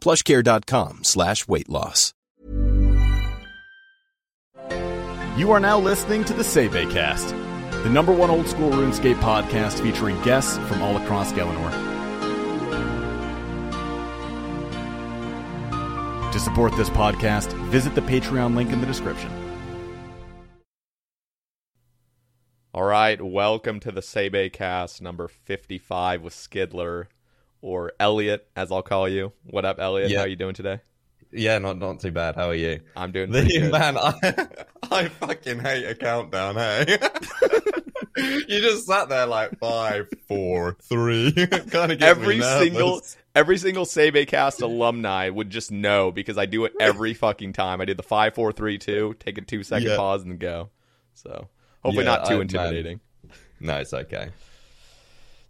plushcare.com 0.00 1.04
slash 1.04 1.46
weight 1.48 1.68
loss. 1.68 2.12
You 5.38 5.52
are 5.52 5.60
now 5.60 5.78
listening 5.78 6.24
to 6.24 6.32
the 6.32 6.42
Sebe 6.42 6.90
Cast, 6.90 7.28
the 7.84 7.90
number 7.90 8.12
one 8.12 8.28
old 8.28 8.48
school 8.48 8.70
RuneScape 8.70 9.20
podcast 9.20 9.80
featuring 9.80 10.20
guests 10.22 10.58
from 10.66 10.82
all 10.82 10.96
across 10.96 11.32
Gielinor. 11.32 11.70
To 16.32 16.40
support 16.40 16.76
this 16.76 16.90
podcast, 16.90 17.52
visit 17.70 17.94
the 17.94 18.00
Patreon 18.00 18.56
link 18.56 18.72
in 18.72 18.80
the 18.80 18.86
description. 18.86 19.30
All 22.74 22.84
right, 22.84 23.20
welcome 23.22 23.80
to 23.80 23.90
the 23.90 24.02
Sebe 24.02 24.52
Cast 24.52 25.00
number 25.00 25.26
55 25.26 26.22
with 26.22 26.34
Skiddler 26.34 27.06
or 27.60 27.92
Elliot, 28.00 28.46
as 28.56 28.70
I'll 28.72 28.82
call 28.82 29.08
you. 29.08 29.32
What 29.44 29.64
up, 29.64 29.78
Elliot? 29.80 30.10
Yeah. 30.10 30.20
How 30.20 30.24
you 30.26 30.36
doing 30.36 30.54
today? 30.54 30.80
Yeah, 31.30 31.58
not 31.58 31.78
not 31.78 32.00
too 32.00 32.10
bad. 32.12 32.36
How 32.36 32.48
are 32.48 32.54
you? 32.54 32.80
I'm 32.96 33.12
doing 33.12 33.30
The- 33.32 33.44
good. 33.44 33.72
man, 33.72 33.98
I, 33.98 34.14
I 34.90 35.08
fucking 35.08 35.58
hate 35.60 35.84
a 35.84 35.94
countdown. 35.94 36.54
Hey, 36.56 36.98
you 38.16 38.60
just 38.60 38.86
sat 38.86 39.08
there 39.08 39.26
like 39.26 39.58
five, 39.58 40.08
four, 40.26 40.76
three. 40.82 41.32
kind 41.70 41.92
of 41.92 42.02
every 42.02 42.40
single 42.40 43.02
every 43.34 43.58
single 43.58 43.84
Sebe 43.84 44.26
Cast 44.26 44.62
alumni 44.62 45.28
would 45.28 45.50
just 45.50 45.70
know 45.70 46.10
because 46.10 46.38
I 46.38 46.46
do 46.46 46.64
it 46.64 46.72
every 46.80 47.14
fucking 47.14 47.52
time. 47.52 47.80
I 47.80 47.84
do 47.84 47.94
the 47.94 48.02
five, 48.02 48.34
four, 48.34 48.50
three, 48.52 48.78
two, 48.78 49.14
take 49.20 49.36
a 49.38 49.42
two 49.42 49.62
second 49.62 49.88
Yeah. 49.88 49.96
pause 49.96 50.22
and 50.22 50.38
go. 50.38 50.70
So 51.14 51.48
hopefully 51.82 52.04
Yeah, 52.06 52.16
not 52.16 52.24
too 52.26 52.34
I- 52.34 52.36
man. 52.36 52.42
intimidating. 52.42 53.00
No, 53.60 53.76
it's 53.78 53.92
okay. 53.92 54.30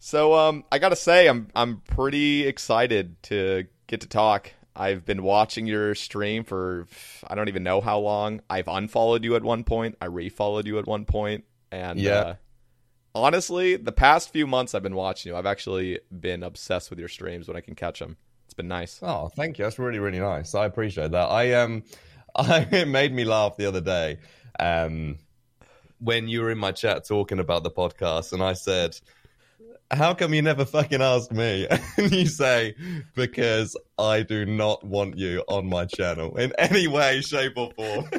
So 0.09 0.33
um, 0.33 0.65
I 0.73 0.79
gotta 0.79 0.97
say, 0.97 1.29
I'm 1.29 1.49
I'm 1.55 1.83
pretty 1.83 2.47
excited 2.47 3.23
to 3.25 3.67
get 3.89 4.01
to 4.01 4.09
talk. 4.09 4.51
I've 4.75 5.05
been 5.05 5.23
watching 5.23 5.67
your 5.67 5.95
stream 5.95 6.45
for 6.45 6.87
I 7.27 7.35
don't 7.35 7.49
even 7.49 7.63
know 7.63 7.83
how 7.83 7.99
long. 7.99 8.41
I've 8.49 8.69
unfollowed 8.69 9.23
you 9.23 9.37
at 9.37 9.43
one 9.43 9.65
point. 9.65 9.97
I 10.01 10.07
refollowed 10.07 10.65
you 10.65 10.79
at 10.79 10.87
one 10.87 11.05
point, 11.05 11.45
and 11.71 12.01
Yeah. 12.01 12.15
uh, 12.15 12.35
honestly, 13.15 13.77
the 13.77 13.93
past 13.93 14.33
few 14.33 14.47
months 14.47 14.75
I've 14.75 14.83
been 14.83 14.95
watching 14.95 15.31
you. 15.31 15.37
I've 15.37 15.45
actually 15.45 16.01
been 16.11 16.43
obsessed 16.43 16.89
with 16.89 16.99
your 16.99 17.09
streams 17.09 17.47
when 17.47 17.59
I 17.59 17.61
can 17.61 17.75
catch 17.75 17.99
them. 17.99 18.17
It's 18.47 18.55
been 18.55 18.67
nice. 18.67 19.01
Oh, 19.03 19.29
thank 19.37 19.59
you. 19.59 19.67
That's 19.67 19.79
really 19.79 19.99
really 19.99 20.21
nice. 20.21 20.55
I 20.55 20.65
appreciate 20.65 21.11
that. 21.11 21.29
I 21.29 21.53
um, 21.53 21.83
I 22.35 22.67
it 22.73 22.89
made 22.89 23.13
me 23.13 23.27
laugh 23.27 23.59
the 23.59 23.67
other 23.67 23.83
day. 23.83 24.21
Um, 24.59 25.19
when 25.99 26.29
you 26.29 26.41
were 26.41 26.51
in 26.51 26.57
my 26.57 26.73
chat 26.73 27.07
talking 27.07 27.41
about 27.41 27.63
the 27.63 27.71
podcast, 27.71 28.33
and 28.33 28.43
I 28.43 28.55
said. 28.55 28.99
How 29.91 30.13
come 30.15 30.35
you 30.35 30.43
never 30.43 30.65
fucking 30.67 31.01
ask 31.01 31.31
me? 31.33 31.67
And 31.97 32.13
you 32.13 32.27
say, 32.27 32.75
because 33.15 33.77
I 33.99 34.23
do 34.23 34.45
not 34.45 34.85
want 34.85 35.17
you 35.17 35.43
on 35.49 35.69
my 35.69 35.87
channel 35.87 36.37
in 36.37 36.53
any 36.59 36.87
way, 36.89 37.21
shape, 37.23 37.55
or 37.57 37.71
form. 37.73 38.09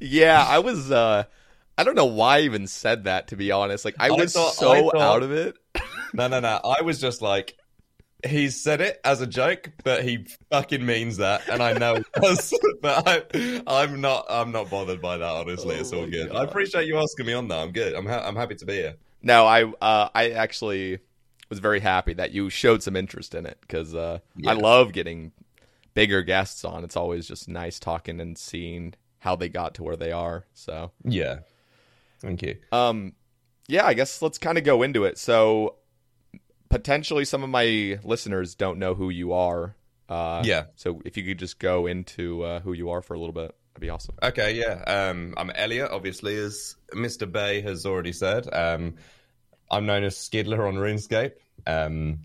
Yeah, 0.00 0.44
I 0.46 0.58
was. 0.58 0.90
uh 0.90 1.24
I 1.78 1.84
don't 1.84 1.94
know 1.94 2.04
why 2.06 2.38
I 2.38 2.40
even 2.42 2.66
said 2.66 3.04
that. 3.04 3.28
To 3.28 3.36
be 3.36 3.50
honest, 3.50 3.84
like 3.84 3.94
I 3.98 4.08
I 4.08 4.10
was 4.10 4.32
thought- 4.34 4.54
so 4.54 4.70
I 4.72 4.80
thought- 4.82 4.96
out 4.96 5.22
of 5.22 5.32
it. 5.32 5.56
No, 6.14 6.28
no, 6.28 6.40
no. 6.40 6.60
I 6.62 6.82
was 6.82 7.00
just 7.00 7.22
like, 7.22 7.56
he 8.22 8.50
said 8.50 8.82
it 8.82 9.00
as 9.02 9.22
a 9.22 9.26
joke, 9.26 9.70
but 9.82 10.04
he 10.04 10.26
fucking 10.50 10.84
means 10.84 11.16
that, 11.16 11.48
and 11.48 11.62
I 11.62 11.72
know 11.72 11.94
he 11.94 12.04
does. 12.20 12.52
but 12.82 13.08
I, 13.08 13.62
I'm 13.66 14.02
not. 14.02 14.26
I'm 14.28 14.52
not 14.52 14.68
bothered 14.68 15.00
by 15.00 15.16
that. 15.16 15.26
Honestly, 15.26 15.76
it's 15.76 15.90
Oh 15.94 16.00
all 16.00 16.06
good. 16.06 16.28
God. 16.30 16.36
I 16.36 16.44
appreciate 16.44 16.86
you 16.86 16.98
asking 16.98 17.24
me 17.24 17.32
on 17.32 17.48
that. 17.48 17.60
I'm 17.60 17.72
good. 17.72 17.94
I'm. 17.94 18.04
Ha- 18.04 18.24
I'm 18.28 18.36
happy 18.36 18.56
to 18.56 18.66
be 18.66 18.74
here. 18.74 18.96
No, 19.22 19.46
I 19.46 19.64
uh, 19.64 20.08
I 20.14 20.30
actually 20.30 20.98
was 21.48 21.58
very 21.58 21.80
happy 21.80 22.14
that 22.14 22.32
you 22.32 22.48
showed 22.50 22.82
some 22.82 22.96
interest 22.96 23.34
in 23.34 23.46
it 23.46 23.58
because 23.60 23.94
uh, 23.94 24.18
I 24.46 24.54
love 24.54 24.92
getting 24.92 25.32
bigger 25.94 26.22
guests 26.22 26.64
on. 26.64 26.82
It's 26.84 26.96
always 26.96 27.28
just 27.28 27.48
nice 27.48 27.78
talking 27.78 28.20
and 28.20 28.36
seeing 28.38 28.94
how 29.18 29.36
they 29.36 29.48
got 29.48 29.74
to 29.74 29.82
where 29.82 29.96
they 29.96 30.10
are. 30.12 30.46
So, 30.54 30.92
Yeah. 31.04 31.40
Thank 32.20 32.42
you. 32.42 32.56
um, 32.72 33.12
yeah, 33.68 33.86
I 33.86 33.94
guess 33.94 34.22
let's 34.22 34.38
kind 34.38 34.58
of 34.58 34.64
go 34.64 34.82
into 34.82 35.04
it. 35.04 35.18
So, 35.18 35.76
potentially 36.68 37.24
some 37.24 37.42
of 37.42 37.50
my 37.50 37.98
listeners 38.02 38.54
don't 38.54 38.78
know 38.78 38.94
who 38.94 39.10
you 39.10 39.32
are. 39.32 39.76
Uh, 40.08 40.42
Yeah. 40.44 40.64
So 40.74 41.00
if 41.04 41.16
you 41.16 41.22
could 41.24 41.38
just 41.38 41.58
go 41.58 41.86
into 41.86 42.42
uh, 42.42 42.60
who 42.60 42.72
you 42.72 42.90
are 42.90 43.02
for 43.02 43.14
a 43.14 43.18
little 43.18 43.32
bit, 43.34 43.54
that'd 43.72 43.80
be 43.80 43.90
awesome. 43.90 44.16
Okay. 44.22 44.54
Yeah. 44.54 44.82
Um. 44.86 45.34
I'm 45.36 45.50
Elliot. 45.50 45.90
Obviously, 45.90 46.36
as 46.36 46.76
Mr. 46.92 47.30
Bay 47.30 47.60
has 47.62 47.86
already 47.86 48.12
said. 48.12 48.52
Um. 48.52 48.96
I'm 49.70 49.86
known 49.86 50.04
as 50.04 50.16
Skiddler 50.16 50.66
on 50.66 50.74
RuneScape. 50.74 51.32
Um. 51.66 52.20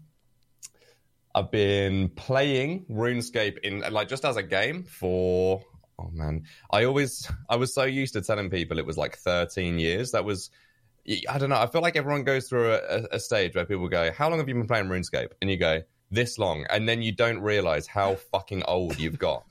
I've 1.34 1.52
been 1.52 2.09
playing 2.09 2.86
RuneScape 2.90 3.59
in 3.59 3.84
like 3.91 4.07
just 4.07 4.25
as 4.25 4.38
a 4.38 4.44
game 4.44 4.84
for 4.84 5.62
oh 6.00 6.09
man, 6.12 6.44
I 6.72 6.86
always 6.86 7.30
I 7.50 7.57
was 7.57 7.74
so 7.74 7.84
used 7.84 8.13
to 8.13 8.22
telling 8.22 8.50
people 8.50 8.80
it 8.80 8.86
was 8.86 8.97
like 8.97 9.18
13 9.18 9.78
years. 9.80 10.12
That 10.12 10.25
was 10.25 10.50
I 11.30 11.38
don't 11.38 11.50
know. 11.50 11.59
I 11.59 11.68
feel 11.68 11.81
like 11.81 11.96
everyone 11.96 12.24
goes 12.24 12.50
through 12.50 12.74
a, 12.74 12.78
a, 12.78 13.03
a 13.13 13.19
stage 13.19 13.56
where 13.56 13.66
people 13.66 13.88
go, 13.88 14.12
"How 14.12 14.30
long 14.30 14.40
have 14.40 14.50
you 14.50 14.56
been 14.56 14.68
playing 14.68 14.88
RuneScape?" 14.88 15.31
And 15.41 15.50
you 15.50 15.57
go, 15.57 15.84
"This 16.12 16.38
long," 16.38 16.66
and 16.69 16.88
then 16.88 17.02
you 17.02 17.13
don't 17.13 17.40
realize 17.40 17.88
how 17.88 18.16
fucking 18.16 18.63
old 18.63 19.00
you've 19.00 19.19
got. 19.19 19.46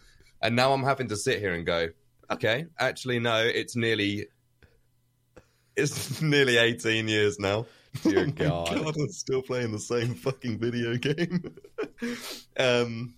And 0.47 0.55
now 0.55 0.73
I'm 0.73 0.85
having 0.85 1.09
to 1.09 1.17
sit 1.17 1.41
here 1.41 1.53
and 1.55 1.67
go, 1.67 1.89
"Okay, 2.31 2.67
actually, 2.79 3.19
no, 3.19 3.43
it's 3.43 3.75
nearly." 3.75 4.29
It's 5.75 6.23
nearly 6.23 6.57
18 6.57 7.09
years 7.09 7.41
now. 7.41 7.67
Dear 8.05 8.21
Oh 8.21 8.27
my 8.27 8.31
God. 8.31 8.97
I'm 8.97 9.09
still 9.09 9.43
playing 9.43 9.73
the 9.73 9.81
same 9.81 10.15
fucking 10.15 10.61
video 10.61 10.97
game. 10.97 11.57
um, 12.59 13.17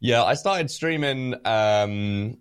yeah, 0.00 0.22
I 0.22 0.34
started 0.34 0.70
streaming 0.70 1.34
um, 1.44 2.38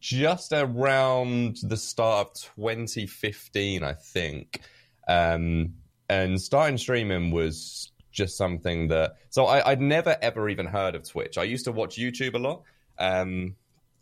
just 0.00 0.52
around 0.52 1.58
the 1.62 1.76
start 1.76 2.26
of 2.26 2.34
2015, 2.56 3.84
I 3.84 3.92
think. 3.92 4.62
Um, 5.06 5.74
and 6.08 6.42
starting 6.42 6.76
streaming 6.76 7.30
was 7.30 7.92
just 8.10 8.36
something 8.36 8.88
that. 8.88 9.12
So 9.28 9.46
I, 9.46 9.70
I'd 9.70 9.80
never 9.80 10.16
ever 10.20 10.48
even 10.48 10.66
heard 10.66 10.96
of 10.96 11.08
Twitch. 11.08 11.38
I 11.38 11.44
used 11.44 11.66
to 11.66 11.72
watch 11.72 11.96
YouTube 11.96 12.34
a 12.34 12.38
lot. 12.38 12.64
Um, 13.00 13.56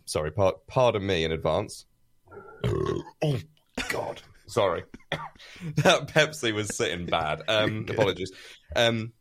sorry, 0.04 0.30
par- 0.30 0.56
pardon 0.66 1.06
me 1.06 1.24
in 1.24 1.32
advance. 1.32 1.86
oh, 2.64 3.38
God. 3.88 4.20
Sorry. 4.46 4.84
that 5.76 6.08
Pepsi 6.08 6.52
was 6.52 6.76
sitting 6.76 7.06
bad. 7.06 7.42
Um, 7.48 7.86
apologies. 7.90 8.32
Um, 8.74 9.12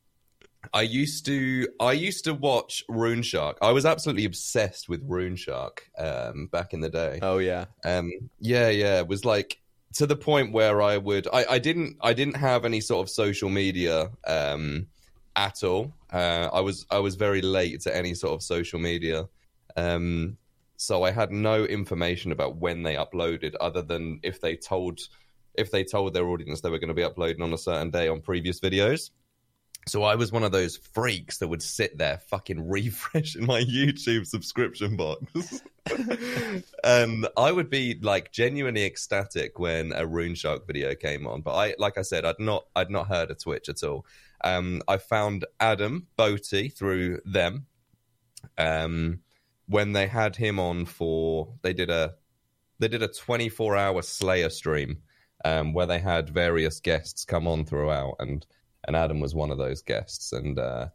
I 0.73 0.81
used 0.81 1.25
to 1.27 1.67
I 1.79 1.93
used 1.93 2.25
to 2.25 2.33
watch 2.33 2.83
Rune 2.89 3.21
Shark. 3.21 3.57
I 3.61 3.71
was 3.71 3.85
absolutely 3.85 4.25
obsessed 4.25 4.89
with 4.89 5.01
Rune 5.05 5.35
Shark 5.35 5.89
um, 5.97 6.47
back 6.47 6.73
in 6.73 6.81
the 6.81 6.89
day. 6.89 7.19
Oh 7.21 7.37
yeah. 7.37 7.65
Um, 7.85 8.11
yeah, 8.39 8.69
yeah. 8.69 8.99
It 8.99 9.07
was 9.07 9.23
like 9.23 9.61
to 9.95 10.05
the 10.05 10.15
point 10.15 10.51
where 10.51 10.81
I 10.81 10.97
would 10.97 11.27
I, 11.31 11.45
I 11.51 11.59
didn't 11.59 11.97
I 12.01 12.13
didn't 12.13 12.35
have 12.35 12.65
any 12.65 12.81
sort 12.81 13.05
of 13.05 13.09
social 13.09 13.49
media 13.49 14.09
um, 14.25 14.87
at 15.35 15.63
all. 15.63 15.93
Uh, 16.11 16.49
I 16.51 16.61
was 16.61 16.85
I 16.89 16.99
was 16.99 17.15
very 17.15 17.41
late 17.41 17.81
to 17.81 17.95
any 17.95 18.13
sort 18.13 18.33
of 18.33 18.43
social 18.43 18.79
media. 18.79 19.27
Um, 19.77 20.37
so 20.75 21.03
I 21.03 21.11
had 21.11 21.31
no 21.31 21.63
information 21.63 22.31
about 22.31 22.57
when 22.57 22.83
they 22.83 22.95
uploaded, 22.95 23.55
other 23.61 23.81
than 23.81 24.19
if 24.23 24.41
they 24.41 24.55
told 24.55 24.99
if 25.53 25.71
they 25.71 25.83
told 25.83 26.13
their 26.13 26.27
audience 26.27 26.61
they 26.61 26.69
were 26.69 26.77
going 26.77 26.89
to 26.89 26.93
be 26.93 27.03
uploading 27.03 27.41
on 27.41 27.51
a 27.51 27.57
certain 27.57 27.89
day 27.89 28.07
on 28.07 28.21
previous 28.21 28.59
videos. 28.59 29.09
So 29.87 30.03
I 30.03 30.15
was 30.15 30.31
one 30.33 30.43
of 30.43 30.51
those 30.51 30.77
freaks 30.77 31.37
that 31.37 31.47
would 31.47 31.63
sit 31.63 31.97
there 31.97 32.19
fucking 32.29 32.67
refreshing 32.69 33.45
my 33.45 33.63
YouTube 33.63 34.27
subscription 34.27 34.97
box. 34.97 35.61
and 36.83 37.27
I 37.37 37.51
would 37.51 37.69
be 37.69 37.97
like 38.01 38.31
genuinely 38.31 38.85
ecstatic 38.85 39.57
when 39.57 39.93
a 39.93 40.05
Rune 40.05 40.35
Shark 40.35 40.67
video 40.67 40.93
came 40.93 41.25
on. 41.25 41.41
But 41.41 41.55
I 41.55 41.75
like 41.79 41.97
I 41.97 42.01
said, 42.01 42.25
I'd 42.25 42.39
not 42.39 42.65
I'd 42.75 42.91
not 42.91 43.07
heard 43.07 43.31
of 43.31 43.41
Twitch 43.41 43.69
at 43.69 43.83
all. 43.83 44.05
Um, 44.43 44.81
I 44.87 44.97
found 44.97 45.45
Adam 45.59 46.07
Boaty 46.19 46.71
through 46.71 47.21
them. 47.25 47.65
Um, 48.57 49.21
when 49.67 49.93
they 49.93 50.07
had 50.07 50.35
him 50.35 50.59
on 50.59 50.85
for 50.85 51.53
they 51.61 51.73
did 51.73 51.89
a 51.89 52.13
they 52.79 52.87
did 52.87 53.03
a 53.03 53.07
24 53.07 53.75
hour 53.75 54.01
Slayer 54.01 54.49
stream 54.49 54.97
um, 55.45 55.73
where 55.73 55.85
they 55.85 55.99
had 55.99 56.29
various 56.29 56.79
guests 56.79 57.25
come 57.25 57.47
on 57.47 57.65
throughout 57.65 58.15
and 58.19 58.45
and 58.85 58.95
Adam 58.95 59.19
was 59.19 59.35
one 59.35 59.51
of 59.51 59.57
those 59.57 59.81
guests 59.81 60.31
and 60.31 60.57
uh, 60.57 60.87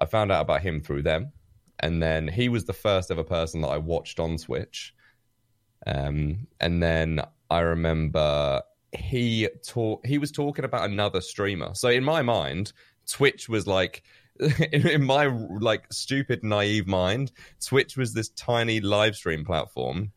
I 0.00 0.06
found 0.06 0.32
out 0.32 0.42
about 0.42 0.62
him 0.62 0.80
through 0.80 1.02
them. 1.02 1.32
And 1.80 2.02
then 2.02 2.28
he 2.28 2.48
was 2.48 2.64
the 2.64 2.72
first 2.72 3.10
ever 3.10 3.24
person 3.24 3.60
that 3.62 3.68
I 3.68 3.78
watched 3.78 4.20
on 4.20 4.36
Twitch. 4.36 4.94
Um, 5.86 6.46
and 6.60 6.82
then 6.82 7.22
I 7.50 7.60
remember 7.60 8.62
he 8.92 9.48
talk 9.64 10.04
he 10.04 10.18
was 10.18 10.32
talking 10.32 10.64
about 10.64 10.90
another 10.90 11.20
streamer. 11.20 11.74
So 11.74 11.88
in 11.88 12.04
my 12.04 12.22
mind 12.22 12.72
Twitch 13.06 13.48
was 13.48 13.66
like 13.66 14.02
in, 14.72 14.86
in, 14.86 15.04
my 15.04 15.26
like 15.26 15.84
stupid 15.92 16.42
naive 16.42 16.86
mind 16.86 17.30
twitch 17.64 17.96
was 17.96 18.14
this 18.14 18.30
tiny 18.30 18.80
live 18.80 19.14
stream 19.14 19.44
platform 19.44 20.12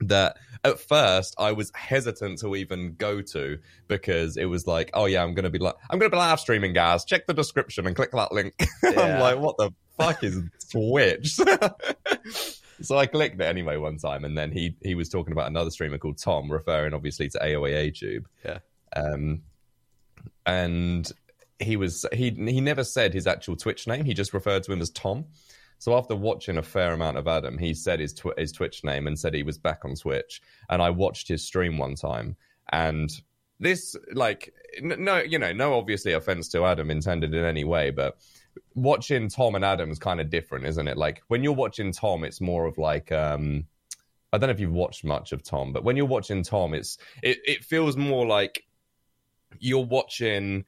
that 0.00 0.36
at 0.64 0.78
first 0.78 1.34
I 1.38 1.52
was 1.52 1.72
hesitant 1.74 2.40
to 2.40 2.54
even 2.56 2.94
go 2.96 3.22
to 3.22 3.58
because 3.88 4.36
it 4.36 4.46
was 4.46 4.66
like, 4.66 4.90
oh 4.94 5.06
yeah, 5.06 5.22
I'm 5.22 5.34
gonna 5.34 5.50
be 5.50 5.58
like, 5.58 5.74
I'm 5.90 5.98
gonna 5.98 6.10
be 6.10 6.16
live 6.16 6.40
streaming, 6.40 6.72
guys. 6.72 7.04
Check 7.04 7.26
the 7.26 7.34
description 7.34 7.86
and 7.86 7.96
click 7.96 8.12
that 8.12 8.32
link. 8.32 8.54
Yeah. 8.82 9.00
I'm 9.00 9.20
like, 9.20 9.38
what 9.38 9.56
the 9.56 9.70
fuck 9.98 10.22
is 10.22 10.40
Twitch? 10.70 11.34
so 12.80 12.96
I 12.96 13.06
clicked 13.06 13.40
it 13.40 13.44
anyway 13.44 13.76
one 13.78 13.98
time, 13.98 14.24
and 14.24 14.38
then 14.38 14.52
he 14.52 14.76
he 14.80 14.94
was 14.94 15.08
talking 15.08 15.32
about 15.32 15.48
another 15.48 15.70
streamer 15.70 15.98
called 15.98 16.18
Tom, 16.18 16.50
referring 16.50 16.94
obviously 16.94 17.28
to 17.30 17.38
AOA 17.38 17.98
Tube. 17.98 18.28
Yeah. 18.44 18.58
Um, 18.94 19.42
and 20.44 21.10
he 21.58 21.76
was 21.76 22.04
he 22.12 22.30
he 22.30 22.60
never 22.60 22.84
said 22.84 23.14
his 23.14 23.26
actual 23.26 23.56
Twitch 23.56 23.86
name. 23.86 24.04
He 24.04 24.14
just 24.14 24.34
referred 24.34 24.62
to 24.64 24.72
him 24.72 24.82
as 24.82 24.90
Tom. 24.90 25.26
So 25.78 25.96
after 25.96 26.16
watching 26.16 26.56
a 26.56 26.62
fair 26.62 26.92
amount 26.92 27.18
of 27.18 27.28
Adam, 27.28 27.58
he 27.58 27.74
said 27.74 28.00
his 28.00 28.14
tw- 28.14 28.38
his 28.38 28.52
Twitch 28.52 28.82
name 28.82 29.06
and 29.06 29.18
said 29.18 29.34
he 29.34 29.42
was 29.42 29.58
back 29.58 29.84
on 29.84 29.94
Twitch. 29.94 30.40
And 30.70 30.80
I 30.80 30.90
watched 30.90 31.28
his 31.28 31.44
stream 31.44 31.78
one 31.78 31.94
time, 31.94 32.36
and 32.72 33.10
this 33.58 33.96
like 34.12 34.52
no 34.82 35.18
you 35.18 35.38
know 35.38 35.52
no 35.52 35.74
obviously 35.74 36.12
offense 36.12 36.48
to 36.50 36.64
Adam 36.64 36.90
intended 36.90 37.34
in 37.34 37.44
any 37.44 37.64
way, 37.64 37.90
but 37.90 38.18
watching 38.74 39.28
Tom 39.28 39.54
and 39.54 39.64
Adam 39.64 39.90
is 39.90 39.98
kind 39.98 40.20
of 40.20 40.30
different, 40.30 40.66
isn't 40.66 40.88
it? 40.88 40.96
Like 40.96 41.22
when 41.28 41.42
you're 41.42 41.52
watching 41.52 41.92
Tom, 41.92 42.24
it's 42.24 42.40
more 42.40 42.66
of 42.66 42.78
like 42.78 43.12
um 43.12 43.66
I 44.32 44.38
don't 44.38 44.48
know 44.48 44.54
if 44.54 44.60
you've 44.60 44.72
watched 44.72 45.04
much 45.04 45.32
of 45.32 45.42
Tom, 45.42 45.72
but 45.72 45.84
when 45.84 45.96
you're 45.96 46.06
watching 46.06 46.42
Tom, 46.42 46.74
it's 46.74 46.98
it, 47.22 47.38
it 47.44 47.64
feels 47.64 47.96
more 47.96 48.26
like 48.26 48.64
you're 49.58 49.84
watching 49.84 50.64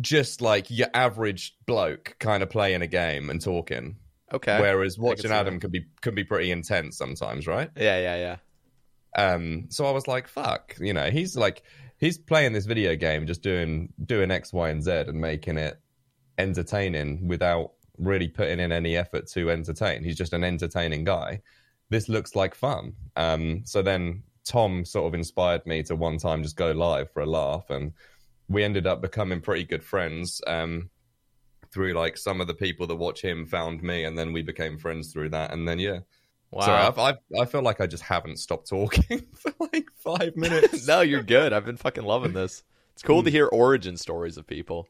just 0.00 0.40
like 0.40 0.70
your 0.70 0.88
average 0.94 1.56
bloke 1.66 2.16
kind 2.18 2.42
of 2.42 2.50
playing 2.50 2.82
a 2.82 2.86
game 2.86 3.30
and 3.30 3.40
talking. 3.40 3.96
Okay. 4.32 4.58
Whereas 4.60 4.98
watching 4.98 5.30
Adam 5.30 5.60
can 5.60 5.70
be 5.70 5.84
can 6.00 6.14
be 6.14 6.24
pretty 6.24 6.50
intense 6.50 6.96
sometimes, 6.96 7.46
right? 7.46 7.70
Yeah, 7.76 7.98
yeah, 7.98 8.16
yeah. 8.16 8.36
Um, 9.14 9.66
so 9.68 9.84
I 9.84 9.90
was 9.90 10.08
like, 10.08 10.26
fuck, 10.26 10.74
you 10.80 10.94
know, 10.94 11.10
he's 11.10 11.36
like 11.36 11.62
he's 11.98 12.16
playing 12.16 12.52
this 12.52 12.64
video 12.64 12.96
game, 12.96 13.26
just 13.26 13.42
doing 13.42 13.92
doing 14.04 14.30
X, 14.30 14.52
Y, 14.52 14.70
and 14.70 14.82
Z 14.82 14.90
and 14.90 15.20
making 15.20 15.58
it 15.58 15.78
entertaining 16.38 17.28
without 17.28 17.72
really 17.98 18.28
putting 18.28 18.58
in 18.58 18.72
any 18.72 18.96
effort 18.96 19.26
to 19.28 19.50
entertain. 19.50 20.02
He's 20.02 20.16
just 20.16 20.32
an 20.32 20.44
entertaining 20.44 21.04
guy. 21.04 21.42
This 21.90 22.08
looks 22.08 22.34
like 22.34 22.54
fun. 22.54 22.94
Um, 23.16 23.62
so 23.66 23.82
then 23.82 24.22
Tom 24.44 24.84
sort 24.84 25.06
of 25.06 25.14
inspired 25.14 25.66
me 25.66 25.82
to 25.84 25.96
one 25.96 26.16
time 26.16 26.42
just 26.42 26.56
go 26.56 26.72
live 26.72 27.10
for 27.10 27.20
a 27.20 27.26
laugh 27.26 27.68
and 27.68 27.92
we 28.52 28.62
ended 28.62 28.86
up 28.86 29.00
becoming 29.00 29.40
pretty 29.40 29.64
good 29.64 29.82
friends 29.82 30.40
um, 30.46 30.90
through 31.72 31.94
like 31.94 32.16
some 32.16 32.40
of 32.40 32.46
the 32.46 32.54
people 32.54 32.86
that 32.86 32.96
watch 32.96 33.22
him 33.22 33.46
found 33.46 33.82
me, 33.82 34.04
and 34.04 34.16
then 34.16 34.32
we 34.32 34.42
became 34.42 34.78
friends 34.78 35.12
through 35.12 35.30
that. 35.30 35.52
And 35.52 35.66
then 35.66 35.78
yeah, 35.78 36.00
wow, 36.50 36.66
Sorry, 36.66 36.80
I've, 36.80 36.98
I've, 36.98 37.18
i 37.40 37.44
feel 37.46 37.62
like 37.62 37.80
I 37.80 37.86
just 37.86 38.02
haven't 38.02 38.38
stopped 38.38 38.68
talking 38.68 39.26
for 39.34 39.52
like 39.58 39.88
five 39.96 40.36
minutes. 40.36 40.86
no, 40.88 41.00
you're 41.00 41.22
good. 41.22 41.52
I've 41.52 41.64
been 41.64 41.76
fucking 41.76 42.04
loving 42.04 42.32
this. 42.32 42.62
It's 42.92 43.02
cool 43.02 43.22
to 43.22 43.30
hear 43.30 43.46
origin 43.46 43.96
stories 43.96 44.36
of 44.36 44.46
people. 44.46 44.86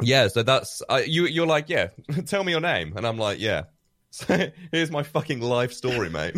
Yeah, 0.00 0.28
so 0.28 0.42
that's 0.42 0.82
uh, 0.88 1.02
you. 1.06 1.26
You're 1.26 1.46
like, 1.46 1.68
yeah, 1.68 1.88
tell 2.26 2.44
me 2.44 2.52
your 2.52 2.60
name, 2.60 2.94
and 2.96 3.06
I'm 3.06 3.18
like, 3.18 3.38
yeah. 3.38 3.64
So 4.10 4.50
here's 4.72 4.90
my 4.90 5.02
fucking 5.02 5.40
life 5.40 5.74
story, 5.74 6.08
mate. 6.08 6.36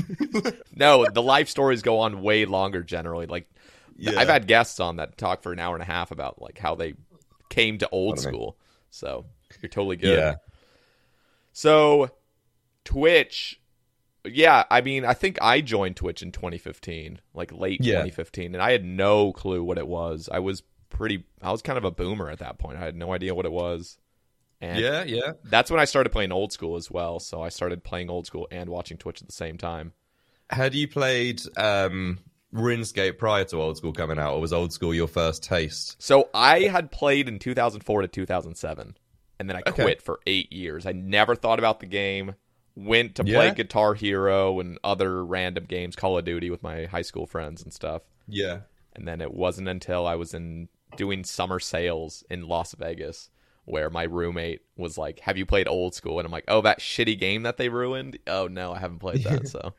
no, 0.75 1.07
the 1.09 1.23
life 1.23 1.49
stories 1.49 1.81
go 1.81 2.01
on 2.01 2.23
way 2.23 2.45
longer 2.45 2.83
generally. 2.83 3.27
Like 3.27 3.49
yeah. 3.99 4.19
I've 4.19 4.29
had 4.29 4.47
guests 4.47 4.81
on 4.81 4.97
that 4.97 5.19
talk 5.19 5.43
for 5.43 5.53
an 5.53 5.59
hour 5.59 5.75
and 5.75 5.83
a 5.83 5.87
half 5.87 6.11
about 6.11 6.41
like 6.41 6.59
how 6.59 6.75
they 6.75 6.95
came 7.49 7.79
to 7.79 7.89
old 7.91 8.19
school. 8.19 8.57
So 8.91 9.27
you're 9.61 9.69
totally 9.69 9.97
good. 9.97 10.19
Yeah. 10.19 10.35
So 11.53 12.11
Twitch, 12.85 13.61
yeah, 14.25 14.65
I 14.71 14.81
mean, 14.81 15.05
I 15.05 15.15
think 15.15 15.39
I 15.43 15.61
joined 15.61 15.97
Twitch 15.97 16.23
in 16.23 16.33
2015, 16.33 17.21
like 17.35 17.53
late 17.53 17.81
yeah. 17.83 17.95
2015, 17.95 18.55
and 18.55 18.63
I 18.63 18.73
had 18.73 18.85
no 18.85 19.33
clue 19.33 19.63
what 19.63 19.79
it 19.79 19.87
was. 19.87 20.29
I 20.31 20.39
was 20.39 20.63
pretty, 20.89 21.25
I 21.43 21.51
was 21.51 21.63
kind 21.63 21.79
of 21.79 21.85
a 21.85 21.91
boomer 21.91 22.31
at 22.31 22.39
that 22.39 22.59
point. 22.59 22.79
I 22.79 22.81
had 22.81 22.97
no 22.97 23.13
idea 23.13 23.35
what 23.35 23.47
it 23.47 23.53
was. 23.53 23.99
And 24.61 24.81
yeah, 24.81 25.05
yeah. 25.05 25.33
That's 25.45 25.71
when 25.71 25.81
I 25.81 25.85
started 25.85 26.11
playing 26.11 26.33
old 26.33 26.53
school 26.53 26.77
as 26.77 26.91
well. 26.91 27.21
So 27.21 27.43
I 27.43 27.49
started 27.49 27.85
playing 27.85 28.11
old 28.11 28.27
school 28.27 28.49
and 28.51 28.71
watching 28.71 28.97
Twitch 28.97 29.21
at 29.21 29.29
the 29.29 29.35
same 29.35 29.57
time. 29.57 29.93
Had 30.51 30.75
you 30.75 30.89
played 30.89 31.43
um, 31.57 32.19
RuneScape 32.55 33.19
prior 33.19 33.45
to 33.45 33.61
Old 33.61 33.77
School 33.77 33.93
coming 33.93 34.19
out, 34.19 34.35
or 34.35 34.41
was 34.41 34.53
Old 34.53 34.73
School 34.73 34.95
your 34.95 35.09
first 35.09 35.43
taste? 35.43 36.01
So 36.03 36.31
I 36.33 36.61
had 36.61 36.91
played 36.91 37.29
in 37.29 37.39
2004 37.39 38.03
to 38.03 38.09
2007, 38.09 38.97
and 39.39 39.49
then 39.49 39.57
I 39.57 39.63
okay. 39.67 39.83
quit 39.83 40.03
for 40.03 40.21
eight 40.27 40.53
years. 40.53 40.87
I 40.87 40.93
never 40.93 41.35
thought 41.35 41.59
about 41.59 41.81
the 41.81 41.87
game. 41.87 42.35
Went 42.75 43.17
to 43.17 43.25
play 43.25 43.47
yeah. 43.47 43.55
Guitar 43.55 43.95
Hero 43.95 44.61
and 44.61 44.79
other 44.85 45.25
random 45.25 45.65
games, 45.65 45.97
Call 45.97 46.17
of 46.17 46.25
Duty 46.25 46.49
with 46.49 46.63
my 46.63 46.85
high 46.85 47.03
school 47.03 47.27
friends 47.27 47.63
and 47.63 47.73
stuff. 47.73 48.03
Yeah. 48.29 48.61
And 48.95 49.07
then 49.07 49.21
it 49.21 49.35
wasn't 49.35 49.69
until 49.69 50.07
I 50.07 50.15
was 50.15 50.33
in 50.33 50.69
doing 50.97 51.25
summer 51.25 51.59
sales 51.59 52.25
in 52.31 52.47
Las 52.47 52.75
Vegas 52.75 53.31
where 53.65 53.91
my 53.91 54.05
roommate 54.05 54.63
was 54.77 54.97
like, 54.97 55.21
"Have 55.21 55.37
you 55.37 55.45
played 55.45 55.69
Old 55.69 55.95
School?" 55.95 56.19
And 56.19 56.25
I'm 56.25 56.33
like, 56.33 56.45
"Oh, 56.49 56.63
that 56.63 56.81
shitty 56.81 57.19
game 57.19 57.43
that 57.43 57.59
they 57.59 57.69
ruined." 57.69 58.19
Oh 58.27 58.47
no, 58.47 58.73
I 58.73 58.79
haven't 58.79 59.01
played 59.01 59.25
that. 59.25 59.49
So 59.49 59.75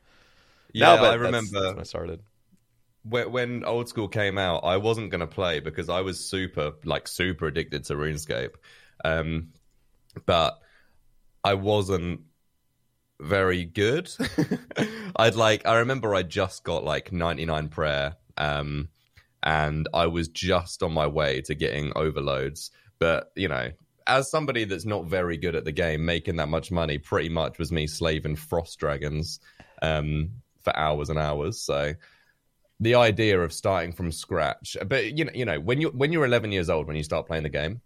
yeah, 0.72 0.94
no, 0.96 1.04
I 1.04 1.14
remember 1.14 1.38
that's, 1.40 1.50
that's 1.50 1.72
when 1.72 1.80
I 1.80 1.84
started 1.84 2.20
when 3.04 3.64
old 3.64 3.88
school 3.88 4.08
came 4.08 4.38
out, 4.38 4.64
I 4.64 4.76
wasn't 4.76 5.10
going 5.10 5.20
to 5.20 5.26
play 5.26 5.60
because 5.60 5.88
I 5.88 6.00
was 6.02 6.28
super, 6.28 6.72
like, 6.84 7.08
super 7.08 7.46
addicted 7.46 7.84
to 7.84 7.94
RuneScape. 7.94 8.54
Um, 9.04 9.52
but 10.26 10.58
I 11.42 11.54
wasn't 11.54 12.20
very 13.20 13.64
good. 13.64 14.10
I'd 15.16 15.34
like, 15.34 15.66
I 15.66 15.78
remember 15.78 16.14
I 16.14 16.22
just 16.22 16.64
got 16.64 16.84
like 16.84 17.12
99 17.12 17.68
prayer, 17.68 18.16
um, 18.36 18.88
and 19.42 19.88
I 19.94 20.06
was 20.06 20.28
just 20.28 20.82
on 20.82 20.92
my 20.92 21.06
way 21.06 21.40
to 21.42 21.54
getting 21.54 21.92
overloads. 21.96 22.70
But, 22.98 23.32
you 23.34 23.48
know, 23.48 23.70
as 24.06 24.30
somebody 24.30 24.64
that's 24.64 24.84
not 24.84 25.06
very 25.06 25.36
good 25.36 25.54
at 25.54 25.64
the 25.64 25.72
game, 25.72 26.04
making 26.04 26.36
that 26.36 26.48
much 26.48 26.70
money 26.70 26.98
pretty 26.98 27.28
much 27.28 27.58
was 27.58 27.72
me 27.72 27.86
slaving 27.86 28.36
frost 28.36 28.78
dragons 28.78 29.40
um, 29.82 30.30
for 30.62 30.76
hours 30.76 31.08
and 31.08 31.18
hours. 31.18 31.60
So, 31.60 31.94
the 32.80 32.94
idea 32.94 33.40
of 33.40 33.52
starting 33.52 33.92
from 33.92 34.10
scratch. 34.10 34.76
But 34.86 35.16
you 35.16 35.24
know, 35.24 35.32
you 35.34 35.44
know, 35.44 35.60
when 35.60 35.80
you 35.80 35.88
when 35.90 36.12
you're 36.12 36.24
11 36.24 36.52
years 36.52 36.70
old 36.70 36.86
when 36.86 36.96
you 36.96 37.02
start 37.02 37.26
playing 37.26 37.44
the 37.44 37.48
game, 37.48 37.80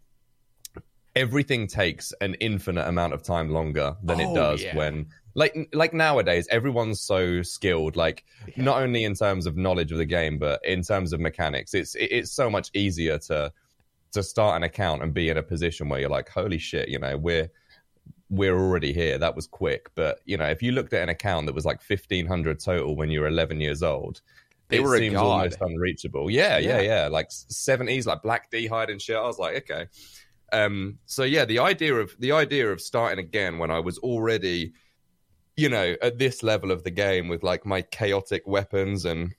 everything 1.16 1.66
takes 1.66 2.12
an 2.20 2.34
infinite 2.34 2.86
amount 2.86 3.12
of 3.12 3.22
time 3.22 3.50
longer 3.50 3.96
than 4.02 4.20
oh, 4.20 4.30
it 4.30 4.34
does 4.34 4.62
yeah. 4.62 4.76
when 4.76 5.06
like 5.34 5.68
like 5.72 5.92
nowadays 5.92 6.46
everyone's 6.50 7.00
so 7.00 7.42
skilled 7.42 7.96
like 7.96 8.24
yeah. 8.46 8.62
not 8.62 8.80
only 8.80 9.02
in 9.02 9.14
terms 9.14 9.46
of 9.46 9.56
knowledge 9.56 9.90
of 9.90 9.98
the 9.98 10.04
game 10.04 10.38
but 10.38 10.64
in 10.64 10.80
terms 10.80 11.12
of 11.12 11.18
mechanics 11.18 11.74
it's 11.74 11.96
it's 11.98 12.30
so 12.30 12.48
much 12.48 12.70
easier 12.72 13.18
to 13.18 13.52
to 14.14 14.22
start 14.22 14.56
an 14.56 14.62
account 14.62 15.02
and 15.02 15.12
be 15.12 15.28
in 15.28 15.36
a 15.36 15.42
position 15.42 15.88
where 15.88 16.00
you're 16.00 16.08
like, 16.08 16.28
holy 16.28 16.58
shit, 16.58 16.88
you 16.88 16.98
know, 16.98 17.16
we're 17.16 17.50
we're 18.30 18.58
already 18.58 18.92
here. 18.92 19.18
That 19.18 19.36
was 19.36 19.46
quick. 19.46 19.90
But 19.94 20.20
you 20.24 20.36
know, 20.36 20.46
if 20.46 20.62
you 20.62 20.72
looked 20.72 20.92
at 20.94 21.02
an 21.02 21.10
account 21.10 21.46
that 21.46 21.54
was 21.54 21.66
like 21.66 21.82
fifteen 21.82 22.26
hundred 22.26 22.60
total 22.60 22.96
when 22.96 23.10
you 23.10 23.20
were 23.20 23.26
eleven 23.26 23.60
years 23.60 23.82
old, 23.82 24.22
They 24.74 24.78
it 24.78 24.82
were 24.84 24.94
a 24.96 24.98
seems 24.98 25.14
god. 25.14 25.22
almost 25.24 25.60
unreachable. 25.60 26.30
Yeah, 26.30 26.58
yeah, 26.58 26.80
Yeah. 26.80 27.02
yeah. 27.02 27.08
Like 27.08 27.26
seventies, 27.30 28.06
like 28.06 28.22
Black 28.22 28.50
D 28.50 28.66
hide 28.66 28.90
and 28.90 29.00
shit. 29.00 29.16
I 29.16 29.22
was 29.22 29.38
like, 29.38 29.56
okay. 29.70 29.86
Um, 30.52 30.98
so 31.06 31.24
yeah, 31.24 31.44
the 31.44 31.58
idea 31.60 31.94
of 31.94 32.14
the 32.18 32.32
idea 32.32 32.70
of 32.70 32.80
starting 32.80 33.18
again 33.18 33.58
when 33.58 33.70
I 33.70 33.80
was 33.80 33.98
already, 33.98 34.72
you 35.56 35.68
know, 35.68 35.96
at 36.02 36.18
this 36.18 36.42
level 36.42 36.70
of 36.70 36.84
the 36.84 36.90
game 36.90 37.28
with 37.28 37.42
like 37.42 37.66
my 37.66 37.82
chaotic 37.82 38.42
weapons 38.46 39.04
and 39.04 39.34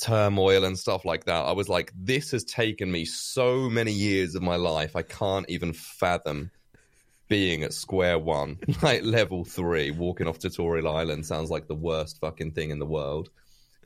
turmoil 0.00 0.64
and 0.64 0.78
stuff 0.78 1.04
like 1.04 1.26
that, 1.26 1.44
I 1.44 1.52
was 1.52 1.68
like, 1.68 1.92
this 1.96 2.30
has 2.32 2.44
taken 2.44 2.90
me 2.90 3.04
so 3.04 3.68
many 3.70 3.92
years 3.92 4.34
of 4.34 4.42
my 4.42 4.56
life. 4.56 4.96
I 4.96 5.02
can't 5.02 5.48
even 5.48 5.72
fathom 5.74 6.50
being 7.28 7.62
at 7.62 7.72
square 7.72 8.18
one, 8.18 8.58
like 8.82 9.04
level 9.04 9.44
three, 9.44 9.90
walking 9.90 10.26
off 10.26 10.38
tutorial 10.38 10.94
island 10.94 11.24
sounds 11.24 11.50
like 11.50 11.66
the 11.68 11.74
worst 11.74 12.18
fucking 12.20 12.52
thing 12.52 12.70
in 12.70 12.78
the 12.78 12.86
world. 12.86 13.30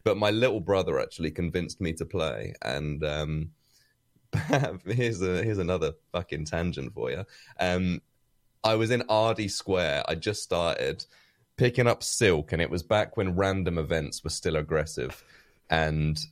But 0.07 0.19
my 0.19 0.31
little 0.31 0.61
brother 0.61 1.01
actually 1.01 1.33
convinced 1.33 1.81
me 1.81 1.93
to 1.95 2.07
play, 2.07 2.55
and 2.63 3.03
um, 3.03 3.51
here's 4.87 5.21
a 5.21 5.43
here's 5.43 5.59
another 5.59 5.95
fucking 6.13 6.45
tangent 6.45 6.95
for 6.95 7.11
you. 7.11 7.25
Um, 7.59 8.01
I 8.63 8.77
was 8.77 8.93
in 8.93 9.03
Ardy 9.09 9.49
Square. 9.49 10.05
I 10.07 10.15
just 10.15 10.45
started 10.45 11.05
picking 11.57 11.89
up 11.89 12.05
Silk, 12.05 12.53
and 12.53 12.63
it 12.63 12.71
was 12.71 12.85
back 12.85 13.17
when 13.17 13.35
random 13.35 13.79
events 13.79 14.23
were 14.23 14.31
still 14.31 14.55
aggressive, 14.55 15.25
and 15.71 16.25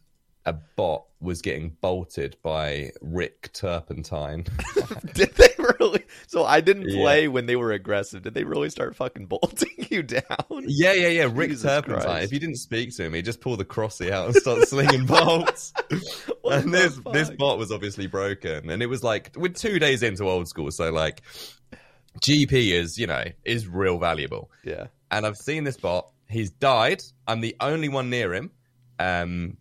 a 0.46 0.52
bot 0.52 1.04
was 1.20 1.40
getting 1.40 1.70
bolted 1.80 2.36
by 2.42 2.90
Rick 3.00 3.50
Turpentine. 3.54 4.44
Did 5.14 5.34
they 5.36 5.48
really? 5.80 6.04
So 6.26 6.44
I 6.44 6.60
didn't 6.60 6.88
Yeah. 6.90 7.00
play 7.00 7.28
when 7.28 7.46
they 7.46 7.56
were 7.56 7.72
aggressive. 7.72 8.22
Did 8.22 8.34
they 8.34 8.44
really 8.44 8.68
start 8.68 8.94
fucking 8.94 9.26
bolting 9.26 9.70
you 9.90 10.02
down? 10.02 10.22
Yeah, 10.66 10.92
yeah, 10.92 11.08
yeah. 11.08 11.28
Rick 11.32 11.50
Jesus 11.50 11.62
Turpentine. 11.64 12.02
Christ. 12.04 12.24
If 12.26 12.32
you 12.32 12.40
didn't 12.40 12.56
speak 12.58 12.94
to 12.96 13.04
him, 13.04 13.14
he'd 13.14 13.24
just 13.24 13.40
pull 13.40 13.56
the 13.56 13.64
crossy 13.64 14.10
out 14.10 14.26
and 14.26 14.34
start 14.36 14.68
slinging 14.68 15.06
bolts. 15.06 15.72
And 16.44 16.74
this 16.74 17.00
this 17.12 17.30
bot 17.30 17.56
was 17.58 17.72
obviously 17.72 18.06
broken, 18.06 18.68
and 18.68 18.82
it 18.82 18.86
was 18.86 19.02
like 19.02 19.30
we're 19.36 19.48
two 19.48 19.78
days 19.78 20.02
into 20.02 20.24
old 20.28 20.46
school, 20.46 20.70
so 20.70 20.92
like 20.92 21.22
GP 22.20 22.72
is 22.72 22.98
you 22.98 23.06
know 23.06 23.24
is 23.44 23.66
real 23.66 23.98
valuable. 23.98 24.50
Yeah. 24.62 24.88
And 25.10 25.24
I've 25.26 25.36
seen 25.36 25.64
this 25.64 25.76
bot. 25.78 26.10
He's 26.28 26.50
died. 26.50 27.02
I'm 27.26 27.40
the 27.40 27.56
only 27.60 27.88
one 27.88 28.10
near 28.10 28.34
him. 28.34 28.50
Um, 28.98 29.56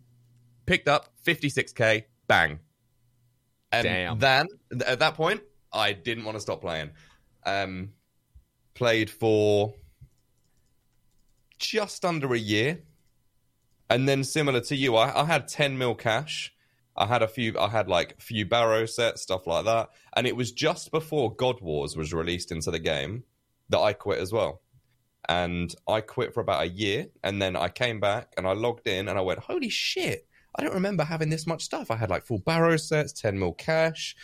picked 0.66 0.88
up 0.88 1.08
56k. 1.24 2.04
Bang. 2.26 2.58
And 3.72 3.84
Damn. 3.84 4.18
then 4.18 4.46
at 4.86 5.00
that 5.00 5.14
point, 5.14 5.42
I 5.72 5.92
didn't 5.92 6.24
want 6.24 6.36
to 6.36 6.40
stop 6.40 6.60
playing. 6.60 6.90
Um, 7.44 7.90
played 8.74 9.10
for 9.10 9.74
just 11.58 12.04
under 12.04 12.32
a 12.34 12.38
year, 12.38 12.82
and 13.90 14.08
then 14.08 14.24
similar 14.24 14.60
to 14.60 14.76
you, 14.76 14.96
I, 14.96 15.22
I 15.22 15.24
had 15.24 15.48
10 15.48 15.76
mil 15.76 15.94
cash. 15.94 16.54
I 16.96 17.06
had 17.06 17.22
a 17.22 17.28
few. 17.28 17.58
I 17.58 17.68
had 17.68 17.88
like 17.88 18.14
a 18.18 18.22
few 18.22 18.46
barrow 18.46 18.86
sets, 18.86 19.22
stuff 19.22 19.46
like 19.46 19.64
that, 19.64 19.90
and 20.16 20.26
it 20.26 20.36
was 20.36 20.52
just 20.52 20.92
before 20.92 21.34
God 21.34 21.60
Wars 21.60 21.96
was 21.96 22.14
released 22.14 22.52
into 22.52 22.70
the 22.70 22.78
game 22.78 23.24
that 23.70 23.80
I 23.80 23.92
quit 23.92 24.20
as 24.20 24.32
well. 24.32 24.62
And 25.28 25.74
I 25.88 26.02
quit 26.02 26.32
for 26.32 26.40
about 26.40 26.62
a 26.62 26.68
year, 26.68 27.08
and 27.24 27.42
then 27.42 27.56
I 27.56 27.68
came 27.68 27.98
back 27.98 28.32
and 28.36 28.46
I 28.46 28.52
logged 28.52 28.86
in 28.86 29.08
and 29.08 29.18
I 29.18 29.22
went, 29.22 29.40
"Holy 29.40 29.70
shit! 29.70 30.28
I 30.56 30.62
don't 30.62 30.74
remember 30.74 31.04
having 31.04 31.30
this 31.30 31.46
much 31.46 31.64
stuff. 31.64 31.90
I 31.90 31.96
had 31.96 32.10
like 32.10 32.24
full 32.24 32.38
barrow 32.38 32.76
sets, 32.76 33.12
10 33.12 33.38
mil 33.38 33.52
cash. 33.52 34.14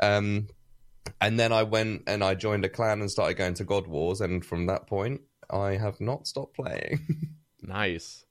Um, 0.00 0.48
and 1.20 1.38
then 1.38 1.52
I 1.52 1.62
went 1.62 2.02
and 2.06 2.22
I 2.24 2.34
joined 2.34 2.64
a 2.64 2.68
clan 2.68 3.00
and 3.00 3.10
started 3.10 3.34
going 3.36 3.54
to 3.54 3.64
God 3.64 3.86
Wars. 3.86 4.20
And 4.20 4.44
from 4.44 4.66
that 4.66 4.86
point, 4.86 5.22
I 5.50 5.72
have 5.76 6.00
not 6.00 6.26
stopped 6.26 6.54
playing. 6.56 7.00
Nice. 7.66 8.26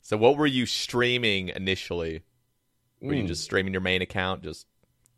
So 0.00 0.16
what 0.16 0.36
were 0.36 0.46
you 0.46 0.64
streaming 0.64 1.48
initially? 1.48 2.22
Were 3.02 3.14
you 3.14 3.24
Mm. 3.24 3.26
just 3.26 3.42
streaming 3.42 3.72
your 3.72 3.80
main 3.80 4.00
account? 4.00 4.44
Just 4.44 4.66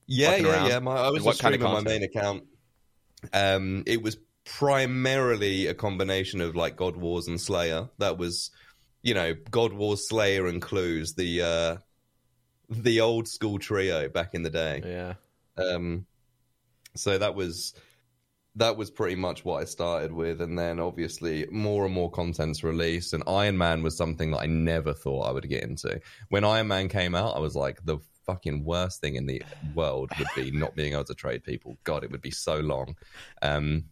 yeah, 0.07 0.37
yeah, 0.37 0.49
around? 0.49 0.69
yeah. 0.71 0.79
My, 0.79 0.97
I 0.97 1.11
was 1.11 1.23
just 1.23 1.41
kind 1.43 1.55
of 1.55 1.61
streaming 1.61 1.85
my 1.85 1.91
main 1.91 2.03
account. 2.03 2.45
Um, 3.35 3.83
it 3.87 4.03
was 4.03 4.17
primarily 4.45 5.67
a 5.67 5.75
combination 5.75 6.41
of 6.41 6.57
like 6.57 6.77
God 6.77 6.97
Wars 6.97 7.29
and 7.29 7.39
Slayer. 7.39 7.91
That 7.99 8.17
was, 8.17 8.51
you 9.03 9.15
know, 9.15 9.35
God 9.51 9.73
Wars, 9.73 10.09
Slayer, 10.09 10.47
and 10.47 10.63
Clues. 10.63 11.15
The 11.15 11.43
uh, 11.43 11.77
the 12.69 13.01
old 13.01 13.29
school 13.29 13.59
trio 13.59 14.09
back 14.09 14.35
in 14.35 14.43
the 14.43 14.51
day. 14.51 14.83
yeah. 14.85 15.15
Um, 15.63 16.07
so 16.95 17.19
that 17.19 17.35
was 17.35 17.75
that 18.57 18.77
was 18.77 18.91
pretty 18.91 19.17
much 19.17 19.45
what 19.45 19.63
I 19.63 19.65
started 19.65 20.13
with, 20.13 20.41
and 20.41 20.59
then 20.59 20.79
obviously 20.79 21.47
more 21.51 21.85
and 21.85 21.95
more 21.95 22.11
content's 22.11 22.63
released. 22.63 23.15
And 23.15 23.23
Iron 23.27 23.57
Man 23.57 23.83
was 23.83 23.97
something 23.97 24.31
that 24.33 24.41
I 24.41 24.47
never 24.47 24.93
thought 24.93 25.29
I 25.29 25.33
would 25.33 25.49
get 25.49 25.63
into. 25.63 26.01
When 26.29 26.45
Iron 26.45 26.69
Man 26.69 26.89
came 26.89 27.15
out, 27.15 27.37
I 27.37 27.41
was 27.41 27.57
like, 27.57 27.85
the 27.85 27.99
fucking 28.27 28.65
worst 28.65 29.01
thing 29.01 29.17
in 29.17 29.27
the 29.27 29.43
world 29.75 30.11
would 30.19 30.29
be 30.37 30.51
not 30.51 30.75
being 30.75 30.93
able 30.93 31.05
to 31.05 31.15
trade 31.15 31.45
people. 31.45 31.77
God, 31.85 32.05
it 32.05 32.11
would 32.11 32.21
be 32.23 32.31
so 32.31 32.61
long. 32.61 32.95
Um, 33.41 33.85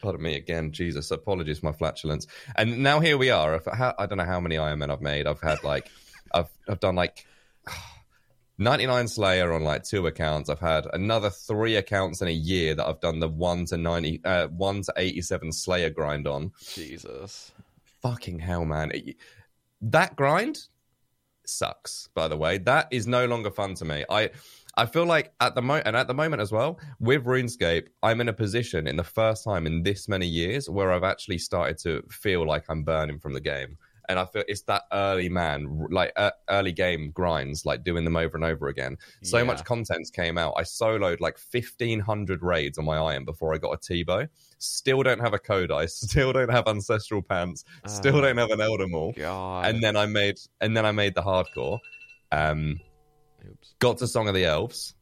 pardon 0.00 0.22
me 0.22 0.36
again, 0.36 0.72
Jesus. 0.72 1.10
Apologies 1.10 1.58
for 1.60 1.66
my 1.66 1.72
flatulence. 1.72 2.26
And 2.56 2.82
now 2.82 3.00
here 3.00 3.18
we 3.18 3.30
are. 3.30 3.60
I 3.98 4.06
don't 4.06 4.18
know 4.18 4.24
how 4.24 4.40
many 4.40 4.58
Iron 4.58 4.78
Men 4.80 4.90
I've 4.90 5.00
made. 5.00 5.26
I've 5.26 5.40
had 5.40 5.62
like, 5.64 5.90
I've 6.34 6.48
I've 6.68 6.80
done 6.80 6.94
like 6.96 7.26
99 8.58 9.08
Slayer 9.08 9.52
on 9.52 9.64
like 9.64 9.82
two 9.84 10.06
accounts. 10.06 10.48
I've 10.48 10.60
had 10.60 10.86
another 10.92 11.30
three 11.30 11.76
accounts 11.76 12.22
in 12.22 12.28
a 12.28 12.32
year 12.32 12.74
that 12.74 12.86
I've 12.86 13.00
done 13.00 13.18
the 13.20 13.28
one 13.28 13.64
to 13.66 13.76
90, 13.76 14.20
uh, 14.24 14.48
one 14.48 14.82
to 14.82 14.92
87 14.96 15.52
Slayer 15.52 15.90
grind 15.90 16.28
on. 16.28 16.52
Jesus. 16.60 17.52
Fucking 18.02 18.38
hell, 18.38 18.64
man. 18.64 18.90
It- 18.92 19.16
that 19.80 20.16
grind 20.16 20.60
sucks, 21.44 22.08
by 22.14 22.28
the 22.28 22.36
way. 22.38 22.56
That 22.58 22.88
is 22.90 23.06
no 23.06 23.26
longer 23.26 23.50
fun 23.50 23.74
to 23.74 23.84
me. 23.84 24.04
I, 24.08 24.30
I 24.76 24.86
feel 24.86 25.04
like 25.06 25.32
at 25.40 25.54
the 25.54 25.62
moment, 25.62 25.86
and 25.86 25.96
at 25.96 26.08
the 26.08 26.14
moment 26.14 26.42
as 26.42 26.50
well, 26.50 26.78
with 27.00 27.24
RuneScape, 27.24 27.86
I'm 28.02 28.20
in 28.20 28.28
a 28.28 28.32
position 28.32 28.86
in 28.86 28.96
the 28.96 29.04
first 29.04 29.44
time 29.44 29.66
in 29.66 29.82
this 29.82 30.08
many 30.08 30.26
years 30.26 30.68
where 30.68 30.90
I've 30.92 31.04
actually 31.04 31.38
started 31.38 31.78
to 31.78 32.02
feel 32.10 32.46
like 32.46 32.64
I'm 32.68 32.82
burning 32.82 33.18
from 33.20 33.34
the 33.34 33.40
game. 33.40 33.78
And 34.08 34.18
I 34.18 34.26
feel 34.26 34.42
it's 34.48 34.60
that 34.64 34.82
early 34.92 35.30
man, 35.30 35.86
like 35.90 36.12
uh, 36.16 36.32
early 36.50 36.72
game 36.72 37.10
grinds, 37.12 37.64
like 37.64 37.84
doing 37.84 38.04
them 38.04 38.16
over 38.16 38.36
and 38.36 38.44
over 38.44 38.68
again. 38.68 38.98
So 39.22 39.38
Yeah. 39.38 39.44
much 39.44 39.64
content 39.64 40.06
came 40.12 40.36
out. 40.36 40.52
I 40.58 40.62
soloed 40.62 41.20
like 41.20 41.38
1500 41.38 42.42
raids 42.42 42.76
on 42.76 42.84
my 42.84 42.98
iron 42.98 43.24
before 43.24 43.54
I 43.54 43.58
got 43.58 43.70
a 43.72 43.78
T-bow. 43.78 44.26
Still 44.58 45.02
don't 45.02 45.20
have 45.20 45.32
a 45.32 45.38
Kodai. 45.38 45.88
Still 46.04 46.34
don't 46.34 46.50
have 46.50 46.66
ancestral 46.68 47.22
pants. 47.22 47.64
Still 47.86 48.16
Oh. 48.16 48.20
don't 48.20 48.36
have 48.36 48.50
an 48.50 48.60
Elder 48.60 48.88
Maul 48.88 49.12
God. 49.16 49.66
and 49.66 49.82
then 49.82 49.96
I 49.96 50.04
made 50.04 50.36
and 50.60 50.76
then 50.76 50.84
I 50.84 50.92
made 50.92 51.14
the 51.14 51.22
hardcore. 51.22 51.78
Um, 52.30 52.80
Oops. 53.48 53.74
got 53.78 53.98
to 53.98 54.06
Song 54.06 54.28
of 54.28 54.34
the 54.34 54.44
Elves. 54.44 54.94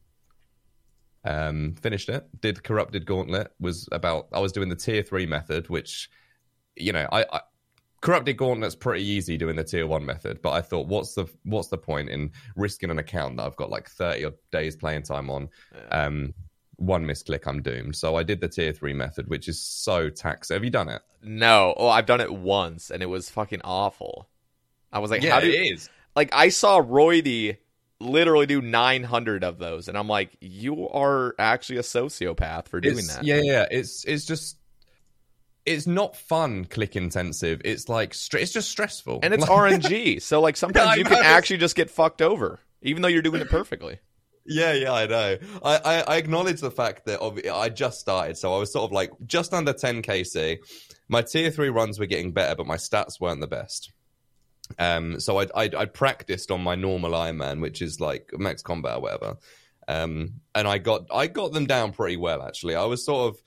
Um, 1.25 1.77
finished 1.81 2.09
it. 2.09 2.27
Did 2.41 2.63
Corrupted 2.65 3.07
Gauntlet. 3.07 3.53
Was 3.61 3.89
about 3.93 4.29
I 4.33 4.41
was 4.41 4.53
doing 4.53 4.69
the 4.69 4.77
tier 4.77 5.03
three 5.03 5.27
method, 5.27 5.69
which 5.69 6.11
you 6.77 6.93
know 6.93 7.07
I, 7.13 7.25
I 7.33 7.41
Corrupted 8.01 8.37
Gauntlet's 8.37 8.75
pretty 8.75 9.05
easy 9.05 9.37
doing 9.37 9.55
the 9.55 9.63
tier 9.63 9.87
one 9.87 10.05
method, 10.05 10.43
but 10.43 10.51
I 10.51 10.61
thought, 10.61 10.89
what's 10.89 11.15
the 11.15 11.27
what's 11.45 11.69
the 11.69 11.79
point 11.79 12.09
in 12.09 12.33
risking 12.57 12.91
an 12.91 12.99
account 12.99 13.37
that 13.37 13.45
I've 13.45 13.57
got 13.57 13.71
like 13.71 13.89
thirty 13.89 14.25
odd 14.25 14.35
days 14.51 14.75
playing 14.75 15.05
time 15.05 15.31
on? 15.31 15.49
Um, 15.93 16.35
one 16.77 17.05
misclick, 17.05 17.47
I'm 17.47 17.63
doomed. 17.63 17.95
So 17.95 18.17
I 18.17 18.25
did 18.25 18.41
the 18.41 18.49
tier 18.49 18.73
three 18.73 18.93
method, 18.93 19.29
which 19.29 19.47
is 19.49 19.63
so 19.63 20.11
taxing. 20.11 20.57
Have 20.57 20.65
you 20.65 20.71
done 20.71 20.89
it? 20.89 21.01
No. 21.23 21.75
Oh, 21.77 21.89
I've 21.89 22.07
done 22.07 22.21
it 22.21 22.33
once 22.33 22.91
and 22.91 23.03
it 23.03 23.07
was 23.07 23.31
fucking 23.31 23.61
awful. 23.63 24.29
I 24.93 24.99
was 24.99 25.11
like, 25.11 25.23
yeah, 25.23 25.35
how 25.35 25.41
do 25.41 25.47
it 25.47 25.73
is. 25.73 25.89
like 26.17 26.31
I 26.33 26.49
saw 26.49 26.83
Roydy 26.83 27.59
literally 28.03 28.47
do 28.47 28.61
900 28.61 29.45
of 29.45 29.59
those 29.59 29.89
and 29.89 29.97
I'm 29.97 30.09
like, 30.09 30.37
you 30.41 30.89
are 30.89 31.35
actually 31.39 31.79
a 31.79 31.83
sociopath 31.83 32.69
for 32.69 32.81
doing 32.81 32.99
It's- 32.99 33.17
that. 33.17 33.25
Yeah, 33.25 33.41
yeah. 33.43 33.67
It's 33.71 34.05
it's 34.05 34.25
just 34.25 34.59
it's 35.65 35.87
not 35.87 36.17
fun 36.17 36.65
click 36.65 36.97
intensive. 36.97 37.61
It's 37.65 37.89
like 37.89 38.11
it's 38.11 38.53
just 38.53 38.71
stressful. 38.71 39.21
And 39.23 39.33
it's 39.33 39.43
Like- 39.49 39.81
RNG. 39.81 40.21
So 40.21 40.41
like 40.41 40.57
sometimes 40.65 40.99
you 40.99 41.05
can 41.05 41.23
actually 41.25 41.59
just 41.59 41.77
get 41.77 41.91
fucked 41.91 42.21
over 42.23 42.61
even 42.83 43.03
though 43.03 43.09
you're 43.09 43.23
doing 43.23 43.41
it 43.41 43.49
perfectly. 43.49 43.99
Yeah, 44.45 44.73
yeah, 44.73 44.93
I 44.93 45.07
know. 45.07 45.37
I, 45.63 45.77
I, 45.77 46.01
I 46.01 46.17
acknowledge 46.17 46.61
the 46.61 46.73
fact 46.73 47.07
that 47.07 47.21
I 47.55 47.69
just 47.69 48.01
started, 48.01 48.37
so 48.37 48.53
I 48.53 48.59
was 48.59 48.73
sort 48.73 48.85
of 48.87 48.91
like 48.91 49.13
just 49.25 49.55
under 49.55 49.73
10 49.73 50.03
KC. 50.03 50.59
My 51.09 51.23
tier 51.23 51.53
three 51.53 51.69
runs 51.69 52.01
were 52.01 52.07
getting 52.07 52.33
better, 52.33 52.57
but 52.57 52.67
my 52.67 52.75
stats 52.77 53.21
weren't 53.21 53.41
the 53.41 53.47
best. 53.47 53.93
Um, 54.79 55.21
so 55.21 55.41
I 55.41 55.47
I 55.55 55.71
I 55.77 55.85
practiced 55.87 56.51
on 56.51 56.63
my 56.63 56.75
normal 56.75 57.15
Iron 57.15 57.39
Man, 57.39 57.61
which 57.61 57.83
is 57.83 58.01
like 58.01 58.31
max 58.39 58.63
combat 58.63 58.97
or 58.97 59.01
whatever. 59.03 59.37
Um, 59.89 60.41
and 60.55 60.69
I 60.69 60.79
got 60.79 61.07
I 61.13 61.27
got 61.27 61.53
them 61.53 61.67
down 61.67 61.93
pretty 61.93 62.17
well 62.17 62.43
actually. 62.43 62.75
I 62.75 62.85
was 62.85 63.05
sort 63.05 63.35
of 63.35 63.43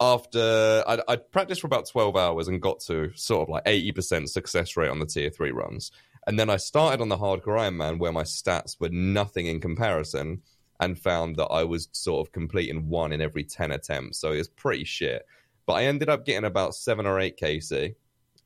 after 0.00 0.84
I 0.86 1.00
I 1.08 1.16
practiced 1.16 1.60
for 1.60 1.66
about 1.66 1.88
12 1.88 2.16
hours 2.16 2.48
and 2.48 2.60
got 2.60 2.80
to 2.80 3.12
sort 3.14 3.42
of 3.42 3.48
like 3.48 3.64
80% 3.64 4.28
success 4.28 4.76
rate 4.76 4.90
on 4.90 4.98
the 4.98 5.06
tier 5.06 5.30
three 5.30 5.52
runs. 5.52 5.90
And 6.26 6.38
then 6.38 6.50
I 6.50 6.56
started 6.56 7.00
on 7.00 7.08
the 7.08 7.16
hardcore 7.16 7.58
Iron 7.60 7.78
Man 7.78 7.98
where 7.98 8.12
my 8.12 8.24
stats 8.24 8.78
were 8.80 8.90
nothing 8.90 9.46
in 9.46 9.60
comparison. 9.60 10.42
and 10.80 10.98
found 10.98 11.36
that 11.36 11.46
I 11.48 11.64
was 11.64 11.88
sort 11.92 12.26
of 12.26 12.32
completing 12.32 12.88
one 12.88 13.12
in 13.12 13.20
every 13.20 13.44
10 13.44 13.70
attempts. 13.70 14.18
So 14.18 14.32
it 14.32 14.38
was 14.38 14.48
pretty 14.48 14.84
shit. 14.84 15.26
But 15.66 15.74
I 15.74 15.84
ended 15.84 16.08
up 16.08 16.24
getting 16.24 16.46
about 16.46 16.74
seven 16.74 17.06
or 17.06 17.20
eight 17.20 17.38
KC. 17.38 17.94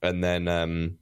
And 0.02 0.23
then 0.23 0.49
um, 0.49 0.99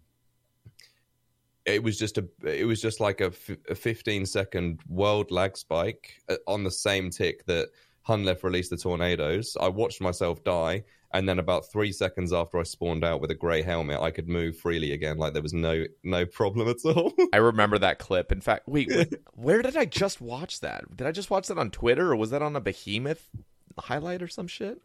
it 1.65 1.83
was 1.83 1.99
just 1.99 2.19
a 2.19 2.27
it 2.45 2.67
was 2.67 2.81
just 2.81 3.01
like 3.01 3.21
a, 3.21 3.27
f- 3.27 3.57
a 3.69 3.75
15 3.75 4.27
second 4.27 4.81
world 4.89 5.31
lag 5.31 5.57
spike 5.57 6.15
uh, 6.29 6.37
on 6.47 6.65
the 6.65 6.71
same 6.71 7.11
tick 7.11 7.45
that 7.47 7.69
Hunlef 8.09 8.43
released 8.43 8.71
the 8.71 8.77
tornadoes. 8.77 9.57
I 9.61 9.69
watched 9.69 10.01
myself 10.01 10.43
die, 10.43 10.83
and 11.15 11.29
then 11.29 11.39
about 11.39 11.71
three 11.71 11.93
seconds 11.93 12.33
after 12.33 12.59
I 12.59 12.65
spawned 12.65 13.05
out 13.05 13.21
with 13.21 13.31
a 13.31 13.35
grey 13.37 13.63
helmet, 13.63 14.01
I 14.01 14.11
could 14.11 14.29
move 14.29 14.57
freely 14.57 14.91
again, 14.93 15.19
like 15.19 15.35
there 15.35 15.43
was 15.43 15.53
no 15.55 15.85
no 16.03 16.27
problem 16.27 16.69
at 16.69 16.85
all. 16.85 17.13
I 17.33 17.37
remember 17.37 17.79
that 17.79 18.01
clip. 18.01 18.33
In 18.33 18.41
fact, 18.41 18.67
wait, 18.67 18.89
wait, 18.91 19.15
where 19.35 19.63
did 19.63 19.77
I 19.77 19.85
just 19.85 20.21
watch 20.21 20.61
that? 20.61 20.97
Did 20.97 21.07
I 21.07 21.13
just 21.13 21.31
watch 21.31 21.47
that 21.47 21.59
on 21.59 21.71
Twitter, 21.71 22.11
or 22.11 22.17
was 22.17 22.31
that 22.31 22.43
on 22.43 22.57
a 22.57 22.61
Behemoth 22.61 23.29
highlight 23.79 24.21
or 24.21 24.29
some 24.29 24.49
shit? 24.49 24.83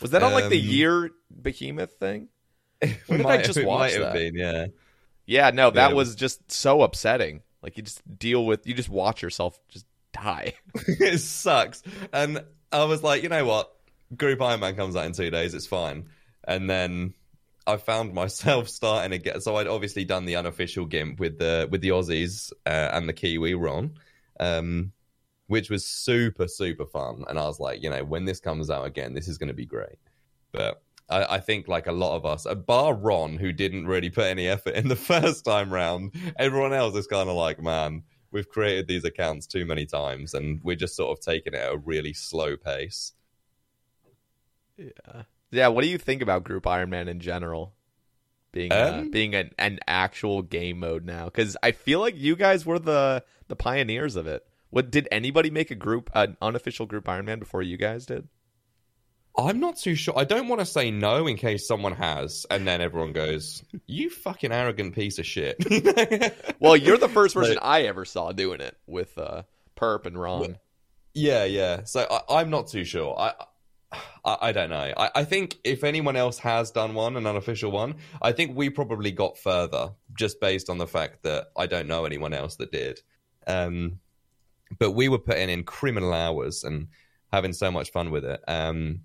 Was 0.00 0.12
that 0.12 0.22
on 0.22 0.32
like 0.32 0.48
the 0.50 0.60
Um, 0.60 0.66
year 0.66 1.10
Behemoth 1.42 1.94
thing? 1.94 2.28
Where 2.80 3.18
did 3.18 3.20
I 3.26 3.36
Might- 3.38 3.44
just 3.44 3.64
watch 3.64 3.94
that? 3.94 4.12
been, 4.14 4.34
yeah. 4.36 4.66
Yeah, 5.26 5.50
no, 5.50 5.70
that 5.70 5.90
Yeah. 5.90 5.94
was 5.94 6.14
just 6.14 6.50
so 6.50 6.82
upsetting. 6.82 7.42
Like 7.62 7.76
you 7.76 7.82
just 7.82 8.02
deal 8.18 8.44
with, 8.44 8.66
you 8.66 8.74
just 8.74 8.88
watch 8.88 9.22
yourself 9.22 9.58
just 9.68 9.86
die. 10.12 10.54
it 10.86 11.18
sucks. 11.18 11.82
And 12.12 12.42
I 12.72 12.84
was 12.84 13.02
like, 13.02 13.22
you 13.22 13.28
know 13.28 13.44
what? 13.44 13.72
Group 14.16 14.42
Iron 14.42 14.60
Man 14.60 14.74
comes 14.76 14.96
out 14.96 15.06
in 15.06 15.12
two 15.12 15.30
days. 15.30 15.54
It's 15.54 15.66
fine. 15.66 16.08
And 16.44 16.68
then 16.68 17.14
I 17.66 17.76
found 17.76 18.12
myself 18.14 18.68
starting 18.68 19.12
again. 19.12 19.40
So 19.40 19.56
I'd 19.56 19.68
obviously 19.68 20.04
done 20.04 20.24
the 20.24 20.36
unofficial 20.36 20.86
gimp 20.86 21.20
with 21.20 21.38
the 21.38 21.68
with 21.70 21.80
the 21.82 21.90
Aussies 21.90 22.52
uh, 22.66 22.90
and 22.92 23.08
the 23.08 23.12
Kiwi 23.12 23.54
Ron, 23.54 23.94
um, 24.40 24.92
which 25.46 25.70
was 25.70 25.86
super 25.86 26.48
super 26.48 26.84
fun. 26.86 27.24
And 27.28 27.38
I 27.38 27.44
was 27.44 27.60
like, 27.60 27.82
you 27.82 27.90
know, 27.90 28.02
when 28.04 28.24
this 28.24 28.40
comes 28.40 28.70
out 28.70 28.86
again, 28.86 29.14
this 29.14 29.28
is 29.28 29.38
going 29.38 29.48
to 29.48 29.54
be 29.54 29.66
great. 29.66 29.98
But 30.50 30.82
I, 31.08 31.36
I 31.36 31.40
think 31.40 31.68
like 31.68 31.86
a 31.86 31.92
lot 31.92 32.16
of 32.16 32.24
us, 32.24 32.46
uh, 32.46 32.54
bar 32.54 32.94
Ron, 32.94 33.36
who 33.36 33.52
didn't 33.52 33.86
really 33.86 34.10
put 34.10 34.24
any 34.24 34.48
effort 34.48 34.74
in 34.74 34.88
the 34.88 34.96
first 35.12 35.44
time 35.44 35.72
round, 35.72 36.14
everyone 36.38 36.72
else 36.72 36.94
is 36.94 37.06
kind 37.06 37.28
of 37.28 37.36
like, 37.36 37.62
man, 37.62 38.02
we've 38.30 38.48
created 38.48 38.88
these 38.88 39.04
accounts 39.04 39.46
too 39.46 39.64
many 39.66 39.86
times, 39.86 40.34
and 40.34 40.60
we're 40.62 40.76
just 40.76 40.96
sort 40.96 41.16
of 41.16 41.24
taking 41.24 41.54
it 41.54 41.58
at 41.60 41.72
a 41.72 41.76
really 41.78 42.12
slow 42.12 42.56
pace. 42.56 43.12
yeah. 44.76 45.22
Yeah, 45.50 45.68
what 45.68 45.82
do 45.84 45.88
you 45.90 45.98
think 45.98 46.22
about 46.22 46.44
Group 46.44 46.66
Iron 46.66 46.88
Man 46.88 47.08
in 47.08 47.20
general? 47.20 47.74
Being 48.52 48.72
uh, 48.72 49.00
Um, 49.00 49.10
being 49.10 49.34
an, 49.34 49.50
an 49.58 49.80
actual 49.86 50.42
game 50.42 50.78
mode 50.80 51.04
now 51.04 51.28
cuz 51.28 51.56
I 51.62 51.72
feel 51.72 52.00
like 52.00 52.16
you 52.16 52.36
guys 52.36 52.64
were 52.66 52.78
the 52.78 53.24
the 53.48 53.56
pioneers 53.56 54.16
of 54.16 54.26
it. 54.26 54.46
What 54.70 54.90
did 54.90 55.08
anybody 55.10 55.50
make 55.50 55.70
a 55.70 55.74
group 55.74 56.10
an 56.14 56.36
unofficial 56.40 56.86
group 56.86 57.08
Iron 57.08 57.26
Man 57.26 57.38
before 57.38 57.62
you 57.62 57.76
guys 57.76 58.06
did? 58.06 58.28
I'm 59.36 59.60
not 59.60 59.76
too 59.76 59.94
sure. 59.94 60.14
I 60.16 60.24
don't 60.24 60.48
want 60.48 60.60
to 60.60 60.66
say 60.66 60.90
no 60.90 61.26
in 61.26 61.36
case 61.36 61.66
someone 61.66 61.92
has, 61.92 62.44
and 62.50 62.66
then 62.66 62.80
everyone 62.80 63.12
goes, 63.12 63.64
"You 63.86 64.10
fucking 64.10 64.52
arrogant 64.52 64.94
piece 64.94 65.18
of 65.18 65.26
shit." 65.26 65.56
Well, 66.60 66.76
you're 66.76 66.98
the 66.98 67.08
first 67.08 67.34
person 67.34 67.54
Like- 67.54 67.64
I 67.64 67.82
ever 67.82 68.04
saw 68.04 68.30
doing 68.30 68.60
it 68.60 68.76
with 68.86 69.16
uh 69.18 69.42
Perp 69.76 70.06
and 70.06 70.16
Ron. 70.16 70.58
Yeah, 71.14 71.44
yeah. 71.44 71.84
So 71.84 72.06
I, 72.08 72.40
I'm 72.40 72.50
not 72.50 72.68
too 72.68 72.84
sure. 72.84 73.18
I, 73.18 73.32
I, 74.24 74.36
I 74.40 74.52
don't 74.52 74.70
know. 74.70 74.92
I, 74.96 75.10
I 75.16 75.24
think 75.24 75.58
if 75.64 75.82
anyone 75.82 76.14
else 76.16 76.38
has 76.38 76.70
done 76.70 76.94
one, 76.94 77.16
an 77.16 77.26
unofficial 77.26 77.70
one, 77.72 77.96
I 78.22 78.32
think 78.32 78.56
we 78.56 78.70
probably 78.70 79.10
got 79.10 79.38
further 79.38 79.92
just 80.16 80.40
based 80.40 80.70
on 80.70 80.78
the 80.78 80.86
fact 80.86 81.24
that 81.24 81.48
I 81.56 81.66
don't 81.66 81.88
know 81.88 82.04
anyone 82.04 82.32
else 82.32 82.56
that 82.56 82.70
did. 82.70 83.00
Um, 83.46 83.98
but 84.78 84.92
we 84.92 85.08
were 85.08 85.18
putting 85.18 85.50
in 85.50 85.64
criminal 85.64 86.12
hours 86.12 86.64
and 86.64 86.88
having 87.32 87.52
so 87.52 87.70
much 87.70 87.90
fun 87.90 88.10
with 88.10 88.24
it. 88.24 88.40
Um, 88.46 89.00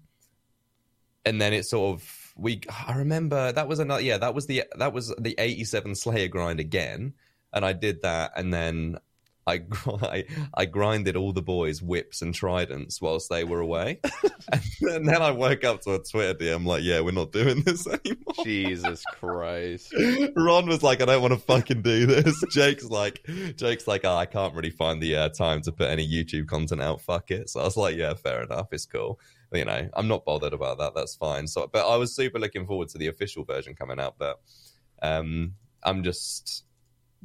and 1.27 1.41
then 1.41 1.53
it 1.53 1.65
sort 1.65 1.95
of 1.95 2.33
we. 2.37 2.61
I 2.87 2.95
remember 2.97 3.51
that 3.51 3.67
was 3.67 3.79
another. 3.79 4.01
Yeah, 4.01 4.17
that 4.17 4.33
was 4.33 4.47
the 4.47 4.63
that 4.77 4.93
was 4.93 5.13
the 5.19 5.35
87 5.37 5.95
Slayer 5.95 6.29
grind 6.29 6.59
again, 6.59 7.13
and 7.51 7.65
I 7.65 7.73
did 7.73 8.01
that, 8.03 8.31
and 8.37 8.53
then 8.53 8.97
I, 9.45 9.63
I 10.01 10.23
I 10.53 10.65
grinded 10.65 11.17
all 11.17 11.33
the 11.33 11.41
boys 11.41 11.81
whips 11.81 12.21
and 12.21 12.33
tridents 12.33 13.01
whilst 13.01 13.29
they 13.29 13.43
were 13.43 13.59
away, 13.59 13.99
and 14.81 15.05
then 15.05 15.21
I 15.21 15.31
woke 15.31 15.65
up 15.65 15.81
to 15.81 15.95
a 15.95 15.99
Twitter 15.99 16.33
DM 16.33 16.65
like, 16.65 16.83
"Yeah, 16.83 17.01
we're 17.01 17.11
not 17.11 17.33
doing 17.33 17.63
this 17.63 17.85
anymore." 18.05 18.45
Jesus 18.45 19.03
Christ. 19.11 19.93
Ron 20.35 20.67
was 20.67 20.83
like, 20.83 21.01
"I 21.01 21.05
don't 21.05 21.21
want 21.21 21.33
to 21.33 21.39
fucking 21.39 21.81
do 21.81 22.05
this." 22.05 22.41
Jake's 22.51 22.85
like, 22.85 23.27
"Jake's 23.57 23.85
like, 23.85 24.05
oh, 24.05 24.15
I 24.15 24.27
can't 24.27 24.53
really 24.53 24.69
find 24.69 25.03
the 25.03 25.17
uh, 25.17 25.29
time 25.29 25.61
to 25.63 25.73
put 25.73 25.89
any 25.89 26.07
YouTube 26.07 26.47
content 26.47 26.81
out. 26.81 27.01
Fuck 27.01 27.31
it." 27.31 27.49
So 27.49 27.59
I 27.59 27.63
was 27.63 27.75
like, 27.75 27.97
"Yeah, 27.97 28.13
fair 28.13 28.43
enough. 28.43 28.67
It's 28.71 28.85
cool." 28.85 29.19
You 29.53 29.65
know, 29.65 29.89
I'm 29.93 30.07
not 30.07 30.25
bothered 30.25 30.53
about 30.53 30.77
that. 30.79 30.93
That's 30.95 31.15
fine. 31.15 31.47
So, 31.47 31.69
but 31.71 31.87
I 31.87 31.95
was 31.95 32.13
super 32.15 32.37
looking 32.39 32.65
forward 32.67 32.89
to 32.89 32.97
the 32.97 33.07
official 33.07 33.45
version 33.45 33.75
coming 33.75 33.99
out. 33.99 34.15
But 34.17 34.39
um, 35.01 35.53
I'm 35.83 36.03
just 36.03 36.65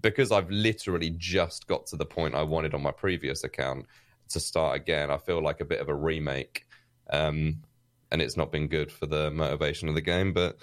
because 0.01 0.31
I've 0.33 0.51
literally 0.51 1.11
just 1.17 1.67
got 1.67 1.87
to 1.87 1.97
the 1.97 2.05
point 2.07 2.35
I 2.35 2.43
wanted 2.43 2.75
on 2.75 2.83
my 2.83 2.93
previous 2.93 3.43
account 3.45 3.87
to 4.31 4.41
start 4.41 4.77
again. 4.77 5.11
I 5.11 5.17
feel 5.19 5.43
like 5.43 5.61
a 5.61 5.65
bit 5.65 5.81
of 5.81 5.89
a 5.89 5.95
remake, 5.95 6.65
um, 7.11 7.63
and 8.11 8.23
it's 8.23 8.37
not 8.37 8.53
been 8.53 8.69
good 8.69 8.93
for 8.93 9.07
the 9.07 9.31
motivation 9.33 9.89
of 9.89 9.95
the 9.97 10.01
game. 10.01 10.33
But 10.33 10.57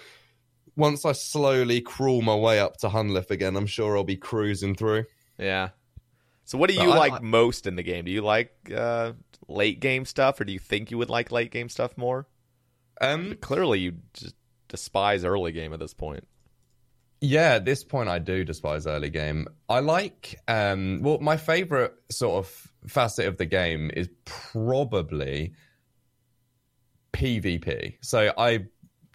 once 0.78 1.04
I 1.04 1.12
slowly 1.12 1.82
crawl 1.82 2.22
my 2.22 2.36
way 2.36 2.60
up 2.60 2.78
to 2.78 2.88
Hunlef 2.89 3.32
again, 3.32 3.58
I'm 3.58 3.67
sure 3.67 3.98
I'll 3.98 4.04
be 4.06 4.15
cruising 4.15 4.76
through. 4.76 5.06
Yeah. 5.38 5.69
So 6.45 6.58
what 6.58 6.69
do 6.69 6.76
But 6.78 6.84
you 6.84 6.91
I- 6.91 6.98
like 6.98 7.13
I- 7.13 7.19
most 7.19 7.67
in 7.67 7.76
the 7.76 7.84
game? 7.84 8.06
Do 8.06 8.12
you 8.12 8.22
like 8.22 8.54
uh, 8.74 9.12
late 9.50 9.80
game 9.80 10.06
stuff, 10.06 10.40
or 10.40 10.46
do 10.46 10.54
you 10.54 10.60
think 10.60 10.92
you 10.92 10.98
would 10.98 11.10
like 11.10 11.32
late 11.32 11.52
game 11.52 11.70
stuff 11.70 11.98
more? 11.98 12.28
Um, 13.02 13.36
Clearly, 13.42 13.80
you 13.80 13.94
just 14.14 14.36
despise 14.68 15.24
early 15.24 15.52
game 15.52 15.74
at 15.74 15.80
this 15.80 15.94
point. 15.94 16.28
Yeah, 17.22 17.56
at 17.56 17.66
this 17.66 17.84
point, 17.84 18.08
I 18.08 18.20
do 18.20 18.46
despise 18.46 18.88
early 18.88 19.10
game. 19.10 19.48
I 19.68 19.80
like, 19.80 20.40
um, 20.48 21.02
well, 21.02 21.20
my 21.20 21.36
favorite 21.36 21.94
sort 22.10 22.46
of 22.46 22.72
facet 22.88 23.28
of 23.28 23.38
the 23.38 23.46
game 23.46 23.92
is 23.94 24.10
probably 24.24 25.54
PvP. 27.12 27.98
So 28.02 28.32
I 28.38 28.66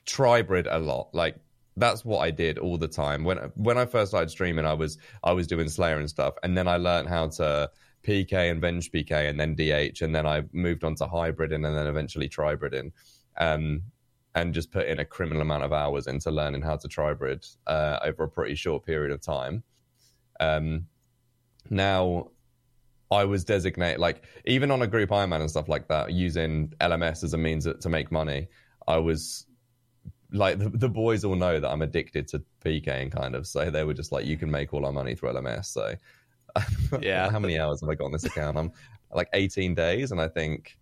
tribrid 0.07 0.67
a 0.71 0.79
lot. 0.79 1.15
Like 1.15 1.37
that's 1.77 2.05
what 2.05 2.19
I 2.19 2.31
did 2.31 2.59
all 2.59 2.77
the 2.77 2.89
time. 2.89 3.25
When 3.25 3.39
when 3.57 3.79
I 3.79 3.87
first 3.87 4.11
started 4.11 4.31
streaming, 4.31 4.67
I 4.67 4.75
was 4.75 4.99
I 5.23 5.33
was 5.33 5.47
doing 5.47 5.69
Slayer 5.69 5.99
and 5.99 6.09
stuff, 6.09 6.35
and 6.43 6.57
then 6.57 6.69
I 6.69 6.77
learned 6.77 7.09
how 7.09 7.29
to 7.29 7.71
PK 8.05 8.51
and 8.51 8.61
Venge 8.61 8.91
PK, 8.93 9.29
and 9.29 9.41
then 9.41 9.55
DH, 9.55 10.03
and 10.03 10.15
then 10.15 10.27
I 10.27 10.43
moved 10.53 10.85
on 10.85 10.95
to 10.97 11.05
hybriding, 11.05 11.67
and 11.67 11.77
then 11.77 11.87
eventually 11.87 12.29
tribriding. 12.29 12.93
Um, 13.39 13.83
and 14.37 14.53
just 14.53 14.73
put 14.73 14.87
in 14.87 14.99
a 14.99 15.05
criminal 15.05 15.43
amount 15.43 15.63
of 15.63 15.73
hours 15.73 16.07
into 16.07 16.31
learning 16.31 16.63
how 16.63 16.77
to 16.77 16.89
tribrid 16.89 17.49
uh, 17.67 18.01
over 18.03 18.25
a 18.25 18.29
pretty 18.29 18.57
short 18.57 18.85
period 18.85 19.13
of 19.13 19.21
time. 19.21 19.63
Um, 20.41 20.87
now, 21.71 22.31
I 23.11 23.25
was 23.25 23.45
designated 23.45 24.01
like 24.01 24.25
even 24.45 24.71
on 24.71 24.83
a 24.83 24.87
group 24.87 25.11
Ironman 25.11 25.41
and 25.41 25.51
stuff 25.51 25.69
like 25.69 25.89
that, 25.89 26.13
using 26.13 26.73
LMS 26.81 27.23
as 27.23 27.33
a 27.33 27.39
means 27.39 27.67
to 27.81 27.89
make 27.89 28.11
money. 28.11 28.49
I 28.89 28.99
was 28.99 29.47
like 30.33 30.59
the, 30.59 30.69
the 30.69 30.89
boys 30.89 31.25
all 31.25 31.37
know 31.37 31.61
that 31.61 31.71
I'm 31.71 31.83
addicted 31.83 32.27
to 32.29 32.43
PKing 32.65 33.13
kind 33.13 33.35
of, 33.35 33.47
so 33.47 33.71
they 33.71 33.85
were 33.85 33.95
just 33.95 34.11
like, 34.11 34.27
you 34.27 34.37
can 34.37 34.51
make 34.51 34.75
all 34.75 34.85
our 34.85 34.93
money 34.93 35.15
through 35.15 35.31
LMS. 35.31 35.67
So, 35.67 35.95
Yeah. 37.01 37.31
how 37.31 37.41
many 37.41 37.59
hours 37.59 37.81
have 37.81 37.91
I 37.91 37.95
got 37.95 38.07
on 38.07 38.13
this 38.13 38.25
account? 38.25 38.57
I'm 38.57 38.73
like 39.13 39.29
18 39.33 39.75
days, 39.75 40.13
and 40.13 40.21
I 40.21 40.29
think 40.29 40.77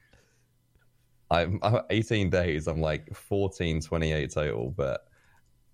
I'm, 1.30 1.58
I'm 1.62 1.80
18 1.88 2.30
days. 2.30 2.66
I'm 2.66 2.80
like 2.80 3.14
14, 3.14 3.80
28 3.80 4.30
total, 4.32 4.70
but 4.70 5.06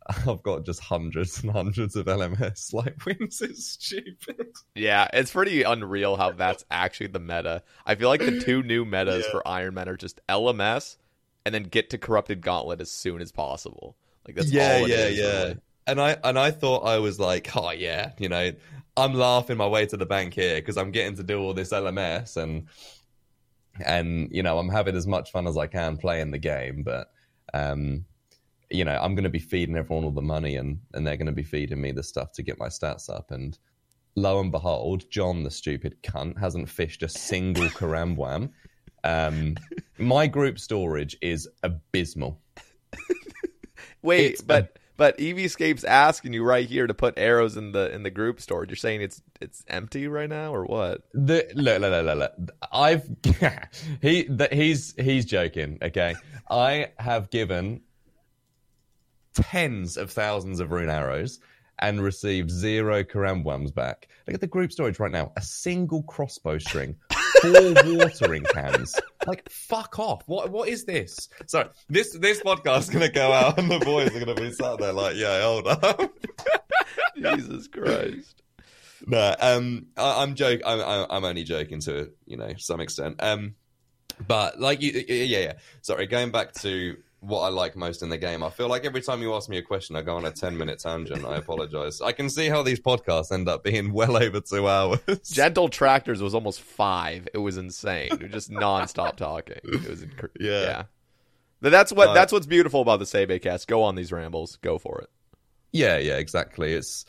I've 0.09 0.43
got 0.43 0.65
just 0.65 0.81
hundreds 0.81 1.43
and 1.43 1.51
hundreds 1.51 1.97
of 1.97 2.07
LMS 2.07 2.73
like 2.73 3.05
wins. 3.05 3.43
It's 3.43 3.73
stupid. 3.73 4.55
Yeah, 4.75 5.09
it's 5.13 5.33
pretty 5.33 5.63
unreal 5.65 6.17
how 6.17 6.33
that's 6.33 6.65
actually 6.71 7.09
the 7.09 7.21
meta. 7.21 7.63
I 7.85 7.95
feel 7.95 8.09
like 8.09 8.21
the 8.21 8.41
two 8.41 8.63
new 8.63 8.85
metas 8.85 9.27
for 9.27 9.47
Iron 9.47 9.75
Man 9.75 9.89
are 9.89 9.97
just 9.97 10.21
LMS 10.29 10.97
and 11.45 11.55
then 11.55 11.65
get 11.65 11.91
to 11.91 11.99
Corrupted 11.99 12.41
Gauntlet 12.41 12.81
as 12.81 12.91
soon 12.91 13.21
as 13.21 13.33
possible. 13.33 13.97
Like 14.27 14.37
that's 14.37 14.51
yeah, 14.51 14.79
all 14.79 14.85
it 14.85 14.91
yeah, 14.91 14.97
is, 14.97 15.19
yeah. 15.19 15.43
really. 15.43 15.57
And 15.87 16.01
I 16.01 16.17
and 16.23 16.39
I 16.39 16.51
thought 16.51 16.85
I 16.85 16.99
was 16.99 17.19
like, 17.19 17.55
oh 17.57 17.71
yeah, 17.71 18.13
you 18.19 18.29
know, 18.29 18.53
I'm 18.99 19.15
laughing 19.15 19.57
my 19.57 19.67
way 19.67 19.87
to 19.87 19.97
the 19.97 20.07
bank 20.07 20.35
here 20.35 20.57
because 20.57 20.77
I'm 20.77 20.91
getting 20.91 21.17
to 21.17 21.23
do 21.23 21.41
all 21.41 21.55
this 21.55 21.71
LMS 21.71 22.37
and 22.37 22.67
and 23.87 24.29
you 24.33 24.43
know 24.43 24.59
I'm 24.59 24.69
having 24.69 24.97
as 24.97 25.07
much 25.07 25.31
fun 25.31 25.47
as 25.47 25.57
I 25.57 25.67
can 25.69 25.97
playing 25.97 26.33
the 26.33 26.39
game, 26.39 26.83
but 26.83 27.11
um, 27.55 28.05
you 28.71 28.85
know 28.85 28.99
I'm 29.01 29.15
going 29.15 29.25
to 29.25 29.31
be 29.31 29.39
feeding 29.39 29.77
everyone 29.77 30.05
all 30.05 30.11
the 30.11 30.21
money 30.21 30.57
and 30.57 30.81
and 30.95 31.07
they're 31.07 31.17
going 31.17 31.27
to 31.27 31.33
be 31.33 31.45
feeding 31.45 31.81
me 31.81 31.93
the 31.93 32.03
stuff 32.03 32.33
to 32.33 32.43
get 32.43 32.59
my 32.59 32.69
stats 32.69 33.09
up 33.09 33.31
and. 33.31 33.59
Lo 34.17 34.41
and 34.41 34.51
behold, 34.51 35.09
John, 35.11 35.45
the 35.45 35.51
stupid 35.51 35.95
cunt, 36.03 36.37
hasn't 36.41 36.69
fished 36.69 37.05
a 37.05 37.09
single 37.09 37.69
Karambwan. 37.69 38.51
Um, 39.05 39.57
my 39.99 40.27
group 40.27 40.59
storage 40.59 41.17
is 41.23 41.49
abysmal. 41.63 42.41
Wait, 44.03 44.33
It's 44.33 44.43
but 44.43 44.79
But 44.99 45.17
Eevescape's 45.19 45.85
asking 45.85 46.33
you 46.33 46.43
right 46.43 46.69
here 46.69 46.89
to 46.89 46.93
put 46.93 47.15
arrows 47.17 47.57
in 47.57 47.71
the 47.71 47.95
in 47.95 48.03
the 48.03 48.11
group 48.11 48.41
storage. 48.41 48.69
You're 48.69 48.77
saying 48.77 49.01
it's 49.01 49.23
it's 49.41 49.65
empty 49.69 50.09
right 50.09 50.29
now, 50.29 50.53
or 50.53 50.65
what? 50.67 51.03
The 51.15 51.49
look, 51.55 51.81
look, 51.81 52.05
look, 52.05 52.19
look. 52.19 52.51
I've 52.73 53.09
he 54.03 54.25
the, 54.25 54.49
he's 54.51 54.95
he's 54.99 55.25
joking. 55.25 55.79
Okay, 55.81 56.17
I 56.51 56.89
have 56.99 57.31
given 57.31 57.81
tens 59.35 59.97
of 59.97 60.11
thousands 60.11 60.59
of 60.59 60.73
rune 60.73 60.91
arrows 60.91 61.39
and 61.79 62.03
received 62.03 62.51
zero 62.51 63.05
Karambwans 63.05 63.73
back. 63.73 64.09
Look 64.27 64.35
at 64.35 64.41
the 64.41 64.49
group 64.49 64.73
storage 64.73 64.99
right 64.99 65.13
now. 65.13 65.31
A 65.37 65.43
single 65.43 66.03
crossbow 66.03 66.59
string, 66.59 66.97
four 67.43 67.97
watering 67.97 68.45
cans. 68.45 68.99
Like, 69.27 69.49
fuck 69.51 69.99
off. 69.99 70.23
What 70.27 70.51
what 70.51 70.69
is 70.69 70.85
this? 70.85 71.29
So 71.47 71.69
this 71.89 72.17
this 72.19 72.41
podcast 72.41 72.81
is 72.81 72.91
gonna 72.91 73.11
go 73.11 73.33
out 73.33 73.59
and 73.59 73.71
the 73.71 73.79
boys 73.79 74.15
are 74.15 74.21
gonna 74.21 74.35
be 74.35 74.53
sat 74.53 74.79
there 74.79 74.93
like, 74.93 75.17
yeah, 75.17 75.43
hold 75.43 75.67
up. 75.67 76.13
Jesus 77.17 77.69
Christ. 77.69 78.43
no, 79.07 79.35
um, 79.41 79.87
I, 79.97 80.23
I'm 80.23 80.35
joking. 80.35 80.65
I'm, 80.65 80.81
I'm 80.81 81.07
I'm 81.11 81.25
only 81.25 81.45
joking 81.45 81.81
to 81.81 82.11
you 82.27 82.37
know 82.37 82.53
some 82.59 82.81
extent. 82.81 83.17
Um, 83.21 83.55
but 84.27 84.61
like 84.61 84.83
you, 84.83 85.05
yeah, 85.09 85.39
yeah. 85.39 85.53
Sorry, 85.83 86.07
going 86.07 86.31
back 86.31 86.53
to 86.55 86.97
what 87.21 87.41
I 87.41 87.49
like 87.49 87.75
most 87.77 88.03
in 88.03 88.09
the 88.11 88.19
game. 88.19 88.43
I 88.45 88.51
feel 88.51 88.69
like 88.69 88.85
every 88.85 89.01
time 89.03 89.21
you 89.23 89.35
ask 89.35 89.49
me 89.49 89.59
a 89.59 89.63
question, 89.63 89.97
I 89.97 90.03
go 90.03 90.17
on 90.17 90.25
a 90.25 90.31
ten 90.31 90.57
minute 90.57 90.79
tangent. 90.79 91.25
I 91.25 91.37
apologize. 91.37 92.01
I 92.01 92.13
can 92.13 92.31
see 92.31 92.49
how 92.49 92.63
these 92.63 92.79
podcasts 92.81 93.33
end 93.33 93.49
up 93.49 93.65
being 93.65 93.93
well 93.93 94.17
over 94.17 94.41
two 94.41 94.69
hours. 94.69 95.01
Gentle 95.25 95.69
Tractors 95.69 96.23
was 96.23 96.35
almost 96.35 96.61
five. 96.61 97.27
It 97.35 97.39
was 97.39 97.57
insane. 97.57 98.09
It 98.13 98.23
was 98.23 98.31
just 98.33 98.51
nonstop 98.51 99.17
talking. 99.17 99.59
It 99.65 99.89
was 99.89 100.05
inc- 100.05 100.29
Yeah. 100.41 100.61
yeah. 100.63 100.83
But 101.61 101.71
that's 101.71 101.93
what 101.93 102.09
Uh, 102.11 102.15
that's 102.15 102.33
what's 102.33 102.47
beautiful 102.47 102.83
about 102.83 103.01
the 103.01 103.05
Sebe 103.05 103.43
cast. 103.43 103.67
Go 103.67 103.83
on 103.83 103.97
these 103.97 104.13
rambles. 104.13 104.57
Go 104.63 104.79
for 104.79 105.01
it. 105.01 105.11
yeah, 105.73 105.99
yeah, 105.99 106.19
exactly. 106.19 106.73
It's 106.73 107.05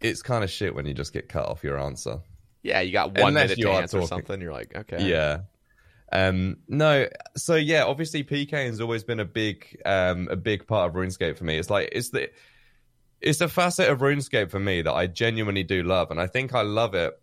it's 0.00 0.20
kind 0.20 0.44
of 0.44 0.50
shit 0.50 0.74
when 0.74 0.84
you 0.84 0.92
just 0.92 1.14
get 1.14 1.28
cut 1.30 1.46
off 1.46 1.64
your 1.64 1.78
answer. 1.78 2.18
Yeah, 2.62 2.80
you 2.80 2.92
got 2.92 3.16
one 3.18 3.28
Unless 3.28 3.50
minute 3.56 3.62
to 3.62 3.70
answer 3.70 3.96
talking. 4.00 4.08
something. 4.08 4.40
You're 4.42 4.52
like, 4.52 4.76
okay. 4.76 5.08
Yeah. 5.08 5.40
Um 6.12 6.58
no 6.68 7.08
so 7.36 7.56
yeah 7.56 7.84
obviously 7.84 8.22
PK 8.22 8.66
has 8.66 8.80
always 8.80 9.02
been 9.02 9.20
a 9.20 9.24
big 9.24 9.80
um 9.84 10.28
a 10.30 10.36
big 10.36 10.66
part 10.66 10.88
of 10.88 10.94
RuneScape 10.94 11.36
for 11.36 11.44
me. 11.44 11.58
It's 11.58 11.70
like 11.70 11.88
it's 11.92 12.10
the 12.10 12.30
it's 13.20 13.40
a 13.40 13.48
facet 13.48 13.88
of 13.88 13.98
RuneScape 13.98 14.50
for 14.50 14.60
me 14.60 14.82
that 14.82 14.92
I 14.92 15.06
genuinely 15.06 15.64
do 15.64 15.82
love 15.82 16.10
and 16.10 16.20
I 16.20 16.26
think 16.26 16.54
I 16.54 16.62
love 16.62 16.94
it 16.94 17.18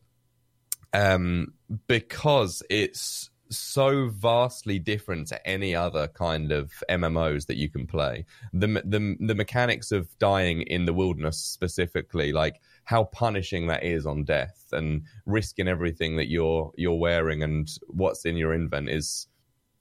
um 0.93 1.53
because 1.87 2.61
it's 2.69 3.29
so 3.49 4.09
vastly 4.09 4.79
different 4.79 5.27
to 5.27 5.47
any 5.47 5.75
other 5.75 6.07
kind 6.07 6.51
of 6.51 6.71
MMOs 6.89 7.45
that 7.47 7.57
you 7.57 7.69
can 7.69 7.87
play. 7.87 8.25
The 8.51 8.67
the 8.85 9.15
the 9.19 9.35
mechanics 9.35 9.91
of 9.91 10.07
dying 10.19 10.61
in 10.63 10.85
the 10.85 10.93
wilderness 10.93 11.37
specifically 11.37 12.31
like 12.31 12.59
how 12.85 13.05
punishing 13.05 13.67
that 13.67 13.83
is 13.83 14.05
on 14.05 14.23
death 14.23 14.65
and 14.71 15.03
risking 15.25 15.67
everything 15.67 16.17
that 16.17 16.27
you're 16.27 16.71
you're 16.75 16.99
wearing 16.99 17.43
and 17.43 17.69
what's 17.87 18.25
in 18.25 18.35
your 18.35 18.53
invent 18.53 18.89
is 18.89 19.27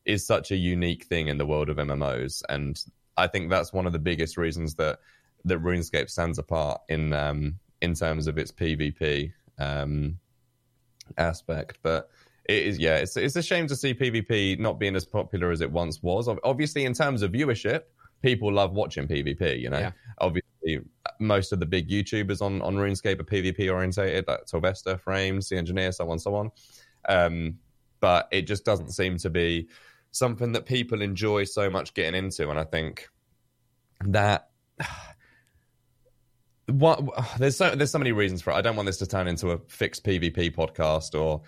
is 0.04 0.26
such 0.26 0.50
a 0.50 0.56
unique 0.56 1.04
thing 1.04 1.28
in 1.28 1.38
the 1.38 1.46
world 1.46 1.68
of 1.68 1.76
MMOs 1.76 2.42
and 2.48 2.82
I 3.16 3.26
think 3.26 3.50
that's 3.50 3.72
one 3.72 3.86
of 3.86 3.92
the 3.92 3.98
biggest 3.98 4.36
reasons 4.36 4.74
that 4.76 4.98
that 5.44 5.62
RuneScape 5.62 6.08
stands 6.08 6.38
apart 6.38 6.80
in 6.88 7.12
um 7.12 7.58
in 7.80 7.94
terms 7.94 8.26
of 8.26 8.38
its 8.38 8.52
PvP 8.52 9.32
um 9.58 10.18
aspect. 11.18 11.78
But 11.82 12.08
it 12.48 12.66
is 12.66 12.78
yeah 12.78 12.96
it's 12.96 13.16
it's 13.16 13.36
a 13.36 13.42
shame 13.42 13.66
to 13.66 13.76
see 13.76 13.94
PvP 13.94 14.58
not 14.58 14.78
being 14.78 14.96
as 14.96 15.04
popular 15.04 15.50
as 15.50 15.60
it 15.60 15.70
once 15.70 16.02
was. 16.02 16.28
Obviously 16.44 16.84
in 16.84 16.94
terms 16.94 17.22
of 17.22 17.32
viewership 17.32 17.82
people 18.22 18.52
love 18.52 18.72
watching 18.72 19.08
PvP 19.08 19.60
you 19.60 19.68
know? 19.68 19.80
Yeah. 19.80 19.92
obviously 20.18 20.51
most 21.18 21.52
of 21.52 21.60
the 21.60 21.66
big 21.66 21.88
YouTubers 21.88 22.42
on, 22.42 22.62
on 22.62 22.76
RuneScape 22.76 23.20
are 23.20 23.24
PvP 23.24 23.72
orientated, 23.72 24.26
like 24.28 24.40
Sylvester, 24.46 24.98
Frames, 24.98 25.48
The 25.48 25.56
Engineer, 25.56 25.92
so 25.92 26.10
on, 26.10 26.18
so 26.18 26.34
on. 26.34 26.50
Um, 27.08 27.58
but 28.00 28.28
it 28.32 28.42
just 28.42 28.64
doesn't 28.64 28.90
seem 28.90 29.16
to 29.18 29.30
be 29.30 29.68
something 30.10 30.52
that 30.52 30.66
people 30.66 31.02
enjoy 31.02 31.44
so 31.44 31.70
much 31.70 31.94
getting 31.94 32.14
into. 32.14 32.50
And 32.50 32.58
I 32.58 32.64
think 32.64 33.08
that 34.04 34.50
what 36.66 37.02
there's 37.38 37.56
so 37.56 37.74
there's 37.74 37.90
so 37.90 37.98
many 37.98 38.12
reasons 38.12 38.42
for 38.42 38.50
it. 38.52 38.54
I 38.54 38.60
don't 38.60 38.76
want 38.76 38.86
this 38.86 38.98
to 38.98 39.06
turn 39.06 39.28
into 39.28 39.50
a 39.50 39.58
fixed 39.68 40.04
PvP 40.04 40.54
podcast 40.54 41.18
or 41.18 41.42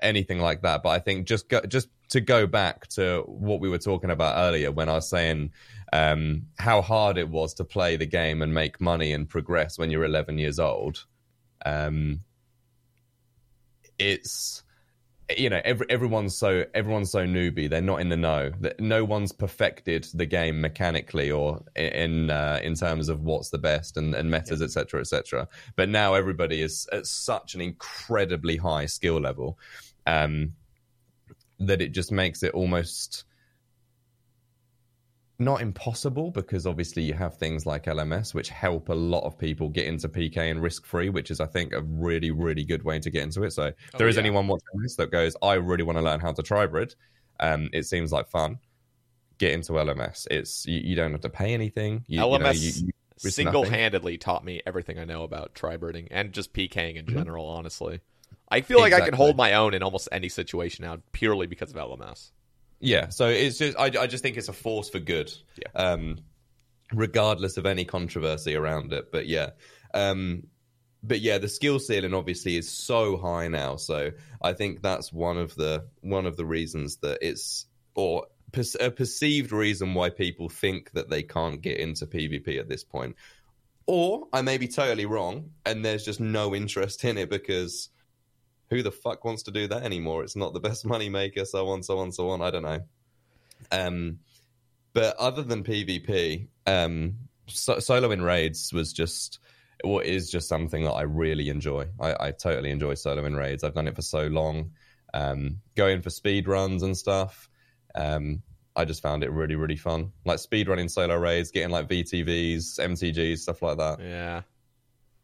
anything 0.00 0.38
like 0.38 0.62
that. 0.62 0.82
But 0.82 0.90
I 0.90 0.98
think 0.98 1.26
just 1.26 1.48
go, 1.48 1.60
just 1.62 1.88
to 2.10 2.20
go 2.20 2.46
back 2.46 2.86
to 2.88 3.24
what 3.26 3.60
we 3.60 3.68
were 3.68 3.78
talking 3.78 4.10
about 4.10 4.36
earlier 4.38 4.72
when 4.72 4.88
I 4.88 4.94
was 4.94 5.08
saying 5.08 5.52
um, 5.92 6.46
how 6.58 6.82
hard 6.82 7.18
it 7.18 7.28
was 7.28 7.54
to 7.54 7.64
play 7.64 7.96
the 7.96 8.06
game 8.06 8.42
and 8.42 8.52
make 8.52 8.80
money 8.80 9.12
and 9.12 9.28
progress 9.28 9.78
when 9.78 9.90
you're 9.90 10.04
11 10.04 10.38
years 10.38 10.58
old. 10.58 11.04
Um, 11.64 12.20
it's 13.98 14.62
you 15.36 15.50
know 15.50 15.60
every, 15.64 15.86
everyone's 15.90 16.36
so 16.36 16.64
everyone's 16.74 17.10
so 17.10 17.26
newbie. 17.26 17.68
They're 17.68 17.82
not 17.82 18.00
in 18.00 18.08
the 18.08 18.16
know. 18.16 18.52
That 18.60 18.80
no 18.80 19.04
one's 19.04 19.32
perfected 19.32 20.06
the 20.14 20.24
game 20.24 20.60
mechanically 20.60 21.30
or 21.30 21.62
in 21.76 22.30
uh, 22.30 22.60
in 22.62 22.74
terms 22.74 23.08
of 23.08 23.22
what's 23.22 23.50
the 23.50 23.58
best 23.58 23.96
and, 23.96 24.14
and 24.14 24.30
metas 24.30 24.62
etc 24.62 25.00
etc 25.00 25.48
but 25.76 25.88
now 25.88 26.14
everybody 26.14 26.62
is 26.62 26.88
at 26.92 27.06
such 27.06 27.54
an 27.54 27.60
incredibly 27.60 28.56
high 28.56 28.86
skill 28.86 29.20
level 29.20 29.58
um, 30.06 30.54
that 31.58 31.82
it 31.82 31.92
just 31.92 32.10
makes 32.12 32.42
it 32.42 32.54
almost 32.54 33.24
not 35.38 35.60
impossible 35.60 36.30
because 36.30 36.66
obviously 36.66 37.02
you 37.02 37.14
have 37.14 37.36
things 37.36 37.64
like 37.64 37.84
LMS 37.84 38.34
which 38.34 38.48
help 38.48 38.88
a 38.88 38.94
lot 38.94 39.24
of 39.24 39.38
people 39.38 39.68
get 39.68 39.86
into 39.86 40.08
PK 40.08 40.36
and 40.50 40.60
risk 40.60 40.84
free, 40.84 41.10
which 41.10 41.30
is 41.30 41.40
I 41.40 41.46
think 41.46 41.72
a 41.72 41.82
really 41.82 42.30
really 42.30 42.64
good 42.64 42.82
way 42.82 42.98
to 42.98 43.10
get 43.10 43.22
into 43.22 43.44
it. 43.44 43.52
So 43.52 43.66
if 43.66 43.92
there 43.96 44.08
is 44.08 44.16
yeah. 44.16 44.22
anyone 44.22 44.48
watching 44.48 44.82
this 44.82 44.96
that 44.96 45.10
goes, 45.10 45.36
I 45.42 45.54
really 45.54 45.84
want 45.84 45.98
to 45.98 46.02
learn 46.02 46.20
how 46.20 46.32
to 46.32 46.42
tribrid, 46.42 46.94
um, 47.40 47.70
it 47.72 47.84
seems 47.84 48.12
like 48.12 48.28
fun. 48.28 48.58
Get 49.38 49.52
into 49.52 49.72
LMS. 49.72 50.26
It's 50.30 50.66
you, 50.66 50.80
you 50.80 50.96
don't 50.96 51.12
have 51.12 51.20
to 51.20 51.30
pay 51.30 51.54
anything. 51.54 52.04
You, 52.08 52.18
know, 52.18 52.30
LMS 52.30 52.60
you- 52.60 52.92
you 53.22 53.30
single 53.30 53.64
handedly 53.64 54.18
taught 54.18 54.44
me 54.44 54.62
everything 54.66 54.98
I 54.98 55.04
know 55.04 55.22
about 55.22 55.54
tribriding 55.54 56.08
and 56.10 56.32
just 56.32 56.52
PKing 56.52 56.96
in 56.96 57.06
general, 57.06 57.46
honestly. 57.46 58.00
I 58.48 58.60
feel 58.62 58.80
like 58.80 58.92
I 58.92 59.00
can 59.00 59.14
hold 59.14 59.36
my 59.36 59.54
own 59.54 59.74
in 59.74 59.82
almost 59.82 60.08
any 60.10 60.28
situation 60.28 60.84
now 60.84 60.98
purely 61.12 61.46
because 61.46 61.70
of 61.70 61.76
LMS. 61.76 62.30
Yeah, 62.80 63.08
so 63.08 63.28
it's 63.28 63.58
just 63.58 63.78
I, 63.78 63.86
I 63.86 64.06
just 64.06 64.22
think 64.22 64.36
it's 64.36 64.48
a 64.48 64.52
force 64.52 64.88
for 64.88 65.00
good. 65.00 65.32
Yeah. 65.56 65.80
Um, 65.80 66.18
regardless 66.92 67.56
of 67.56 67.66
any 67.66 67.84
controversy 67.84 68.54
around 68.54 68.92
it, 68.92 69.10
but 69.12 69.26
yeah. 69.26 69.50
Um, 69.94 70.44
but 71.02 71.20
yeah, 71.20 71.38
the 71.38 71.48
skill 71.48 71.78
ceiling 71.78 72.14
obviously 72.14 72.56
is 72.56 72.68
so 72.68 73.16
high 73.16 73.48
now. 73.48 73.76
So 73.76 74.10
I 74.42 74.52
think 74.52 74.82
that's 74.82 75.12
one 75.12 75.38
of 75.38 75.54
the 75.54 75.86
one 76.00 76.26
of 76.26 76.36
the 76.36 76.46
reasons 76.46 76.96
that 76.98 77.18
it's 77.20 77.66
or 77.94 78.26
per- 78.52 78.62
a 78.80 78.90
perceived 78.90 79.52
reason 79.52 79.94
why 79.94 80.10
people 80.10 80.48
think 80.48 80.90
that 80.92 81.08
they 81.08 81.22
can't 81.22 81.60
get 81.60 81.78
into 81.78 82.06
PvP 82.06 82.58
at 82.58 82.68
this 82.68 82.84
point. 82.84 83.16
Or 83.86 84.26
I 84.32 84.42
may 84.42 84.58
be 84.58 84.68
totally 84.68 85.06
wrong, 85.06 85.50
and 85.64 85.84
there's 85.84 86.04
just 86.04 86.20
no 86.20 86.54
interest 86.54 87.04
in 87.04 87.16
it 87.16 87.30
because 87.30 87.88
who 88.70 88.82
the 88.82 88.90
fuck 88.92 89.24
wants 89.24 89.42
to 89.44 89.50
do 89.50 89.66
that 89.68 89.82
anymore? 89.82 90.22
It's 90.22 90.36
not 90.36 90.52
the 90.52 90.60
best 90.60 90.84
money 90.86 91.08
maker, 91.08 91.44
so 91.44 91.68
on, 91.68 91.82
so 91.82 91.98
on, 91.98 92.12
so 92.12 92.30
on. 92.30 92.42
I 92.42 92.50
don't 92.50 92.62
know. 92.62 92.80
Um, 93.70 94.18
but 94.92 95.16
other 95.16 95.42
than 95.42 95.64
PvP, 95.64 96.48
um, 96.66 97.16
so- 97.46 97.78
solo 97.78 98.10
in 98.10 98.22
raids 98.22 98.72
was 98.72 98.92
just 98.92 99.38
what 99.84 100.06
is 100.06 100.30
just 100.30 100.48
something 100.48 100.84
that 100.84 100.92
I 100.92 101.02
really 101.02 101.48
enjoy. 101.50 101.86
I, 102.00 102.28
I 102.28 102.30
totally 102.32 102.70
enjoy 102.70 102.94
solo 102.94 103.24
in 103.24 103.36
raids. 103.36 103.62
I've 103.62 103.74
done 103.74 103.86
it 103.88 103.94
for 103.94 104.02
so 104.02 104.26
long. 104.26 104.72
Um, 105.14 105.60
going 105.76 106.02
for 106.02 106.10
speed 106.10 106.48
runs 106.48 106.82
and 106.82 106.96
stuff. 106.96 107.48
Um, 107.94 108.42
I 108.76 108.84
just 108.84 109.02
found 109.02 109.24
it 109.24 109.30
really, 109.30 109.54
really 109.54 109.76
fun. 109.76 110.12
Like 110.24 110.38
speed 110.38 110.68
running 110.68 110.88
solo 110.88 111.16
raids, 111.16 111.50
getting 111.50 111.70
like 111.70 111.88
VTVs, 111.88 112.78
MTGs, 112.78 113.38
stuff 113.38 113.62
like 113.62 113.78
that. 113.78 114.00
Yeah. 114.00 114.42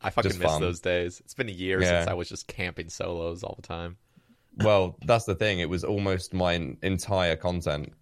I 0.04 0.10
fucking 0.10 0.30
Just 0.30 0.40
miss 0.40 0.50
fun. 0.52 0.60
those 0.60 0.80
days. 0.80 1.20
It's 1.20 1.34
been 1.34 1.48
a 1.48 1.52
year 1.52 1.80
Yeah. 1.80 2.00
since 2.00 2.08
I 2.10 2.14
was 2.14 2.28
just 2.28 2.46
camping 2.46 2.90
solos 2.90 3.42
all 3.42 3.54
the 3.56 3.66
time. 3.66 3.96
Well, 4.58 4.96
that's 5.04 5.24
the 5.24 5.34
thing. 5.34 5.58
It 5.60 5.68
was 5.68 5.82
almost 5.82 6.32
my 6.34 6.52
entire 6.82 7.34
content 7.36 7.92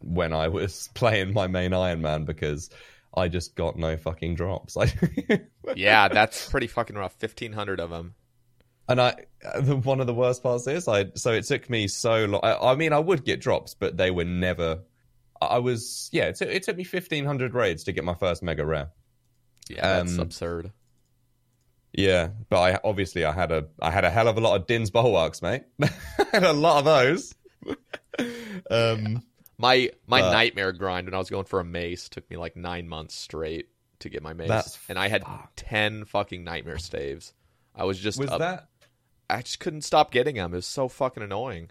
when 0.00 0.32
I 0.32 0.48
was 0.48 0.90
playing 0.94 1.32
my 1.32 1.46
main 1.46 1.72
Iron 1.72 2.02
Man 2.02 2.24
because 2.24 2.68
I 3.16 3.28
just 3.28 3.54
got 3.54 3.76
no 3.78 3.96
fucking 3.96 4.34
drops. 4.34 4.76
Yeah, 5.76 6.08
that's 6.08 6.50
pretty 6.50 6.66
fucking 6.66 6.96
rough. 6.96 7.14
1,500 7.20 7.78
of 7.80 7.88
them. 7.90 8.14
and 8.88 9.00
I, 9.00 9.14
the, 9.60 9.76
one 9.76 10.00
of 10.00 10.06
the 10.08 10.12
worst 10.14 10.42
parts 10.42 10.66
is, 10.66 10.88
I 10.88 11.06
so 11.14 11.30
it 11.32 11.44
took 11.44 11.70
me 11.70 11.86
so 11.88 12.24
long. 12.26 12.40
I, 12.42 12.72
I 12.72 12.74
mean, 12.74 12.92
I 12.92 12.98
would 12.98 13.24
get 13.24 13.40
drops, 13.40 13.74
but 13.74 13.96
they 13.96 14.10
were 14.10 14.24
never. 14.24 14.80
I 15.40 15.46
I 15.46 15.58
was 15.58 16.10
yeah. 16.12 16.24
It, 16.24 16.36
took- 16.36 16.48
it 16.48 16.62
took 16.64 16.76
me 16.76 16.84
fifteen 16.84 17.24
hundred 17.24 17.54
raids 17.54 17.84
to 17.84 17.92
get 17.92 18.02
my 18.04 18.14
first 18.14 18.42
mega 18.42 18.66
rare. 18.66 18.90
Yeah, 19.70 20.02
that's 20.02 20.14
Um, 20.14 20.20
absurd. 20.20 20.72
Yeah, 21.92 22.28
but 22.48 22.58
I 22.60 22.80
obviously 22.84 23.24
I 23.24 23.32
had 23.32 23.52
a 23.52 23.66
I 23.80 23.90
had 23.90 24.04
a 24.04 24.10
hell 24.10 24.28
of 24.28 24.36
a 24.38 24.40
lot 24.40 24.56
of 24.60 24.66
Dinh's 24.66 24.90
bulwarks, 24.90 25.42
mate. 25.42 25.64
I 25.82 25.90
had 26.32 26.44
a 26.44 26.52
lot 26.52 26.78
of 26.78 26.84
those. 26.86 27.34
um, 28.70 29.22
My 29.58 29.90
my 30.06 30.22
uh, 30.22 30.32
nightmare 30.32 30.72
grind 30.72 31.06
when 31.06 31.14
I 31.14 31.18
was 31.18 31.30
going 31.30 31.44
for 31.44 31.60
a 31.60 31.64
mace 31.64 32.08
took 32.08 32.28
me 32.30 32.36
like 32.36 32.56
nine 32.56 32.88
months 32.88 33.14
straight 33.14 33.68
to 34.00 34.08
get 34.08 34.22
my 34.22 34.32
mace, 34.32 34.78
and 34.88 34.98
I 34.98 35.08
had 35.08 35.22
ten 35.56 36.04
fucking 36.04 36.42
nightmare 36.44 36.78
staves. 36.78 37.32
I 37.74 37.84
was 37.84 37.98
just 37.98 38.18
Was 38.18 38.30
up- 38.30 38.40
that 38.40 38.68
I 39.30 39.42
just 39.42 39.60
couldn't 39.60 39.82
stop 39.82 40.10
getting 40.10 40.36
them. 40.36 40.52
It 40.52 40.56
was 40.56 40.66
so 40.66 40.88
fucking 40.88 41.22
annoying. 41.22 41.70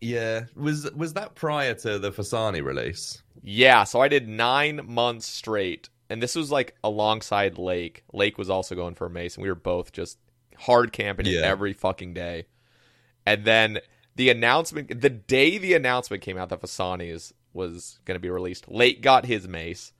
yeah? 0.00 0.44
Was 0.54 0.90
was 0.92 1.14
that 1.14 1.34
prior 1.34 1.74
to 1.74 1.98
the 1.98 2.10
Phosani 2.12 2.64
release? 2.64 3.22
Yeah, 3.42 3.84
so 3.84 4.00
I 4.00 4.08
did 4.08 4.26
nine 4.28 4.80
months 4.84 5.26
straight, 5.26 5.88
and 6.08 6.22
this 6.22 6.34
was 6.34 6.50
like 6.50 6.76
alongside 6.84 7.58
Lake. 7.58 8.04
Lake 8.12 8.38
was 8.38 8.50
also 8.50 8.74
going 8.74 8.94
for 8.94 9.06
a 9.06 9.10
mace, 9.10 9.34
and 9.36 9.42
we 9.42 9.48
were 9.48 9.54
both 9.54 9.92
just 9.92 10.18
hard 10.56 10.92
camping 10.92 11.26
Yeah. 11.26 11.40
every 11.42 11.72
fucking 11.72 12.14
day. 12.14 12.46
And 13.24 13.44
then 13.44 13.78
the 14.14 14.30
announcement, 14.30 15.00
the 15.00 15.10
day 15.10 15.58
the 15.58 15.74
announcement 15.74 16.22
came 16.22 16.38
out 16.38 16.48
that 16.50 16.62
Phosani's 16.62 17.34
was 17.52 17.98
going 18.04 18.16
to 18.16 18.20
be 18.20 18.30
released, 18.30 18.70
Lake 18.70 19.02
got 19.02 19.26
his 19.26 19.48
mace, 19.48 19.92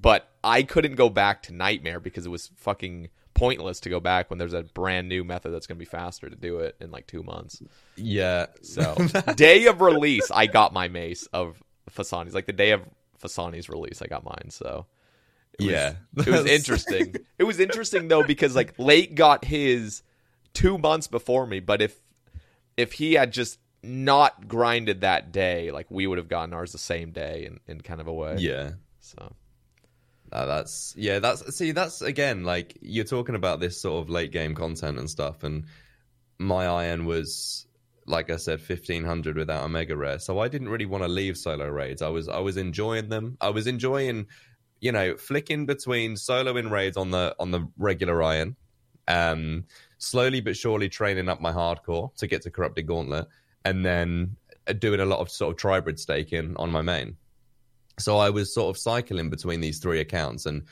but 0.00 0.30
I 0.44 0.62
couldn't 0.62 0.96
go 0.96 1.08
back 1.08 1.42
to 1.44 1.54
Nightmare 1.54 2.00
because 2.00 2.26
it 2.26 2.30
was 2.30 2.50
fucking 2.56 3.08
pointless 3.34 3.80
to 3.80 3.90
go 3.90 4.00
back 4.00 4.30
when 4.30 4.38
there's 4.38 4.52
a 4.54 4.62
brand 4.62 5.08
new 5.08 5.22
method 5.22 5.50
that's 5.50 5.66
going 5.66 5.76
to 5.76 5.80
be 5.80 5.84
faster 5.84 6.28
to 6.28 6.36
do 6.36 6.58
it 6.58 6.74
in 6.80 6.90
like 6.90 7.06
two 7.06 7.22
months. 7.22 7.62
Yeah. 7.96 8.46
So 8.62 8.94
day 9.36 9.66
of 9.66 9.80
release, 9.80 10.30
I 10.30 10.46
got 10.46 10.72
my 10.72 10.88
mace 10.88 11.26
of 11.32 11.62
Phosani's. 11.90 12.34
Like 12.34 12.46
the 12.46 12.52
day 12.52 12.70
of 12.72 12.82
Phosani's 13.22 13.68
release, 13.68 14.00
I 14.02 14.06
got 14.06 14.24
mine. 14.24 14.48
So 14.50 14.86
it 15.58 15.64
was, 15.64 15.72
Yeah. 15.72 15.94
it 16.16 16.26
was 16.26 16.46
interesting. 16.46 17.14
it 17.38 17.44
was 17.44 17.60
interesting 17.60 18.08
though 18.08 18.22
because 18.22 18.54
like 18.56 18.74
Lake 18.78 19.14
got 19.14 19.44
his 19.44 20.02
two 20.54 20.78
months 20.78 21.06
before 21.06 21.46
me, 21.46 21.60
but 21.60 21.82
if 21.82 21.96
if 22.76 22.92
he 22.92 23.14
had 23.14 23.32
just 23.32 23.58
not 23.82 24.48
grinded 24.48 25.02
that 25.02 25.32
day, 25.32 25.70
like 25.70 25.90
we 25.90 26.06
would 26.06 26.18
have 26.18 26.28
gotten 26.28 26.52
ours 26.52 26.72
the 26.72 26.78
same 26.78 27.12
day 27.12 27.46
in, 27.46 27.60
in 27.66 27.80
kind 27.80 28.00
of 28.00 28.06
a 28.06 28.12
way. 28.12 28.36
yeah. 28.38 28.72
So 29.00 29.32
Uh, 30.32 30.44
that's 30.46 30.94
yeah. 30.96 31.20
That's 31.20 31.56
see. 31.56 31.72
That's 31.72 32.02
again 32.02 32.42
like 32.44 32.76
you're 32.80 33.04
talking 33.04 33.34
about 33.36 33.60
this 33.60 33.80
sort 33.80 34.02
of 34.02 34.10
late 34.10 34.32
game 34.32 34.54
content 34.54 34.98
and 34.98 35.08
stuff. 35.08 35.44
And 35.44 35.64
my 36.38 36.66
iron 36.66 37.06
was 37.06 37.66
like 38.08 38.30
I 38.30 38.36
said, 38.36 38.60
fifteen 38.60 39.04
hundred 39.04 39.36
without 39.36 39.64
a 39.64 39.68
mega 39.68 39.96
rare. 39.96 40.18
So 40.18 40.38
I 40.38 40.48
didn't 40.48 40.68
really 40.68 40.86
want 40.86 41.02
to 41.04 41.08
leave 41.08 41.36
solo 41.36 41.66
raids. 41.68 42.02
I 42.02 42.08
was 42.08 42.28
I 42.28 42.40
was 42.40 42.56
enjoying 42.56 43.08
them. 43.08 43.36
I 43.40 43.50
was 43.50 43.66
enjoying, 43.66 44.26
you 44.80 44.92
know, 44.92 45.16
flicking 45.16 45.66
between 45.66 46.16
solo 46.16 46.56
in 46.56 46.70
raids 46.70 46.96
on 46.96 47.10
the 47.10 47.34
on 47.38 47.50
the 47.50 47.66
regular 47.78 48.22
iron, 48.22 48.56
um, 49.08 49.64
slowly 49.98 50.40
but 50.40 50.56
surely 50.56 50.88
training 50.88 51.28
up 51.28 51.40
my 51.40 51.52
hardcore 51.52 52.14
to 52.16 52.26
get 52.26 52.42
to 52.42 52.50
corrupted 52.50 52.86
gauntlet, 52.86 53.26
and 53.64 53.84
then 53.84 54.36
uh, 54.66 54.72
doing 54.72 55.00
a 55.00 55.06
lot 55.06 55.20
of 55.20 55.30
sort 55.30 55.52
of 55.52 55.60
tribrid 55.60 55.98
staking 55.98 56.54
on 56.56 56.70
my 56.70 56.82
main. 56.82 57.16
So 57.98 58.18
I 58.18 58.30
was 58.30 58.52
sort 58.52 58.74
of 58.74 58.80
cycling 58.80 59.30
between 59.30 59.60
these 59.60 59.78
three 59.78 60.00
accounts 60.00 60.46
and 60.46 60.62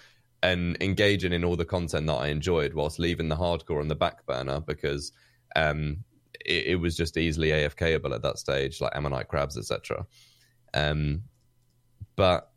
and 0.42 0.76
engaging 0.82 1.32
in 1.32 1.42
all 1.42 1.56
the 1.56 1.64
content 1.64 2.06
that 2.06 2.14
I 2.14 2.28
enjoyed 2.28 2.74
whilst 2.74 2.98
leaving 2.98 3.28
the 3.28 3.36
hardcore 3.36 3.80
on 3.80 3.88
the 3.88 3.94
back 3.94 4.26
burner 4.26 4.60
because 4.60 5.10
um, 5.56 6.04
it, 6.44 6.66
it 6.66 6.76
was 6.76 6.96
just 6.96 7.16
easily 7.16 7.48
AFKable 7.48 8.14
at 8.14 8.20
that 8.20 8.38
stage, 8.38 8.80
like 8.80 8.94
Ammonite 8.94 9.28
crabs, 9.28 9.56
etc. 9.56 10.06
Um, 10.74 11.22
but 12.14 12.50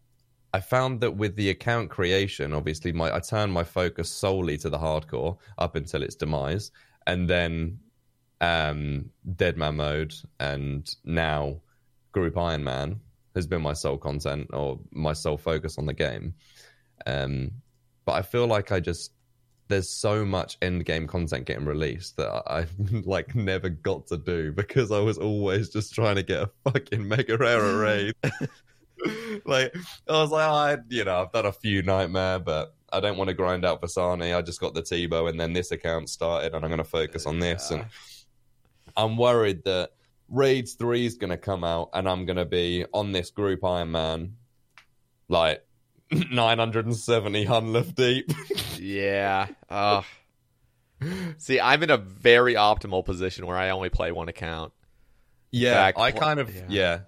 I 0.57 0.59
found 0.59 1.01
that 1.01 1.15
with 1.15 1.35
the 1.35 1.51
account 1.51 1.91
creation, 1.91 2.51
obviously, 2.51 2.91
my 2.91 3.15
I 3.15 3.19
turned 3.19 3.53
my 3.53 3.63
focus 3.63 4.09
solely 4.09 4.57
to 4.57 4.71
the 4.71 4.79
hardcore 4.79 5.37
up 5.59 5.75
until 5.75 6.01
its 6.01 6.15
demise, 6.15 6.71
and 7.05 7.29
then 7.29 7.77
um, 8.41 9.11
Deadman 9.35 9.75
mode, 9.75 10.15
and 10.39 10.89
now 11.05 11.61
Group 12.11 12.35
Iron 12.39 12.63
Man 12.63 12.99
has 13.35 13.45
been 13.45 13.61
my 13.61 13.73
sole 13.73 13.99
content 13.99 14.49
or 14.51 14.79
my 14.91 15.13
sole 15.13 15.37
focus 15.37 15.77
on 15.77 15.85
the 15.85 15.93
game. 15.93 16.33
Um, 17.05 17.51
but 18.05 18.13
I 18.13 18.23
feel 18.23 18.47
like 18.47 18.71
I 18.71 18.79
just 18.79 19.11
there's 19.67 19.91
so 19.91 20.25
much 20.25 20.57
end 20.63 20.85
game 20.85 21.05
content 21.05 21.45
getting 21.45 21.65
released 21.65 22.17
that 22.17 22.29
I, 22.31 22.61
I 22.61 22.65
like 23.05 23.35
never 23.35 23.69
got 23.69 24.07
to 24.07 24.17
do 24.17 24.53
because 24.53 24.91
I 24.91 25.01
was 25.01 25.19
always 25.19 25.69
just 25.69 25.93
trying 25.93 26.15
to 26.15 26.23
get 26.23 26.41
a 26.41 26.49
fucking 26.63 27.07
mega 27.07 27.37
rare 27.37 27.77
raid. 27.77 28.15
like 29.45 29.75
I 30.07 30.13
was 30.13 30.31
like, 30.31 30.49
I 30.49 30.77
you 30.89 31.03
know 31.03 31.21
I've 31.21 31.31
done 31.31 31.45
a 31.45 31.51
few 31.51 31.81
nightmare, 31.81 32.39
but 32.39 32.73
I 32.91 32.99
don't 32.99 33.17
want 33.17 33.29
to 33.29 33.33
grind 33.33 33.65
out 33.65 33.81
Phosani. 33.81 34.35
I 34.35 34.41
just 34.41 34.59
got 34.59 34.73
the 34.73 34.81
T-bow, 34.81 35.27
and 35.27 35.39
then 35.39 35.53
this 35.53 35.71
account 35.71 36.09
started, 36.09 36.53
and 36.53 36.63
I'm 36.63 36.69
going 36.69 36.77
to 36.77 36.83
focus 36.83 37.25
on 37.25 37.39
this. 37.39 37.69
And 37.71 37.85
I'm 38.95 39.17
worried 39.17 39.63
that 39.65 39.91
Raids 40.29 40.73
3 40.73 41.05
is 41.05 41.15
going 41.15 41.29
to 41.29 41.37
come 41.37 41.63
out 41.63 41.89
and 41.93 42.07
I'm 42.09 42.25
going 42.25 42.37
to 42.37 42.45
be 42.45 42.85
on 42.93 43.11
this 43.11 43.29
group 43.29 43.63
Iron 43.63 43.91
Man 43.91 44.35
like 45.29 45.63
970 46.11 47.45
Hunlef 47.45 47.95
deep. 47.95 48.31
yeah. 48.77 49.47
Uh, 49.69 50.01
see, 51.37 51.59
I'm 51.59 51.83
in 51.83 51.89
a 51.89 51.97
very 51.97 52.55
optimal 52.55 53.05
position 53.05 53.45
where 53.45 53.57
I 53.57 53.69
only 53.69 53.89
play 53.89 54.11
one 54.11 54.29
account. 54.29 54.73
yeah, 55.51 55.91
I 55.95 56.11
kind 56.11 56.39
of, 56.39 56.53
yeah. 56.53 56.63
yeah, 56.69 56.99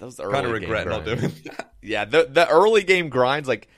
Those 0.00 0.18
early 0.18 0.32
kind 0.32 0.46
of 0.46 0.52
game 0.60 0.70
regret 0.70 0.86
not 0.88 1.04
grinds. 1.04 1.20
doing 1.20 1.34
that. 1.56 1.72
Yeah, 1.82 2.04
the 2.04 2.26
the 2.30 2.48
early 2.48 2.82
game 2.82 3.08
grinds 3.08 3.46
like 3.48 3.68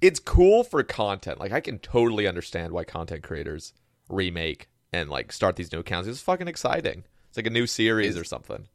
it's 0.00 0.18
cool 0.18 0.64
for 0.64 0.82
content. 0.82 1.38
Like 1.40 1.52
I 1.52 1.60
can 1.60 1.78
totally 1.78 2.26
understand 2.26 2.72
why 2.72 2.84
content 2.84 3.22
creators 3.22 3.72
remake 4.08 4.68
and 4.92 5.08
like 5.10 5.32
start 5.32 5.56
these 5.56 5.70
new 5.72 5.78
accounts. 5.80 6.08
It's 6.08 6.20
fucking 6.20 6.48
exciting. 6.48 7.04
It's 7.28 7.36
like 7.36 7.46
a 7.46 7.50
new 7.50 7.66
series 7.66 8.16
or 8.16 8.24
something. 8.24 8.66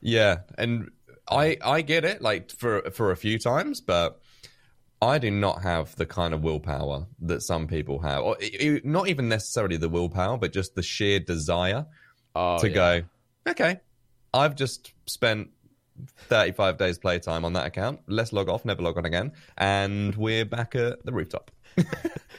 Yeah, 0.00 0.38
and 0.58 0.90
I 1.30 1.56
I 1.64 1.82
get 1.82 2.04
it 2.04 2.20
like 2.22 2.50
for 2.50 2.82
for 2.90 3.10
a 3.12 3.16
few 3.16 3.38
times, 3.38 3.80
but 3.80 4.20
I 5.00 5.18
do 5.18 5.30
not 5.30 5.62
have 5.62 5.94
the 5.96 6.06
kind 6.06 6.32
of 6.34 6.42
willpower 6.42 7.06
that 7.22 7.42
some 7.42 7.66
people 7.66 8.00
have, 8.00 8.22
or 8.22 8.36
i- 8.40 8.50
i- 8.60 8.80
not 8.84 9.08
even 9.08 9.28
necessarily 9.28 9.76
the 9.76 9.88
willpower, 9.88 10.38
but 10.38 10.52
just 10.52 10.74
the 10.74 10.82
sheer 10.82 11.18
desire 11.20 11.86
Oh, 12.34 12.58
to 12.58 12.68
yeah. 12.68 12.74
go. 12.74 13.02
Okay, 13.50 13.80
I've 14.32 14.54
just 14.56 14.92
spent 15.06 15.50
35 16.28 16.78
days 16.78 16.98
playtime 16.98 17.44
on 17.44 17.52
that 17.54 17.66
account. 17.66 18.00
Let's 18.06 18.32
log 18.32 18.48
off, 18.48 18.64
never 18.64 18.82
log 18.82 18.98
on 18.98 19.04
again, 19.04 19.32
and 19.58 20.14
we're 20.16 20.44
back 20.44 20.74
at 20.74 21.04
the 21.04 21.12
rooftop. 21.12 21.50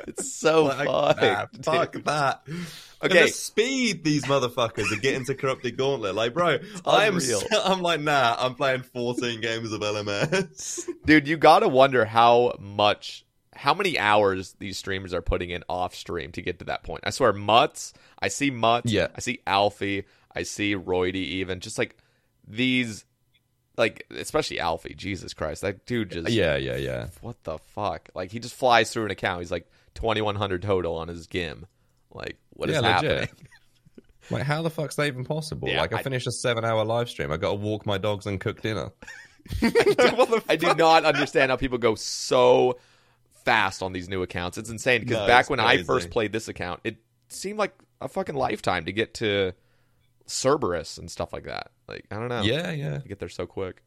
It's 0.06 0.34
so 0.34 0.64
Like, 0.66 0.88
fun. 0.88 1.16
nah, 1.22 1.46
fuck 1.62 1.94
that. 2.04 2.42
Okay. 2.46 2.58
And 3.02 3.12
the 3.12 3.28
speed 3.30 4.04
these 4.04 4.26
motherfuckers 4.26 4.92
are 4.92 5.00
getting 5.00 5.24
to 5.26 5.36
corrupted 5.36 5.78
gauntlet, 5.78 6.14
like, 6.14 6.34
bro, 6.34 6.58
I'm 6.86 7.20
so- 7.22 7.40
I'm 7.64 7.82
like, 7.82 8.02
nah, 8.02 8.36
I'm 8.38 8.56
playing 8.56 8.82
14 8.84 9.40
games 9.40 9.72
of 9.72 9.80
LMS. 9.82 10.82
Dude, 11.06 11.28
you 11.28 11.38
gotta 11.38 11.70
wonder 11.70 12.04
how 12.04 12.58
much, 12.60 13.24
how 13.56 13.74
many 13.74 13.98
hours 13.98 14.56
these 14.60 14.78
streamers 14.78 15.14
are 15.14 15.22
putting 15.22 15.52
in 15.52 15.64
off 15.70 15.96
stream 15.96 16.32
to 16.34 16.42
get 16.42 16.60
to 16.60 16.66
that 16.66 16.84
point. 16.84 17.02
I 17.06 17.12
swear, 17.12 17.32
Mutts, 17.32 17.94
I 18.20 18.28
see 18.28 18.52
Mutts, 18.52 18.92
Yeah. 18.92 19.08
I 19.16 19.22
see 19.22 19.40
Alfie, 19.48 20.04
I 20.36 20.44
see 20.44 20.76
Roydy, 20.76 21.16
even 21.16 21.62
just 21.62 21.78
like 21.78 21.96
these, 22.46 23.06
like 23.78 24.06
especially 24.12 24.60
Alfie. 24.60 24.94
Jesus 24.96 25.34
Christ, 25.34 25.62
that 25.62 25.86
dude 25.86 26.12
just, 26.12 26.30
yeah, 26.30 26.56
yeah, 26.56 26.76
yeah. 26.78 27.08
what 27.22 27.44
the 27.44 27.58
fuck? 27.58 28.10
Like 28.14 28.32
he 28.32 28.40
just 28.40 28.56
flies 28.56 28.92
through 28.92 29.06
an 29.06 29.12
account. 29.12 29.42
He's 29.42 29.52
like 29.52 29.70
twenty 29.96 30.22
one 30.22 30.36
hundred 30.36 30.62
total 30.62 30.96
on 30.98 31.08
his 31.08 31.28
gim. 31.28 31.66
Like 32.12 32.38
what 32.52 32.70
is 32.70 32.76
yeah, 32.76 32.96
legit. 32.96 33.12
happening? 33.20 33.48
Like, 34.30 34.44
how 34.44 34.62
the 34.62 34.70
fuck's 34.70 34.96
that 34.96 35.08
even 35.08 35.26
possible? 35.26 35.68
Yeah, 35.68 35.82
like, 35.82 35.94
I, 35.94 35.98
I- 35.98 36.04
finished 36.04 36.28
a 36.28 36.32
seven-hour 36.32 36.86
live 36.86 37.10
stream. 37.10 37.32
I 37.32 37.38
got 37.38 37.50
to 37.50 37.56
walk 37.56 37.86
my 37.86 37.98
dogs 37.98 38.26
and 38.26 38.40
cook 38.40 38.62
dinner. 38.62 38.92
I 39.62 40.56
do 40.58 40.74
not 40.76 41.04
understand 41.04 41.52
how 41.52 41.58
people 41.58 41.78
go 41.78 41.96
so 41.96 42.80
fast 43.44 43.84
on 43.84 43.92
these 43.92 44.08
new 44.08 44.22
accounts. 44.22 44.58
It's 44.58 44.70
insane 44.70 45.02
because 45.02 45.18
No, 45.18 45.28
back 45.28 45.42
it's 45.42 45.50
when 45.50 45.60
I 45.60 45.84
first 45.84 46.10
played 46.10 46.32
this 46.32 46.48
account, 46.48 46.80
it 46.86 46.98
seemed 47.28 47.60
like 47.60 47.76
a 48.00 48.08
fucking 48.08 48.36
lifetime 48.36 48.86
to 48.86 48.94
get 48.94 49.16
to 49.16 49.52
Cerberus 50.26 50.98
and 50.98 51.12
stuff 51.12 51.34
like 51.34 51.44
that. 51.44 51.72
Like 51.88 52.06
I 52.12 52.16
don't 52.16 52.30
know, 52.30 52.42
Yeah, 52.44 52.72
yeah. 52.72 53.00
get 53.08 53.20
there 53.20 53.30
so 53.30 53.46
quick. 53.46 53.84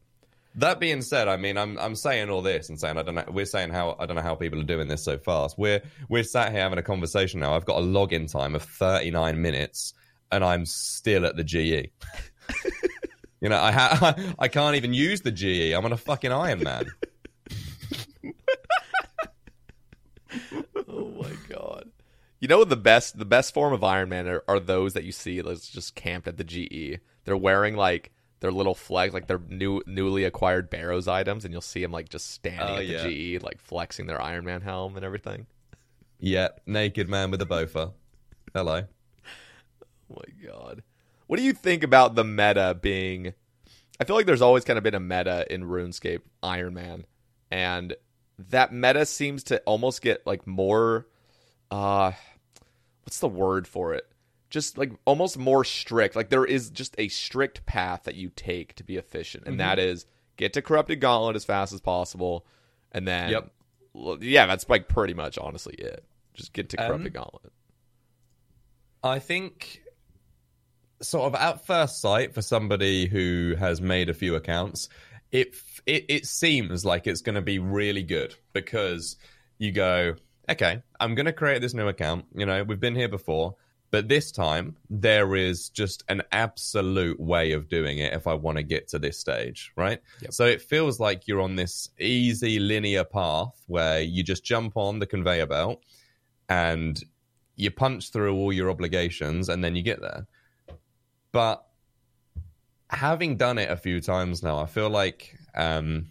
That 0.56 0.80
being 0.80 1.02
said, 1.02 1.28
I 1.28 1.36
mean, 1.36 1.58
I'm 1.58 1.78
I'm 1.78 1.94
saying 1.94 2.30
all 2.30 2.40
this 2.42 2.68
and 2.70 2.80
saying 2.80 2.96
I 2.96 3.02
don't 3.02 3.14
know. 3.14 3.24
We're 3.28 3.44
saying 3.44 3.70
how 3.70 3.94
I 3.98 4.06
don't 4.06 4.16
know 4.16 4.22
how 4.22 4.34
people 4.34 4.58
are 4.60 4.64
doing 4.64 4.88
this 4.88 5.04
so 5.04 5.18
fast. 5.18 5.58
We're 5.58 5.82
we're 6.08 6.22
sat 6.24 6.50
here 6.52 6.60
having 6.62 6.78
a 6.78 6.82
conversation 6.82 7.40
now. 7.40 7.54
I've 7.54 7.66
got 7.66 7.78
a 7.78 7.82
login 7.84 8.30
time 8.30 8.54
of 8.54 8.62
39 8.62 9.40
minutes, 9.42 9.92
and 10.32 10.42
I'm 10.44 10.64
still 10.64 11.26
at 11.26 11.36
the 11.36 11.44
GE. 11.44 11.56
you 13.40 13.48
know, 13.50 13.58
I 13.60 13.70
ha- 13.72 14.14
I 14.38 14.48
can't 14.48 14.76
even 14.76 14.94
use 14.94 15.20
the 15.20 15.32
GE. 15.32 15.74
I'm 15.74 15.84
on 15.84 15.92
a 15.92 15.96
fucking 15.98 16.32
Iron 16.32 16.62
Man. 16.62 16.86
Oh 20.88 21.08
my 21.20 21.32
god! 21.48 21.90
You 22.40 22.48
know 22.48 22.64
the 22.64 22.76
best 22.76 23.18
the 23.18 23.24
best 23.24 23.54
form 23.54 23.72
of 23.72 23.82
Iron 23.84 24.08
Man 24.08 24.26
are, 24.26 24.42
are 24.48 24.60
those 24.60 24.94
that 24.94 25.04
you 25.04 25.12
see 25.12 25.40
that's 25.40 25.68
just 25.68 25.94
camped 25.94 26.28
at 26.28 26.36
the 26.36 26.44
GE. 26.44 27.00
They're 27.26 27.36
wearing 27.36 27.76
like 27.76 28.10
their 28.40 28.50
little 28.52 28.74
flags, 28.74 29.12
like 29.12 29.26
their 29.26 29.38
new 29.48 29.82
newly 29.86 30.24
acquired 30.24 30.70
Barrows 30.70 31.06
items, 31.08 31.44
and 31.44 31.52
you'll 31.52 31.60
see 31.60 31.82
them 31.82 31.92
like 31.92 32.08
just 32.08 32.30
standing 32.30 32.60
Oh, 32.62 32.76
at 32.76 32.78
the 33.04 33.10
yeah. 33.12 33.38
GE, 33.38 33.42
like 33.42 33.60
flexing 33.60 34.06
their 34.06 34.20
Iron 34.22 34.44
Man 34.46 34.62
helm 34.62 34.96
and 34.96 35.04
everything. 35.04 35.46
yeah, 36.18 36.48
naked 36.64 37.08
man 37.10 37.30
with 37.30 37.42
a 37.42 37.46
bofa. 37.46 37.92
Hello. 38.54 38.84
Oh 40.10 40.16
my 40.16 40.46
god. 40.48 40.82
What 41.26 41.36
do 41.38 41.42
you 41.42 41.52
think 41.52 41.82
about 41.82 42.14
the 42.14 42.24
meta 42.24 42.78
being 42.80 43.34
I 44.00 44.04
feel 44.04 44.14
like 44.16 44.26
there's 44.26 44.42
always 44.42 44.64
kind 44.64 44.76
of 44.78 44.84
been 44.84 44.94
a 44.94 45.00
meta 45.00 45.46
in 45.52 45.64
RuneScape 45.64 46.20
Iron 46.42 46.74
Man. 46.74 47.06
And 47.50 47.96
that 48.50 48.72
meta 48.72 49.04
seems 49.06 49.42
to 49.44 49.58
almost 49.60 50.02
get 50.02 50.24
like 50.26 50.46
more 50.46 51.06
uh 51.70 52.12
what's 53.02 53.18
the 53.18 53.28
word 53.28 53.66
for 53.66 53.94
it? 53.94 54.06
Just 54.56 54.78
like 54.78 54.92
almost 55.04 55.36
more 55.36 55.64
strict. 55.64 56.16
Like 56.16 56.30
there 56.30 56.46
is 56.46 56.70
just 56.70 56.94
a 56.96 57.08
strict 57.08 57.66
path 57.66 58.04
that 58.04 58.14
you 58.14 58.30
take 58.34 58.74
to 58.76 58.84
be 58.84 58.96
efficient, 58.96 59.44
and 59.44 59.58
Mm-hmm. 59.58 59.68
that 59.68 59.78
is 59.78 60.06
get 60.38 60.54
to 60.54 60.62
corrupted 60.62 60.98
gauntlet 61.00 61.36
as 61.36 61.44
fast 61.44 61.74
as 61.74 61.80
possible, 61.82 62.46
and 62.90 63.06
then 63.06 63.30
Yep. 63.30 63.52
yeah, 64.22 64.46
that's 64.46 64.66
like 64.68 64.88
pretty 64.88 65.12
much 65.12 65.36
honestly 65.36 65.74
it. 65.74 66.04
Just 66.32 66.54
get 66.54 66.70
to 66.70 66.78
Um, 66.78 66.86
corrupted 66.88 67.12
gauntlet. 67.12 67.52
I 69.04 69.18
think, 69.18 69.82
sort 71.02 71.26
of 71.26 71.34
at 71.40 71.66
first 71.66 72.00
sight, 72.00 72.34
for 72.34 72.40
somebody 72.42 73.06
who 73.06 73.54
has 73.58 73.80
made 73.82 74.08
a 74.08 74.14
few 74.14 74.34
accounts, 74.36 74.88
it 75.30 75.54
it, 75.84 76.06
it 76.08 76.26
seems 76.26 76.82
like 76.84 77.06
it's 77.06 77.20
going 77.20 77.34
to 77.34 77.42
be 77.42 77.58
really 77.58 78.02
good 78.02 78.34
because 78.54 79.16
you 79.58 79.72
go, 79.72 80.14
okay, 80.48 80.82
I'm 80.98 81.14
going 81.14 81.26
to 81.26 81.32
create 81.32 81.60
this 81.60 81.74
new 81.74 81.88
account. 81.88 82.24
You 82.34 82.46
know, 82.46 82.64
we've 82.64 82.80
been 82.80 82.94
here 82.96 83.08
before, 83.08 83.56
but 83.90 84.08
this 84.08 84.32
time 84.32 84.76
there 84.90 85.36
is 85.36 85.68
just 85.68 86.04
an 86.08 86.22
absolute 86.32 87.18
way 87.20 87.52
of 87.52 87.68
doing 87.68 87.98
it 87.98 88.12
if 88.12 88.26
I 88.26 88.34
want 88.34 88.58
to 88.58 88.62
get 88.62 88.88
to 88.88 88.98
this 88.98 89.18
stage, 89.18 89.72
right? 89.76 90.00
So 90.30 90.44
it 90.44 90.60
feels 90.60 90.98
like 90.98 91.26
you're 91.26 91.40
on 91.40 91.56
this 91.56 91.90
easy 91.98 92.58
linear 92.58 93.04
path 93.04 93.62
where 93.66 94.00
you 94.00 94.22
just 94.22 94.44
jump 94.44 94.76
on 94.76 94.98
the 94.98 95.06
conveyor 95.06 95.46
belt 95.46 95.82
and 96.48 97.02
you 97.54 97.70
punch 97.70 98.10
through 98.10 98.34
all 98.34 98.52
your 98.52 98.70
obligations 98.70 99.48
and 99.48 99.62
then 99.64 99.76
you 99.76 99.82
get 99.82 100.00
there. 100.00 100.26
But 101.32 101.64
having 102.90 103.36
done 103.36 103.58
it 103.58 103.70
a 103.70 103.76
few 103.76 104.00
times 104.00 104.42
now, 104.42 104.58
I 104.58 104.66
feel 104.66 104.90
like 104.90 105.34
um, 105.54 106.08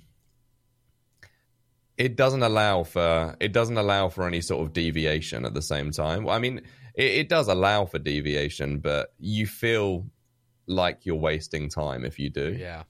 it 1.98 2.16
doesn't 2.16 2.44
allow 2.44 2.84
for 2.84 3.36
it 3.40 3.52
doesn't 3.52 3.78
allow 3.78 4.10
for 4.10 4.28
any 4.28 4.42
sort 4.42 4.66
of 4.66 4.74
deviation 4.74 5.46
at 5.46 5.54
the 5.54 5.62
same 5.62 5.92
time. 5.92 6.28
I 6.28 6.40
mean, 6.40 6.62
it, 6.98 7.12
it 7.22 7.30
does 7.30 7.48
allow 7.48 7.86
for 7.86 8.00
deviation, 8.00 8.80
but 8.80 9.14
you 9.20 9.46
feel 9.48 10.06
like 10.68 11.06
you're 11.06 11.16
wasting 11.16 11.70
time 11.70 12.04
if 12.06 12.18
you 12.18 12.30
do 12.30 12.56
Yeah. 12.60 12.84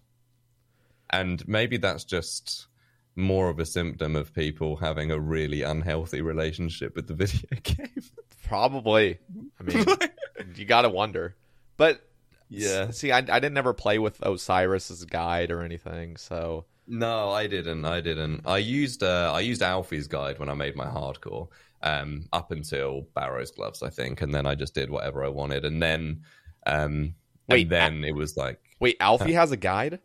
and 1.09 1.45
maybe 1.47 1.77
that's 1.77 2.03
just 2.03 2.67
more 3.15 3.49
of 3.49 3.59
a 3.59 3.65
symptom 3.65 4.15
of 4.15 4.33
people 4.33 4.75
having 4.77 5.11
a 5.11 5.19
really 5.19 5.61
unhealthy 5.61 6.21
relationship 6.21 6.95
with 6.95 7.07
the 7.07 7.13
video 7.13 7.47
game. 7.63 8.01
Probably. 8.43 9.19
I 9.59 9.63
mean, 9.63 9.85
you 10.55 10.65
got 10.65 10.81
to 10.83 10.89
wonder. 10.89 11.35
But 11.77 12.01
Yeah. 12.49 12.91
see, 12.91 13.11
I, 13.11 13.17
I 13.19 13.21
didn't 13.39 13.57
ever 13.57 13.73
play 13.73 13.99
with 13.99 14.19
Oziris's 14.21 15.05
guide 15.05 15.49
or 15.51 15.61
anything, 15.61 16.17
so 16.17 16.65
No, 16.87 17.29
I 17.29 17.47
didn't. 17.47 17.85
I 17.85 18.01
didn't. 18.01 18.41
I 18.45 18.57
used 18.57 19.01
uh, 19.03 19.31
I 19.33 19.39
used 19.41 19.61
Alfie's 19.61 20.07
guide 20.07 20.37
when 20.39 20.49
I 20.49 20.53
made 20.53 20.75
my 20.75 20.85
hardcore, 20.85 21.47
um, 21.85 22.27
up 22.33 22.51
until 22.51 23.07
Barrow's 23.13 23.51
gloves, 23.51 23.81
I 23.81 23.89
think, 23.89 24.21
and 24.21 24.33
then 24.33 24.45
I 24.45 24.55
just 24.55 24.73
did 24.73 24.89
whatever 24.89 25.23
I 25.23 25.29
wanted, 25.29 25.63
and 25.63 25.81
then, 25.81 26.23
um, 26.65 27.15
Wait, 27.47 27.61
and 27.61 27.71
then 27.71 28.03
it 28.03 28.15
was 28.15 28.35
like, 28.35 28.59
wait, 28.79 28.97
Alfie 28.99 29.33
has 29.33 29.51
a 29.51 29.57
guide. 29.57 29.99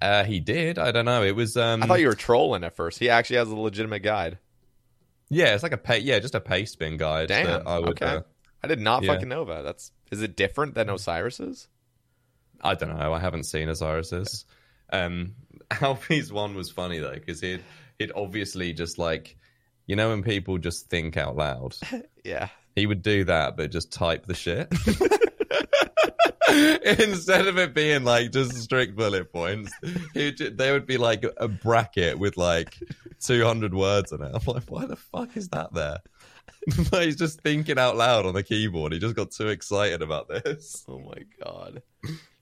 uh, 0.00 0.24
he 0.24 0.40
did. 0.40 0.78
I 0.78 0.90
don't 0.92 1.04
know. 1.04 1.22
It 1.22 1.36
was. 1.36 1.56
Um, 1.56 1.82
I 1.82 1.86
thought 1.86 2.00
you 2.00 2.08
were 2.08 2.14
trolling 2.14 2.64
at 2.64 2.74
first. 2.74 2.98
He 2.98 3.10
actually 3.10 3.36
has 3.36 3.48
a 3.48 3.56
legitimate 3.56 4.02
guide. 4.02 4.38
Yeah, 5.28 5.54
it's 5.54 5.62
like 5.62 5.72
a 5.72 5.78
pay. 5.78 5.98
Yeah, 5.98 6.18
just 6.20 6.34
a 6.34 6.40
pay 6.40 6.64
spin 6.64 6.96
guide. 6.96 7.28
Damn. 7.28 7.46
that 7.46 7.66
I 7.66 7.78
would. 7.78 7.88
okay. 7.90 8.06
Uh, 8.06 8.20
I 8.64 8.68
did 8.68 8.80
not 8.80 9.02
yeah. 9.02 9.12
fucking 9.12 9.28
know 9.28 9.44
that. 9.44 9.62
That's 9.62 9.92
is 10.10 10.22
it 10.22 10.36
different 10.36 10.74
than 10.74 10.88
Oziris's? 10.88 11.68
I 12.62 12.74
don't 12.74 12.96
know. 12.96 13.12
I 13.12 13.20
haven't 13.20 13.44
seen 13.44 13.68
Oziris's. 13.68 14.44
Um, 14.90 15.34
Alfie's 15.82 16.32
one 16.32 16.54
was 16.54 16.70
funny 16.70 16.98
though 16.98 17.14
because 17.14 17.40
he'd 17.40 17.62
he'd 17.98 18.12
obviously 18.14 18.72
just 18.72 18.98
like 18.98 19.36
you 19.86 19.96
know 19.96 20.10
when 20.10 20.22
people 20.22 20.58
just 20.58 20.88
think 20.88 21.16
out 21.16 21.36
loud. 21.36 21.76
Yeah. 22.24 22.48
He 22.74 22.86
would 22.86 23.02
do 23.02 23.22
that, 23.24 23.56
but 23.56 23.70
just 23.70 23.92
type 23.92 24.26
the 24.26 24.34
shit. 24.34 24.66
Instead 27.00 27.46
of 27.46 27.56
it 27.56 27.72
being 27.72 28.02
like 28.02 28.32
just 28.32 28.52
strict 28.56 28.96
bullet 28.96 29.32
points, 29.32 29.72
he 30.12 30.24
would 30.24 30.58
there 30.58 30.72
would 30.72 30.86
be 30.86 30.98
like 30.98 31.24
a 31.36 31.46
bracket 31.46 32.18
with 32.18 32.36
like 32.36 32.76
200 33.24 33.74
words 33.74 34.10
in 34.10 34.22
it. 34.22 34.32
I'm 34.34 34.42
like, 34.44 34.64
why 34.68 34.86
the 34.86 34.96
fuck 34.96 35.36
is 35.36 35.48
that 35.50 35.72
there? 35.72 35.98
he's 37.00 37.16
just 37.16 37.40
thinking 37.42 37.78
out 37.78 37.96
loud 37.96 38.26
on 38.26 38.34
the 38.34 38.42
keyboard. 38.42 38.92
He 38.92 38.98
just 38.98 39.14
got 39.14 39.30
too 39.30 39.48
excited 39.48 40.02
about 40.02 40.28
this. 40.28 40.84
Oh 40.88 40.98
my 40.98 41.22
god. 41.42 41.82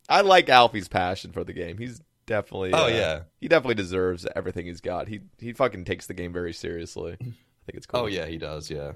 I 0.08 0.22
like 0.22 0.48
Alfie's 0.48 0.88
passion 0.88 1.32
for 1.32 1.44
the 1.44 1.52
game. 1.52 1.76
He's 1.78 2.00
definitely 2.26 2.72
Oh, 2.72 2.84
uh, 2.84 2.88
yeah. 2.88 3.20
He 3.40 3.48
definitely 3.48 3.74
deserves 3.76 4.26
everything 4.34 4.66
he's 4.66 4.80
got. 4.80 5.08
He 5.08 5.20
he 5.38 5.52
fucking 5.52 5.84
takes 5.84 6.06
the 6.06 6.14
game 6.14 6.32
very 6.32 6.52
seriously. 6.52 7.12
I 7.20 7.24
think 7.24 7.76
it's 7.76 7.86
cool. 7.86 8.00
Oh 8.00 8.06
yeah, 8.06 8.26
he 8.26 8.38
does. 8.38 8.70
Yeah. 8.70 8.92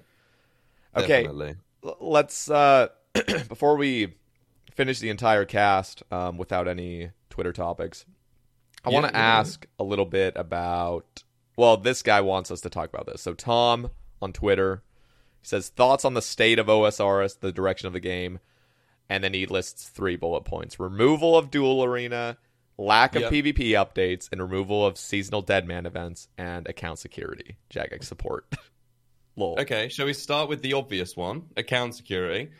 Okay. 0.96 1.22
Definitely. 1.24 1.54
Let's 2.00 2.50
uh 2.50 2.88
before 3.48 3.76
we 3.76 4.14
finish 4.74 5.00
the 5.00 5.10
entire 5.10 5.44
cast 5.44 6.02
um, 6.12 6.36
without 6.38 6.68
any 6.68 7.10
Twitter 7.30 7.52
topics, 7.52 8.04
I 8.84 8.90
Yeah, 8.90 8.94
want 9.00 9.06
to 9.12 9.18
yeah. 9.18 9.38
ask 9.38 9.66
a 9.78 9.84
little 9.84 10.06
bit 10.06 10.34
about. 10.36 11.24
Well, 11.56 11.76
this 11.76 12.02
guy 12.02 12.20
wants 12.20 12.50
us 12.52 12.60
to 12.60 12.70
talk 12.70 12.88
about 12.92 13.06
this. 13.06 13.20
So 13.22 13.34
Tom 13.34 13.90
on 14.22 14.32
Twitter 14.32 14.82
says 15.42 15.68
thoughts 15.70 16.04
on 16.04 16.14
the 16.14 16.22
state 16.22 16.58
of 16.60 16.66
OSRS, 16.66 17.40
the 17.40 17.50
direction 17.50 17.86
of 17.88 17.92
the 17.92 18.00
game, 18.00 18.38
and 19.08 19.24
then 19.24 19.34
he 19.34 19.46
lists 19.46 19.88
three 19.88 20.14
bullet 20.16 20.44
points: 20.44 20.78
removal 20.78 21.36
of 21.36 21.50
Duel 21.50 21.82
Arena, 21.82 22.38
lack 22.78 23.16
of 23.16 23.22
Yep. 23.22 23.32
PvP 23.32 23.70
updates, 23.72 24.28
and 24.30 24.40
removal 24.40 24.86
of 24.86 24.96
seasonal 24.96 25.42
deadman 25.42 25.84
events 25.84 26.28
and 26.38 26.66
account 26.68 26.98
security. 26.98 27.56
Jagex 27.70 28.04
support. 28.04 28.46
Lol. 29.36 29.56
Okay, 29.60 29.88
shall 29.88 30.06
we 30.06 30.14
start 30.14 30.48
with 30.48 30.62
the 30.62 30.72
obvious 30.74 31.16
one? 31.16 31.46
Account 31.56 31.94
security. 31.94 32.50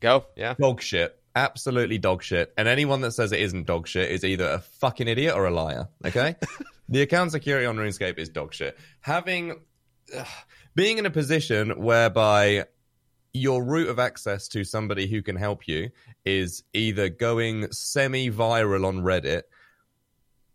Go. 0.00 0.26
Yeah. 0.36 0.54
Dog 0.58 0.82
shit. 0.82 1.16
Absolutely 1.36 1.98
dog 1.98 2.22
shit. 2.22 2.52
And 2.58 2.66
anyone 2.66 3.02
that 3.02 3.12
says 3.12 3.32
it 3.32 3.40
isn't 3.40 3.66
dog 3.66 3.86
shit 3.86 4.10
is 4.10 4.24
either 4.24 4.48
a 4.48 4.58
fucking 4.58 5.06
idiot 5.08 5.34
or 5.36 5.46
a 5.46 5.50
liar. 5.50 5.88
Okay? 6.04 6.34
the 6.88 7.02
account 7.02 7.32
security 7.32 7.66
on 7.66 7.76
RuneScape 7.76 8.18
is 8.18 8.28
dog 8.28 8.52
shit. 8.52 8.76
Having 9.00 9.60
ugh, 10.16 10.26
being 10.74 10.98
in 10.98 11.06
a 11.06 11.10
position 11.10 11.82
whereby 11.82 12.64
your 13.32 13.62
route 13.62 13.88
of 13.88 13.98
access 13.98 14.48
to 14.48 14.64
somebody 14.64 15.06
who 15.06 15.22
can 15.22 15.36
help 15.36 15.68
you 15.68 15.90
is 16.24 16.62
either 16.72 17.08
going 17.08 17.70
semi-viral 17.70 18.86
on 18.86 19.00
Reddit, 19.00 19.42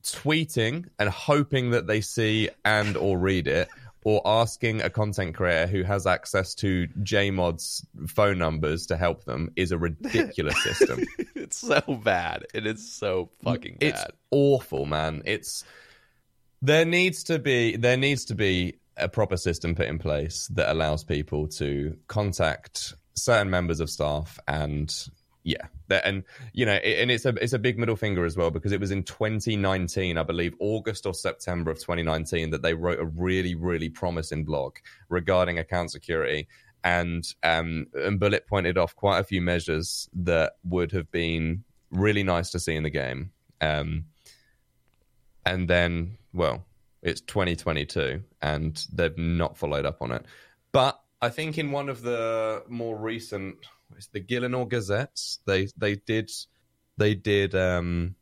tweeting 0.04 0.88
and 1.00 1.10
hoping 1.10 1.72
that 1.72 1.88
they 1.88 2.02
see 2.02 2.50
and 2.64 2.98
or 2.98 3.18
read 3.18 3.48
it, 3.48 3.70
or 4.04 4.22
asking 4.24 4.82
a 4.82 4.90
content 4.90 5.36
creator 5.36 5.66
who 5.66 5.82
has 5.82 6.06
access 6.06 6.54
to 6.54 6.88
JMod's 7.02 7.86
phone 8.08 8.38
numbers 8.38 8.86
to 8.86 8.96
help 8.96 9.26
them 9.26 9.52
is 9.56 9.72
a 9.72 9.78
ridiculous 9.78 10.62
system. 10.64 11.04
it's 11.36 11.58
so 11.58 11.82
bad. 12.04 12.46
It 12.54 12.68
is 12.68 12.92
so 12.92 13.32
fucking 13.44 13.78
bad. 13.80 13.88
It's 13.88 14.06
awful, 14.30 14.86
man. 14.86 15.24
It's 15.26 15.64
there 16.62 16.86
needs 16.86 17.24
to 17.26 17.40
be 17.40 17.78
there 17.78 17.98
needs 17.98 18.26
to 18.26 18.36
be 18.36 18.78
a 18.98 19.10
proper 19.10 19.38
system 19.38 19.76
put 19.76 19.88
in 19.88 20.00
place 20.00 20.48
that 20.54 20.72
allows 20.72 21.04
people 21.04 21.48
to 21.48 21.98
contact 22.08 22.94
certain 23.14 23.50
members 23.50 23.80
of 23.80 23.90
staff 23.90 24.40
and 24.48 25.08
yeah 25.44 25.68
and 26.04 26.24
you 26.54 26.66
know 26.66 26.74
and 26.74 27.12
it's 27.12 27.26
a 27.26 27.30
it's 27.42 27.54
a 27.54 27.60
big 27.60 27.78
middle 27.78 27.96
finger 27.96 28.26
as 28.26 28.36
well 28.36 28.52
because 28.52 28.72
it 28.72 28.80
was 28.80 28.92
in 28.92 29.04
2019 29.04 30.18
i 30.18 30.24
believe 30.24 30.56
august 30.60 31.06
or 31.06 31.14
september 31.14 31.70
of 31.70 31.78
2019 31.78 32.50
that 32.50 32.62
they 32.62 32.74
wrote 32.74 33.00
a 33.00 33.06
really 33.06 33.54
really 33.54 33.88
promising 33.88 34.44
blog 34.44 34.76
regarding 35.10 35.60
account 35.60 35.92
security. 35.92 36.48
And 36.84 37.26
um 37.42 37.88
and 37.96 38.20
bullet 38.20 38.46
pointed 38.48 38.78
off 38.78 38.96
quite 38.96 39.20
a 39.20 39.24
few 39.24 39.42
measures 39.42 40.08
that 40.14 40.54
would 40.64 40.92
have 40.92 41.10
been 41.10 41.64
really 41.90 42.22
nice 42.22 42.52
to 42.52 42.60
see 42.60 42.76
in 42.76 42.84
the 42.84 42.92
game. 42.92 43.32
Um 43.60 44.06
and 45.46 45.68
then 45.68 46.20
well 46.32 46.64
it's 47.06 47.22
2022 47.22 48.22
and 48.42 48.86
they've 48.94 49.18
not 49.18 49.58
followed 49.58 49.86
up 49.86 50.02
on 50.02 50.12
it 50.12 50.26
but 50.72 51.00
i 51.22 51.30
think 51.30 51.58
in 51.58 51.72
one 51.72 51.90
of 51.90 52.02
the 52.02 52.64
more 52.68 52.98
recent 52.98 53.56
it's 53.96 54.08
the 54.08 54.20
Gielinor 54.20 54.68
Gazettes 54.68 55.40
they 55.46 55.68
they 55.78 55.96
did 55.96 56.32
they 56.98 57.14
did 57.14 57.54
um 57.56 58.16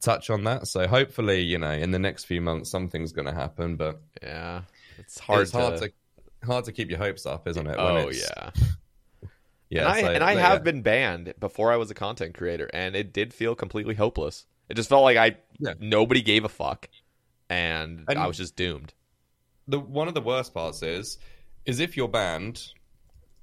touch 0.00 0.30
on 0.30 0.44
that 0.44 0.66
so 0.66 0.88
hopefully 0.88 1.42
you 1.42 1.58
know 1.58 1.70
in 1.70 1.90
the 1.92 1.98
next 1.98 2.24
few 2.24 2.40
months 2.40 2.70
something's 2.70 3.12
going 3.12 3.26
to 3.26 3.34
happen 3.34 3.76
but 3.76 4.00
yeah. 4.22 4.62
It's 4.98 5.18
hard, 5.18 5.42
it's 5.42 5.52
hard 5.52 5.78
to, 5.78 5.88
to, 5.88 5.92
hard 6.44 6.64
to 6.64 6.72
keep 6.72 6.90
your 6.90 6.98
hopes 6.98 7.24
up 7.26 7.46
isn't 7.46 7.66
it 7.66 7.76
Oh 7.78 8.10
yeah. 8.10 8.50
yeah 9.70 9.80
and 9.80 9.88
I, 9.88 10.00
so- 10.00 10.10
and 10.12 10.24
I 10.24 10.34
have 10.34 10.52
yeah. 10.54 10.58
been 10.58 10.82
banned 10.82 11.34
before 11.38 11.72
I 11.72 11.76
was 11.76 11.90
a 11.90 11.94
content 11.94 12.34
creator, 12.34 12.68
and 12.72 12.94
it 12.96 13.12
did 13.12 13.32
feel 13.32 13.54
completely 13.54 13.94
hopeless. 13.94 14.44
It 14.68 14.74
just 14.74 14.88
felt 14.88 15.02
like 15.02 15.16
I 15.16 15.36
Yeah. 15.58 15.74
nobody 15.80 16.22
gave 16.22 16.44
a 16.44 16.48
fuck, 16.48 16.88
and, 17.52 18.04
And- 18.08 18.18
I 18.18 18.26
was 18.26 18.36
just 18.38 18.56
doomed. 18.56 18.94
the 19.68 19.78
one 19.78 20.08
of 20.08 20.14
the 20.14 20.20
worst 20.20 20.52
parts 20.54 20.82
is 20.82 21.18
is 21.64 21.78
if 21.80 21.96
you're 21.96 22.08
banned 22.08 22.72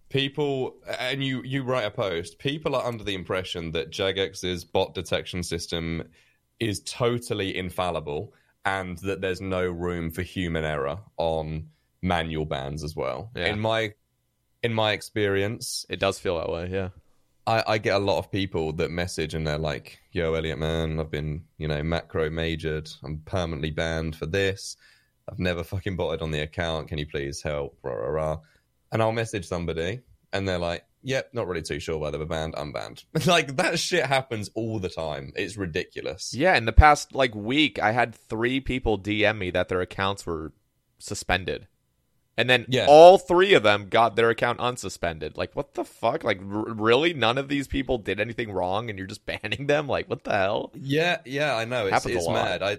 people 0.10 0.76
and 1.00 1.24
you 1.24 1.42
you 1.44 1.64
write 1.64 1.86
a 1.86 1.92
post 1.92 2.40
people 2.40 2.76
are 2.76 2.86
under 2.86 3.04
the 3.04 3.14
impression 3.14 3.72
that 3.72 3.92
jagex's 3.92 4.66
bot 4.66 4.94
detection 4.96 5.44
system 5.44 6.04
is 6.60 6.82
totally 6.82 7.56
infallible 7.56 8.34
and 8.66 8.98
that 9.00 9.22
there's 9.22 9.40
no 9.40 9.64
room 9.66 10.10
for 10.12 10.22
human 10.24 10.66
error 10.66 11.00
on 11.18 11.70
manual 12.02 12.46
bans 12.46 12.84
as 12.84 12.96
well. 12.96 13.30
Yeah. 13.36 13.46
In 13.48 13.60
my 13.60 13.94
in 14.62 14.74
my 14.74 14.92
experience, 14.92 15.86
It 15.90 16.00
does 16.02 16.20
feel 16.20 16.38
that 16.38 16.50
way, 16.50 16.68
yeah. 16.70 16.90
I, 17.50 17.64
I 17.66 17.78
get 17.80 17.96
a 17.96 18.06
lot 18.06 18.20
of 18.20 18.32
people 18.32 18.74
that 18.74 18.92
message 18.92 19.34
and 19.34 19.48
they're 19.48 19.58
like, 19.58 20.00
"Yo, 20.12 20.36
Elliot, 20.36 20.60
man, 20.60 21.00
I've 21.00 21.10
been, 21.10 21.46
you 21.58 21.68
know, 21.68 21.82
macro 21.82 22.30
majored. 22.30 22.88
I'm 23.04 23.24
permanently 23.26 23.72
banned 23.72 24.16
for 24.16 24.28
this. 24.28 24.78
I've 25.28 25.40
never 25.40 25.64
fucking 25.64 25.96
botted 25.96 26.22
on 26.22 26.30
the 26.30 26.42
account. 26.42 26.90
Can 26.90 27.00
you 27.00 27.08
please 27.08 27.42
help?" 27.42 27.76
Rah, 27.82 27.94
rah, 27.94 28.10
rah. 28.10 28.38
And 28.92 29.02
I'll 29.02 29.12
message 29.12 29.48
somebody, 29.48 30.02
and 30.32 30.48
they're 30.48 30.60
like, 30.60 30.86
"Yep, 31.02 31.32
not 31.34 31.48
really 31.48 31.64
too 31.64 31.80
sure 31.80 31.98
whether 31.98 32.20
they're 32.20 32.28
banned. 32.28 32.54
I'm 32.56 32.72
banned." 32.72 33.04
like 33.26 33.58
that 33.58 33.80
shit 33.80 34.06
happens 34.06 34.52
all 34.54 34.78
the 34.78 34.90
time. 34.90 35.34
It's 35.36 35.58
ridiculous. 35.58 36.36
Yeah, 36.36 36.56
in 36.56 36.66
the 36.66 36.72
past 36.72 37.16
like 37.16 37.34
week, 37.34 37.80
I 37.80 37.94
had 37.94 38.14
three 38.14 38.60
people 38.60 39.00
DM 39.00 39.40
me 39.40 39.50
that 39.52 39.70
their 39.70 39.82
accounts 39.82 40.24
were 40.24 40.54
suspended, 41.00 41.68
and 42.40 42.50
then 42.50 42.66
Yeah. 42.70 42.86
all 42.88 43.18
three 43.18 43.54
of 43.54 43.64
them 43.64 43.90
got 43.90 44.16
their 44.16 44.30
account 44.30 44.60
unsuspended. 44.60 45.38
Like, 45.38 45.56
what 45.56 45.74
the 45.74 45.84
fuck? 45.84 46.24
Like, 46.24 46.40
r- 46.40 46.74
really? 46.74 47.14
None 47.14 47.38
of 47.38 47.50
these 47.50 47.68
people 47.68 47.98
did 47.98 48.20
anything 48.20 48.52
wrong, 48.52 48.90
and 48.90 48.98
you're 48.98 49.08
just 49.08 49.26
banning 49.28 49.68
them? 49.68 49.88
Like, 49.88 50.10
what 50.10 50.24
the 50.24 50.32
hell? 50.32 50.72
Yeah, 50.76 51.18
yeah, 51.26 51.56
I 51.56 51.66
know. 51.66 51.88
It's, 51.88 52.06
it's 52.06 52.28
mad. 52.30 52.64
I, 52.64 52.78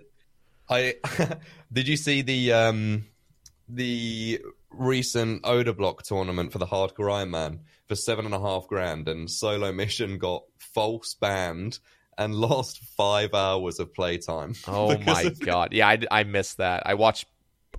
I 0.69 0.95
did 1.73 1.87
you 1.89 1.97
see 1.97 2.23
the 2.23 2.53
um 2.53 3.07
the 3.69 4.41
recent 4.71 5.43
Odablock 5.43 6.03
tournament 6.03 6.53
for 6.53 6.59
the 6.59 6.67
Hardcore 6.67 7.13
Iron 7.13 7.31
Man 7.31 7.61
for 7.89 7.95
seven 7.97 8.25
and 8.25 8.35
a 8.35 8.41
half 8.41 8.67
grand, 8.67 9.09
and 9.09 9.31
Solo 9.31 9.73
Mission 9.73 10.19
got 10.19 10.43
false 10.59 11.15
banned 11.15 11.79
and 12.19 12.35
lost 12.49 12.79
five 12.97 13.35
hours 13.35 13.79
of 13.79 13.93
playtime. 13.95 14.55
Oh 14.67 14.97
my 14.99 15.23
of- 15.23 15.41
god! 15.41 15.73
Yeah, 15.73 15.89
I, 15.89 15.99
I 16.11 16.25
missed 16.25 16.57
that. 16.59 16.85
I 16.87 16.95
watched. 16.95 17.27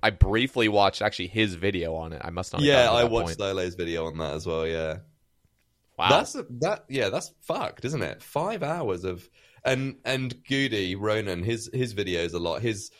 I 0.02 0.10
briefly 0.10 0.68
watched 0.68 1.00
actually 1.00 1.28
his 1.28 1.54
video 1.54 1.94
on 1.94 2.12
it. 2.12 2.22
I 2.24 2.30
must 2.30 2.52
not. 2.52 2.62
Yeah, 2.62 2.90
I 2.90 3.04
watched 3.04 3.26
point. 3.26 3.38
Solo's 3.38 3.74
video 3.74 4.06
on 4.06 4.18
that 4.18 4.34
as 4.34 4.46
well. 4.46 4.66
Yeah. 4.66 4.98
Wow. 5.96 6.08
That's 6.08 6.36
that. 6.60 6.84
Yeah, 6.88 7.10
that's 7.10 7.32
fucked, 7.40 7.84
isn't 7.84 8.02
it? 8.02 8.22
Five 8.22 8.62
hours 8.62 9.04
of 9.04 9.28
and 9.64 9.96
and 10.04 10.34
Goody 10.44 10.96
Ronan, 10.96 11.44
his 11.44 11.70
his 11.72 11.94
videos 11.94 12.34
a 12.34 12.38
lot. 12.38 12.62
His 12.62 12.90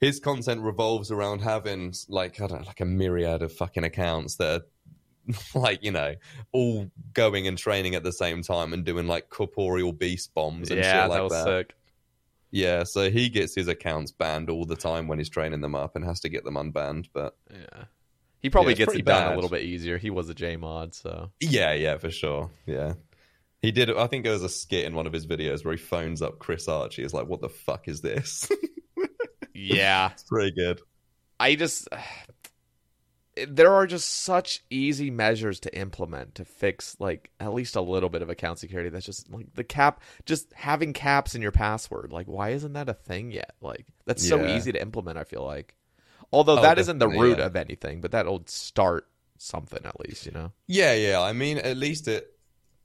his 0.00 0.20
content 0.20 0.62
revolves 0.62 1.10
around 1.10 1.40
having 1.40 1.94
like 2.08 2.40
I 2.40 2.46
don't 2.46 2.60
know, 2.60 2.66
like 2.66 2.80
a 2.80 2.84
myriad 2.84 3.42
of 3.42 3.52
fucking 3.52 3.84
accounts 3.84 4.36
that 4.36 4.62
are 4.62 4.64
like 5.54 5.84
you 5.84 5.92
know 5.92 6.14
all 6.52 6.90
going 7.12 7.46
and 7.46 7.58
training 7.58 7.94
at 7.94 8.02
the 8.02 8.12
same 8.12 8.42
time 8.42 8.72
and 8.72 8.84
doing 8.84 9.06
like 9.06 9.28
corporeal 9.28 9.92
beast 9.92 10.32
bombs 10.34 10.70
and 10.70 10.80
yeah, 10.80 11.02
shit 11.02 11.10
like 11.10 11.28
that 11.30 11.44
that. 11.44 11.44
Yeah, 12.50 12.84
so 12.84 13.10
he 13.10 13.28
gets 13.28 13.54
his 13.54 13.68
accounts 13.68 14.10
banned 14.10 14.48
all 14.48 14.64
the 14.64 14.76
time 14.76 15.06
when 15.06 15.18
he's 15.18 15.28
training 15.28 15.60
them 15.60 15.74
up 15.74 15.96
and 15.96 16.04
has 16.04 16.20
to 16.20 16.28
get 16.28 16.44
them 16.44 16.54
unbanned. 16.54 17.08
But 17.12 17.36
Yeah, 17.50 17.84
he 18.40 18.50
probably 18.50 18.72
Yeah, 18.72 18.86
gets 18.86 18.94
it 18.94 19.04
done 19.04 19.32
a 19.32 19.34
little 19.34 19.50
bit 19.50 19.62
easier. 19.62 19.98
He 19.98 20.10
was 20.10 20.28
a 20.28 20.34
J 20.34 20.56
mod, 20.56 20.94
so 20.94 21.30
Yeah, 21.40 21.72
yeah, 21.74 21.98
for 21.98 22.10
sure. 22.10 22.50
Yeah. 22.66 22.94
He 23.60 23.72
did. 23.72 23.90
I 23.90 24.06
think 24.06 24.24
there 24.24 24.32
was 24.32 24.44
a 24.44 24.48
skit 24.48 24.84
in 24.84 24.94
one 24.94 25.06
of 25.06 25.12
his 25.12 25.26
videos 25.26 25.64
where 25.64 25.74
he 25.74 25.78
phones 25.82 26.22
up 26.22 26.38
Chris 26.38 26.68
Archie. 26.68 27.02
He's 27.02 27.12
like, 27.12 27.26
"What 27.26 27.40
the 27.40 27.48
fuck 27.48 27.88
is 27.88 28.00
this?" 28.00 28.48
yeah. 29.52 30.12
it's 30.12 30.22
pretty 30.22 30.52
good. 30.52 30.80
I 31.40 31.56
just 31.56 31.88
there 33.46 33.72
are 33.72 33.86
just 33.86 34.08
such 34.22 34.62
easy 34.70 35.10
measures 35.10 35.60
to 35.60 35.78
implement 35.78 36.34
to 36.36 36.44
fix 36.44 36.96
like 36.98 37.30
at 37.38 37.52
least 37.54 37.76
a 37.76 37.80
little 37.80 38.08
bit 38.08 38.22
of 38.22 38.30
account 38.30 38.58
security. 38.58 38.88
That's 38.90 39.06
just 39.06 39.30
like 39.30 39.54
the 39.54 39.64
cap, 39.64 40.00
just 40.26 40.52
having 40.54 40.92
caps 40.92 41.34
in 41.34 41.42
your 41.42 41.52
password. 41.52 42.12
Like, 42.12 42.26
why 42.26 42.50
isn't 42.50 42.72
that 42.72 42.88
a 42.88 42.94
thing 42.94 43.30
yet? 43.30 43.54
Like, 43.60 43.86
that's 44.06 44.26
so 44.26 44.44
easy 44.46 44.72
to 44.72 44.80
implement. 44.80 45.18
I 45.18 45.24
feel 45.24 45.44
like, 45.44 45.74
although 46.32 46.58
Oh, 46.58 46.62
that 46.62 46.78
isn't 46.78 46.98
the 46.98 47.08
root 47.08 47.38
yeah. 47.38 47.46
of 47.46 47.56
anything, 47.56 48.00
but 48.00 48.12
that'll 48.12 48.42
start 48.46 49.06
something 49.38 49.84
at 49.84 49.98
least. 50.00 50.26
You 50.26 50.32
know? 50.32 50.52
Yeah, 50.66 50.94
yeah. 50.94 51.20
I 51.20 51.32
mean, 51.32 51.58
at 51.58 51.76
least 51.76 52.08
it 52.08 52.32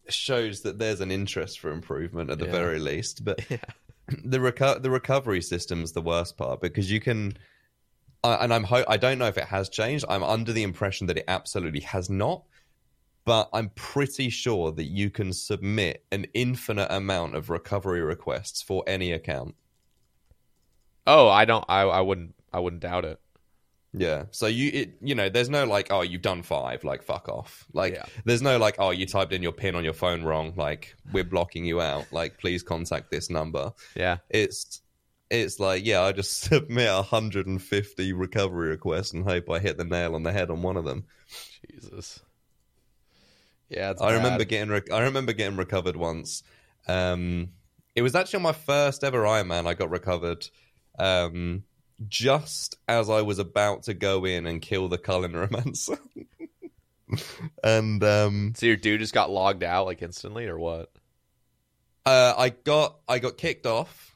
shows 0.10 0.62
that 0.62 0.80
there's 0.80 1.00
an 1.02 1.12
interest 1.12 1.60
for 1.60 1.72
improvement 1.72 2.30
at 2.30 2.38
the 2.40 2.46
Yeah. 2.46 2.52
very 2.52 2.80
least. 2.80 3.24
But 3.24 3.40
the 4.24 4.38
reco- 4.40 4.82
the 4.82 4.90
recovery 4.90 5.42
system's 5.42 5.94
the 5.94 6.02
worst 6.02 6.38
part 6.38 6.62
because 6.62 6.92
you 6.92 7.00
can. 7.00 7.38
And 8.24 8.54
I'm 8.54 8.64
ho- 8.64 8.86
I 8.88 8.98
don't 8.98 9.18
know 9.20 9.28
if 9.28 9.38
it 9.38 9.46
has 9.46 9.70
changed. 9.70 10.06
I'm 10.08 10.24
under 10.24 10.54
the 10.54 10.64
impression 10.64 11.08
that 11.08 11.18
it 11.18 11.26
absolutely 11.28 11.82
has 11.82 12.10
not. 12.10 12.44
But 13.26 13.50
I'm 13.54 13.70
pretty 13.76 14.30
sure 14.30 14.72
that 14.74 14.86
you 14.86 15.10
can 15.10 15.32
submit 15.32 16.04
an 16.12 16.26
infinite 16.34 16.88
amount 16.90 17.36
of 17.36 17.50
recovery 17.50 18.02
requests 18.02 18.62
for 18.62 18.84
any 18.86 19.14
account. 19.14 19.56
Oh, 21.08 21.28
I 21.30 21.46
don't. 21.46 21.66
I 21.70 21.82
I 21.82 22.02
wouldn't. 22.02 22.36
I 22.52 22.60
wouldn't 22.60 22.82
doubt 22.82 23.06
it. 23.06 23.20
Yeah. 23.94 24.24
So 24.32 24.48
you 24.48 24.72
it 24.74 24.98
you 25.02 25.16
know, 25.16 25.30
there's 25.30 25.50
no 25.50 25.66
like, 25.66 25.88
oh, 25.92 26.02
you've 26.02 26.22
done 26.22 26.42
five, 26.44 26.84
like 26.84 27.04
fuck 27.04 27.30
off. 27.30 27.66
Like 27.74 27.94
Yeah. 27.94 28.06
there's 28.26 28.42
no 28.42 28.58
like, 28.58 28.76
oh, 28.80 28.90
you 28.90 29.06
typed 29.06 29.34
in 29.34 29.44
your 29.44 29.52
pin 29.52 29.76
on 29.76 29.84
your 29.84 29.94
phone 29.94 30.24
wrong, 30.24 30.54
like 30.58 30.96
we're 31.12 31.24
blocking 31.24 31.64
you 31.66 31.80
out. 31.80 32.06
Like 32.12 32.40
please 32.40 32.64
contact 32.64 33.12
this 33.12 33.30
number. 33.30 33.72
Yeah. 33.96 34.18
It's 34.30 34.82
it's 35.42 35.60
like, 35.60 35.86
yeah, 35.86 36.02
I 36.02 36.12
just 36.12 36.42
submit 36.42 36.90
150 36.92 38.14
recovery 38.14 38.70
requests 38.70 39.14
and 39.14 39.24
hope 39.24 39.50
I 39.50 39.60
hit 39.60 39.78
the 39.78 39.84
nail 39.84 40.16
on 40.16 40.24
the 40.24 40.32
head 40.32 40.50
on 40.50 40.62
one 40.62 40.78
of 40.78 40.86
them. 40.86 41.06
Jesus. 41.72 42.20
Yeah, 43.70 43.92
it's 43.92 44.02
I 44.02 44.14
remember 44.14 44.44
getting 44.44 44.70
re- 44.70 44.82
I 44.92 45.02
remember 45.02 45.34
getting 45.34 45.58
recovered 45.58 45.96
once. 45.96 46.44
Um, 46.88 47.50
it 47.96 48.02
was 48.02 48.14
actually 48.14 48.38
on 48.38 48.44
my 48.44 48.52
first 48.54 49.04
ever 49.04 49.24
Ironman. 49.24 49.66
I 49.68 49.74
got 49.74 49.90
recovered 49.90 50.48
um, 51.00 51.64
just 52.08 52.78
as 52.88 53.10
I 53.10 53.22
was 53.22 53.40
about 53.40 53.84
to 53.84 53.94
go 53.94 54.26
in 54.26 54.46
and 54.46 54.62
kill 54.62 54.90
the 54.90 54.98
Culinaromancer. 54.98 55.98
and 57.64 58.04
um, 58.04 58.54
So 58.56 58.66
your 58.66 58.76
dude 58.76 59.00
just 59.00 59.14
got 59.14 59.32
logged 59.32 59.64
out 59.64 59.86
like 59.86 60.02
instantly, 60.02 60.46
or 60.46 60.60
what? 60.60 60.92
uh, 62.06 62.34
I 62.38 62.50
got 62.50 63.00
I 63.08 63.20
got 63.20 63.38
kicked 63.38 63.66
off. 63.66 64.16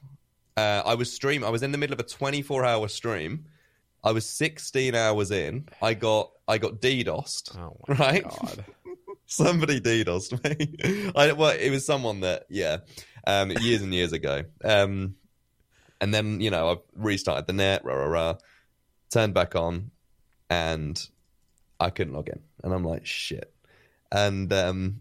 Uh, 0.58 0.82
I 0.84 0.94
was 0.94 1.12
stream. 1.12 1.44
I 1.44 1.50
was 1.50 1.62
in 1.62 1.70
the 1.72 1.78
middle 1.78 1.94
of 1.94 2.00
a 2.00 2.04
24 2.04 2.64
hour 2.64 2.88
stream. 2.88 3.44
I 4.02 4.12
was 4.12 4.26
16 4.26 4.94
hours 4.94 5.30
in. 5.30 5.68
I 5.80 5.94
got 5.94 6.32
I 6.48 6.58
got 6.58 6.80
DDoSed. 6.80 7.56
Oh 7.56 7.76
my 7.86 7.94
Right? 7.98 8.24
god. 8.24 8.64
Somebody 9.26 9.80
DDoSed 9.80 10.32
me. 10.42 11.12
I, 11.16 11.32
well, 11.32 11.50
it 11.50 11.70
was 11.70 11.84
someone 11.84 12.20
that, 12.20 12.46
yeah, 12.48 12.78
um, 13.26 13.50
years 13.60 13.82
and 13.82 13.92
years 13.92 14.12
ago. 14.14 14.44
Um, 14.64 15.16
and 16.00 16.14
then, 16.14 16.40
you 16.40 16.50
know, 16.50 16.70
I 16.70 16.76
restarted 16.96 17.46
the 17.46 17.52
net, 17.52 17.84
rah, 17.84 17.94
rah, 17.94 18.06
rah, 18.06 18.34
turned 19.10 19.34
back 19.34 19.54
on, 19.54 19.90
and 20.48 21.06
I 21.78 21.90
couldn't 21.90 22.14
log 22.14 22.28
in. 22.28 22.40
And 22.64 22.72
I'm 22.72 22.84
like, 22.84 23.04
shit. 23.04 23.52
And 24.10 24.50
um, 24.52 25.00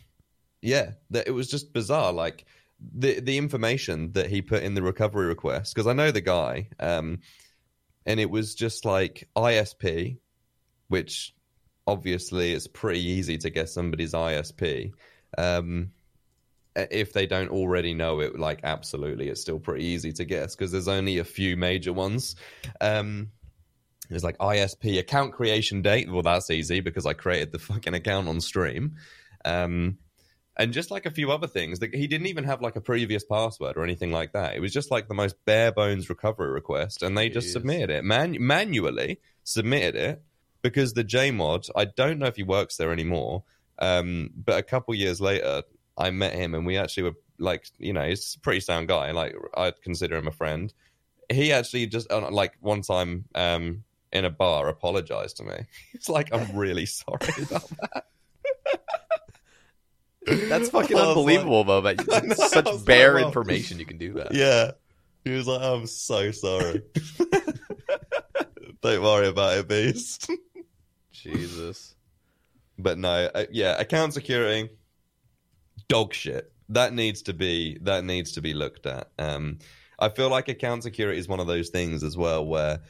yeah, 0.62 0.92
that, 1.10 1.26
it 1.26 1.32
was 1.32 1.50
just 1.50 1.72
bizarre. 1.72 2.12
Like, 2.12 2.44
the, 2.80 3.20
the 3.20 3.38
information 3.38 4.12
that 4.12 4.28
he 4.28 4.42
put 4.42 4.62
in 4.62 4.74
the 4.74 4.82
recovery 4.82 5.26
request, 5.26 5.74
because 5.74 5.86
I 5.86 5.92
know 5.92 6.10
the 6.10 6.20
guy, 6.20 6.68
um, 6.78 7.20
and 8.04 8.20
it 8.20 8.30
was 8.30 8.54
just 8.54 8.84
like 8.84 9.28
ISP, 9.36 10.18
which 10.88 11.34
obviously 11.86 12.52
it's 12.52 12.66
pretty 12.66 13.00
easy 13.00 13.38
to 13.38 13.50
guess 13.50 13.72
somebody's 13.72 14.12
ISP. 14.12 14.92
Um, 15.38 15.92
if 16.74 17.12
they 17.12 17.26
don't 17.26 17.50
already 17.50 17.94
know 17.94 18.20
it, 18.20 18.38
like 18.38 18.60
absolutely, 18.62 19.28
it's 19.28 19.40
still 19.40 19.58
pretty 19.58 19.84
easy 19.84 20.12
to 20.12 20.24
guess 20.24 20.54
because 20.54 20.72
there's 20.72 20.88
only 20.88 21.18
a 21.18 21.24
few 21.24 21.56
major 21.56 21.92
ones. 21.92 22.36
Um, 22.80 23.30
like 24.10 24.38
ISP 24.38 24.98
account 24.98 25.32
creation 25.32 25.82
date. 25.82 26.10
Well, 26.10 26.22
that's 26.22 26.50
easy 26.50 26.80
because 26.80 27.06
I 27.06 27.12
created 27.14 27.52
the 27.52 27.58
fucking 27.58 27.94
account 27.94 28.28
on 28.28 28.40
stream. 28.40 28.96
Um, 29.44 29.98
and 30.56 30.72
just 30.72 30.90
like 30.90 31.06
a 31.06 31.10
few 31.10 31.30
other 31.30 31.46
things, 31.46 31.80
like, 31.80 31.92
he 31.92 32.06
didn't 32.06 32.28
even 32.28 32.44
have 32.44 32.62
like 32.62 32.76
a 32.76 32.80
previous 32.80 33.24
password 33.24 33.76
or 33.76 33.84
anything 33.84 34.12
like 34.12 34.32
that. 34.32 34.54
It 34.54 34.60
was 34.60 34.72
just 34.72 34.90
like 34.90 35.08
the 35.08 35.14
most 35.14 35.36
bare 35.44 35.72
bones 35.72 36.08
recovery 36.08 36.50
request, 36.50 37.02
and 37.02 37.16
they 37.16 37.28
just 37.28 37.52
submitted 37.52 37.90
it 37.90 38.04
Man- 38.04 38.38
manually, 38.40 39.20
submitted 39.44 39.94
it 39.94 40.22
because 40.62 40.94
the 40.94 41.04
JMod, 41.04 41.70
I 41.76 41.84
don't 41.84 42.18
know 42.18 42.26
if 42.26 42.36
he 42.36 42.42
works 42.42 42.76
there 42.76 42.92
anymore, 42.92 43.44
um, 43.78 44.30
but 44.34 44.58
a 44.58 44.62
couple 44.62 44.94
years 44.94 45.20
later, 45.20 45.62
I 45.98 46.10
met 46.10 46.34
him 46.34 46.54
and 46.54 46.66
we 46.66 46.76
actually 46.76 47.04
were 47.04 47.16
like, 47.38 47.66
you 47.78 47.92
know, 47.92 48.06
he's 48.06 48.34
a 48.34 48.40
pretty 48.40 48.60
sound 48.60 48.88
guy. 48.88 49.10
Like, 49.12 49.34
I'd 49.56 49.80
consider 49.82 50.16
him 50.16 50.26
a 50.26 50.32
friend. 50.32 50.72
He 51.30 51.52
actually 51.52 51.86
just, 51.86 52.10
uh, 52.10 52.30
like, 52.30 52.54
one 52.60 52.82
time 52.82 53.24
um, 53.34 53.84
in 54.12 54.24
a 54.24 54.30
bar 54.30 54.68
apologized 54.68 55.38
to 55.38 55.44
me. 55.44 55.56
He's 55.92 56.08
like, 56.08 56.32
I'm 56.32 56.56
really 56.56 56.86
sorry 56.86 57.18
about 57.42 57.68
that. 57.68 58.04
That's 60.26 60.70
fucking 60.70 60.96
I 60.96 61.00
unbelievable, 61.00 61.64
though. 61.64 61.80
That 61.80 62.06
know, 62.26 62.34
such 62.34 62.64
was 62.64 62.76
like, 62.76 62.84
bare 62.84 63.18
information 63.18 63.78
you 63.78 63.86
can 63.86 63.98
do 63.98 64.14
that. 64.14 64.34
Yeah. 64.34 64.72
He 65.24 65.30
was 65.32 65.46
like, 65.46 65.60
I'm 65.60 65.86
so 65.86 66.30
sorry. 66.30 66.82
Don't 68.82 69.02
worry 69.02 69.28
about 69.28 69.58
it, 69.58 69.68
Beast. 69.68 70.30
Jesus. 71.12 71.94
But 72.78 72.98
no, 72.98 73.30
uh, 73.34 73.46
yeah, 73.50 73.80
account 73.80 74.14
security, 74.14 74.70
dog 75.88 76.14
shit. 76.14 76.52
That 76.68 76.92
needs 76.92 77.22
to 77.22 77.32
be 77.32 77.78
that 77.82 78.04
needs 78.04 78.32
to 78.32 78.40
be 78.40 78.52
looked 78.52 78.86
at. 78.86 79.10
Um, 79.18 79.58
I 79.98 80.08
feel 80.10 80.28
like 80.28 80.48
account 80.48 80.82
security 80.82 81.18
is 81.18 81.28
one 81.28 81.40
of 81.40 81.46
those 81.46 81.70
things 81.70 82.02
as 82.02 82.16
well 82.16 82.44
where 82.44 82.80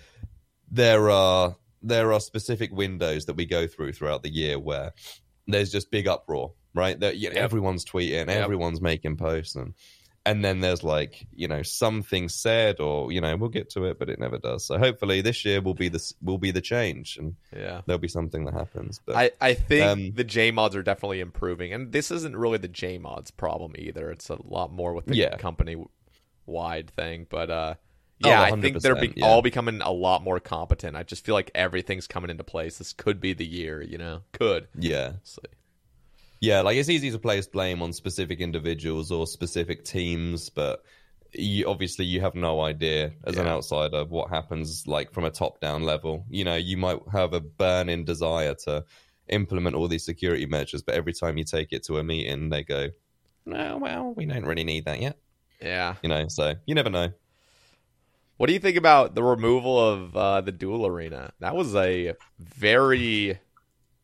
there 0.71 1.11
are 1.11 1.57
there 1.83 2.13
are 2.13 2.21
specific 2.21 2.73
windows 2.73 3.27
that 3.27 3.37
we 3.37 3.47
go 3.47 3.67
through 3.67 3.93
throughout 3.93 4.23
the 4.23 4.33
year 4.33 4.59
where 4.59 4.93
there's 5.47 5.71
just 5.71 5.91
big 5.91 6.09
uproar, 6.09 6.53
right? 6.77 6.99
That 7.01 7.17
you 7.17 7.31
know, 7.33 7.41
everyone's 7.41 7.85
tweeting, 7.85 8.29
everyone's 8.29 8.81
making 8.81 9.17
posts, 9.17 9.57
and 9.57 9.75
and 10.25 10.45
then 10.45 10.61
there's 10.61 10.83
like 10.83 11.27
you 11.35 11.47
know 11.49 11.63
something 11.63 12.29
said, 12.29 12.81
or 12.81 13.11
you 13.13 13.21
know 13.21 13.37
we'll 13.37 13.49
get 13.49 13.71
to 13.71 13.85
it, 13.85 13.99
but 13.99 14.09
it 14.11 14.19
never 14.19 14.39
does. 14.39 14.65
So 14.67 14.79
hopefully 14.79 15.21
this 15.21 15.45
year 15.45 15.61
will 15.61 15.75
be 15.75 15.89
the 15.89 16.13
will 16.23 16.39
be 16.39 16.51
the 16.51 16.61
change, 16.61 17.17
and 17.17 17.37
Yeah. 17.57 17.83
there'll 17.87 17.99
be 18.01 18.09
something 18.09 18.45
that 18.45 18.55
happens. 18.55 19.01
But 19.05 19.17
I, 19.17 19.31
I 19.41 19.55
think 19.55 19.85
Um, 19.85 20.13
the 20.15 20.25
J 20.25 20.51
mods 20.51 20.75
are 20.77 20.83
definitely 20.83 21.21
improving, 21.21 21.73
and 21.73 21.93
this 21.93 22.11
isn't 22.11 22.37
really 22.37 22.59
the 22.59 22.69
J 22.69 22.99
mods 22.99 23.31
problem 23.31 23.73
either. 23.79 24.11
It's 24.11 24.29
a 24.29 24.39
lot 24.43 24.73
more 24.73 24.95
with 24.95 25.07
the 25.07 25.17
Yeah. 25.17 25.37
company 25.37 25.77
wide 26.47 26.91
thing, 26.91 27.27
but 27.29 27.51
uh, 27.51 27.75
Oh, 28.25 28.31
yeah, 28.31 28.41
I 28.41 28.59
think 28.59 28.81
they're 28.81 28.95
be- 28.97 29.13
yeah. 29.15 29.27
all 29.27 29.43
becoming 29.43 29.83
a 29.83 29.93
lot 29.93 30.23
more 30.25 30.41
competent. 30.41 30.97
I 30.97 31.03
just 31.03 31.23
feel 31.23 31.35
like 31.35 31.51
everything's 31.55 32.07
coming 32.07 32.31
into 32.31 32.45
place. 32.45 32.79
This 32.79 32.95
could 32.95 33.21
be 33.21 33.35
the 33.35 33.45
year, 33.45 33.83
you 33.83 33.99
know, 33.99 34.23
could. 34.33 34.69
yeah, 34.79 35.13
So, 35.23 35.43
Yeah, 36.41 36.61
like 36.61 36.77
it's 36.77 36.89
easy 36.89 37.11
to 37.11 37.19
place 37.19 37.47
blame 37.47 37.83
on 37.83 37.93
specific 37.93 38.41
individuals 38.41 39.11
or 39.11 39.27
specific 39.27 39.85
teams, 39.85 40.51
but 40.51 40.83
you, 41.33 41.67
obviously 41.67 42.05
you 42.05 42.21
have 42.21 42.35
no 42.35 42.61
idea 42.61 43.13
as 43.25 43.37
an 43.37 43.47
Yeah. 43.47 43.55
outsider 43.55 44.05
what 44.05 44.29
happens 44.31 44.87
like 44.87 45.13
from 45.13 45.25
a 45.25 45.31
top 45.31 45.61
down 45.61 45.83
level. 45.83 46.25
You 46.29 46.45
know, 46.45 46.57
you 46.57 46.77
might 46.77 46.99
have 47.13 47.33
a 47.33 47.41
burning 47.41 48.05
desire 48.05 48.55
to 48.65 48.85
implement 49.29 49.77
all 49.77 49.89
these 49.89 50.05
security 50.05 50.47
measures, 50.47 50.83
but 50.83 50.95
every 50.95 51.13
time 51.13 51.37
you 51.39 51.45
take 51.45 51.73
it 51.73 51.83
to 51.85 51.99
a 51.99 52.05
meeting, 52.05 52.51
they 52.51 52.63
go, 52.63 52.91
"No, 53.45 53.79
well, 53.79 54.13
we 54.15 54.27
don't 54.27 54.45
really 54.45 54.65
need 54.65 54.85
that 54.85 55.01
yet." 55.01 55.19
yeah. 55.61 55.95
You 56.03 56.09
know, 56.11 56.29
so 56.29 56.55
you 56.67 56.75
never 56.75 56.91
know. 56.91 57.13
What 58.37 58.49
do 58.49 58.53
you 58.53 58.59
think 58.59 58.77
about 58.77 59.15
the 59.15 59.23
removal 59.23 59.81
of 59.81 60.15
uh, 60.17 60.41
the 60.43 60.53
Duel 60.53 60.87
Arena? 60.87 61.33
That 61.41 61.57
was 61.57 61.75
a 61.75 62.13
very 62.39 63.39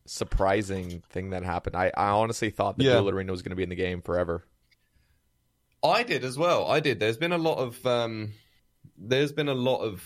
surprising 0.07 1.03
thing 1.11 1.31
that 1.31 1.45
happened. 1.45 1.77
I, 1.77 1.91
I 1.97 2.09
honestly 2.11 2.51
thought 2.51 2.79
the 2.79 2.85
Yeah. 2.85 2.93
Duel 2.99 3.11
Arena 3.11 3.33
was 3.33 3.43
going 3.43 3.51
to 3.51 3.57
be 3.57 3.63
in 3.63 3.69
the 3.69 3.75
game 3.77 4.03
forever. 4.03 4.47
I 5.83 6.03
did 6.03 6.25
as 6.25 6.39
well. 6.39 6.67
I 6.67 6.81
did. 6.81 7.01
There's 7.01 7.17
been 7.17 7.33
a 7.33 7.39
lot 7.39 7.57
of 7.59 7.85
um, 7.87 8.33
there's 8.97 9.33
been 9.33 9.49
a 9.49 9.55
lot 9.55 9.79
of 9.83 10.05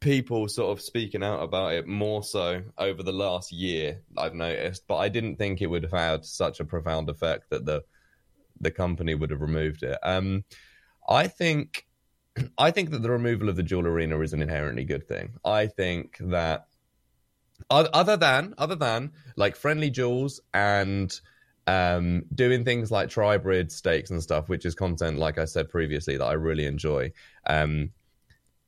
people 0.00 0.48
sort 0.48 0.76
of 0.76 0.82
speaking 0.82 1.22
out 1.22 1.42
about 1.42 1.72
it 1.72 1.86
more 1.86 2.22
so 2.22 2.62
over 2.78 3.02
the 3.02 3.12
last 3.12 3.52
year. 3.52 4.00
I've 4.16 4.34
noticed, 4.34 4.84
but 4.88 4.96
I 4.96 5.08
didn't 5.08 5.36
think 5.36 5.60
it 5.60 5.66
would 5.66 5.82
have 5.82 5.92
had 5.92 6.24
such 6.24 6.60
a 6.60 6.64
profound 6.64 7.08
effect 7.10 7.50
that 7.50 7.64
the 7.66 7.82
the 8.60 8.70
company 8.70 9.14
would 9.14 9.30
have 9.30 9.40
removed 9.42 9.82
it. 9.82 9.98
Um, 10.02 10.44
I 11.08 11.26
think 11.28 11.86
I 12.58 12.70
think 12.70 12.90
that 12.90 13.02
the 13.02 13.10
removal 13.10 13.48
of 13.50 13.56
the 13.56 13.62
Duel 13.62 13.86
Arena 13.86 14.18
is 14.20 14.32
an 14.32 14.42
inherently 14.42 14.84
good 14.84 15.06
thing. 15.06 15.34
I 15.44 15.66
think 15.66 16.16
that 16.20 16.60
oth- 16.60 16.73
other 17.70 18.16
than 18.16 18.54
other 18.58 18.74
than 18.74 19.12
like 19.36 19.56
friendly 19.56 19.90
duels 19.90 20.40
and 20.52 21.20
um, 21.66 22.24
doing 22.34 22.64
things 22.64 22.90
like 22.90 23.08
tribrid 23.08 23.70
stakes 23.70 24.10
and 24.10 24.22
stuff, 24.22 24.48
which 24.48 24.64
is 24.64 24.74
content, 24.74 25.18
like 25.18 25.38
I 25.38 25.46
said 25.46 25.68
previously, 25.68 26.16
that 26.16 26.24
I 26.24 26.34
really 26.34 26.66
enjoy. 26.66 27.12
Um, 27.46 27.90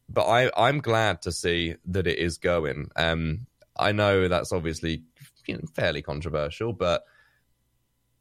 but 0.08 0.26
I, 0.26 0.50
I'm 0.56 0.80
glad 0.80 1.22
to 1.22 1.32
see 1.32 1.76
that 1.86 2.06
it 2.06 2.18
is 2.18 2.38
going. 2.38 2.88
Um, 2.96 3.46
I 3.76 3.92
know 3.92 4.28
that's 4.28 4.52
obviously 4.52 5.02
you 5.46 5.54
know, 5.54 5.62
fairly 5.74 6.02
controversial, 6.02 6.72
but 6.72 7.04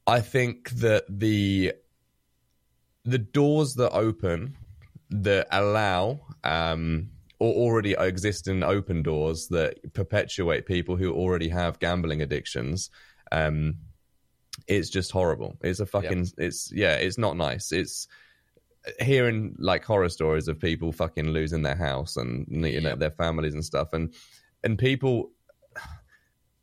I 0.06 0.20
think 0.20 0.70
that 0.70 1.04
the 1.08 1.74
the 3.04 3.18
doors 3.18 3.74
that 3.74 3.92
open 3.92 4.56
that 5.10 5.46
allow 5.50 6.20
um, 6.42 7.10
or 7.38 7.52
already 7.52 7.94
existing 7.98 8.62
open 8.62 9.02
doors 9.02 9.48
that 9.48 9.92
perpetuate 9.92 10.66
people 10.66 10.96
who 10.96 11.12
already 11.12 11.48
have 11.48 11.78
gambling 11.78 12.22
addictions. 12.22 12.90
Um, 13.32 13.76
it's 14.66 14.88
just 14.88 15.10
horrible. 15.10 15.56
It's 15.62 15.80
a 15.80 15.86
fucking. 15.86 16.28
It's 16.38 16.72
yeah. 16.72 16.94
It's 16.94 17.18
not 17.18 17.36
nice. 17.36 17.72
It's 17.72 18.08
hearing 19.00 19.54
like 19.58 19.84
horror 19.84 20.08
stories 20.08 20.48
of 20.48 20.58
people 20.58 20.92
fucking 20.92 21.28
losing 21.28 21.62
their 21.62 21.76
house 21.76 22.16
and 22.16 22.46
you 22.48 22.80
know 22.80 22.96
their 22.96 23.10
families 23.10 23.54
and 23.54 23.64
stuff, 23.64 23.92
and 23.92 24.14
and 24.64 24.78
people 24.78 25.30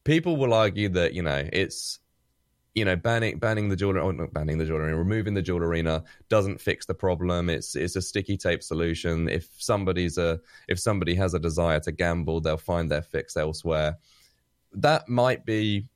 people 0.03 0.37
will 0.37 0.53
argue 0.53 0.89
that 0.89 1.13
you 1.13 1.21
know 1.21 1.47
it's 1.51 1.99
you 2.75 2.85
know 2.85 2.95
banning 2.95 3.37
banning 3.39 3.69
the 3.69 3.75
jewelry, 3.75 4.01
oh, 4.01 4.11
not 4.11 4.33
banning 4.33 4.57
the 4.57 4.65
jewelry, 4.65 4.93
removing 4.93 5.33
the 5.35 5.41
Duel 5.41 5.63
Arena 5.63 6.03
doesn't 6.29 6.59
fix 6.59 6.85
the 6.85 6.93
problem. 6.95 7.49
It's 7.49 7.75
it's 7.75 7.95
a 7.95 8.01
sticky 8.01 8.37
tape 8.37 8.63
solution. 8.63 9.29
If 9.29 9.47
somebody's 9.57 10.17
a 10.17 10.39
if 10.67 10.79
somebody 10.79 11.15
has 11.15 11.33
a 11.33 11.39
desire 11.39 11.79
to 11.81 11.91
gamble, 11.91 12.41
they'll 12.41 12.57
find 12.57 12.89
their 12.89 13.01
fix 13.03 13.37
elsewhere. 13.37 13.97
That 14.73 15.07
might 15.07 15.45
be 15.45 15.87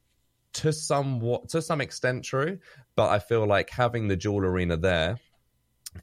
to 0.54 0.72
somewhat 0.72 1.50
to 1.50 1.62
some 1.62 1.82
extent 1.82 2.24
true, 2.26 2.60
but 2.96 3.10
I 3.10 3.20
feel 3.20 3.46
like 3.48 3.70
having 3.70 4.08
the 4.08 4.16
Duel 4.16 4.46
Arena 4.46 4.78
there, 4.78 5.18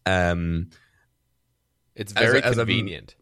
um, 0.07 0.71
It's 1.95 2.13
As 2.15 2.23
a- 2.23 2.27
very 2.27 2.43
as 2.43 2.53
a- 2.59 2.61
convenient. 2.63 3.15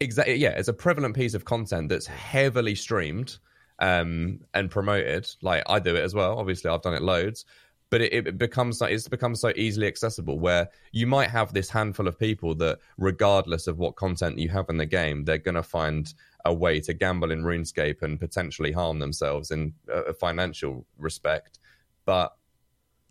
exactly 0.00 0.34
yeah, 0.36 0.50
it's 0.50 0.68
a 0.68 0.74
prevalent 0.74 1.14
piece 1.16 1.32
of 1.34 1.44
content 1.46 1.88
that's 1.88 2.06
heavily 2.06 2.74
streamed 2.74 3.38
um, 3.82 4.40
and 4.54 4.70
promoted. 4.70 5.28
Like 5.42 5.64
I 5.66 5.78
do 5.78 5.94
it 5.94 6.02
as 6.02 6.14
well. 6.14 6.38
Obviously, 6.38 6.70
I've 6.70 6.82
done 6.82 6.94
it 6.94 7.02
loads. 7.02 7.44
But 7.90 8.00
it, 8.00 8.26
it 8.26 8.38
becomes 8.38 8.80
it's 8.80 9.06
become 9.06 9.34
so 9.34 9.52
easily 9.54 9.86
accessible 9.86 10.38
where 10.38 10.70
you 10.92 11.06
might 11.06 11.28
have 11.28 11.52
this 11.52 11.68
handful 11.68 12.08
of 12.08 12.18
people 12.18 12.54
that, 12.54 12.78
regardless 12.96 13.66
of 13.66 13.78
what 13.78 13.96
content 13.96 14.38
you 14.38 14.48
have 14.48 14.70
in 14.70 14.78
the 14.78 14.86
game, 14.86 15.26
they're 15.26 15.36
going 15.36 15.56
to 15.56 15.62
find 15.62 16.14
a 16.46 16.54
way 16.54 16.80
to 16.80 16.94
gamble 16.94 17.30
in 17.30 17.42
RuneScape 17.42 18.00
and 18.00 18.18
potentially 18.18 18.72
harm 18.72 18.98
themselves 18.98 19.50
in 19.50 19.74
a 19.92 20.14
financial 20.14 20.86
respect. 20.96 21.58
But 22.06 22.34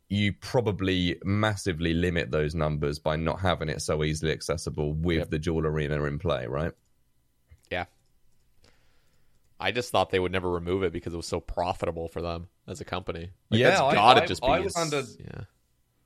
you 0.10 0.34
probably 0.34 1.16
massively 1.24 1.94
limit 1.94 2.32
those 2.32 2.56
numbers 2.56 2.98
by 2.98 3.16
not 3.18 3.40
having 3.40 3.70
it 3.70 3.82
so 3.82 4.04
easily 4.04 4.32
accessible 4.32 4.94
with 4.94 5.20
Yep. 5.20 5.30
the 5.30 5.40
Duel 5.40 5.68
Arena 5.68 6.04
in 6.06 6.18
play, 6.18 6.48
right? 6.48 6.74
I 9.62 9.72
just 9.72 9.92
thought 9.92 10.10
they 10.10 10.20
would 10.20 10.32
never 10.32 10.50
remove 10.50 10.84
it 10.84 10.92
because 10.92 11.14
it 11.14 11.18
was 11.18 11.28
so 11.28 11.40
profitable 11.40 12.08
for 12.08 12.22
them 12.22 12.48
as 12.68 12.82
a 12.82 12.86
company. 12.86 13.30
Like, 13.50 13.60
Yeah, 13.60 13.70
that's 13.70 13.82
I- 13.82 13.94
gotta 13.94 14.24
I- 14.24 14.26
just 14.26 14.42
be. 14.42 14.48
I 14.48 14.60
was 14.60 14.76
under- 14.76 15.04
Yeah. 15.20 15.42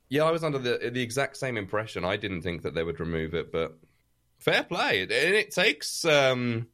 Yeah, 0.08 0.22
I 0.24 0.30
was 0.30 0.44
under 0.44 0.58
the 0.58 0.90
the 0.92 1.02
exact 1.02 1.36
same 1.36 1.56
impression. 1.56 2.04
I 2.04 2.16
didn't 2.16 2.42
think 2.42 2.62
that 2.62 2.74
they 2.74 2.84
would 2.84 3.00
remove 3.00 3.34
it, 3.34 3.50
but 3.50 3.76
fair 4.38 4.62
play. 4.62 5.02
And 5.02 5.10
it 5.10 5.50
takes 5.50 6.04
um, 6.04 6.68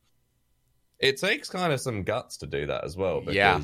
it 0.98 1.16
takes 1.16 1.48
kind 1.48 1.72
of 1.72 1.80
some 1.80 2.02
guts 2.02 2.36
to 2.38 2.46
do 2.46 2.66
that 2.66 2.84
as 2.84 2.96
well. 2.96 3.20
Because, 3.20 3.34
Yeah. 3.34 3.60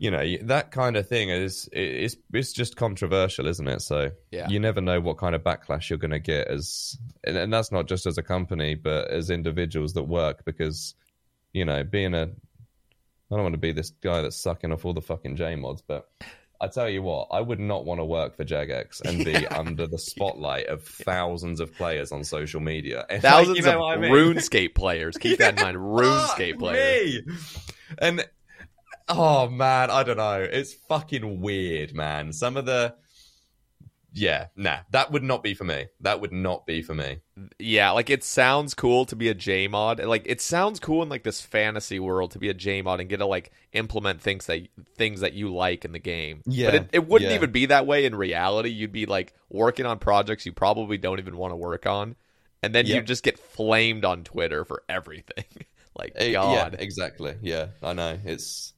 You 0.00 0.12
know 0.12 0.36
that 0.42 0.70
kind 0.70 0.96
of 0.96 1.08
thing 1.08 1.28
is 1.28 1.68
it's 1.72 2.16
it's 2.32 2.52
just 2.52 2.76
controversial, 2.76 3.48
isn't 3.48 3.66
it? 3.66 3.80
So 3.82 4.12
Yeah. 4.30 4.48
you 4.48 4.60
never 4.60 4.80
know 4.80 5.00
what 5.00 5.18
kind 5.18 5.34
of 5.34 5.42
backlash 5.42 5.90
you're 5.90 5.98
going 5.98 6.12
to 6.12 6.20
get 6.20 6.46
as, 6.46 6.96
and, 7.24 7.36
and 7.36 7.52
that's 7.52 7.72
not 7.72 7.88
just 7.88 8.06
as 8.06 8.16
a 8.16 8.22
company, 8.22 8.76
but 8.76 9.08
as 9.10 9.28
individuals 9.30 9.94
that 9.94 10.04
work. 10.04 10.44
Because 10.44 10.94
you 11.52 11.64
know, 11.64 11.84
being 11.84 12.14
a, 12.14 12.22
I 12.24 13.34
don't 13.34 13.42
want 13.42 13.54
to 13.54 13.58
be 13.58 13.72
this 13.72 13.90
guy 13.90 14.22
that's 14.22 14.36
sucking 14.36 14.72
off 14.72 14.84
all 14.84 14.94
the 14.94 15.02
fucking 15.02 15.36
J 15.36 15.56
mods, 15.56 15.82
but 15.86 16.08
I 16.60 16.66
tell 16.66 16.88
you 16.88 17.02
what, 17.02 17.28
I 17.30 17.40
would 17.40 17.60
not 17.60 17.84
want 17.84 18.00
to 18.00 18.04
work 18.04 18.36
for 18.36 18.44
Jagex 18.44 19.00
and 19.02 19.24
be 19.24 19.46
under 19.46 19.86
the 19.86 19.98
spotlight 19.98 20.66
of 20.66 20.82
thousands 20.82 21.60
of 21.60 21.72
players 21.74 22.10
on 22.10 22.24
social 22.24 22.60
media. 22.60 23.06
Like, 23.10 23.22
Thousands 23.22 23.58
you 23.58 23.62
know 23.64 23.84
of 23.84 23.96
I 23.98 24.00
mean? 24.00 24.10
RuneScape 24.12 24.74
players. 24.74 25.16
Keep 25.16 25.38
that 25.38 25.58
in 25.58 25.64
mind. 25.64 25.76
RuneScape 25.76 26.58
players. 26.58 27.26
me. 27.26 27.34
And 27.98 28.28
oh 29.08 29.48
man, 29.48 29.90
I 29.90 30.02
don't 30.02 30.16
know. 30.16 30.40
It's 30.40 30.74
fucking 30.74 31.40
weird, 31.40 31.94
man. 31.94 32.32
Some 32.32 32.56
of 32.56 32.66
the 32.66 32.94
yeah, 34.12 34.46
nah, 34.56 34.78
that 34.90 35.12
would 35.12 35.22
not 35.22 35.42
be 35.42 35.54
for 35.54 35.64
me. 35.64 35.86
That 36.00 36.20
would 36.20 36.32
not 36.32 36.66
be 36.66 36.82
for 36.82 36.94
me. 36.94 37.18
Yeah, 37.58 37.90
like 37.90 38.08
it 38.08 38.24
sounds 38.24 38.74
cool 38.74 39.04
to 39.06 39.16
be 39.16 39.28
a 39.28 39.34
J 39.34 39.68
mod. 39.68 40.02
Like 40.02 40.22
it 40.26 40.40
sounds 40.40 40.80
cool 40.80 41.02
in 41.02 41.08
like 41.08 41.24
this 41.24 41.40
fantasy 41.40 42.00
world 42.00 42.30
to 42.32 42.38
be 42.38 42.48
a 42.48 42.54
J 42.54 42.82
mod 42.82 43.00
and 43.00 43.08
get 43.08 43.18
to 43.18 43.26
like 43.26 43.52
implement 43.72 44.20
things 44.20 44.46
that 44.46 44.66
things 44.96 45.20
that 45.20 45.34
you 45.34 45.52
like 45.52 45.84
in 45.84 45.92
the 45.92 45.98
game. 45.98 46.42
Yeah, 46.46 46.66
but 46.66 46.74
it, 46.74 46.88
it 46.94 47.08
wouldn't 47.08 47.30
yeah. 47.30 47.36
even 47.36 47.52
be 47.52 47.66
that 47.66 47.86
way 47.86 48.06
in 48.06 48.14
reality. 48.14 48.70
You'd 48.70 48.92
be 48.92 49.06
like 49.06 49.34
working 49.50 49.86
on 49.86 49.98
projects 49.98 50.46
you 50.46 50.52
probably 50.52 50.98
don't 50.98 51.18
even 51.18 51.36
want 51.36 51.52
to 51.52 51.56
work 51.56 51.86
on, 51.86 52.16
and 52.62 52.74
then 52.74 52.86
you 52.86 53.02
just 53.02 53.22
get 53.22 53.38
flamed 53.38 54.04
on 54.04 54.24
Twitter 54.24 54.64
for 54.64 54.82
everything. 54.88 55.44
like 55.96 56.12
Eh, 56.16 56.32
God. 56.32 56.72
Yeah, 56.72 56.80
exactly. 56.80 57.36
Yeah, 57.42 57.68
I 57.82 57.92
know. 57.92 58.18
It's 58.24 58.72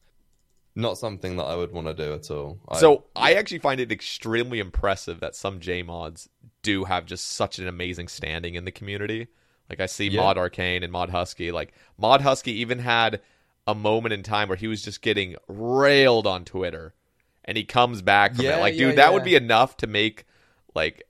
not 0.75 0.99
something 0.99 1.37
that 1.37 1.45
I 1.45 1.57
would 1.57 1.73
want 1.73 1.87
to 1.89 1.95
do 1.95 2.12
at 2.14 2.31
all. 2.31 2.61
I- 2.68 2.79
So 2.79 3.05
I 3.16 3.35
actually 3.35 3.59
find 3.59 3.81
it 3.81 3.91
extremely 3.93 4.61
impressive 4.61 5.21
that 5.21 5.35
some 5.35 5.61
J 5.61 5.83
mods 5.83 6.29
do 6.62 6.85
have 6.85 7.07
just 7.07 7.27
such 7.29 7.59
an 7.59 7.66
amazing 7.66 8.09
standing 8.09 8.55
in 8.55 8.64
the 8.64 8.71
community. 8.73 9.29
Like 9.68 9.81
I 9.81 9.87
see 9.87 10.09
Yeah. 10.09 10.21
Mod 10.23 10.39
Arcane 10.39 10.83
and 10.83 10.93
Mod 10.93 11.11
Husky. 11.11 11.51
Like 11.53 11.73
Mod 11.99 12.21
Husky 12.23 12.53
even 12.53 12.79
had 12.81 13.21
a 13.66 13.75
moment 13.75 14.12
in 14.12 14.23
time 14.23 14.49
where 14.49 14.57
he 14.57 14.66
was 14.68 14.83
just 14.83 15.01
getting 15.03 15.37
railed 15.49 16.27
on 16.27 16.45
Twitter, 16.45 16.95
and 17.45 17.57
he 17.57 17.64
comes 17.64 18.03
back 18.03 18.35
from 18.35 18.45
Yeah, 18.45 18.57
it. 18.59 18.61
Like, 18.61 18.75
yeah, 18.75 18.89
dude, 18.89 18.97
that 18.97 19.12
would 19.12 19.23
be 19.25 19.35
enough 19.37 19.77
to 19.79 19.87
make 19.87 20.25
like 20.75 21.05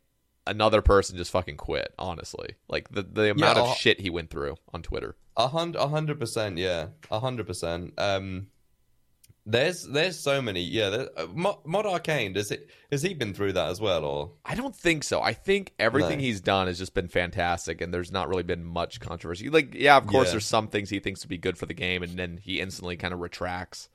another 0.46 0.82
person 0.82 1.16
just 1.16 1.30
fucking 1.30 1.56
quit. 1.56 1.94
Honestly, 1.98 2.54
like 2.68 2.88
the 2.90 3.02
the 3.02 3.30
amount 3.30 3.58
of 3.58 3.66
I'll- 3.68 3.74
shit 3.74 4.00
he 4.00 4.10
went 4.10 4.30
through 4.30 4.56
on 4.74 4.82
Twitter. 4.82 5.16
A 5.36 5.48
hundred, 5.48 5.78
a 5.78 5.88
hundred 5.88 6.18
percent, 6.20 6.58
yeah, 6.58 6.88
a 7.10 7.20
hundred 7.20 7.46
percent. 7.46 7.94
Um, 7.98 8.48
there's, 9.46 9.84
there's 9.86 10.18
so 10.18 10.40
many, 10.42 10.60
yeah. 10.62 10.90
there- 10.90 11.08
uh, 11.16 11.26
Mod, 11.34 11.58
Mod 11.64 11.86
Arcane, 11.86 12.32
does 12.32 12.50
it? 12.50 12.68
Has 12.92 13.02
he 13.02 13.14
been 13.14 13.32
through 13.34 13.54
that 13.54 13.68
as 13.68 13.80
well, 13.80 14.04
or? 14.04 14.32
I 14.44 14.54
don't 14.54 14.74
think 14.76 15.02
so. 15.04 15.20
I 15.22 15.32
think 15.32 15.72
everything 15.78 16.18
No. 16.18 16.24
he's 16.24 16.40
done 16.40 16.66
has 16.66 16.78
just 16.78 16.94
been 16.94 17.08
fantastic, 17.08 17.80
and 17.80 17.92
there's 17.92 18.12
not 18.12 18.28
really 18.28 18.42
been 18.42 18.64
much 18.64 19.00
controversy. 19.00 19.48
Like, 19.50 19.74
yeah, 19.74 19.96
of 19.96 20.06
course, 20.06 20.28
Yeah. 20.28 20.32
there's 20.32 20.46
some 20.46 20.68
things 20.68 20.90
he 20.90 21.00
thinks 21.00 21.22
would 21.22 21.30
be 21.30 21.38
good 21.38 21.56
for 21.58 21.66
the 21.66 21.74
game, 21.74 22.02
and 22.02 22.18
then 22.18 22.38
he 22.42 22.60
instantly 22.60 22.96
kind 22.96 23.14
of 23.14 23.20
retracts 23.20 23.88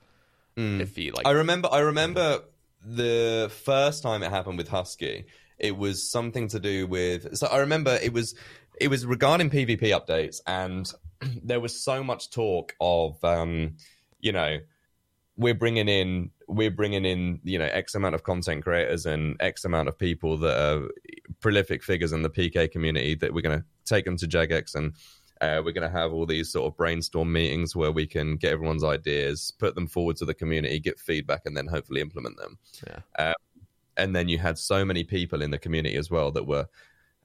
if 0.56 0.96
he 0.96 1.10
like. 1.10 1.26
I 1.26 1.32
remember, 1.32 1.68
I 1.70 1.80
remember 1.80 2.40
the 2.82 3.50
first 3.64 4.02
time 4.02 4.22
it 4.22 4.30
happened 4.30 4.56
with 4.58 4.68
Husky. 4.68 5.26
It 5.58 5.76
was 5.76 6.10
something 6.10 6.48
to 6.48 6.60
do 6.60 6.86
with. 6.86 7.36
So 7.36 7.46
I 7.46 7.58
remember 7.58 7.98
it 8.02 8.12
was, 8.12 8.34
it 8.80 8.88
was 8.88 9.04
regarding 9.06 9.50
PvP 9.50 9.80
updates, 9.82 10.40
and 10.46 10.90
there 11.42 11.60
was 11.60 11.78
so 11.82 12.02
much 12.02 12.30
talk 12.30 12.74
of, 12.80 13.22
um, 13.24 13.76
you 14.20 14.32
know, 14.32 14.58
we're 15.36 15.54
bringing 15.54 15.88
in 15.88 16.30
we're 16.48 16.70
bringing 16.70 17.04
in 17.04 17.40
you 17.44 17.58
know 17.58 17.66
x 17.66 17.94
amount 17.94 18.14
of 18.14 18.22
content 18.22 18.62
creators 18.64 19.04
and 19.06 19.36
x 19.40 19.64
amount 19.64 19.88
of 19.88 19.98
people 19.98 20.36
that 20.38 20.56
are 20.58 20.88
prolific 21.40 21.82
figures 21.82 22.12
in 22.12 22.22
the 22.22 22.30
pk 22.30 22.70
community 22.70 23.14
that 23.14 23.34
we're 23.34 23.42
going 23.42 23.58
to 23.58 23.64
take 23.84 24.04
them 24.04 24.16
to 24.16 24.26
jagex 24.26 24.74
and 24.74 24.94
uh, 25.42 25.60
we're 25.62 25.72
going 25.72 25.86
to 25.86 25.98
have 25.98 26.14
all 26.14 26.24
these 26.24 26.50
sort 26.50 26.66
of 26.66 26.74
brainstorm 26.78 27.30
meetings 27.30 27.76
where 27.76 27.92
we 27.92 28.06
can 28.06 28.36
get 28.36 28.52
everyone's 28.52 28.82
ideas 28.84 29.52
put 29.58 29.74
them 29.74 29.86
forward 29.86 30.16
to 30.16 30.24
the 30.24 30.32
community 30.32 30.80
get 30.80 30.98
feedback 30.98 31.42
and 31.44 31.56
then 31.56 31.66
hopefully 31.66 32.00
implement 32.00 32.36
them 32.38 32.58
Yeah. 32.86 33.00
um, 33.28 33.34
and 33.98 34.16
then 34.16 34.28
you 34.28 34.38
had 34.38 34.58
so 34.58 34.84
many 34.84 35.04
people 35.04 35.42
in 35.42 35.50
the 35.50 35.58
community 35.58 35.96
as 35.96 36.10
well 36.10 36.30
that 36.32 36.46
were 36.46 36.66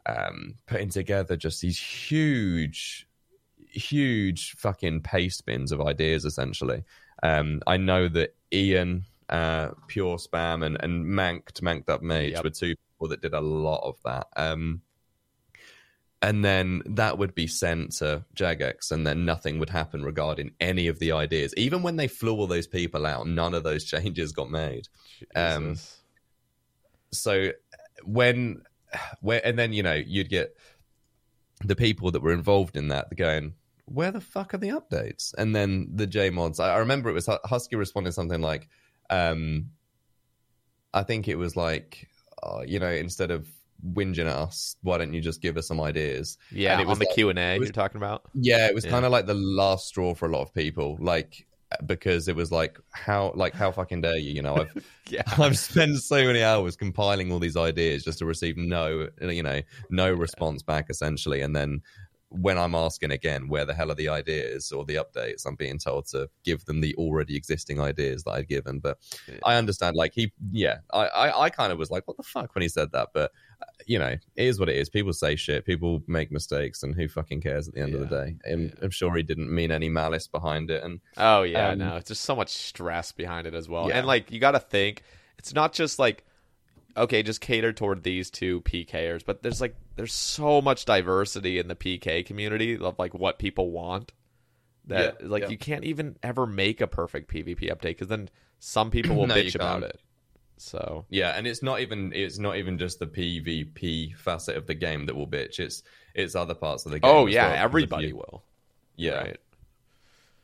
um, 0.05 0.55
putting 0.68 0.89
together 0.89 1.38
just 1.38 1.62
these 1.62 1.80
huge 1.80 3.07
huge 3.74 4.51
fucking 4.57 5.01
paste 5.01 5.45
bins 5.45 5.72
of 5.72 5.80
ideas 5.80 6.26
essentially 6.26 6.84
um, 7.24 7.61
I 7.67 7.78
know 7.78 8.07
that 8.07 8.36
Ian, 8.53 9.05
uh, 9.30 9.69
Pure 9.88 10.17
Spam, 10.17 10.65
and, 10.65 10.78
and 10.82 11.05
Manked, 11.05 11.61
Manked 11.61 11.89
Up 11.89 12.01
Mage 12.01 12.34
Yep. 12.34 12.43
were 12.43 12.49
two 12.49 12.76
people 12.76 13.07
that 13.09 13.22
did 13.22 13.34
a 13.34 13.41
lot 13.41 13.84
of 13.84 13.97
that. 14.03 14.28
Um, 14.36 14.82
and 16.24 16.45
then 16.45 16.84
that 16.86 17.17
would 17.17 17.34
be 17.34 17.47
sent 17.47 17.93
to 17.93 18.24
Jagex, 18.36 18.91
and 18.91 19.07
then 19.07 19.26
nothing 19.26 19.57
would 19.59 19.72
happen 19.72 20.03
regarding 20.03 20.51
any 20.59 20.88
of 20.88 20.99
the 20.99 21.11
ideas. 21.11 21.53
Even 21.57 21.82
when 21.82 21.95
they 21.95 22.07
flew 22.07 22.34
all 22.34 22.47
those 22.47 22.67
people 22.67 23.05
out, 23.05 23.28
none 23.28 23.55
of 23.55 23.63
those 23.63 23.84
changes 23.86 24.32
got 24.32 24.51
made. 24.51 24.88
Um, 25.36 25.78
so 27.11 27.51
when 28.03 28.61
where 29.22 29.45
and 29.45 29.57
then 29.57 29.74
you 29.74 29.84
know 29.84 29.93
you'd 29.93 30.30
get 30.30 30.55
the 31.63 31.76
people 31.76 32.11
that 32.11 32.22
were 32.22 32.34
involved 32.34 32.76
in 32.76 32.88
that 32.89 33.15
going 33.15 33.53
where 33.94 34.12
the 34.12 34.22
fuck 34.22 34.54
are 34.54 34.58
the 34.58 34.70
updates 34.70 35.34
and 35.38 35.56
then 35.56 35.88
the 35.94 36.08
j 36.08 36.30
mods 36.30 36.60
i, 36.60 36.74
I 36.74 36.78
remember 36.78 37.10
it 37.10 37.14
was 37.14 37.28
husky 37.46 37.76
responded 37.76 38.14
something 38.14 38.42
like 38.42 38.68
um 39.10 39.70
i 40.94 41.04
think 41.04 41.28
it 41.28 41.36
was 41.36 41.56
like 41.56 42.08
uh, 42.44 42.62
you 42.66 42.80
know 42.80 42.89
instead 42.92 43.32
of 43.32 43.48
whinging 43.94 44.20
at 44.28 44.36
us 44.36 44.76
why 44.84 44.98
don't 44.98 45.14
you 45.14 45.22
just 45.22 45.42
give 45.42 45.58
us 45.58 45.68
some 45.68 45.80
ideas 45.82 46.38
yeah, 46.52 46.74
and 46.74 46.82
it 46.82 46.88
was 46.88 46.96
on 46.96 47.00
the 47.00 47.06
like- 47.06 47.16
Q 47.16 47.30
and 47.30 47.39
A 47.39 47.56
you're 47.58 47.68
talking 47.70 47.98
about. 47.98 48.24
yeah, 48.36 48.68
it 48.68 48.76
was 48.76 48.86
Yeah. 48.86 48.92
kind 48.92 49.06
of 49.06 49.12
like 49.12 49.26
the 49.26 49.34
last 49.34 49.88
straw 49.88 50.14
for 50.14 50.28
a 50.28 50.32
lot 50.32 50.42
of 50.44 50.54
people, 50.54 50.98
like 51.00 51.48
because 51.88 52.28
it 52.28 52.36
was 52.36 52.52
like 52.52 52.78
how 52.92 53.32
like 53.36 53.54
how 53.56 53.72
fucking 53.72 54.02
dare 54.02 54.18
you? 54.18 54.34
You 54.34 54.42
know, 54.44 54.56
I've 54.58 54.86
Yeah. 55.10 55.24
I've 55.39 55.58
spent 55.58 55.98
so 56.00 56.24
many 56.26 56.44
hours 56.44 56.76
compiling 56.76 57.32
all 57.32 57.39
these 57.39 57.58
ideas 57.58 58.04
just 58.04 58.20
to 58.20 58.26
receive 58.26 58.56
no, 58.56 59.08
you 59.22 59.42
know, 59.42 59.62
no 59.89 60.12
response 60.14 60.62
back 60.62 60.88
essentially, 60.92 61.42
and 61.42 61.56
then 61.56 61.82
when 62.32 62.58
I'm 62.58 62.76
asking 62.76 63.12
again, 63.12 63.50
where 63.50 63.66
the 63.66 63.74
hell 63.74 63.92
are 63.92 63.96
the 63.96 64.08
ideas 64.08 64.72
or 64.72 64.86
the 64.86 64.96
updates? 64.96 65.46
I'm 65.46 65.56
being 65.56 65.78
told 65.78 66.08
to 66.08 66.30
give 66.46 66.64
them 66.64 66.80
the 66.80 66.96
already 66.96 67.36
existing 67.36 67.82
ideas 67.82 68.24
that 68.24 68.32
I'd 68.32 68.48
given. 68.48 68.80
But 68.80 68.98
I 69.46 69.56
understand, 69.56 69.98
like 69.98 70.14
he, 70.16 70.32
yeah, 70.52 70.78
I, 70.94 71.08
I, 71.08 71.42
I 71.44 71.50
kind 71.50 71.74
of 71.74 71.78
was 71.78 71.92
like, 71.92 72.08
what 72.08 72.16
the 72.16 72.24
fuck 72.24 72.56
when 72.56 72.62
he 72.62 72.70
said 72.70 72.94
that, 72.94 73.10
but 73.14 73.32
uh, 73.62 73.66
you 73.86 74.00
know, 74.00 74.08
it 74.08 74.22
is 74.36 74.60
what 74.60 74.70
it 74.70 74.78
is. 74.78 74.90
People 74.90 75.12
say 75.12 75.36
shit, 75.36 75.66
people 75.66 76.02
make 76.08 76.32
mistakes, 76.32 76.84
and 76.84 76.96
who 76.96 77.10
fucking 77.10 77.42
cares 77.42 77.68
at 77.68 77.74
the 77.74 77.82
end 77.82 77.94
of 77.94 78.00
the 78.00 78.06
day? 78.06 78.36
I'm, 78.50 78.72
I'm 78.82 78.92
sure 78.92 79.14
he 79.16 79.24
didn't 79.24 79.54
mean 79.54 79.70
any 79.70 79.90
malice 79.90 80.28
behind 80.28 80.72
it, 80.72 80.84
and 80.84 81.02
Oh 81.18 81.44
yeah, 81.44 81.70
Um, 81.72 81.80
no, 81.80 81.98
it's 81.98 82.08
just 82.08 82.22
so 82.24 82.36
much 82.36 82.50
stress 82.50 83.12
behind 83.12 83.46
it 83.46 83.54
as 83.54 83.68
well. 83.68 83.90
Yeah. 83.90 83.98
And 83.98 84.08
like 84.08 84.32
you 84.32 84.40
got 84.40 84.52
to 84.52 84.60
think, 84.60 85.04
it's 85.38 85.54
not 85.54 85.74
just 85.74 86.00
like 86.00 86.24
okay, 86.98 87.24
just 87.24 87.42
cater 87.42 87.74
toward 87.74 88.04
these 88.04 88.30
two 88.30 88.62
PKers, 88.62 89.24
but 89.26 89.44
there's 89.44 89.62
like 89.62 89.76
there's 89.96 90.14
so 90.14 90.62
much 90.62 90.86
diversity 90.86 91.60
in 91.60 91.68
the 91.68 91.76
PK 91.76 92.26
community 92.26 92.78
of 92.78 92.98
like 93.00 93.14
what 93.14 93.39
people 93.39 93.72
want 93.72 94.12
that 94.86 95.18
Yeah, 95.22 95.28
like 95.28 95.44
yeah. 95.44 95.50
you 95.50 95.58
can't 95.58 95.84
even 95.84 96.18
ever 96.24 96.46
make 96.46 96.82
a 96.82 96.88
perfect 96.88 97.32
PvP 97.32 97.72
update 97.72 97.82
because 97.82 98.08
then 98.08 98.30
some 98.60 98.92
people 98.92 99.16
will 99.16 99.28
No, 99.28 99.36
bitch 99.36 99.56
about 99.56 99.84
it. 99.84 100.00
So 100.58 101.06
Yeah, 101.10 101.32
and 101.36 101.48
it's 101.48 101.64
not 101.64 101.80
even 101.80 102.14
it's 102.14 102.38
not 102.39 102.58
even 102.58 102.78
just 102.78 103.00
the 103.00 103.08
PvP 103.08 104.16
facet 104.16 104.56
of 104.58 104.68
the 104.68 104.76
game 104.76 105.06
that 105.08 105.16
will 105.16 105.28
bitch. 105.28 105.60
It's 105.60 105.84
it's 106.14 106.36
other 106.36 106.54
parts 106.56 106.86
of 106.86 106.92
the 106.92 107.00
game. 107.00 107.12
oh 107.12 107.26
yeah, 107.26 107.48
well, 107.48 107.64
everybody 107.64 108.14
will. 108.14 108.44
Yeah, 108.96 109.22
Right. 109.22 109.38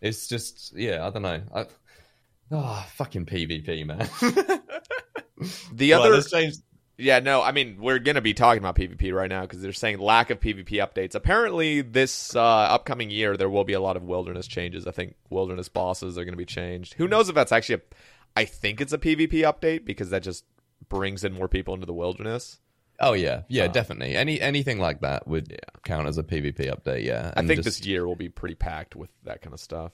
it's 0.02 0.28
just 0.28 0.74
yeah. 0.76 1.06
I 1.06 1.10
don't 1.10 1.22
know. 1.22 1.41
I, 1.54 1.66
oh, 2.52 2.86
fucking 2.95 3.26
PvP, 3.26 3.86
man. 3.86 4.10
The 5.72 5.91
Well, 5.91 6.02
other 6.04 6.16
let's. 6.16 6.62
Yeah, 7.00 7.20
no, 7.20 7.43
I 7.43 7.52
mean, 7.52 7.78
we're 7.80 8.00
going 8.00 8.16
to 8.16 8.22
be 8.22 8.34
talking 8.34 8.58
about 8.58 8.76
PvP 8.76 9.14
right 9.14 9.30
now 9.30 9.41
because 9.41 9.62
they're 9.62 9.72
saying 9.72 10.00
lack 10.00 10.32
of 10.32 10.39
PvP 10.39 10.68
updates. 10.84 11.14
Apparently, 11.14 11.82
this 11.82 12.36
uh, 12.36 12.41
upcoming 12.43 13.12
year, 13.12 13.38
there 13.38 13.50
will 13.52 13.64
be 13.64 13.74
a 13.74 13.80
lot 13.80 13.95
of 13.98 14.02
wilderness 14.04 14.48
changes. 14.48 14.88
I 14.88 14.91
think 14.91 15.16
wilderness 15.30 15.70
bosses 15.70 16.18
are 16.18 16.24
going 16.26 16.34
to 16.34 16.38
be 16.38 16.45
changed. 16.45 16.95
Who 16.95 17.08
knows 17.08 17.30
if 17.30 17.36
that's 17.36 17.52
actually 17.52 17.76
a. 17.76 17.82
I 18.36 18.45
think 18.45 18.82
it's 18.82 18.93
a 18.93 18.98
PvP 18.98 19.32
update 19.43 19.86
because 19.86 20.10
that 20.10 20.24
just 20.24 20.43
brings 20.89 21.24
in 21.24 21.34
more 21.34 21.48
people 21.48 21.76
into 21.76 21.86
the 21.86 21.93
wilderness. 21.93 22.58
Oh 23.00 23.14
yeah, 23.14 23.43
yeah, 23.48 23.68
definitely. 23.68 24.16
Any 24.16 24.41
anything 24.41 24.80
like 24.80 25.02
that 25.02 25.28
would 25.28 25.50
Yeah. 25.52 25.58
count 25.84 26.08
as 26.08 26.18
a 26.18 26.24
PvP 26.24 26.62
update. 26.76 27.04
Yeah, 27.04 27.32
I 27.38 27.41
think 27.45 27.60
just- 27.64 27.80
this 27.82 27.86
year 27.86 28.08
will 28.08 28.16
be 28.16 28.30
pretty 28.30 28.56
packed 28.56 28.95
with 28.95 29.12
that 29.24 29.43
kind 29.43 29.54
of 29.54 29.60
stuff. 29.60 29.91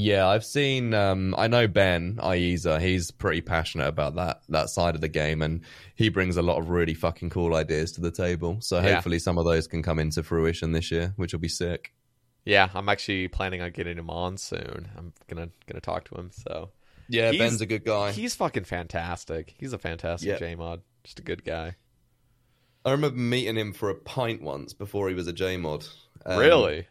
Yeah, 0.00 0.28
I've 0.28 0.44
seen. 0.44 0.94
Um, 0.94 1.34
I 1.36 1.48
know 1.48 1.66
Ben 1.66 2.16
Aiza. 2.22 2.80
He's 2.80 3.10
pretty 3.10 3.40
passionate 3.40 3.88
about 3.88 4.14
that 4.16 4.42
that 4.48 4.70
side 4.70 4.94
of 4.94 5.00
the 5.00 5.08
game, 5.08 5.42
and 5.42 5.62
he 5.96 6.08
brings 6.08 6.36
a 6.36 6.42
lot 6.42 6.58
of 6.58 6.70
really 6.70 6.94
fucking 6.94 7.30
cool 7.30 7.54
ideas 7.54 7.92
to 7.92 8.00
the 8.00 8.10
table. 8.10 8.58
So 8.60 8.76
Yeah. 8.80 8.94
hopefully, 8.94 9.18
some 9.18 9.38
of 9.38 9.44
those 9.44 9.66
can 9.66 9.82
come 9.82 9.98
into 9.98 10.22
fruition 10.22 10.72
this 10.72 10.90
year, 10.90 11.12
which 11.16 11.32
will 11.32 11.40
be 11.40 11.48
sick. 11.48 11.92
Yeah, 12.44 12.68
I'm 12.74 12.88
actually 12.88 13.28
planning 13.28 13.60
on 13.60 13.72
getting 13.72 13.98
him 13.98 14.08
on 14.08 14.36
soon. 14.36 14.88
I'm 14.96 15.12
gonna 15.26 15.50
gonna 15.66 15.80
talk 15.80 16.04
to 16.10 16.14
him. 16.14 16.30
So 16.32 16.70
Yeah, 17.10 17.30
He's- 17.32 17.38
Ben's 17.48 17.60
a 17.62 17.66
good 17.66 17.84
guy. 17.84 18.12
he's 18.12 18.34
fucking 18.34 18.64
fantastic. 18.64 19.54
He's 19.58 19.72
a 19.72 19.78
fantastic 19.78 20.28
Yeah. 20.28 20.38
JMod. 20.54 20.82
Just 21.04 21.18
a 21.18 21.22
good 21.22 21.42
guy. 21.42 21.76
I 22.84 22.92
remember 22.92 23.16
meeting 23.18 23.56
him 23.56 23.72
for 23.72 23.88
a 23.90 23.94
pint 23.94 24.42
once 24.42 24.74
before 24.74 25.08
he 25.08 25.14
was 25.14 25.26
a 25.26 25.32
JMod. 25.32 25.88
Um, 26.26 26.38
really? 26.38 26.86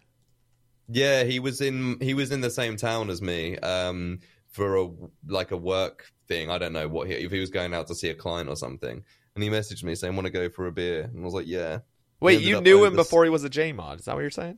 Yeah, 0.90 1.24
he 1.24 1.40
was 1.40 1.62
in 1.62 1.98
he 2.02 2.14
was 2.14 2.32
in 2.32 2.42
the 2.42 2.50
same 2.50 2.78
town 2.78 3.10
as 3.10 3.22
me 3.22 3.58
um, 3.58 4.20
for 4.52 4.76
a 4.78 4.88
like 5.28 5.52
a 5.52 5.58
work 5.58 6.06
thing. 6.28 6.50
I 6.50 6.58
don't 6.58 6.74
know 6.74 6.88
what 6.88 7.08
he 7.08 7.14
if 7.14 7.32
he 7.32 7.40
was 7.40 7.50
going 7.50 7.74
out 7.74 7.88
to 7.88 7.96
see 7.96 8.10
a 8.10 8.16
client 8.16 8.50
or 8.50 8.56
something. 8.56 9.04
And 9.36 9.44
he 9.44 9.50
messaged 9.50 9.84
me 9.84 9.96
saying, 9.96 10.16
"Want 10.16 10.26
to 10.26 10.32
go 10.32 10.50
for 10.50 10.66
a 10.66 10.72
beer?" 10.72 11.02
And 11.04 11.22
I 11.22 11.26
was 11.26 11.34
like, 11.34 11.46
"Yeah." 11.48 11.80
Wait, 12.20 12.42
you 12.42 12.60
knew 12.62 12.84
him 12.86 12.96
this- 12.96 13.06
before 13.06 13.24
he 13.26 13.30
was 13.30 13.44
a 13.44 13.50
J 13.50 13.72
mod? 13.74 14.00
Is 14.00 14.06
that 14.06 14.16
what 14.16 14.22
you're 14.22 14.30
saying? 14.32 14.58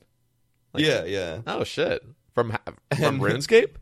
Like- 0.73 0.85
yeah, 0.85 1.03
yeah, 1.03 1.41
Oh 1.47 1.63
shit! 1.63 2.01
From 2.35 2.51
from 2.97 3.19
RuneScape, 3.19 3.75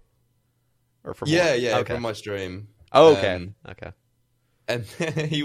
or 1.04 1.14
from 1.14 1.28
yeah, 1.30 1.52
what? 1.52 1.60
yeah. 1.60 1.78
Okay. 1.80 1.94
From 1.94 2.02
my 2.02 2.14
stream. 2.14 2.70
oh, 2.94 3.12
okay, 3.18 3.36
Um, 3.36 3.56
okay. 3.70 3.92
And 4.70 4.84
he, 5.30 5.44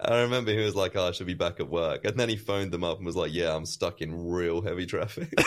I 0.00 0.20
remember 0.22 0.50
he 0.52 0.58
was 0.64 0.74
like, 0.76 0.96
oh, 0.96 1.08
"I 1.08 1.10
should 1.12 1.26
be 1.28 1.34
back 1.34 1.60
at 1.60 1.68
work," 1.70 2.04
and 2.04 2.18
then 2.18 2.28
he 2.28 2.36
phoned 2.36 2.72
them 2.72 2.84
up 2.84 2.98
and 2.98 3.06
was 3.06 3.16
like, 3.16 3.32
"Yeah, 3.32 3.54
I'm 3.54 3.64
stuck 3.66 4.00
in 4.02 4.28
real 4.28 4.60
heavy 4.60 4.84
traffic." 4.86 5.32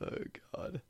Oh 0.00 0.08
god. 0.54 0.80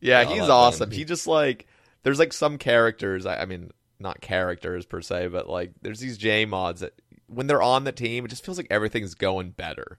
Yeah, 0.00 0.24
he's 0.24 0.42
awesome. 0.42 0.90
He 0.90 1.04
just 1.04 1.26
like 1.26 1.66
there's 2.02 2.18
like 2.18 2.32
some 2.32 2.58
characters. 2.58 3.26
I, 3.26 3.38
I 3.42 3.44
mean, 3.46 3.70
not 3.98 4.20
characters 4.20 4.84
per 4.86 5.00
se, 5.00 5.28
but 5.28 5.48
like 5.48 5.72
there's 5.82 6.00
these 6.00 6.18
J 6.18 6.44
mods 6.44 6.80
that 6.80 6.92
when 7.26 7.46
they're 7.46 7.62
on 7.62 7.84
the 7.84 7.92
team, 7.92 8.24
it 8.24 8.28
just 8.28 8.44
feels 8.44 8.56
like 8.58 8.66
everything's 8.70 9.14
going 9.14 9.50
better. 9.50 9.98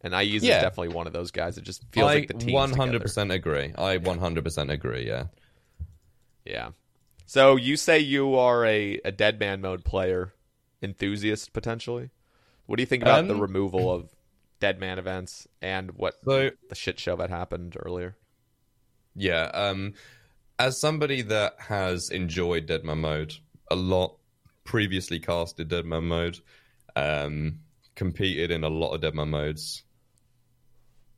And 0.00 0.14
I 0.14 0.22
use 0.22 0.42
is 0.42 0.48
Yeah. 0.48 0.60
definitely 0.60 0.94
one 0.94 1.06
of 1.06 1.12
those 1.14 1.30
guys. 1.30 1.56
It 1.56 1.64
just 1.64 1.82
feels 1.92 2.10
I 2.10 2.14
like 2.14 2.28
the 2.28 2.34
team. 2.34 2.52
one 2.52 2.72
hundred 2.72 3.00
percent 3.00 3.30
agree. 3.32 3.72
I 3.76 3.96
one 3.98 4.18
hundred 4.18 4.44
percent 4.44 4.70
agree. 4.70 5.06
Yeah. 5.06 5.24
Yeah. 6.44 6.70
So 7.26 7.56
you 7.56 7.76
say 7.78 8.00
you 8.00 8.34
are 8.36 8.66
a, 8.66 9.00
a 9.04 9.12
dead 9.12 9.40
man 9.40 9.62
mode 9.62 9.82
player 9.84 10.34
enthusiast 10.82 11.54
potentially. 11.54 12.10
What 12.66 12.76
do 12.76 12.82
you 12.82 12.86
think 12.86 13.02
about 13.02 13.26
the 13.28 13.34
Um, 13.34 13.40
removal 13.40 13.90
of 13.90 14.08
dead 14.60 14.78
man 14.78 14.98
events 14.98 15.46
and 15.60 15.90
what 15.92 16.14
So 16.24 16.50
the 16.68 16.74
shit 16.74 16.98
show 16.98 17.16
that 17.16 17.30
happened 17.30 17.76
earlier? 17.78 18.16
Yeah, 19.14 19.50
um, 19.54 19.94
as 20.58 20.80
somebody 20.80 21.22
that 21.22 21.54
has 21.58 22.10
enjoyed 22.10 22.66
Dead 22.66 22.84
Man 22.84 23.00
mode 23.00 23.34
a 23.70 23.76
lot 23.76 24.16
previously 24.64 25.18
casted 25.18 25.68
Dead 25.68 25.84
Man 25.84 26.04
mode, 26.04 26.38
um, 26.96 27.60
competed 27.94 28.50
in 28.50 28.64
a 28.64 28.68
lot 28.68 28.94
of 28.94 29.00
Dead 29.00 29.14
Man 29.14 29.30
modes. 29.30 29.82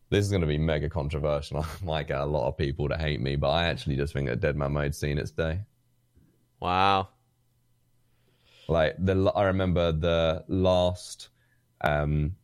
This 0.09 0.25
is 0.25 0.31
going 0.31 0.43
to 0.43 0.47
be 0.47 0.59
mega 0.59 0.89
controversial. 0.89 1.59
I 1.83 1.85
might 1.85 2.09
get 2.09 2.21
a 2.21 2.27
lot 2.27 2.49
of 2.49 2.57
people 2.57 2.89
to 2.89 2.97
hate 2.97 3.21
me, 3.21 3.37
but 3.37 3.51
I 3.51 3.67
actually 3.67 3.97
just 3.97 4.13
think 4.13 4.29
that 4.29 4.41
Dead 4.41 4.57
Man 4.57 4.73
mode's 4.73 4.99
seen 4.99 5.19
its 5.19 5.31
day. 5.31 5.61
Wow. 6.61 7.09
Like 8.69 8.97
the, 8.99 9.33
I 9.35 9.45
remember 9.45 9.93
the 9.93 10.45
last, 10.49 11.29
um, 11.83 12.37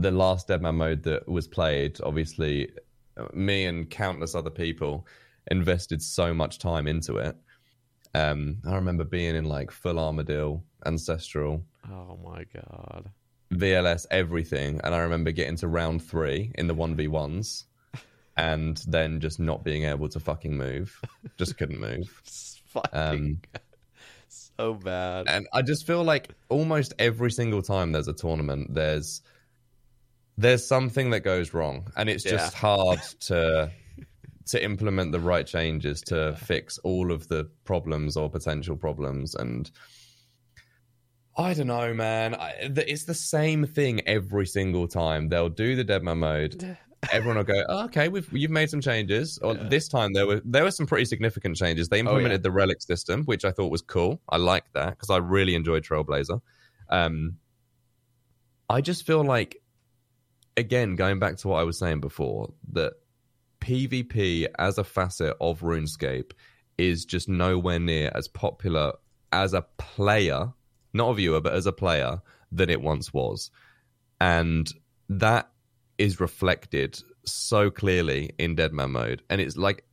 the 0.00 0.10
last 0.10 0.48
Deadman 0.48 0.76
mode 0.76 1.02
that 1.04 1.28
was 1.28 1.46
played. 1.48 2.00
Obviously, 2.02 2.70
me 3.32 3.64
and 3.64 3.88
countless 3.90 4.34
other 4.34 4.50
people 4.50 5.06
invested 5.50 6.02
so 6.02 6.32
much 6.34 6.58
time 6.58 6.86
into 6.86 7.16
it. 7.16 7.36
Um, 8.14 8.58
I 8.66 8.74
remember 8.74 9.04
being 9.04 9.34
in 9.36 9.44
like 9.44 9.70
full 9.70 9.94
Armadyl, 9.94 10.62
Ancestral, 10.86 11.64
Oh 11.90 12.18
my 12.22 12.44
god. 12.54 13.10
VLS, 13.52 14.06
everything, 14.10 14.80
and 14.84 14.94
I 14.94 14.98
remember 14.98 15.30
getting 15.32 15.56
to 15.56 15.68
round 15.68 16.02
three 16.02 16.52
in 16.56 16.66
the 16.66 16.74
one 16.74 16.94
v 16.96 17.08
ones, 17.08 17.64
and 18.36 18.76
then 18.86 19.20
just 19.20 19.40
not 19.40 19.64
being 19.64 19.84
able 19.84 20.08
to 20.10 20.20
fucking 20.20 20.56
move, 20.56 21.00
just 21.38 21.56
couldn't 21.56 21.80
move. 21.80 22.08
Fucking 22.66 22.90
Um, 22.92 23.40
so 24.28 24.74
bad. 24.74 25.26
and 25.28 25.48
I 25.54 25.62
just 25.62 25.86
feel 25.86 26.04
like 26.04 26.28
almost 26.50 26.92
every 26.98 27.30
single 27.30 27.62
time 27.62 27.92
there's 27.92 28.08
a 28.08 28.12
tournament, 28.12 28.74
there's 28.74 29.22
there's 30.38 30.64
something 30.64 31.10
that 31.10 31.20
goes 31.20 31.52
wrong, 31.52 31.88
and 31.96 32.08
it's 32.08 32.22
just 32.22 32.54
hard 32.54 33.00
to 33.20 33.70
to 34.46 34.64
implement 34.64 35.12
the 35.12 35.20
right 35.20 35.46
changes 35.46 36.00
to 36.00 36.34
fix 36.36 36.78
all 36.78 37.12
of 37.12 37.28
the 37.28 37.50
problems 37.64 38.16
or 38.16 38.30
potential 38.30 38.76
problems. 38.76 39.34
And 39.34 39.70
I 41.36 41.52
don't 41.52 41.66
know, 41.66 41.92
man. 41.92 42.34
I, 42.34 42.54
it's 42.60 43.04
the 43.04 43.14
same 43.14 43.66
thing 43.66 44.00
every 44.06 44.46
single 44.46 44.88
time. 44.88 45.28
They'll 45.28 45.50
do 45.50 45.76
the 45.76 45.84
Deadman 45.84 46.18
mode. 46.18 46.78
Everyone 47.12 47.36
will 47.36 47.44
go, 47.44 47.64
oh, 47.68 47.84
"Okay, 47.84 48.08
we've 48.08 48.28
you've 48.32 48.50
made 48.50 48.70
some 48.70 48.80
changes." 48.80 49.38
Or 49.38 49.54
this 49.54 49.86
time 49.88 50.14
there 50.14 50.26
were 50.26 50.40
there 50.44 50.64
were 50.64 50.70
some 50.70 50.86
pretty 50.86 51.04
significant 51.04 51.56
changes. 51.56 51.88
They 51.88 52.00
implemented 52.00 52.42
the 52.42 52.50
relic 52.50 52.80
system, 52.82 53.24
which 53.24 53.44
I 53.44 53.52
thought 53.52 53.70
was 53.70 53.82
cool. 53.82 54.20
I 54.28 54.36
like 54.36 54.64
that 54.74 54.90
because 54.90 55.10
I 55.10 55.18
really 55.18 55.54
enjoyed 55.54 55.84
Trailblazer. 55.84 56.40
Um, 56.88 57.36
I 58.68 58.80
just 58.80 59.06
feel 59.06 59.24
like, 59.24 59.62
again, 60.58 60.96
going 60.96 61.18
back 61.18 61.36
to 61.38 61.48
what 61.48 61.60
I 61.60 61.64
was 61.64 61.78
saying 61.78 62.00
before, 62.00 62.52
that 62.72 62.94
PvP 63.60 64.46
as 64.58 64.78
a 64.78 64.84
facet 64.84 65.36
of 65.40 65.60
RuneScape 65.60 66.32
is 66.76 67.04
just 67.04 67.28
nowhere 67.28 67.78
near 67.78 68.10
as 68.14 68.28
popular 68.28 68.92
as 69.32 69.54
a 69.54 69.62
player, 69.78 70.52
not 70.92 71.10
a 71.10 71.14
viewer, 71.14 71.40
but 71.40 71.54
as 71.54 71.66
a 71.66 71.72
player 71.72 72.20
than 72.50 72.70
it 72.70 72.82
once 72.82 73.12
was. 73.12 73.50
And 74.20 74.72
that 75.08 75.50
is 75.96 76.20
reflected 76.20 77.00
so 77.24 77.70
clearly 77.70 78.30
in 78.38 78.54
Deadman 78.54 78.92
mode. 78.92 79.22
And 79.28 79.40
it's 79.40 79.56
like 79.56 79.84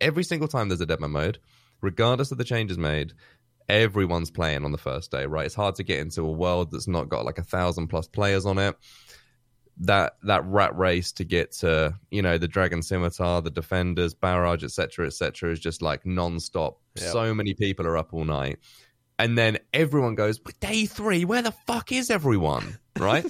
every 0.00 0.24
single 0.24 0.48
time 0.48 0.68
there's 0.68 0.80
a 0.80 0.86
Deadman 0.86 1.12
mode, 1.12 1.38
regardless 1.80 2.32
of 2.32 2.38
the 2.38 2.44
changes 2.44 2.78
made, 2.78 3.12
everyone's 3.68 4.30
playing 4.30 4.64
on 4.64 4.72
the 4.72 4.78
first 4.78 5.10
day, 5.10 5.26
right? 5.26 5.46
It's 5.46 5.54
hard 5.54 5.74
to 5.76 5.82
get 5.82 6.00
into 6.00 6.22
a 6.22 6.30
world 6.30 6.70
that's 6.70 6.88
not 6.88 7.08
got 7.08 7.24
like 7.24 7.38
a 7.38 7.44
thousand 7.44 7.88
plus 7.88 8.06
players 8.06 8.46
on 8.46 8.58
it. 8.58 8.76
That 9.78 10.16
that 10.22 10.44
rat 10.46 10.76
race 10.76 11.12
to 11.12 11.24
get 11.24 11.52
to 11.52 11.94
you 12.10 12.22
know 12.22 12.38
the 12.38 12.48
dragon 12.48 12.82
scimitar, 12.82 13.42
the 13.42 13.50
defenders, 13.50 14.14
barrage, 14.14 14.64
etc., 14.64 15.06
etc., 15.06 15.52
is 15.52 15.60
just 15.60 15.82
like 15.82 16.06
non-stop. 16.06 16.80
Yep. 16.96 17.12
So 17.12 17.34
many 17.34 17.52
people 17.52 17.86
are 17.86 17.96
up 17.96 18.14
all 18.14 18.24
night, 18.24 18.58
and 19.18 19.36
then 19.36 19.58
everyone 19.74 20.14
goes, 20.14 20.38
"But 20.38 20.58
day 20.60 20.86
three, 20.86 21.26
where 21.26 21.42
the 21.42 21.52
fuck 21.52 21.92
is 21.92 22.10
everyone?" 22.10 22.78
Right? 22.98 23.26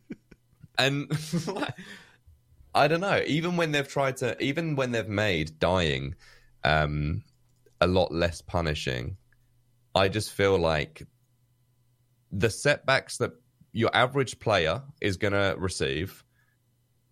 and 0.78 1.10
I 2.74 2.88
don't 2.88 3.00
know. 3.00 3.22
Even 3.26 3.56
when 3.56 3.72
they've 3.72 3.88
tried 3.88 4.18
to, 4.18 4.40
even 4.42 4.76
when 4.76 4.92
they've 4.92 5.08
made 5.08 5.58
dying 5.58 6.14
um, 6.62 7.22
a 7.80 7.86
lot 7.86 8.12
less 8.12 8.42
punishing, 8.42 9.16
I 9.94 10.08
just 10.08 10.32
feel 10.32 10.58
like 10.58 11.06
the 12.30 12.50
setbacks 12.50 13.16
that 13.16 13.32
your 13.76 13.90
average 13.94 14.38
player 14.38 14.82
is 15.02 15.18
going 15.18 15.34
to 15.34 15.54
receive 15.58 16.24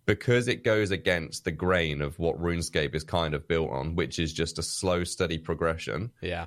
because 0.07 0.47
it 0.47 0.63
goes 0.63 0.89
against 0.89 1.45
the 1.45 1.51
grain 1.51 2.01
of 2.01 2.17
what 2.17 2.41
RuneScape 2.41 2.95
is 2.95 3.03
kind 3.03 3.35
of 3.35 3.47
built 3.47 3.69
on, 3.69 3.93
which 3.93 4.17
is 4.17 4.33
just 4.33 4.57
a 4.57 4.63
slow, 4.63 5.03
steady 5.03 5.37
progression. 5.37 6.11
Yeah. 6.21 6.45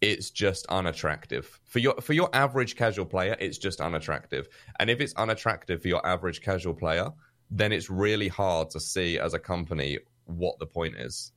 It's 0.00 0.30
just 0.30 0.66
unattractive 0.66 1.58
for 1.64 1.80
your 1.80 1.94
for 2.00 2.12
your 2.12 2.28
average 2.32 2.76
casual 2.76 3.06
player. 3.06 3.36
It's 3.40 3.58
just 3.58 3.80
unattractive, 3.80 4.48
and 4.78 4.90
if 4.90 5.00
it's 5.00 5.14
unattractive 5.14 5.80
for 5.80 5.88
your 5.88 6.06
average 6.06 6.42
casual 6.42 6.74
player, 6.74 7.10
then 7.50 7.72
it's 7.72 7.88
really 7.88 8.28
hard 8.28 8.70
to 8.70 8.80
see 8.80 9.18
as 9.18 9.32
a 9.32 9.38
company 9.38 9.98
what 10.26 10.58
the 10.58 10.66
point 10.66 10.96
is. 10.96 11.32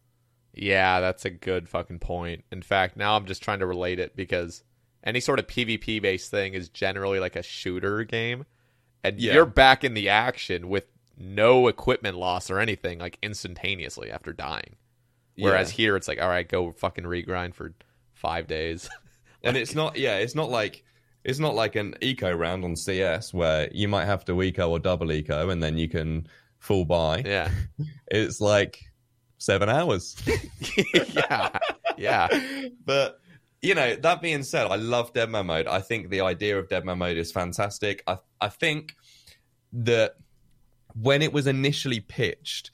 Yeah, 0.54 1.00
that's 1.00 1.24
a 1.24 1.30
good 1.30 1.70
fucking 1.70 2.00
point. 2.00 2.44
In 2.52 2.62
fact, 2.62 2.98
now 2.98 3.16
I'm 3.16 3.26
just 3.26 3.42
trying 3.42 3.60
to 3.60 3.68
relate 3.68 4.00
it 4.00 4.18
because 4.18 4.64
any 5.04 5.20
sort 5.20 5.40
of 5.40 5.48
PvP 5.48 6.02
based 6.02 6.32
thing 6.32 6.54
is 6.54 6.70
generally 6.70 7.20
like 7.20 7.36
a 7.36 7.44
shooter 7.44 8.04
game. 8.04 8.46
And 9.04 9.20
Yeah. 9.20 9.34
you're 9.36 9.46
back 9.46 9.84
in 9.84 9.94
the 9.94 10.10
action 10.10 10.70
with 10.70 10.86
no 11.18 11.68
equipment 11.68 12.18
loss 12.18 12.50
or 12.52 12.60
anything, 12.60 13.00
like 13.00 13.18
instantaneously 13.24 14.12
after 14.12 14.34
dying. 14.34 14.76
Whereas 15.38 15.72
Yeah. 15.72 15.76
here 15.78 15.96
it's 15.96 16.08
like, 16.08 16.22
all 16.22 16.28
right, 16.30 16.48
go 16.48 16.72
fucking 16.74 17.06
regrind 17.06 17.54
for 17.54 17.74
five 18.14 18.48
days. 18.48 18.90
and 19.44 19.56
it's 19.56 19.76
not 19.76 19.96
yeah 19.98 20.18
it's 20.18 20.34
not 20.34 20.50
like 20.50 20.84
it's 21.24 21.38
not 21.40 21.54
like 21.54 21.76
an 21.76 21.94
eco 22.02 22.32
round 22.34 22.66
on 22.66 22.76
cs 22.76 23.32
where 23.34 23.70
you 23.72 23.88
might 23.88 24.06
have 24.06 24.26
to 24.26 24.42
eco 24.42 24.72
or 24.72 24.80
double 24.80 25.12
eco 25.12 25.50
and 25.52 25.62
then 25.62 25.78
you 25.78 25.88
can 25.88 26.28
full 26.58 26.84
buy 26.86 27.22
yeah. 27.24 27.50
it's 28.08 28.42
like 28.42 28.80
seven 29.38 29.70
hours 29.70 30.16
yeah. 31.14 31.50
Yeah. 31.98 32.28
but 32.86 33.20
you 33.68 33.76
know 33.76 33.96
that 33.96 34.22
being 34.22 34.44
said 34.44 34.68
i 34.68 34.76
love 34.76 35.14
deadman 35.14 35.46
mode. 35.48 35.68
I 35.68 35.82
think 35.82 36.10
the 36.10 36.22
idea 36.22 36.58
of 36.58 36.70
deadman 36.70 36.98
mode 37.00 37.18
is 37.18 37.32
fantastic. 37.32 38.04
I 38.08 38.18
i 38.42 38.50
think 38.50 38.96
that 39.74 40.16
when 40.94 41.22
it 41.22 41.34
was 41.34 41.48
initially 41.48 42.00
pitched 42.00 42.72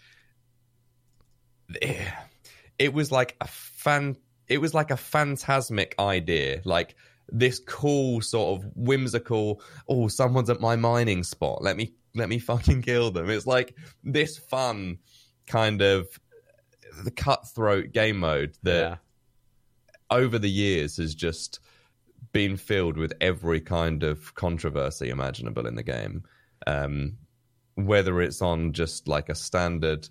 eh, 1.82 2.06
it 2.80 2.94
was 2.94 3.12
like 3.12 3.36
a 3.42 3.48
fan 3.48 4.16
it 4.48 4.60
was 4.60 4.74
like 4.74 4.92
a 4.92 4.98
phantasmic 4.98 5.96
idea 6.00 6.62
like 6.66 6.96
this 7.30 7.60
cool 7.60 8.22
sort 8.22 8.60
of 8.60 8.70
whimsical 8.76 9.62
oh 9.88 10.08
someone's 10.08 10.50
at 10.50 10.60
my 10.62 10.76
mining 10.76 11.24
spot. 11.24 11.62
Let 11.62 11.78
me 11.78 11.94
let 12.16 12.30
me 12.30 12.40
fucking 12.40 12.82
kill 12.84 13.12
them. 13.12 13.30
It's 13.30 13.48
like 13.48 13.76
this 14.04 14.38
fun 14.38 15.00
kind 15.48 15.82
of 15.82 16.08
the 17.04 17.12
cutthroat 17.12 17.92
game 17.92 18.20
mode 18.20 18.56
that 18.64 18.80
Yeah. 18.82 18.96
Over 20.14 20.38
the 20.38 20.50
years 20.50 20.98
has 20.98 21.16
just 21.16 21.60
been 22.32 22.56
filled 22.56 22.98
with 22.98 23.14
every 23.20 23.60
kind 23.60 24.04
of 24.04 24.34
controversy 24.36 25.10
imaginable 25.10 25.66
in 25.68 25.76
the 25.76 25.84
game. 25.84 26.24
Um, 26.68 27.18
whether 27.76 28.22
it's 28.22 28.42
on 28.42 28.72
just 28.72 29.08
like 29.08 29.30
a 29.30 29.36
standard 29.36 30.08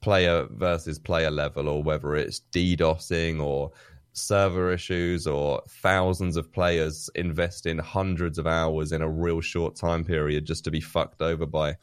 player 0.00 0.46
versus 0.50 0.98
player 0.98 1.30
level, 1.30 1.68
or 1.68 1.82
whether 1.82 2.14
it's 2.14 2.42
DDoSing 2.52 3.42
or 3.42 3.72
server 4.12 4.72
issues, 4.72 5.26
or 5.26 5.62
thousands 5.68 6.36
of 6.36 6.52
players 6.52 7.08
investing 7.14 7.78
hundreds 7.78 8.38
of 8.38 8.46
hours 8.46 8.92
in 8.92 9.00
a 9.00 9.08
real 9.08 9.40
short 9.40 9.74
time 9.74 10.04
period 10.04 10.44
just 10.44 10.64
to 10.64 10.70
be 10.70 10.80
fucked 10.80 11.22
over 11.22 11.46
by 11.46 11.74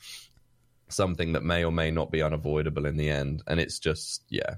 something 0.90 1.34
that 1.34 1.44
may 1.44 1.66
or 1.66 1.72
may 1.72 1.90
not 1.90 2.12
be 2.12 2.22
unavoidable 2.22 2.86
in 2.86 2.98
the 2.98 3.10
end. 3.10 3.42
And 3.48 3.60
it's 3.60 3.80
just, 3.80 4.24
yeah, 4.30 4.56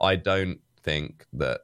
I 0.00 0.16
don't 0.16 0.60
think 0.82 1.26
that. 1.34 1.60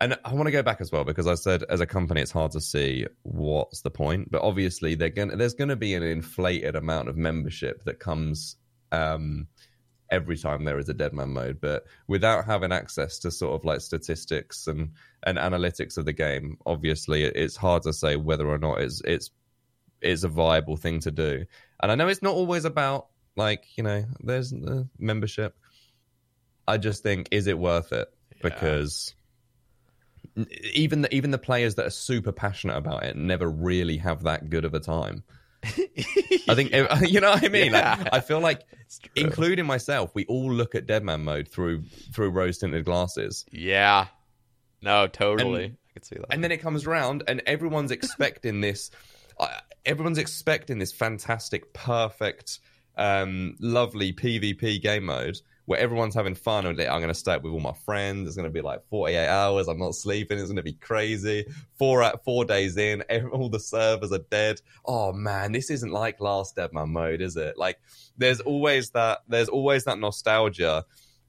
And 0.00 0.18
I 0.24 0.34
want 0.34 0.46
to 0.46 0.52
go 0.52 0.62
back 0.62 0.80
as 0.80 0.92
well 0.92 1.04
because 1.04 1.26
I 1.26 1.36
said 1.36 1.62
as 1.62 1.80
a 1.80 1.86
company 1.86 2.20
it's 2.20 2.30
hard 2.30 2.52
to 2.52 2.60
see 2.60 3.06
what's 3.22 3.80
the 3.80 3.90
point, 3.90 4.30
but 4.30 4.42
obviously 4.42 4.94
they're 4.94 5.08
going 5.08 5.36
there's 5.38 5.54
going 5.54 5.70
to 5.70 5.76
be 5.76 5.94
an 5.94 6.02
inflated 6.02 6.76
amount 6.76 7.08
of 7.08 7.16
membership 7.16 7.84
that 7.84 7.98
comes 7.98 8.56
um, 8.92 9.46
every 10.10 10.36
time 10.36 10.64
there 10.64 10.78
is 10.78 10.90
a 10.90 10.94
dead 10.94 11.14
man 11.14 11.30
mode. 11.30 11.62
But 11.62 11.84
without 12.06 12.44
having 12.44 12.72
access 12.72 13.18
to 13.20 13.30
sort 13.30 13.54
of 13.54 13.64
like 13.64 13.80
statistics 13.80 14.66
and 14.66 14.92
and 15.22 15.38
analytics 15.38 15.96
of 15.96 16.04
the 16.04 16.12
game, 16.12 16.58
obviously 16.66 17.24
it's 17.24 17.56
hard 17.56 17.82
to 17.84 17.94
say 17.94 18.16
whether 18.16 18.46
or 18.46 18.58
not 18.58 18.82
it's 18.82 19.00
it's 19.02 19.30
it's 20.02 20.24
a 20.24 20.28
viable 20.28 20.76
thing 20.76 21.00
to 21.00 21.10
do. 21.10 21.46
And 21.82 21.90
I 21.90 21.94
know 21.94 22.08
it's 22.08 22.22
not 22.22 22.34
always 22.34 22.66
about 22.66 23.06
like 23.34 23.64
you 23.78 23.82
know 23.82 24.04
there's 24.20 24.50
the 24.50 24.86
membership. 24.98 25.56
I 26.68 26.76
just 26.76 27.02
think 27.02 27.28
is 27.30 27.46
it 27.46 27.58
worth 27.58 27.92
it 27.92 28.08
because 28.42 29.14
even 30.74 31.02
the, 31.02 31.14
even 31.14 31.30
the 31.30 31.38
players 31.38 31.76
that 31.76 31.86
are 31.86 31.90
super 31.90 32.32
passionate 32.32 32.76
about 32.76 33.04
it 33.04 33.16
never 33.16 33.48
really 33.48 33.96
have 33.98 34.24
that 34.24 34.50
good 34.50 34.64
of 34.64 34.74
a 34.74 34.80
time. 34.80 35.22
I 35.64 36.54
think 36.54 36.72
you 37.08 37.20
know 37.20 37.30
what 37.30 37.44
I 37.44 37.48
mean. 37.48 37.72
Yeah. 37.72 37.96
Like, 37.98 38.08
I 38.12 38.20
feel 38.20 38.40
like, 38.40 38.62
including 39.16 39.66
myself, 39.66 40.10
we 40.14 40.24
all 40.26 40.52
look 40.52 40.74
at 40.74 40.86
Deadman 40.86 41.24
mode 41.24 41.48
through 41.48 41.84
through 42.14 42.30
rose 42.30 42.58
tinted 42.58 42.84
glasses. 42.84 43.44
Yeah. 43.50 44.06
No, 44.82 45.06
totally. 45.06 45.64
And- 45.64 45.76
I 45.88 45.98
can 45.98 46.02
see 46.02 46.16
that. 46.16 46.26
and 46.30 46.44
then 46.44 46.52
it 46.52 46.58
comes 46.58 46.86
round 46.86 47.22
and 47.26 47.42
everyone's 47.46 47.90
expecting 47.90 48.60
this 48.60 48.90
uh, 49.40 49.48
everyone's 49.86 50.18
expecting 50.18 50.78
this 50.78 50.92
fantastic 50.92 51.72
perfect 51.72 52.58
um 52.98 53.56
lovely 53.60 54.12
pvp 54.12 54.82
game 54.82 55.04
mode 55.04 55.40
where 55.66 55.78
everyone's 55.78 56.14
having 56.14 56.34
fun 56.34 56.64
and 56.64 56.80
i'm 56.80 57.00
going 57.00 57.08
to 57.08 57.14
stay 57.14 57.34
up 57.34 57.42
with 57.42 57.52
all 57.52 57.60
my 57.60 57.74
friends. 57.84 58.26
It's 58.26 58.36
going 58.36 58.48
to 58.48 58.52
be 58.52 58.62
like 58.62 58.86
48 58.88 59.28
hours. 59.28 59.68
I'm 59.68 59.78
not 59.78 59.94
sleeping. 59.94 60.38
It's 60.38 60.46
going 60.46 60.56
to 60.56 60.62
be 60.62 60.72
crazy. 60.72 61.44
Four 61.78 62.02
at 62.02 62.24
four 62.24 62.44
days 62.44 62.76
in 62.76 63.02
all 63.32 63.48
the 63.48 63.60
servers 63.60 64.12
are 64.12 64.24
dead. 64.30 64.60
Oh 64.84 65.12
man 65.12 65.52
this 65.52 65.70
isn't 65.70 65.92
like 65.92 66.20
last 66.20 66.56
deadman 66.56 66.90
mode 66.90 67.20
is 67.20 67.36
it? 67.36 67.58
Like 67.58 67.78
there's 68.16 68.40
always 68.40 68.90
that 68.90 69.20
there's 69.28 69.48
always 69.48 69.84
that 69.84 69.98
nostalgia 69.98 70.84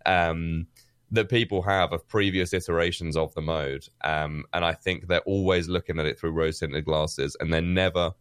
um 0.05 0.67
that 1.11 1.29
people 1.29 1.61
have 1.61 1.93
of 1.93 2.07
previous 2.07 2.53
iterations 2.53 3.15
of 3.15 3.33
the 3.33 3.41
mode. 3.41 3.87
Um, 4.03 4.43
and 4.53 4.65
I 4.65 4.73
think 4.73 5.07
they're 5.07 5.21
always 5.21 5.69
looking 5.69 5.99
at 5.99 6.05
it 6.05 6.19
through 6.19 6.31
rose 6.31 6.59
tinted 6.59 6.85
glasses 6.85 7.35
and 7.39 7.51
they're 7.51 7.61
never 7.61 8.11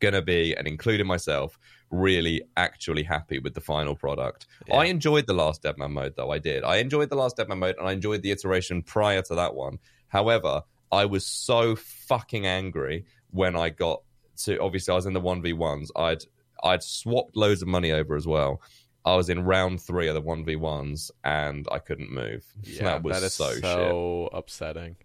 going 0.00 0.14
to 0.14 0.22
be, 0.22 0.54
and 0.56 0.66
including 0.66 1.06
myself, 1.06 1.58
really 1.90 2.42
actually 2.56 3.02
happy 3.02 3.38
with 3.38 3.54
the 3.54 3.60
final 3.60 3.94
product. 3.94 4.46
Yeah. 4.66 4.76
I 4.76 4.84
enjoyed 4.86 5.26
the 5.26 5.34
last 5.34 5.62
Deadman 5.62 5.92
mode, 5.92 6.14
though. 6.16 6.30
I 6.30 6.38
did. 6.38 6.64
I 6.64 6.76
enjoyed 6.76 7.10
the 7.10 7.16
last 7.16 7.36
Deadman 7.36 7.58
mode 7.58 7.76
and 7.78 7.88
I 7.88 7.92
enjoyed 7.92 8.22
the 8.22 8.30
iteration 8.30 8.82
prior 8.82 9.22
to 9.22 9.34
that 9.36 9.54
one. 9.54 9.78
However, 10.08 10.62
I 10.92 11.04
was 11.04 11.26
so 11.26 11.76
fucking 11.76 12.46
angry 12.46 13.06
when 13.30 13.56
I 13.56 13.70
got 13.70 14.02
to 14.44 14.60
obviously 14.60 14.92
I 14.92 14.96
was 14.96 15.06
in 15.06 15.12
the 15.12 15.20
1v1s. 15.20 15.88
I'd 15.96 16.24
I'd 16.62 16.82
swapped 16.82 17.36
loads 17.36 17.62
of 17.62 17.68
money 17.68 17.92
over 17.92 18.16
as 18.16 18.26
well. 18.26 18.60
I 19.06 19.14
was 19.14 19.30
in 19.30 19.44
round 19.44 19.80
three 19.80 20.08
of 20.08 20.14
the 20.14 20.20
one 20.20 20.44
v 20.44 20.56
ones, 20.56 21.12
and 21.22 21.66
I 21.70 21.78
couldn't 21.78 22.10
move. 22.10 22.44
yeah, 22.64 22.82
that 22.82 23.02
was 23.04 23.20
that 23.20 23.26
is 23.26 23.34
so, 23.34 23.54
so, 23.60 24.28
upsetting. 24.32 24.96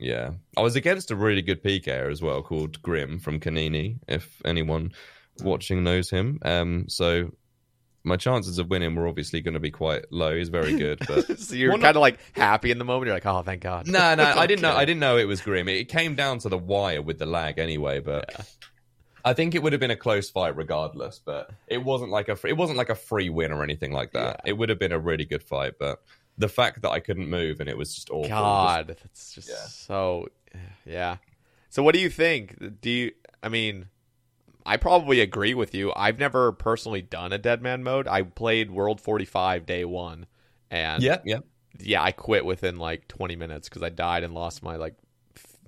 Yeah, 0.00 0.32
I 0.56 0.60
was 0.60 0.74
against 0.74 1.12
a 1.12 1.16
really 1.16 1.40
good 1.40 1.62
PKer 1.62 2.10
as 2.10 2.20
well, 2.20 2.42
called 2.42 2.82
Grim 2.82 3.20
from 3.20 3.38
Kanini. 3.38 4.00
If 4.08 4.42
anyone 4.44 4.92
watching 5.42 5.84
knows 5.84 6.10
him, 6.10 6.38
um, 6.44 6.88
so 6.88 7.32
my 8.06 8.16
chances 8.16 8.58
of 8.58 8.68
winning 8.68 8.94
were 8.94 9.08
obviously 9.08 9.40
going 9.40 9.54
to 9.54 9.60
be 9.60 9.70
quite 9.70 10.04
low. 10.12 10.36
He's 10.36 10.50
very 10.50 10.76
good, 10.76 10.98
but 11.08 11.38
so 11.38 11.54
you're 11.54 11.72
kind 11.72 11.96
of 11.96 12.02
like 12.02 12.18
happy 12.32 12.70
in 12.70 12.78
the 12.78 12.84
moment. 12.84 13.06
You're 13.06 13.16
like, 13.16 13.26
oh, 13.26 13.42
thank 13.42 13.62
God. 13.62 13.86
no, 13.88 14.14
no, 14.14 14.24
I 14.36 14.46
didn't 14.46 14.62
know. 14.62 14.74
I 14.76 14.84
didn't 14.84 15.00
know 15.00 15.16
it 15.16 15.24
was 15.24 15.40
Grim. 15.40 15.68
It 15.68 15.88
came 15.88 16.14
down 16.14 16.38
to 16.40 16.48
the 16.48 16.58
wire 16.58 17.00
with 17.02 17.18
the 17.18 17.26
lag 17.26 17.58
anyway, 17.58 18.00
but. 18.00 18.46
I 19.26 19.32
think 19.32 19.54
it 19.54 19.62
would 19.62 19.72
have 19.72 19.80
been 19.80 19.90
a 19.90 19.96
close 19.96 20.28
fight 20.28 20.54
regardless, 20.54 21.18
but 21.24 21.50
it 21.66 21.82
wasn't 21.82 22.10
like 22.10 22.28
a 22.28 22.36
it 22.46 22.58
wasn't 22.58 22.76
like 22.76 22.90
a 22.90 22.94
free 22.94 23.30
win 23.30 23.52
or 23.52 23.62
anything 23.62 23.90
like 23.90 24.12
that. 24.12 24.42
It 24.44 24.52
would 24.52 24.68
have 24.68 24.78
been 24.78 24.92
a 24.92 24.98
really 24.98 25.24
good 25.24 25.42
fight, 25.42 25.78
but 25.78 26.02
the 26.36 26.46
fact 26.46 26.82
that 26.82 26.90
I 26.90 27.00
couldn't 27.00 27.30
move 27.30 27.60
and 27.60 27.70
it 27.70 27.78
was 27.78 27.94
just 27.94 28.10
awful. 28.10 28.28
God, 28.28 28.88
that's 28.88 29.32
just 29.34 29.48
Yeah. 29.48 29.54
so. 29.66 30.28
Yeah. 30.84 31.16
So, 31.70 31.82
what 31.82 31.94
do 31.94 32.02
you 32.02 32.10
think? 32.10 32.80
Do 32.82 32.90
you? 32.90 33.12
I 33.42 33.48
mean, 33.48 33.86
I 34.66 34.76
probably 34.78 35.20
agree 35.20 35.54
with 35.54 35.74
you. 35.74 35.92
I've 35.94 36.18
never 36.18 36.52
personally 36.52 37.02
done 37.02 37.32
a 37.32 37.38
dead 37.38 37.62
man 37.62 37.82
mode. 37.82 38.08
I 38.08 38.22
played 38.22 38.70
World 38.70 39.00
45 39.00 39.66
day 39.66 39.84
one, 39.84 40.26
and 40.70 41.02
yeah, 41.02 41.18
yeah. 41.24 41.40
yeah, 41.78 42.02
I 42.02 42.12
quit 42.12 42.44
within 42.44 42.78
like 42.78 43.06
20 43.08 43.36
minutes 43.36 43.68
because 43.68 43.82
I 43.82 43.90
died 43.90 44.24
and 44.24 44.34
lost 44.34 44.62
my 44.62 44.76
like. 44.76 44.94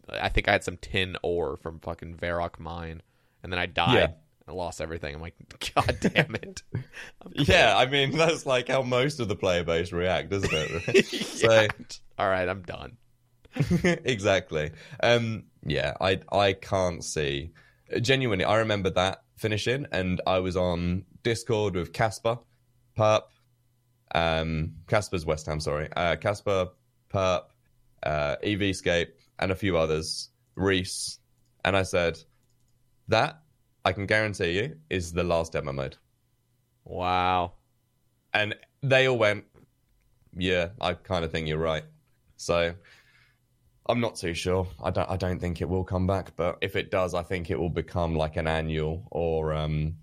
I 0.08 0.28
think 0.28 0.48
I 0.48 0.52
had 0.52 0.64
some 0.64 0.76
tin 0.76 1.16
ore 1.22 1.56
from 1.56 1.80
fucking 1.80 2.14
Varrock 2.16 2.58
mine, 2.58 3.02
and 3.42 3.52
then 3.52 3.58
I 3.58 3.66
died. 3.66 3.94
Yeah. 3.94 4.08
I 4.48 4.52
lost 4.52 4.80
everything. 4.80 5.14
I'm 5.14 5.20
like, 5.20 5.34
God 5.74 5.96
damn 6.00 6.34
it. 6.36 6.62
Yeah, 7.32 7.76
I 7.76 7.86
mean 7.86 8.16
that's 8.16 8.46
like 8.46 8.68
how 8.68 8.82
most 8.82 9.18
of 9.18 9.26
the 9.28 9.34
player 9.34 9.64
base 9.64 9.92
react, 9.92 10.32
isn't 10.32 10.52
it? 10.52 11.06
so 11.06 11.50
Yeah. 11.52 11.68
All 12.18 12.28
right, 12.28 12.48
I'm 12.48 12.62
done. 12.62 12.96
exactly. 13.82 14.70
Um, 15.02 15.44
yeah, 15.64 15.94
I 16.00 16.20
I 16.30 16.52
can't 16.52 17.04
see. 17.04 17.50
Genuinely, 18.00 18.44
I 18.44 18.56
remember 18.58 18.90
that 18.90 19.22
finishing, 19.36 19.86
and 19.92 20.20
I 20.26 20.40
was 20.40 20.56
on 20.56 21.04
Discord 21.22 21.74
with 21.74 21.92
Casper, 21.92 22.38
Perp, 22.98 23.22
um, 24.14 24.72
Casper's 24.88 25.24
West 25.26 25.46
Ham, 25.46 25.60
sorry, 25.60 25.88
uh, 25.96 26.16
Casper, 26.16 26.68
Perp, 27.12 27.42
uh, 28.02 28.36
EVscape, 28.44 29.08
and 29.38 29.52
a 29.52 29.54
few 29.54 29.76
others, 29.76 30.30
Reese, 30.56 31.18
and 31.64 31.76
I 31.76 31.82
said 31.82 32.18
that 33.08 33.40
I 33.84 33.92
can 33.92 34.06
guarantee 34.06 34.58
you 34.58 34.76
is 34.90 35.12
the 35.12 35.22
last 35.24 35.52
demo 35.52 35.72
mode, 35.72 35.96
Wow. 36.84 37.52
and 38.34 38.54
they 38.82 39.06
all 39.06 39.18
went, 39.18 39.44
"Yeah, 40.36 40.70
I 40.80 40.94
kind 40.94 41.24
of 41.24 41.30
think 41.30 41.46
you're 41.48 41.58
right." 41.58 41.84
So 42.36 42.74
I'm 43.88 44.00
not 44.00 44.16
too 44.16 44.34
sure. 44.34 44.66
I 44.82 44.90
don't. 44.90 45.08
I 45.08 45.16
don't 45.16 45.38
think 45.40 45.60
it 45.60 45.68
will 45.68 45.84
come 45.84 46.06
back. 46.06 46.34
But 46.36 46.58
if 46.60 46.74
it 46.76 46.90
does, 46.90 47.14
I 47.14 47.22
think 47.22 47.50
it 47.50 47.58
will 47.58 47.70
become 47.70 48.16
like 48.16 48.36
an 48.36 48.46
annual 48.46 49.06
or, 49.10 49.52
um, 49.52 49.96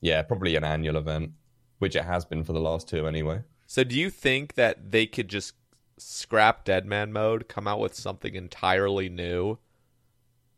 yeah, 0.00 0.22
probably 0.22 0.56
an 0.56 0.64
annual 0.64 0.96
event, 0.96 1.32
which 1.78 1.94
it 1.96 2.04
has 2.04 2.24
been 2.24 2.42
for 2.44 2.52
the 2.52 2.60
last 2.60 2.88
two 2.88 3.06
anyway. 3.06 3.42
So 3.66 3.84
do 3.84 3.98
you 3.98 4.10
think 4.10 4.54
that 4.54 4.90
they 4.90 5.06
could 5.06 5.28
just 5.28 5.54
scrap 5.96 6.64
Deadman 6.64 7.12
mode, 7.12 7.48
come 7.48 7.68
out 7.68 7.78
with 7.78 7.94
something 7.94 8.34
entirely 8.34 9.08
new, 9.08 9.58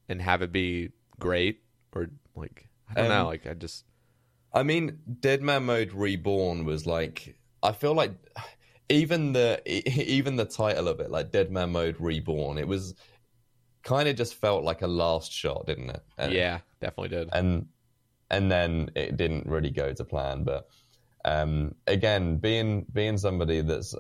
and 0.09 0.23
have 0.23 0.41
it 0.41 0.51
be 0.53 0.91
great? 1.21 1.61
Or 1.95 2.09
like 2.35 2.69
I 2.89 2.95
don't 2.95 3.11
Um, 3.11 3.19
know. 3.19 3.27
Like 3.27 3.47
I 3.47 3.55
just 3.55 3.85
I 4.53 4.63
mean, 4.63 4.99
Deadman 5.21 5.65
Mode 5.65 5.93
Reborn 5.93 6.65
was 6.65 6.87
like. 6.87 7.37
I 7.63 7.73
feel 7.73 7.95
like 7.95 8.13
even 8.89 9.33
the 9.33 9.61
even 10.11 10.37
the 10.37 10.45
title 10.45 10.89
of 10.89 11.01
it, 11.01 11.11
like 11.11 11.33
Dead 11.33 11.51
Man 11.51 11.73
Mode 11.73 11.97
Reborn, 11.99 12.59
it 12.59 12.69
was 12.69 12.95
kind 13.83 14.09
of 14.09 14.17
just 14.17 14.35
felt 14.35 14.65
like 14.65 14.83
a 14.83 14.87
last 14.87 15.33
shot, 15.33 15.67
didn't 15.67 15.91
it? 15.91 16.03
And- 16.19 16.33
yeah, 16.33 16.61
definitely 16.81 17.17
did. 17.17 17.29
and 17.33 17.67
and 18.31 18.51
then 18.51 18.91
it 18.95 19.17
didn't 19.17 19.47
really 19.47 19.71
go 19.71 19.93
to 19.93 20.05
plan. 20.05 20.45
But 20.45 20.69
um, 21.25 21.75
again, 21.87 22.37
being 22.39 22.87
being 22.93 23.19
somebody 23.19 23.61
that's 23.61 23.95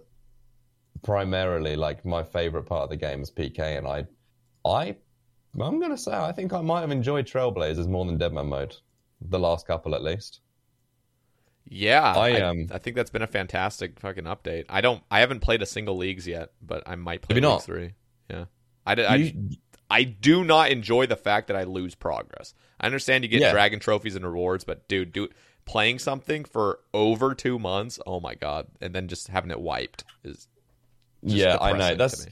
primarily 1.02 1.76
like 1.76 2.04
my 2.04 2.22
favorite 2.22 2.64
part 2.64 2.84
of 2.84 2.90
the 2.90 2.96
game 2.96 3.20
is 3.22 3.30
PK, 3.30 3.78
and 3.78 3.86
I 3.86 4.06
I 4.64 4.96
I'm 5.60 5.80
gonna 5.80 5.98
say 5.98 6.12
I 6.12 6.32
think 6.32 6.52
I 6.52 6.60
might 6.60 6.80
have 6.80 6.90
enjoyed 6.90 7.26
Trailblazers 7.26 7.88
more 7.88 8.04
than 8.04 8.18
Deadman 8.18 8.48
Mode, 8.48 8.76
the 9.20 9.38
last 9.38 9.66
couple 9.66 9.94
at 9.94 10.02
least. 10.02 10.40
Yeah, 11.68 12.02
I, 12.02 12.28
I, 12.36 12.40
um, 12.42 12.66
I 12.70 12.78
think 12.78 12.94
that's 12.96 13.10
been 13.10 13.22
a 13.22 13.26
fantastic 13.26 13.98
fucking 14.00 14.24
update. 14.24 14.66
I 14.68 14.80
don't, 14.80 15.02
I 15.10 15.20
haven't 15.20 15.40
played 15.40 15.62
a 15.62 15.66
single 15.66 15.96
leagues 15.96 16.26
yet, 16.26 16.52
but 16.60 16.82
I 16.86 16.94
might 16.96 17.22
play 17.22 17.34
League 17.34 17.42
not? 17.42 17.62
three. 17.64 17.92
Yeah, 18.30 18.44
I, 18.86 18.94
I, 18.94 19.14
You- 19.16 19.50
I 19.90 20.02
do 20.04 20.44
not 20.44 20.70
enjoy 20.70 21.06
the 21.06 21.16
fact 21.16 21.48
that 21.48 21.56
I 21.56 21.64
lose 21.64 21.94
progress. 21.94 22.54
I 22.80 22.86
understand 22.86 23.24
you 23.24 23.28
get 23.28 23.40
Yeah. 23.40 23.52
dragon 23.52 23.80
trophies 23.80 24.14
and 24.16 24.24
rewards, 24.26 24.64
but 24.64 24.88
dude, 24.88 25.12
do 25.12 25.28
playing 25.66 25.98
something 25.98 26.44
for 26.44 26.80
over 26.92 27.34
two 27.34 27.58
months, 27.58 27.98
oh 28.06 28.20
my 28.20 28.34
god, 28.34 28.66
and 28.80 28.94
then 28.94 29.08
just 29.08 29.28
having 29.28 29.50
it 29.50 29.60
wiped 29.60 30.04
is 30.22 30.48
yeah, 31.22 31.56
I 31.60 31.72
know 31.72 31.94
that's 31.94 32.26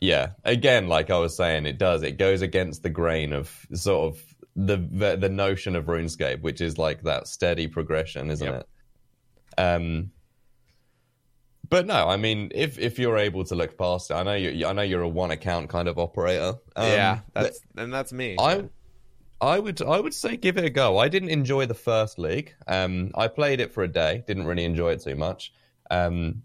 yeah. 0.00 0.30
Again, 0.44 0.88
like 0.88 1.10
I 1.10 1.18
was 1.18 1.36
saying, 1.36 1.66
it 1.66 1.78
does. 1.78 2.02
It 2.02 2.18
goes 2.18 2.42
against 2.42 2.82
the 2.82 2.90
grain 2.90 3.32
of 3.32 3.66
sort 3.72 4.12
of 4.14 4.22
the 4.56 4.76
the, 4.90 5.16
the 5.16 5.28
notion 5.28 5.76
of 5.76 5.84
RuneScape, 5.84 6.40
which 6.40 6.60
is 6.60 6.76
like 6.78 7.02
that 7.02 7.28
steady 7.28 7.68
progression, 7.68 8.30
isn't 8.30 8.44
Yep. 8.46 8.60
it? 8.62 8.68
Um, 9.58 10.10
but 11.68 11.86
no, 11.86 12.06
I 12.06 12.16
mean, 12.16 12.50
if 12.54 12.78
if 12.78 12.98
you're 12.98 13.16
able 13.16 13.44
to 13.44 13.54
look 13.54 13.78
past 13.78 14.10
it, 14.10 14.14
I 14.14 14.22
know 14.22 14.34
you. 14.34 14.66
I 14.66 14.72
know 14.72 14.82
you're 14.82 15.02
a 15.02 15.08
one 15.08 15.30
account 15.30 15.70
kind 15.70 15.88
of 15.88 15.98
operator. 15.98 16.54
Um, 16.76 16.86
yeah, 16.86 17.20
that's 17.32 17.60
and 17.76 17.92
that's 17.92 18.12
me. 18.12 18.36
I 18.38 18.64
I 19.40 19.58
would 19.58 19.80
I 19.80 19.98
would 19.98 20.14
say 20.14 20.36
give 20.36 20.58
it 20.58 20.64
a 20.64 20.70
go. 20.70 20.98
I 20.98 21.08
didn't 21.08 21.30
enjoy 21.30 21.66
the 21.66 21.74
first 21.74 22.18
league. 22.18 22.54
Um, 22.66 23.10
I 23.14 23.26
played 23.26 23.58
it 23.60 23.72
for 23.72 23.84
a 23.84 23.88
day, 23.88 24.22
didn't 24.26 24.44
really 24.46 24.64
enjoy 24.64 24.92
it 24.92 25.02
too 25.02 25.16
much. 25.16 25.52
Um, 25.90 26.42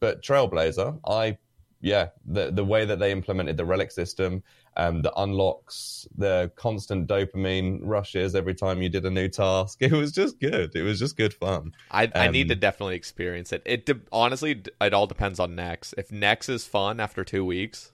but 0.00 0.22
Trailblazer, 0.22 0.98
I 1.06 1.36
yeah, 1.80 2.08
the 2.26 2.50
the 2.50 2.64
way 2.64 2.84
that 2.84 2.98
they 2.98 3.10
implemented 3.12 3.56
the 3.56 3.64
relic 3.64 3.90
system, 3.90 4.42
um, 4.76 5.02
the 5.02 5.12
unlocks, 5.16 6.06
the 6.16 6.50
constant 6.56 7.08
dopamine 7.08 7.80
rushes 7.82 8.34
every 8.34 8.54
time 8.54 8.82
you 8.82 8.88
did 8.88 9.04
a 9.06 9.10
new 9.10 9.28
task, 9.28 9.78
it 9.80 9.92
was 9.92 10.12
just 10.12 10.38
good. 10.40 10.74
It 10.76 10.82
was 10.82 10.98
just 10.98 11.16
good 11.16 11.32
fun. 11.34 11.72
I, 11.90 12.10
I 12.14 12.28
need 12.28 12.42
Um, 12.46 12.48
to 12.48 12.54
definitely 12.56 12.96
experience 12.96 13.52
it. 13.52 13.62
It 13.64 13.86
de- 13.86 14.00
honestly, 14.12 14.62
it 14.80 14.94
all 14.94 15.06
depends 15.06 15.40
on 15.40 15.54
Nex. 15.54 15.94
If 15.96 16.12
Nex 16.12 16.48
is 16.48 16.66
fun 16.66 17.00
after 17.00 17.24
two 17.24 17.44
weeks, 17.44 17.92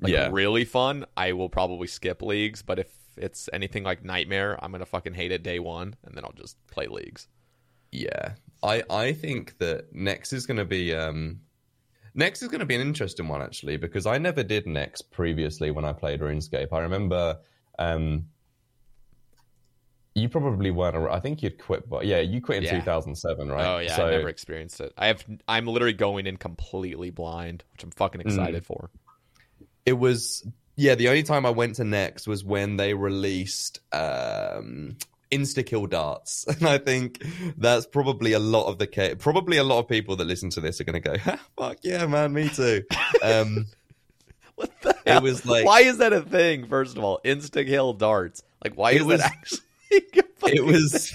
like 0.00 0.12
Yeah. 0.12 0.28
really 0.32 0.64
fun, 0.64 1.06
I 1.16 1.32
will 1.32 1.48
probably 1.48 1.86
skip 1.86 2.22
leagues. 2.22 2.62
But 2.62 2.78
if 2.80 2.88
it's 3.16 3.48
anything 3.52 3.84
like 3.84 4.04
Nightmare, 4.04 4.58
I'm 4.62 4.72
gonna 4.72 4.86
fucking 4.86 5.14
hate 5.14 5.30
it 5.30 5.42
day 5.42 5.58
one, 5.60 5.94
and 6.04 6.16
then 6.16 6.24
I'll 6.24 6.32
just 6.32 6.56
play 6.66 6.86
leagues. 6.88 7.28
Yeah, 7.92 8.34
I 8.62 8.82
I 8.90 9.12
think 9.12 9.58
that 9.58 9.94
Nex 9.94 10.32
is 10.32 10.46
going 10.46 10.58
to 10.58 10.64
be 10.64 10.94
um, 10.94 11.40
Nex 12.14 12.42
is 12.42 12.48
going 12.48 12.60
to 12.60 12.66
be 12.66 12.74
an 12.74 12.80
interesting 12.80 13.28
one 13.28 13.42
actually 13.42 13.76
because 13.76 14.06
I 14.06 14.18
never 14.18 14.42
did 14.42 14.66
Nex 14.66 15.00
previously 15.02 15.70
when 15.70 15.84
I 15.84 15.92
played 15.92 16.20
RuneScape. 16.20 16.68
I 16.72 16.80
remember 16.80 17.38
um, 17.78 18.26
you 20.14 20.28
probably 20.28 20.70
weren't. 20.70 20.96
ar- 20.96 21.10
I 21.10 21.20
think 21.20 21.42
you'd 21.42 21.58
quit, 21.58 21.88
but 21.88 22.04
yeah, 22.06 22.18
you 22.20 22.40
quit 22.40 22.58
in 22.58 22.64
Yeah. 22.64 22.80
2007, 22.80 23.48
right? 23.48 23.66
Oh 23.66 23.78
yeah, 23.78 23.96
So, 23.96 24.06
I 24.06 24.10
never 24.10 24.28
experienced 24.28 24.80
it. 24.80 24.92
I 24.98 25.06
have. 25.06 25.24
I'm 25.46 25.66
literally 25.66 25.92
going 25.92 26.26
in 26.26 26.36
completely 26.36 27.10
blind, 27.10 27.64
which 27.72 27.84
I'm 27.84 27.90
fucking 27.92 28.20
excited 28.20 28.66
for. 28.66 28.90
It 29.86 29.94
was 29.94 30.46
yeah. 30.76 30.94
The 30.96 31.08
only 31.08 31.22
time 31.22 31.46
I 31.46 31.50
went 31.50 31.76
to 31.76 31.84
Nex 31.84 32.26
was 32.26 32.44
when 32.44 32.76
they 32.76 32.92
released 32.94 33.80
um, 33.92 34.96
insta 35.30 35.64
kill 35.64 35.86
darts, 35.86 36.44
and 36.48 36.66
I 36.66 36.78
think 36.78 37.22
that's 37.56 37.86
probably 37.86 38.32
a 38.32 38.38
lot 38.38 38.66
of 38.66 38.78
the 38.78 38.86
ca- 38.86 39.14
probably 39.16 39.56
a 39.56 39.64
lot 39.64 39.78
of 39.80 39.88
people 39.88 40.16
that 40.16 40.24
listen 40.26 40.50
to 40.50 40.60
this 40.60 40.80
are 40.80 40.84
going 40.84 41.00
to 41.02 41.18
go, 41.18 41.36
"Fuck 41.56 41.78
yeah, 41.82 42.06
man, 42.06 42.32
me 42.32 42.48
too." 42.48 42.82
Um, 43.22 43.66
What 44.56 44.70
the 44.82 44.94
hell? 45.06 45.16
It 45.18 45.22
was 45.22 45.46
like- 45.46 45.64
why 45.64 45.80
is 45.80 45.98
that 45.98 46.12
a 46.12 46.20
thing? 46.20 46.66
First 46.66 46.96
of 46.98 47.04
all, 47.04 47.20
insta 47.24 47.66
kill 47.66 47.94
darts. 47.94 48.42
Like, 48.62 48.74
why 48.74 48.92
is 48.92 49.04
was- 49.04 49.20
that 49.20 49.32
actually? 49.32 49.60
it 50.44 50.64
was 50.64 51.12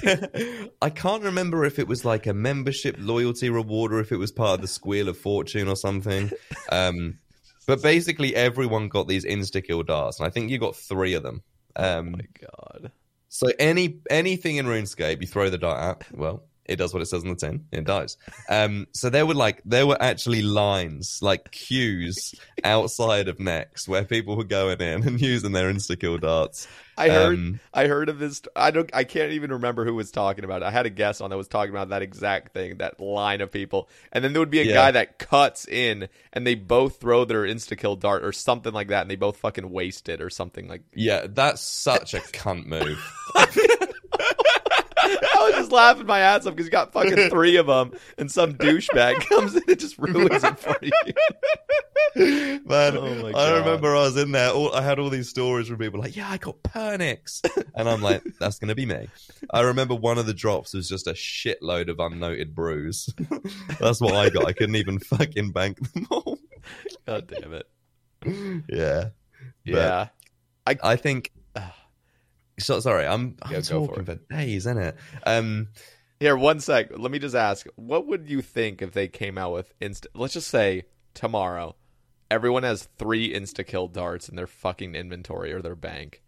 I 0.82 0.90
can't 0.90 1.24
remember 1.24 1.64
if 1.64 1.80
it 1.80 1.88
was 1.88 2.04
like 2.04 2.28
a 2.28 2.34
membership 2.34 2.96
loyalty 3.00 3.50
reward 3.50 3.94
or 3.94 4.00
if 4.02 4.12
it 4.12 4.18
was 4.18 4.32
part 4.32 4.56
of 4.56 4.62
the 4.62 4.68
Squeal 4.68 5.08
of 5.10 5.18
Fortune 5.18 5.68
or 5.70 5.76
something. 5.78 6.30
Um, 6.72 7.20
but 7.68 7.82
basically, 7.82 8.36
everyone 8.36 8.90
got 8.90 9.08
these 9.08 9.24
insta 9.26 9.66
kill 9.66 9.82
darts, 9.84 10.20
and 10.20 10.28
I 10.28 10.30
think 10.30 10.50
you 10.52 10.58
got 10.58 10.76
three 10.76 11.14
of 11.14 11.24
them. 11.24 11.42
oh 11.78 12.00
Um, 12.00 12.12
my 12.12 12.26
god. 12.42 12.92
So 13.36 13.52
any 13.60 14.00
anything 14.10 14.56
in 14.56 14.66
RuneScape, 14.66 15.20
you 15.20 15.28
throw 15.28 15.50
the 15.50 15.58
dart 15.58 16.02
at, 16.02 16.18
well, 16.18 16.44
it 16.66 16.78
does 16.78 16.94
what 16.94 17.02
it 17.02 17.06
says 17.06 17.24
on 17.24 17.30
the 17.30 17.36
tin. 17.36 17.66
It 17.72 17.84
dies. 17.86 18.18
Um, 18.50 18.88
so 18.92 19.10
there 19.10 19.26
were 19.26 19.34
like 19.34 19.62
there 19.66 19.86
were 19.88 20.02
actually 20.02 20.42
lines, 20.42 21.20
like 21.22 21.52
queues 21.52 22.34
outside 22.64 23.28
of 23.28 23.40
Nex, 23.40 23.88
where 23.88 24.04
people 24.04 24.36
were 24.36 24.44
going 24.44 24.80
in 24.82 25.08
and 25.08 25.22
using 25.22 25.52
their 25.52 25.72
insta 25.72 26.00
kill 26.00 26.18
darts. 26.18 26.68
I 26.98 27.10
heard. 27.10 27.36
Um, 27.38 27.60
I 27.74 27.88
heard 27.88 28.08
of 28.08 28.20
this. 28.20 28.42
I 28.56 28.72
don't. 28.72 28.90
I 28.94 29.04
can't 29.04 29.34
even 29.34 29.52
remember 29.52 29.84
who 29.84 29.94
was 29.96 30.12
talking 30.12 30.46
about 30.46 30.62
it. 30.62 30.66
I 30.66 30.72
had 30.72 30.86
a 30.86 30.90
guest 30.90 31.22
on 31.22 31.30
that 31.30 31.36
was 31.38 31.50
talking 31.50 31.72
about 31.72 31.90
that 31.90 32.02
exact 32.02 32.54
thing, 32.54 32.78
that 32.78 33.02
line 33.02 33.42
of 33.42 33.52
people, 33.52 33.90
and 34.14 34.24
then 34.24 34.32
there 34.32 34.40
would 34.42 34.50
be 34.50 34.62
a 34.62 34.64
Yeah. 34.64 34.74
guy 34.76 34.92
that 34.92 35.20
cuts 35.20 35.68
in, 35.68 36.08
and 36.32 36.48
they 36.48 36.56
both 36.56 37.02
throw 37.02 37.26
their 37.26 37.44
insta 37.44 37.78
kill 37.78 37.98
dart 37.98 38.24
or 38.24 38.32
something 38.32 38.72
like 38.74 38.88
that, 38.88 39.02
and 39.02 39.12
they 39.12 39.18
both 39.18 39.36
fucking 39.38 39.70
waste 39.72 40.08
it 40.08 40.22
or 40.22 40.30
something 40.30 40.70
like. 40.70 40.84
Yeah, 40.94 41.28
that's 41.30 41.62
such 41.62 42.14
a 42.14 42.20
cunt 42.32 42.66
move. 42.66 42.98
I 45.46 45.50
was 45.50 45.56
just 45.60 45.72
laughing 45.72 46.06
my 46.06 46.20
ass 46.20 46.46
off 46.46 46.54
because 46.56 46.66
you 46.66 46.72
got 46.72 46.92
fucking 46.94 47.30
three 47.30 47.56
of 47.58 47.68
them, 47.68 47.92
and 48.18 48.32
some 48.32 48.54
douchebag 48.54 49.20
comes 49.30 49.56
in 49.56 49.64
and 49.68 49.80
just 49.80 49.98
ruins 49.98 50.44
it 50.44 50.60
for 50.60 50.76
you. 50.82 50.92
Man, 52.66 52.98
Oh 52.98 53.32
I 53.36 53.58
remember 53.58 53.96
I 53.96 54.04
was 54.04 54.18
in 54.18 54.32
there. 54.32 54.52
All, 54.52 54.74
I 54.74 54.82
had 54.82 55.00
all 55.00 55.10
these 55.10 55.30
stories 55.30 55.68
from 55.68 55.78
people 55.78 56.00
like, 56.00 56.16
"Yeah, 56.16 56.30
I 56.30 56.38
got 56.38 56.62
Pernix," 56.64 57.42
and 57.76 57.90
I'm 57.90 58.02
like, 58.02 58.24
"That's 58.40 58.58
gonna 58.58 58.76
be 58.76 58.86
me." 58.86 59.08
I 59.52 59.62
remember 59.62 59.96
one 59.96 60.18
of 60.18 60.26
the 60.26 60.34
drops 60.34 60.74
was 60.74 60.88
just 60.88 61.08
a 61.08 61.14
shitload 61.14 61.90
of 61.90 62.00
unnoted 62.00 62.56
brews. 62.56 63.10
That's 63.80 64.00
what 64.00 64.14
I 64.14 64.30
got. 64.30 64.46
I 64.46 64.54
couldn't 64.54 64.78
even 64.78 65.00
fucking 65.00 65.52
bank 65.52 65.78
them 65.94 66.08
all. 66.10 66.40
God 67.06 67.28
damn 67.28 67.54
it. 67.54 67.68
Yeah, 68.70 69.10
But 69.66 69.74
Yeah. 69.74 70.08
I 70.68 70.96
think. 70.96 71.32
So 72.60 72.80
sorry, 72.80 73.06
I'm, 73.06 73.36
I'm 73.42 73.52
Yeah, 73.52 73.62
go 73.62 73.86
for 73.86 73.96
talking 73.96 74.06
for, 74.06 74.16
days, 74.30 74.66
isn't 74.66 74.78
it? 74.78 74.96
Um, 75.26 75.68
Here, 76.20 76.38
one 76.38 76.60
sec. 76.60 76.98
Let 76.98 77.12
me 77.12 77.20
just 77.20 77.36
ask: 77.36 77.68
What 77.76 78.08
would 78.08 78.30
you 78.30 78.42
think 78.42 78.82
if 78.82 78.94
they 78.94 79.08
came 79.08 79.38
out 79.38 79.52
with 79.54 79.78
insta? 79.80 80.08
Let's 80.14 80.34
just 80.34 80.48
say 80.48 80.84
tomorrow, 81.14 81.76
everyone 82.32 82.64
has 82.64 82.88
three 82.98 83.34
insta 83.34 83.66
kill 83.68 83.88
darts 83.88 84.30
in 84.30 84.36
their 84.36 84.48
fucking 84.48 84.96
inventory 84.96 85.52
or 85.52 85.62
their 85.62 85.76
bank. 85.76 86.22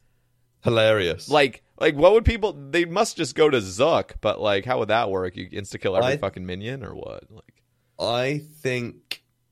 hilarious. 0.64 1.30
Like, 1.30 1.64
like 1.80 1.96
what 1.96 2.12
would 2.14 2.26
people? 2.26 2.52
They 2.54 2.84
must 2.84 3.16
just 3.16 3.34
go 3.36 3.50
to 3.50 3.58
Zuk, 3.60 4.16
but 4.20 4.42
like, 4.42 4.66
how 4.66 4.80
would 4.80 4.90
that 4.90 5.10
work? 5.10 5.38
You 5.38 5.50
insta 5.50 5.80
kill 5.80 5.96
every 5.96 6.14
I- 6.14 6.18
fucking 6.18 6.46
minion 6.46 6.84
or 6.84 6.94
what? 6.94 7.24
Like, 7.32 7.64
I 8.00 8.42
think. 8.62 9.07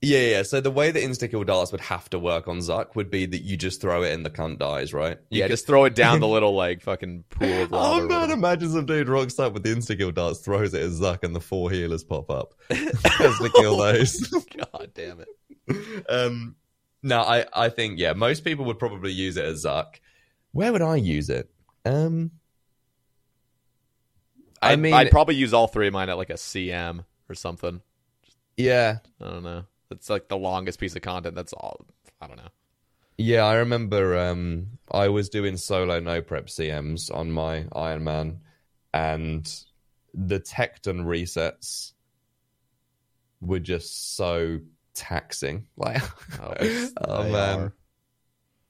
Yeah, 0.06 0.20
yeah. 0.20 0.44
So 0.44 0.62
the 0.62 0.70
way 0.70 0.92
that 0.92 1.02
insta 1.02 1.30
kill 1.32 1.44
darts 1.44 1.72
would 1.72 1.82
have 1.82 2.08
to 2.12 2.20
work 2.20 2.48
on 2.48 2.60
Zuk 2.60 2.96
would 2.96 3.10
be 3.10 3.26
that 3.26 3.42
you 3.42 3.58
just 3.58 3.82
throw 3.82 4.04
it 4.04 4.14
and 4.14 4.24
the 4.24 4.30
cunt 4.30 4.60
dies, 4.60 4.94
right? 4.94 5.18
You 5.32 5.40
yeah, 5.40 5.46
could- 5.46 5.54
just 5.54 5.66
throw 5.66 5.86
it 5.86 5.96
down 5.96 6.20
the 6.20 6.28
little 6.36 6.54
like 6.54 6.82
fucking 6.82 7.24
pool 7.32 7.64
of 7.64 7.72
lava. 7.72 8.04
Oh 8.04 8.08
man, 8.08 8.30
imagine 8.30 8.70
some 8.72 8.86
dude 8.86 9.10
rocks 9.10 9.40
up 9.40 9.54
with 9.54 9.64
the 9.64 9.74
insta 9.74 9.98
kill 9.98 10.12
darts, 10.12 10.40
throws 10.42 10.74
it 10.76 10.84
at 10.84 10.90
Zuk, 10.92 11.24
and 11.24 11.36
the 11.36 11.42
four 11.42 11.72
healers 11.72 12.04
pop 12.04 12.30
up. 12.30 12.54
Has 12.70 13.38
to 13.40 13.52
kill 13.56 13.78
those. 13.78 14.20
God 14.72 14.92
damn 14.94 15.22
it! 15.22 16.06
um, 16.08 16.56
no, 17.02 17.22
I, 17.22 17.46
I 17.54 17.70
think 17.70 17.98
yeah, 17.98 18.14
most 18.14 18.44
people 18.44 18.66
would 18.66 18.78
probably 18.78 19.12
use 19.12 19.38
it 19.38 19.46
as 19.46 19.66
Zuk. 19.66 19.96
Where 20.52 20.72
would 20.72 20.82
I 20.84 20.98
use 20.98 21.30
it? 21.30 21.50
Um, 21.84 22.30
I 24.62 24.76
mean- 24.76 24.94
I'd 24.94 25.12
probably 25.12 25.36
use 25.36 25.54
all 25.54 25.68
three 25.68 25.88
of 25.88 25.94
mine 25.94 26.10
at 26.10 26.18
like 26.18 26.30
a 26.30 26.34
CM 26.36 27.06
or 27.30 27.36
something. 27.36 27.82
yeah, 28.58 28.98
I 29.22 29.26
don't 29.26 29.44
know. 29.44 29.64
It's 29.92 30.10
like 30.10 30.28
the 30.28 30.38
longest 30.38 30.80
piece 30.80 30.96
of 30.96 31.02
content. 31.02 31.36
That's 31.36 31.54
all. 31.54 31.86
I 32.22 32.28
don't 32.28 32.38
know. 32.38 32.50
yeah. 33.18 33.44
I 33.46 33.56
remember 33.56 34.18
um, 34.18 34.68
I 34.92 35.10
was 35.10 35.30
doing 35.30 35.58
solo 35.58 36.00
no 36.00 36.22
prep 36.22 36.48
CMs 36.48 37.14
on 37.14 37.32
my 37.32 37.66
Iron 37.76 38.04
Man, 38.04 38.40
and 38.94 39.46
the 40.14 40.40
Tecton 40.40 41.04
resets 41.06 41.94
were 43.42 43.60
just 43.60 44.16
so 44.16 44.60
taxing. 44.94 45.68
Like, 45.78 46.02
Oh, 46.42 46.90
oh 47.08 47.24
man, 47.24 47.60
are. 47.60 47.74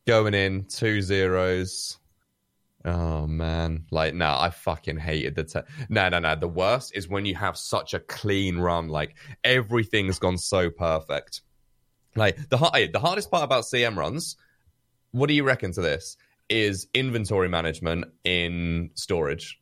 going 0.08 0.34
in 0.34 0.66
two 0.66 1.02
zeros. 1.02 1.98
Oh 2.86 3.26
man, 3.26 3.86
like 3.90 4.14
no, 4.14 4.28
I 4.28 4.52
fucking 4.52 4.98
hated 4.98 5.36
the. 5.36 5.44
Te- 5.44 5.86
no, 5.90 6.08
no, 6.10 6.20
no. 6.20 6.36
The 6.36 6.48
worst 6.48 6.96
is 6.96 7.10
when 7.10 7.26
you 7.26 7.34
have 7.34 7.58
such 7.58 7.96
a 7.96 8.00
clean 8.00 8.60
run, 8.60 8.90
like 8.90 9.16
everything's 9.44 10.20
gone 10.20 10.38
so 10.38 10.70
perfect. 10.70 11.42
Like 12.16 12.50
the 12.50 12.58
har- 12.58 12.72
hey, 12.76 12.88
the 12.88 13.00
hardest 13.00 13.32
part 13.32 13.44
about 13.44 13.64
CM 13.64 13.98
runs, 13.98 14.38
what 15.12 15.28
do 15.28 15.34
you 15.34 15.44
reckon 15.44 15.72
to 15.74 15.82
this? 15.82 16.16
Is 16.48 16.88
inventory 16.94 17.50
management 17.50 18.06
in 18.24 18.92
storage. 18.94 19.60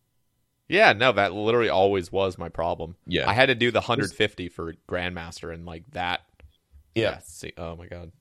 Yeah, 0.67 0.91
no, 0.91 1.13
that 1.13 1.33
literally 1.33 1.69
always 1.69 2.11
was 2.11 2.37
my 2.37 2.49
problem. 2.49 2.95
Yeah. 3.05 3.29
I 3.29 3.33
had 3.33 3.45
to 3.45 3.55
do 3.55 3.71
the 3.71 3.79
150 3.79 4.49
for 4.49 4.73
Grandmaster, 4.89 5.53
and 5.53 5.65
like 5.65 5.83
that. 5.91 6.21
Yeah. 6.93 7.19
see, 7.23 7.53
oh 7.57 7.77
my 7.77 7.87
god. 7.87 8.11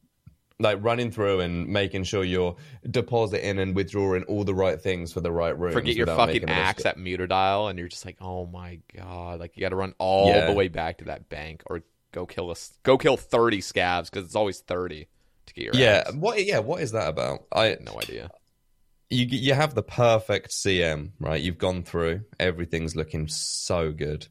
Like 0.58 0.78
running 0.82 1.10
through 1.10 1.40
and 1.40 1.66
making 1.68 2.04
sure 2.04 2.22
you're 2.24 2.56
depositing 2.88 3.58
and 3.58 3.74
withdrawing 3.74 4.22
all 4.24 4.44
the 4.44 4.54
right 4.54 4.80
things 4.80 5.12
for 5.12 5.20
the 5.20 5.32
right 5.32 5.58
rooms. 5.58 5.74
Forget 5.74 5.96
your 5.96 6.06
fucking 6.06 6.48
axe 6.48 6.84
at 6.86 6.98
Muttadile, 6.98 7.68
and 7.70 7.78
you're 7.78 7.88
just 7.88 8.04
like, 8.04 8.16
oh 8.20 8.46
my 8.46 8.78
god, 8.96 9.40
like 9.40 9.56
you 9.56 9.60
got 9.60 9.70
to 9.70 9.76
run 9.76 9.94
all 9.98 10.28
Yeah. 10.28 10.46
the 10.46 10.52
way 10.52 10.68
back 10.68 10.98
to 10.98 11.04
that 11.06 11.28
bank, 11.28 11.62
or 11.66 11.82
go 12.12 12.26
kill 12.26 12.50
us, 12.50 12.76
go 12.82 12.98
kill 12.98 13.16
30 13.16 13.60
scavs 13.60 14.10
because 14.10 14.26
it's 14.26 14.36
always 14.36 14.60
30 14.60 15.08
to 15.46 15.54
get 15.54 15.64
your 15.64 15.74
Yeah, 15.74 16.04
axe. 16.06 16.12
what? 16.14 16.44
Yeah, 16.44 16.58
what 16.60 16.82
is 16.82 16.92
that 16.92 17.08
about? 17.08 17.44
I 17.50 17.76
no 17.80 17.98
idea. 18.00 18.30
you 19.10 19.26
you 19.26 19.54
have 19.54 19.74
the 19.74 19.82
perfect 19.82 20.50
CM, 20.50 21.12
right? 21.18 21.40
You've 21.40 21.58
gone 21.58 21.82
through 21.82 22.22
everything's 22.38 22.94
looking 22.94 23.26
so 23.28 23.90
good. 23.92 24.26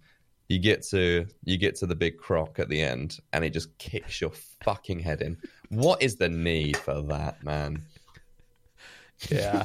You 0.47 0.59
get 0.59 0.83
to 0.89 1.27
you 1.45 1.57
get 1.57 1.75
to 1.77 1.85
the 1.87 1.95
big 1.95 2.17
croc 2.17 2.59
at 2.59 2.67
the 2.69 2.81
end, 2.81 3.17
and 3.33 3.43
it 3.45 3.51
just 3.51 3.77
kicks 3.77 4.19
your 4.21 4.31
fucking 4.63 4.99
head 4.99 5.21
in. 5.21 5.37
What 5.71 6.01
is 6.01 6.17
the 6.17 6.29
need 6.29 6.77
for 6.77 7.01
that, 7.03 7.43
man? 7.43 7.83
Yeah. 9.29 9.63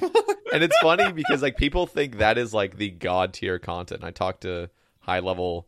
and 0.53 0.63
it's 0.63 0.77
funny 0.79 1.13
because 1.13 1.43
like 1.43 1.57
people 1.57 1.87
think 1.87 2.19
that 2.19 2.39
is 2.39 2.53
like 2.55 2.77
the 2.77 2.91
god 2.91 3.33
tier 3.33 3.59
content. 3.59 4.05
I 4.05 4.11
talk 4.11 4.41
to 4.41 4.71
high 5.01 5.21
level 5.21 5.67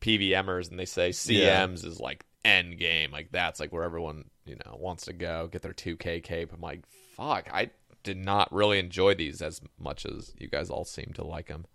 PVMers 0.00 0.70
and 0.70 0.78
they 0.78 0.84
say 0.84 1.10
CMs 1.10 1.84
is 1.84 1.98
like 2.00 2.24
end 2.44 2.78
game. 2.78 3.10
Like 3.10 3.32
that's 3.32 3.58
like 3.60 3.72
where 3.72 3.84
everyone, 3.84 4.24
you 4.44 4.56
know, 4.64 4.76
wants 4.76 5.06
to 5.06 5.12
go, 5.12 5.48
get 5.50 5.62
their 5.62 5.72
2K 5.72 6.22
cape. 6.22 6.52
I'm 6.52 6.60
like, 6.60 6.82
fuck, 7.16 7.48
I 7.52 7.70
did 8.02 8.18
not 8.18 8.52
really 8.52 8.78
enjoy 8.78 9.14
these 9.14 9.42
as 9.42 9.60
much 9.78 10.06
as 10.06 10.32
you 10.38 10.48
guys 10.48 10.70
all 10.70 10.84
seem 10.84 11.12
to 11.14 11.24
like 11.24 11.48
them. 11.48 11.66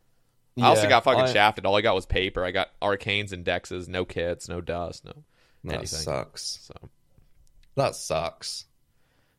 I 0.57 0.67
also 0.67 0.87
got 0.87 1.03
fucking 1.03 1.21
I- 1.23 1.33
shafted. 1.33 1.65
All 1.65 1.75
I 1.75 1.81
got 1.81 1.95
was 1.95 2.05
paper. 2.05 2.45
I 2.45 2.51
got 2.51 2.69
arcanes 2.81 3.33
and 3.33 3.43
dexes, 3.43 3.87
no 3.89 4.05
kits, 4.05 4.47
no 4.47 4.61
dust, 4.61 5.03
no 5.03 5.11
That 5.65 5.77
anything. 5.79 5.99
sucks. 5.99 6.59
So 6.63 6.89
That 7.75 7.95
sucks. 7.95 8.65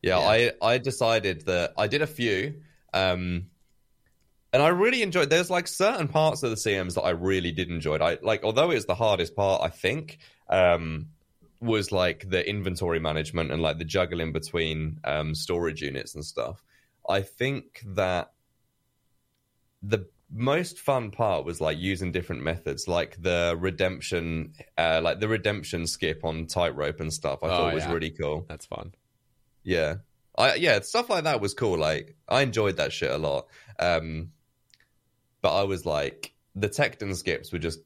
Yeah, 0.01 0.19
Yeah. 0.19 0.51
I 0.61 0.73
I 0.73 0.77
decided 0.77 1.45
that 1.45 1.73
I 1.77 1.87
did 1.87 2.01
a 2.01 2.07
few, 2.07 2.61
um, 2.93 3.47
and 4.53 4.61
I 4.61 4.69
really 4.69 5.01
enjoyed. 5.01 5.29
There's 5.29 5.49
like 5.49 5.67
certain 5.67 6.07
parts 6.07 6.43
of 6.43 6.51
the 6.51 6.55
CMs 6.55 6.93
that 6.95 7.01
I 7.01 7.11
really 7.11 7.51
did 7.51 7.69
enjoy. 7.69 7.97
I 7.97 8.17
like, 8.21 8.43
although 8.43 8.71
it's 8.71 8.85
the 8.85 8.95
hardest 8.95 9.35
part, 9.35 9.61
I 9.63 9.69
think, 9.69 10.19
um, 10.49 11.07
was 11.59 11.91
like 11.91 12.29
the 12.29 12.47
inventory 12.47 12.99
management 12.99 13.51
and 13.51 13.61
like 13.61 13.79
the 13.79 13.85
juggling 13.85 14.31
between 14.31 14.99
um, 15.03 15.33
storage 15.33 15.81
units 15.81 16.15
and 16.15 16.23
stuff. 16.23 16.63
I 17.09 17.21
think 17.21 17.81
that 17.85 18.31
the 19.81 20.07
most 20.31 20.77
fun 20.79 21.11
part 21.11 21.45
was 21.45 21.61
like 21.61 21.77
using 21.77 22.11
different 22.11 22.43
methods, 22.43 22.87
like 22.87 23.21
the 23.21 23.55
redemption, 23.59 24.53
uh, 24.77 24.99
like 25.03 25.19
the 25.19 25.27
redemption 25.27 25.87
skip 25.87 26.25
on 26.25 26.47
tightrope 26.47 26.99
and 26.99 27.13
stuff. 27.13 27.39
I 27.43 27.47
Oh, 27.47 27.49
thought 27.49 27.73
was 27.73 27.83
yeah. 27.85 27.93
really 27.93 28.09
cool. 28.11 28.45
that's 28.49 28.65
fun. 28.65 28.93
Yeah. 29.63 29.95
I 30.37 30.55
yeah, 30.55 30.79
stuff 30.81 31.09
like 31.09 31.23
that 31.23 31.41
was 31.41 31.53
cool. 31.53 31.77
Like 31.77 32.15
I 32.27 32.41
enjoyed 32.41 32.77
that 32.77 32.91
shit 32.93 33.09
a 33.11 33.17
lot. 33.17 33.47
Um 33.79 34.31
but 35.41 35.55
I 35.59 35.63
was 35.63 35.85
like 35.85 36.33
the 36.55 36.69
Tecton 36.69 37.15
skips 37.15 37.51
were 37.51 37.59
just 37.59 37.79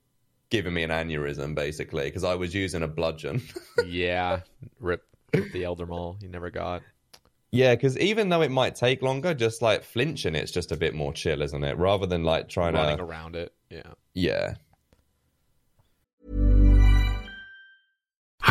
giving 0.50 0.74
me 0.74 0.84
an 0.84 0.90
aneurysm 0.90 1.56
basically 1.56 2.04
because 2.06 2.24
I 2.24 2.36
was 2.36 2.54
using 2.54 2.84
a 2.84 2.88
bludgeon. 2.88 3.42
yeah. 3.86 4.42
Rip 4.80 5.04
the 5.32 5.64
Elder 5.64 5.86
Maul 5.86 6.18
you 6.22 6.28
never 6.28 6.50
got. 6.50 6.82
Yeah, 7.52 7.76
because 7.76 7.98
even 8.00 8.30
though 8.30 8.42
it 8.42 8.52
might 8.52 8.76
take 8.76 9.02
longer, 9.02 9.34
just 9.34 9.62
like 9.62 9.84
flinching, 9.84 10.36
it's 10.36 10.52
just 10.52 10.72
a 10.72 10.78
bit 10.78 10.96
more 10.96 11.12
chill, 11.12 11.42
isn't 11.42 11.64
it? 11.64 11.78
Rather 11.78 12.06
than 12.06 12.24
like 12.24 12.48
trying 12.48 12.76
Running 12.76 12.98
to, 12.98 13.04
around 13.04 13.36
it. 13.36 13.54
Yeah. 13.70 13.94
yeah, 14.14 14.54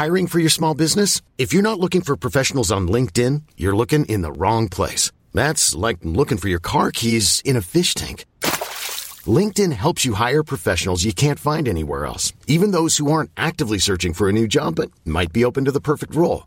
Hiring 0.00 0.28
for 0.28 0.38
your 0.38 0.48
small 0.48 0.72
business? 0.72 1.20
If 1.36 1.52
you're 1.52 1.60
not 1.62 1.78
looking 1.78 2.00
for 2.00 2.16
professionals 2.16 2.72
on 2.72 2.88
LinkedIn, 2.88 3.42
you're 3.58 3.76
looking 3.76 4.06
in 4.06 4.22
the 4.22 4.32
wrong 4.32 4.66
place. 4.66 5.12
That's 5.34 5.74
like 5.74 5.98
looking 6.02 6.38
for 6.38 6.48
your 6.48 6.58
car 6.58 6.90
keys 6.90 7.42
in 7.44 7.54
a 7.54 7.60
fish 7.60 7.92
tank. 7.92 8.24
LinkedIn 9.26 9.72
helps 9.72 10.06
you 10.06 10.14
hire 10.14 10.42
professionals 10.42 11.04
you 11.04 11.12
can't 11.12 11.38
find 11.38 11.68
anywhere 11.68 12.06
else, 12.06 12.32
even 12.46 12.70
those 12.70 12.96
who 12.96 13.12
aren't 13.12 13.30
actively 13.36 13.76
searching 13.76 14.14
for 14.14 14.30
a 14.30 14.32
new 14.32 14.48
job 14.48 14.76
but 14.76 14.90
might 15.04 15.34
be 15.34 15.44
open 15.44 15.66
to 15.66 15.72
the 15.72 15.82
perfect 15.82 16.14
role. 16.14 16.46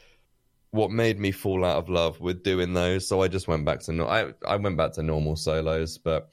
what 0.71 0.89
made 0.91 1.19
me 1.19 1.31
fall 1.31 1.63
out 1.63 1.77
of 1.77 1.89
love 1.89 2.19
with 2.19 2.43
doing 2.43 2.73
those. 2.73 3.07
So 3.07 3.21
I 3.21 3.27
just 3.27 3.47
went 3.47 3.65
back 3.65 3.79
to 3.81 3.91
no- 3.93 4.07
I 4.07 4.33
I 4.47 4.55
went 4.55 4.77
back 4.77 4.93
to 4.93 5.03
normal 5.03 5.35
solos, 5.35 5.97
but 5.97 6.29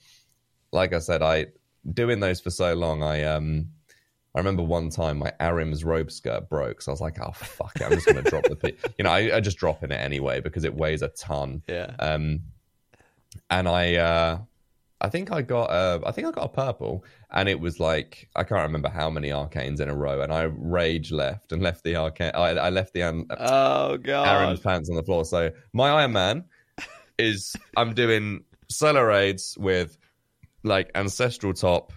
like 0.72 0.92
I 0.92 1.00
said, 1.00 1.22
I 1.22 1.46
doing 1.92 2.20
those 2.20 2.40
for 2.40 2.50
so 2.50 2.74
long, 2.74 3.02
I 3.02 3.24
um. 3.24 3.70
I 4.34 4.40
remember 4.40 4.62
one 4.62 4.90
time 4.90 5.18
my 5.18 5.32
Ahrim's 5.40 5.84
robe 5.84 6.12
skirt 6.12 6.48
broke, 6.48 6.82
so 6.82 6.92
I 6.92 6.94
was 6.94 7.00
like, 7.00 7.16
"Oh 7.20 7.32
fuck 7.32 7.72
it, 7.76 7.82
I'm 7.82 7.92
just 7.92 8.06
gonna 8.06 8.22
drop 8.22 8.44
the, 8.44 8.54
pi-" 8.54 8.74
you 8.98 9.02
know, 9.02 9.10
I, 9.10 9.36
I 9.36 9.40
just 9.40 9.56
drop 9.56 9.82
in 9.82 9.90
it 9.90 9.96
anyway 9.96 10.40
because 10.40 10.64
it 10.64 10.74
weighs 10.74 11.02
a 11.02 11.08
ton." 11.08 11.62
Yeah. 11.66 11.92
Um, 11.98 12.42
and 13.50 13.66
I, 13.66 13.96
uh, 13.96 14.38
I 15.00 15.08
think 15.08 15.30
I 15.30 15.42
got, 15.42 15.70
uh, 15.70 16.00
I 16.04 16.12
think 16.12 16.26
I 16.26 16.30
got 16.32 16.46
a 16.46 16.48
purple, 16.48 17.04
and 17.30 17.48
it 17.48 17.60
was 17.60 17.78
like 17.78 18.28
I 18.34 18.42
can't 18.42 18.62
remember 18.62 18.88
how 18.88 19.10
many 19.10 19.28
arcanes 19.28 19.80
in 19.80 19.88
a 19.88 19.94
row, 19.94 20.20
and 20.20 20.32
I 20.32 20.42
rage 20.42 21.12
left 21.12 21.52
and 21.52 21.62
left 21.62 21.84
the 21.84 21.96
arcane. 21.96 22.32
I, 22.34 22.50
I 22.50 22.70
left 22.70 22.94
the 22.94 23.04
um, 23.04 23.26
Oh 23.30 23.96
Ahrim's 24.02 24.60
pants 24.60 24.90
on 24.90 24.96
the 24.96 25.02
floor. 25.02 25.24
So 25.24 25.50
my 25.72 25.90
Iron 25.90 26.12
Man 26.12 26.44
is 27.18 27.54
I'm 27.76 27.94
doing 27.94 28.44
solo 28.68 29.02
raids 29.02 29.56
with 29.58 29.96
like 30.64 30.90
ancestral 30.94 31.54
top, 31.54 31.92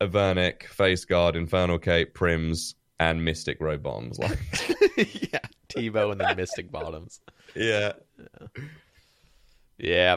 Avernic, 0.00 0.64
face 0.64 1.04
guard, 1.04 1.36
infernal 1.36 1.78
cape, 1.78 2.14
prims, 2.14 2.74
and 2.98 3.24
mystic 3.24 3.60
robe 3.60 3.82
bombs. 3.82 4.18
Like, 4.18 4.38
yeah. 5.32 5.40
T-bow 5.68 6.10
and 6.10 6.20
the 6.20 6.34
Mystic 6.34 6.70
Bottoms. 6.70 7.20
yeah, 7.54 7.92
Yeah. 9.76 10.16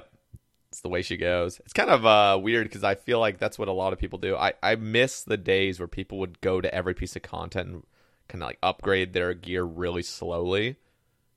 It's 0.71 0.81
the 0.81 0.89
way 0.89 1.01
she 1.01 1.17
goes. 1.17 1.59
It's 1.59 1.73
kind 1.73 1.89
of 1.89 2.05
uh, 2.05 2.39
weird 2.41 2.65
because 2.65 2.83
I 2.83 2.95
feel 2.95 3.19
like 3.19 3.37
that's 3.39 3.59
what 3.59 3.67
a 3.67 3.73
lot 3.73 3.91
of 3.91 3.99
people 3.99 4.19
do. 4.19 4.37
I, 4.37 4.53
I 4.63 4.75
miss 4.75 5.21
the 5.23 5.35
days 5.35 5.79
where 5.79 5.87
people 5.87 6.19
would 6.19 6.39
go 6.39 6.61
to 6.61 6.73
every 6.73 6.93
piece 6.93 7.15
of 7.17 7.21
content 7.23 7.69
and 7.69 7.83
kind 8.29 8.41
of 8.41 8.47
like 8.47 8.57
upgrade 8.63 9.11
their 9.11 9.33
gear 9.33 9.63
really 9.63 10.01
slowly. 10.03 10.77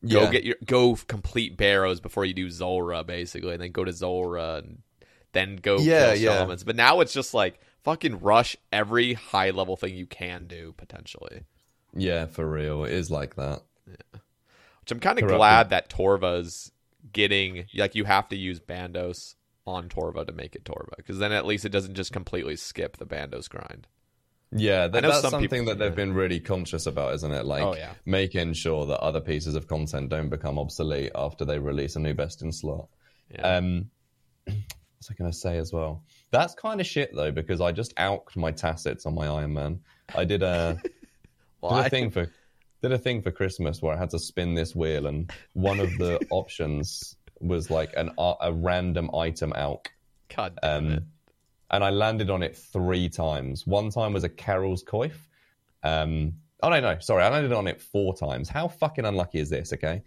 Go 0.07 0.23
Yeah. 0.25 0.31
get 0.31 0.45
your 0.45 0.57
go 0.65 0.95
complete 1.09 1.57
barrows 1.57 1.99
before 1.99 2.25
you 2.25 2.33
do 2.35 2.49
Zulrah, 2.49 3.03
basically, 3.03 3.53
and 3.55 3.61
then 3.63 3.73
go 3.73 3.85
to 3.85 3.93
Zulrah 3.93 4.59
and 4.59 4.83
then 5.33 5.57
go 5.57 5.79
Yeah, 5.79 6.13
kill 6.15 6.23
yeah. 6.23 6.39
shamans. 6.39 6.63
But 6.63 6.77
now 6.77 7.01
it's 7.01 7.13
just 7.13 7.35
like 7.35 7.59
fucking 7.83 8.21
rush 8.21 8.57
every 8.73 9.15
high 9.15 9.51
level 9.51 9.77
thing 9.77 9.97
you 9.97 10.07
can 10.07 10.47
do 10.47 10.75
potentially. 10.77 11.43
yeah, 11.93 12.27
for 12.27 12.49
real, 12.49 12.85
it 12.85 12.93
is 12.93 13.11
like 13.11 13.35
that. 13.37 13.63
Yeah. 13.89 14.21
Which 14.81 14.93
I'm 14.93 15.01
kind 15.01 15.19
of 15.19 15.27
glad 15.27 15.71
that 15.71 15.89
Torva's 15.89 16.71
getting 17.15 17.65
like 17.75 17.95
you 17.95 18.05
have 18.05 18.29
to 18.29 18.37
use 18.37 18.61
Bandos 18.61 19.35
on 19.67 19.89
Torva 19.89 20.27
to 20.27 20.33
make 20.33 20.55
it 20.55 20.65
Torva 20.65 20.97
because 20.99 21.19
then 21.19 21.33
at 21.33 21.47
least 21.47 21.65
it 21.65 21.71
doesn't 21.71 21.95
just 21.95 22.13
completely 22.13 22.57
skip 22.57 22.99
the 22.99 23.07
Bandos 23.07 23.49
grind. 23.49 23.87
Yeah, 24.57 24.87
that, 24.87 25.03
that's 25.03 25.23
some 25.23 25.31
something 25.31 25.65
that 25.65 25.79
they've 25.79 25.95
been 25.97 26.13
really 26.13 26.39
conscious 26.39 26.87
about, 26.87 27.15
isn't 27.15 27.33
it? 27.33 27.45
Like 27.45 27.63
Oh, 27.63 27.75
yeah. 27.75 27.95
making 28.05 28.53
sure 28.53 28.87
that 28.87 29.01
other 29.01 29.21
pieces 29.21 29.57
of 29.57 29.67
content 29.67 30.11
don't 30.11 30.29
become 30.29 30.59
obsolete 30.59 31.11
after 31.15 31.45
they 31.45 31.59
release 31.59 31.97
a 31.97 32.01
new 32.01 32.15
best 32.15 32.43
in 32.43 32.53
slot. 32.53 32.89
Yeah. 33.33 33.57
Um, 33.57 33.91
what's 34.45 35.11
I 35.11 35.15
going 35.15 35.31
to 35.31 35.37
say 35.37 35.59
as 35.59 35.73
well? 35.73 36.05
That's 36.31 36.55
kind 36.55 36.81
of 36.81 36.87
shit 36.87 37.15
though, 37.15 37.33
because 37.33 37.61
I 37.61 37.73
just 37.73 37.95
outed 37.97 38.37
my 38.37 38.53
tassets 38.53 39.07
on 39.07 39.15
my 39.15 39.27
Iron 39.27 39.55
Man. 39.55 39.81
I 40.15 40.25
did 40.25 40.43
a 40.43 40.79
did 41.63 41.73
a 41.87 41.91
thing 41.91 42.11
for 42.11 42.31
did 42.85 42.93
a 42.93 42.99
thing 42.99 43.23
for 43.23 43.31
Christmas 43.31 43.81
where 43.81 43.95
I 43.95 43.99
had 43.99 44.11
to 44.11 44.19
spin 44.19 44.53
this 44.55 44.77
wheel, 44.77 45.07
and 45.07 45.33
one 45.55 45.81
of 45.81 45.97
the 45.97 46.21
options 46.31 47.17
was 47.41 47.71
like 47.71 47.95
an 47.97 48.11
a 48.19 48.35
a 48.43 48.53
random 48.53 49.11
item 49.15 49.55
out. 49.55 49.89
God 50.37 50.59
damn 50.61 50.87
it. 50.87 50.97
Um, 50.99 51.05
and 51.71 51.83
I 51.83 51.89
landed 51.89 52.29
on 52.29 52.43
it 52.43 52.55
three 52.55 53.09
times. 53.09 53.67
One 53.67 53.89
time 53.89 54.13
was 54.13 54.23
a 54.23 54.29
Karil's 54.29 54.85
Coif. 54.85 55.15
Um, 55.83 56.35
oh 56.63 56.69
no, 56.69 56.79
no, 56.81 56.99
sorry, 57.01 57.23
I 57.23 57.31
landed 57.31 57.53
on 57.53 57.67
it 57.67 57.81
four 57.81 58.15
times. 58.15 58.51
How 58.51 58.69
fucking 58.69 59.07
unlucky 59.07 59.39
is 59.39 59.49
this? 59.49 59.73
Okay, 59.73 60.03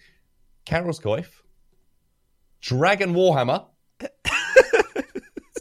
Karil's 0.65 0.99
Coif, 0.99 1.29
Dragon 2.61 3.15
Warhammer, 3.15 3.65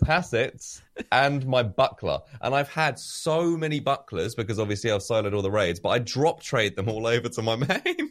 Tassets, 0.07 0.81
and 1.11 1.45
my 1.47 1.63
buckler. 1.63 2.21
And 2.41 2.55
I've 2.55 2.69
had 2.69 2.99
so 2.99 3.57
many 3.57 3.81
bucklers 3.81 4.35
because 4.35 4.59
obviously 4.59 4.91
I've 4.93 5.01
soloed 5.01 5.35
all 5.35 5.43
the 5.43 5.51
raids, 5.51 5.81
but 5.81 5.89
I 5.91 5.99
drop 5.99 6.43
trade 6.43 6.77
them 6.77 6.89
all 6.89 7.07
over 7.07 7.29
to 7.29 7.43
my 7.43 7.57
main. 7.85 8.11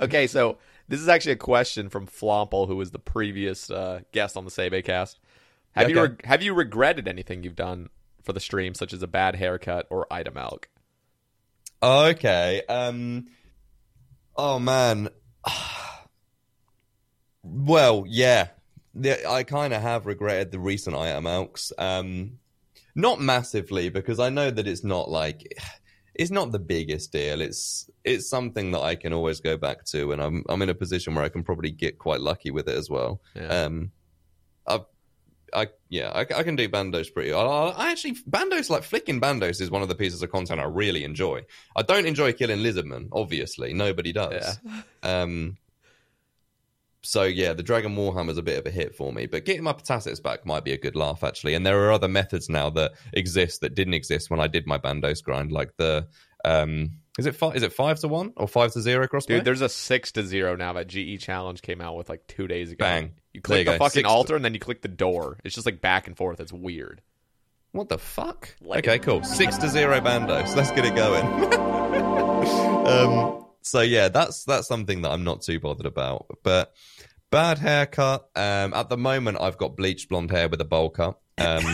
Okay, 0.00 0.26
so 0.26 0.58
this 0.88 1.00
is 1.00 1.08
actually 1.08 1.32
a 1.32 1.36
question 1.36 1.88
from 1.88 2.06
Flomple, 2.06 2.66
who 2.66 2.76
was 2.76 2.90
the 2.90 2.98
previous 2.98 3.70
uh, 3.70 4.00
guest 4.12 4.36
on 4.36 4.44
the 4.44 4.50
Save 4.50 4.82
cast. 4.84 5.20
Have 5.72 5.88
you 5.90 5.98
Okay. 5.98 6.10
reg- 6.12 6.24
have 6.24 6.42
you 6.42 6.52
regretted 6.54 7.06
anything 7.08 7.42
you've 7.44 7.56
done 7.56 7.88
for 8.22 8.32
the 8.32 8.40
stream, 8.40 8.74
such 8.74 8.92
as 8.92 9.02
a 9.02 9.06
bad 9.06 9.36
haircut 9.36 9.86
or 9.90 10.12
item 10.12 10.34
alch? 10.34 10.64
Okay. 11.82 12.62
Um. 12.68 13.26
Oh 14.36 14.58
man. 14.58 15.08
Well, 17.46 18.04
yeah. 18.08 18.48
The, 18.94 19.28
I 19.28 19.42
kind 19.42 19.72
of 19.74 19.82
have 19.82 20.06
regretted 20.06 20.52
the 20.52 20.58
recent 20.58 20.96
item 20.96 21.24
alchs. 21.24 21.72
Um, 21.78 22.38
not 22.94 23.20
massively 23.20 23.88
because 23.88 24.20
I 24.20 24.28
know 24.28 24.50
that 24.50 24.68
it's 24.68 24.84
not 24.84 25.10
like 25.10 25.52
it's 26.14 26.30
not 26.30 26.52
the 26.52 26.58
biggest 26.58 27.12
deal. 27.12 27.40
It's 27.40 27.90
it's 28.04 28.28
something 28.28 28.70
that 28.72 28.80
I 28.80 28.94
can 28.94 29.12
always 29.12 29.40
go 29.40 29.56
back 29.56 29.84
to, 29.86 30.12
and 30.12 30.22
I'm 30.22 30.44
I'm 30.48 30.62
in 30.62 30.68
a 30.68 30.74
position 30.74 31.14
where 31.14 31.24
I 31.24 31.28
can 31.28 31.42
probably 31.42 31.70
get 31.70 31.98
quite 31.98 32.20
lucky 32.20 32.50
with 32.50 32.68
it 32.68 32.76
as 32.76 32.88
well. 32.88 33.20
Yeah. 33.34 33.48
Um, 33.48 33.90
I, 34.66 34.80
I 35.52 35.66
yeah, 35.88 36.10
I, 36.14 36.20
I 36.20 36.42
can 36.44 36.56
do 36.56 36.68
bandos 36.68 37.12
pretty. 37.12 37.32
I, 37.32 37.40
I 37.40 37.90
actually 37.90 38.14
bandos 38.30 38.70
like 38.70 38.84
flicking 38.84 39.20
bandos 39.20 39.60
is 39.60 39.70
one 39.70 39.82
of 39.82 39.88
the 39.88 39.96
pieces 39.96 40.22
of 40.22 40.30
content 40.30 40.60
I 40.60 40.64
really 40.64 41.04
enjoy. 41.04 41.44
I 41.74 41.82
don't 41.82 42.06
enjoy 42.06 42.32
killing 42.32 42.60
lizardmen, 42.60 43.08
obviously. 43.12 43.74
Nobody 43.74 44.12
does. 44.12 44.58
Um. 45.02 45.56
So 47.04 47.24
yeah, 47.24 47.52
the 47.52 47.62
Dragon 47.62 47.94
Warhammer 47.96 48.30
is 48.30 48.38
a 48.38 48.42
bit 48.42 48.58
of 48.58 48.66
a 48.66 48.70
hit 48.70 48.94
for 48.96 49.12
me, 49.12 49.26
but 49.26 49.44
getting 49.44 49.62
my 49.62 49.72
potassics 49.72 50.20
back 50.20 50.46
might 50.46 50.64
be 50.64 50.72
a 50.72 50.78
good 50.78 50.96
laugh 50.96 51.22
actually. 51.22 51.54
And 51.54 51.64
there 51.66 51.84
are 51.84 51.92
other 51.92 52.08
methods 52.08 52.48
now 52.48 52.70
that 52.70 52.92
exist 53.12 53.60
that 53.60 53.74
didn't 53.74 53.94
exist 53.94 54.30
when 54.30 54.40
I 54.40 54.46
did 54.46 54.66
my 54.66 54.78
bandos 54.78 55.22
grind, 55.22 55.52
like 55.52 55.76
the 55.76 56.08
um. 56.44 56.92
Is 57.16 57.26
it 57.26 57.36
five? 57.36 57.54
Is 57.54 57.62
it 57.62 57.72
five 57.72 58.00
to 58.00 58.08
one 58.08 58.32
or 58.36 58.48
five 58.48 58.72
to 58.72 58.80
zero 58.80 59.06
crossbow? 59.06 59.36
Dude, 59.36 59.44
there's 59.44 59.60
a 59.60 59.68
six 59.68 60.10
to 60.12 60.24
zero 60.24 60.56
now 60.56 60.72
that 60.72 60.88
GE 60.88 61.20
Challenge 61.20 61.62
came 61.62 61.80
out 61.80 61.96
with 61.96 62.08
like 62.08 62.26
two 62.26 62.48
days 62.48 62.72
ago. 62.72 62.84
Bang. 62.84 63.12
You 63.32 63.40
click 63.40 63.60
you 63.60 63.64
the 63.66 63.70
go. 63.72 63.78
fucking 63.78 63.90
Six 63.90 64.08
to- 64.08 64.12
altar 64.14 64.34
and 64.36 64.44
then 64.44 64.54
you 64.54 64.60
click 64.60 64.82
the 64.82 64.88
door. 64.88 65.38
It's 65.44 65.54
just 65.54 65.66
like 65.66 65.80
back 65.80 66.06
and 66.08 66.16
forth. 66.16 66.40
It's 66.40 66.52
weird. 66.52 67.02
What 67.72 67.88
the 67.88 67.98
fuck? 67.98 68.54
Like- 68.60 68.86
okay, 68.86 68.98
cool. 68.98 69.22
Six 69.24 69.58
to 69.58 69.68
zero 69.68 70.00
bandos. 70.00 70.56
Let's 70.56 70.70
get 70.72 70.84
it 70.86 70.94
going. 70.96 71.24
um, 72.86 73.44
so 73.64 73.80
yeah, 73.80 74.08
that's 74.08 74.44
that's 74.44 74.68
something 74.68 75.02
that 75.02 75.10
I'm 75.10 75.24
not 75.24 75.42
too 75.42 75.58
bothered 75.58 75.86
about. 75.86 76.26
But 76.42 76.72
bad 77.30 77.58
haircut. 77.58 78.28
Um, 78.36 78.74
at 78.74 78.88
the 78.90 78.96
moment, 78.98 79.38
I've 79.40 79.58
got 79.58 79.76
bleached 79.76 80.08
blonde 80.08 80.30
hair 80.30 80.48
with 80.48 80.60
a 80.60 80.64
bowl 80.64 80.90
cut. 80.90 81.18
Um, 81.38 81.64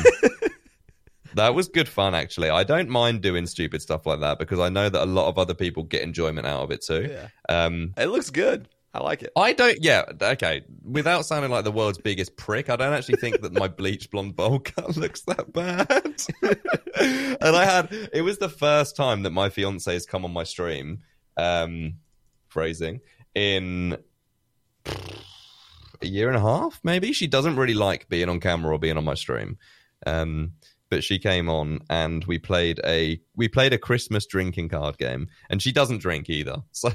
that 1.35 1.55
was 1.55 1.69
good 1.69 1.89
fun, 1.89 2.15
actually. 2.15 2.49
I 2.49 2.65
don't 2.65 2.89
mind 2.89 3.23
doing 3.23 3.47
stupid 3.47 3.83
stuff 3.83 4.07
like 4.07 4.21
that 4.21 4.39
because 4.39 4.61
I 4.61 4.69
know 4.69 4.89
that 4.89 5.03
a 5.03 5.07
lot 5.07 5.29
of 5.29 5.39
other 5.39 5.55
people 5.55 5.83
get 5.83 6.03
enjoyment 6.03 6.47
out 6.47 6.62
of 6.62 6.71
it 6.71 6.83
too. 6.83 7.09
Yeah. 7.11 7.29
Um, 7.49 7.93
It 7.97 8.07
looks 8.07 8.31
good. 8.31 8.69
I 8.93 9.01
like 9.03 9.23
it. 9.23 9.31
I 9.37 9.53
don't. 9.53 9.79
Yeah, 9.81 10.05
okay. 10.21 10.62
Without 10.83 11.25
sounding 11.25 11.51
like 11.51 11.62
the 11.62 11.71
world's 11.71 11.99
biggest 11.99 12.37
prick, 12.37 12.69
I 12.69 12.77
don't 12.77 12.93
actually 12.93 13.19
think 13.19 13.41
that 13.43 13.53
my 13.53 13.69
bleach 13.81 14.11
blonde 14.11 14.35
bowl 14.35 14.59
cut 14.59 14.97
looks 14.97 15.23
that 15.23 15.53
bad. 15.53 17.37
and 17.41 17.57
I 17.57 17.65
had 17.65 17.93
it 18.12 18.23
was 18.23 18.39
the 18.39 18.49
first 18.49 18.97
time 18.97 19.23
that 19.23 19.31
my 19.31 19.49
fiance 19.49 19.93
has 19.93 20.07
come 20.07 20.25
on 20.25 20.33
my 20.33 20.43
stream. 20.45 21.03
Um, 21.41 21.95
phrasing 22.49 23.01
in 23.35 23.97
a 26.03 26.07
year 26.07 26.29
and 26.29 26.37
a 26.37 26.41
half, 26.41 26.81
maybe. 26.83 27.12
She 27.12 27.27
doesn't 27.27 27.57
really 27.57 27.75
like 27.75 28.09
being 28.09 28.29
on 28.29 28.41
camera 28.41 28.75
or 28.75 28.79
being 28.79 28.97
on 28.97 29.05
my 29.05 29.15
stream. 29.15 29.59
Um, 30.07 30.53
but 30.89 31.05
she 31.05 31.19
came 31.19 31.49
on 31.49 31.81
and 31.89 32.25
we 32.25 32.39
played 32.39 32.81
a 32.85 33.21
we 33.37 33.49
played 33.49 33.73
a 33.73 33.79
Christmas 33.79 34.27
drinking 34.27 34.71
card 34.71 34.99
game, 34.99 35.29
and 35.49 35.62
she 35.62 35.73
doesn't 35.73 35.99
drink 35.99 36.29
either. 36.29 36.57
So 36.73 36.91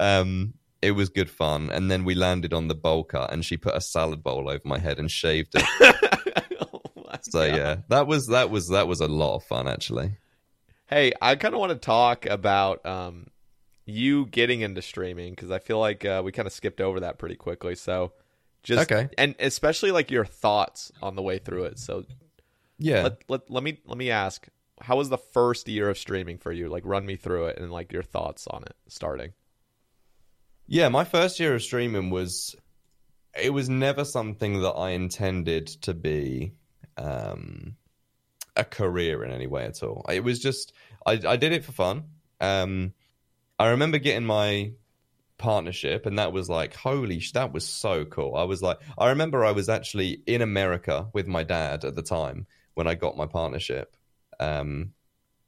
um, 0.00 0.54
it 0.80 0.92
was 0.92 1.08
good 1.08 1.28
fun. 1.30 1.70
And 1.70 1.90
then 1.90 2.04
we 2.04 2.14
landed 2.14 2.52
on 2.54 2.68
the 2.68 2.74
bowl 2.74 3.04
cut, 3.04 3.32
and 3.32 3.44
she 3.44 3.56
put 3.56 3.76
a 3.76 3.80
salad 3.80 4.22
bowl 4.22 4.48
over 4.48 4.62
my 4.64 4.78
head 4.78 4.98
and 4.98 5.10
shaved 5.10 5.54
it. 5.54 5.64
Oh 7.10 7.20
so 7.22 7.48
God. 7.48 7.56
yeah, 7.56 7.76
that 7.88 8.06
was 8.06 8.26
that 8.28 8.50
was 8.50 8.68
that 8.68 8.86
was 8.86 9.00
a 9.00 9.08
lot 9.08 9.36
of 9.36 9.44
fun 9.44 9.66
actually. 9.66 10.18
Hey, 10.86 11.12
I 11.20 11.36
kind 11.36 11.54
of 11.54 11.60
want 11.60 11.72
to 11.72 11.78
talk 11.78 12.26
about 12.26 12.84
um, 12.86 13.26
you 13.88 14.26
getting 14.26 14.60
into 14.60 14.82
streaming 14.82 15.32
because 15.32 15.50
I 15.50 15.58
feel 15.58 15.78
like 15.80 16.04
uh, 16.04 16.22
we 16.24 16.30
kind 16.32 16.46
of 16.46 16.52
skipped 16.52 16.80
over 16.80 17.00
that 17.00 17.18
pretty 17.18 17.36
quickly. 17.36 17.74
So, 17.74 18.12
just 18.62 18.90
Okay. 18.90 19.08
and 19.16 19.34
especially 19.40 19.90
like 19.92 20.10
your 20.10 20.24
thoughts 20.24 20.92
on 21.02 21.16
the 21.16 21.22
way 21.22 21.38
through 21.38 21.64
it. 21.64 21.78
So, 21.78 22.04
Yeah. 22.78 23.02
let, 23.02 23.22
let 23.28 23.50
let 23.50 23.62
me 23.62 23.78
let 23.86 23.96
me 23.98 24.10
ask, 24.10 24.46
how 24.80 24.96
was 24.96 25.08
the 25.08 25.18
first 25.18 25.68
year 25.68 25.88
of 25.88 25.98
streaming 25.98 26.38
for 26.38 26.52
you? 26.52 26.68
Like, 26.68 26.84
run 26.86 27.06
me 27.06 27.16
through 27.16 27.46
it 27.46 27.58
and 27.58 27.72
like 27.72 27.92
your 27.92 28.02
thoughts 28.02 28.46
on 28.48 28.62
it 28.64 28.76
starting. 28.88 29.32
Yeah, 30.66 30.88
my 30.90 31.04
first 31.04 31.40
year 31.40 31.54
of 31.54 31.62
streaming 31.62 32.10
was 32.10 32.54
it 33.40 33.50
was 33.50 33.68
never 33.68 34.04
something 34.04 34.60
that 34.60 34.72
I 34.72 34.90
intended 34.90 35.66
to 35.82 35.94
be 35.94 36.52
um 36.96 37.76
a 38.56 38.64
career 38.64 39.24
in 39.24 39.30
any 39.30 39.46
way 39.46 39.64
at 39.64 39.82
all. 39.82 40.04
It 40.10 40.24
was 40.24 40.40
just 40.40 40.72
I 41.06 41.12
I 41.26 41.36
did 41.36 41.52
it 41.52 41.64
for 41.64 41.72
fun. 41.72 42.04
Um 42.40 42.92
I 43.58 43.68
remember 43.68 43.98
getting 43.98 44.24
my 44.24 44.72
partnership 45.38 46.04
and 46.06 46.18
that 46.18 46.32
was 46.32 46.48
like 46.48 46.74
holy 46.74 47.20
sh- 47.20 47.32
that 47.32 47.52
was 47.52 47.66
so 47.66 48.04
cool. 48.04 48.34
I 48.34 48.44
was 48.44 48.60
like 48.60 48.78
I 48.96 49.10
remember 49.10 49.44
I 49.44 49.52
was 49.52 49.68
actually 49.68 50.22
in 50.26 50.42
America 50.42 51.08
with 51.12 51.28
my 51.28 51.44
dad 51.44 51.84
at 51.84 51.94
the 51.94 52.02
time 52.02 52.46
when 52.74 52.86
I 52.86 52.94
got 52.94 53.16
my 53.16 53.26
partnership. 53.26 53.96
Um 54.40 54.92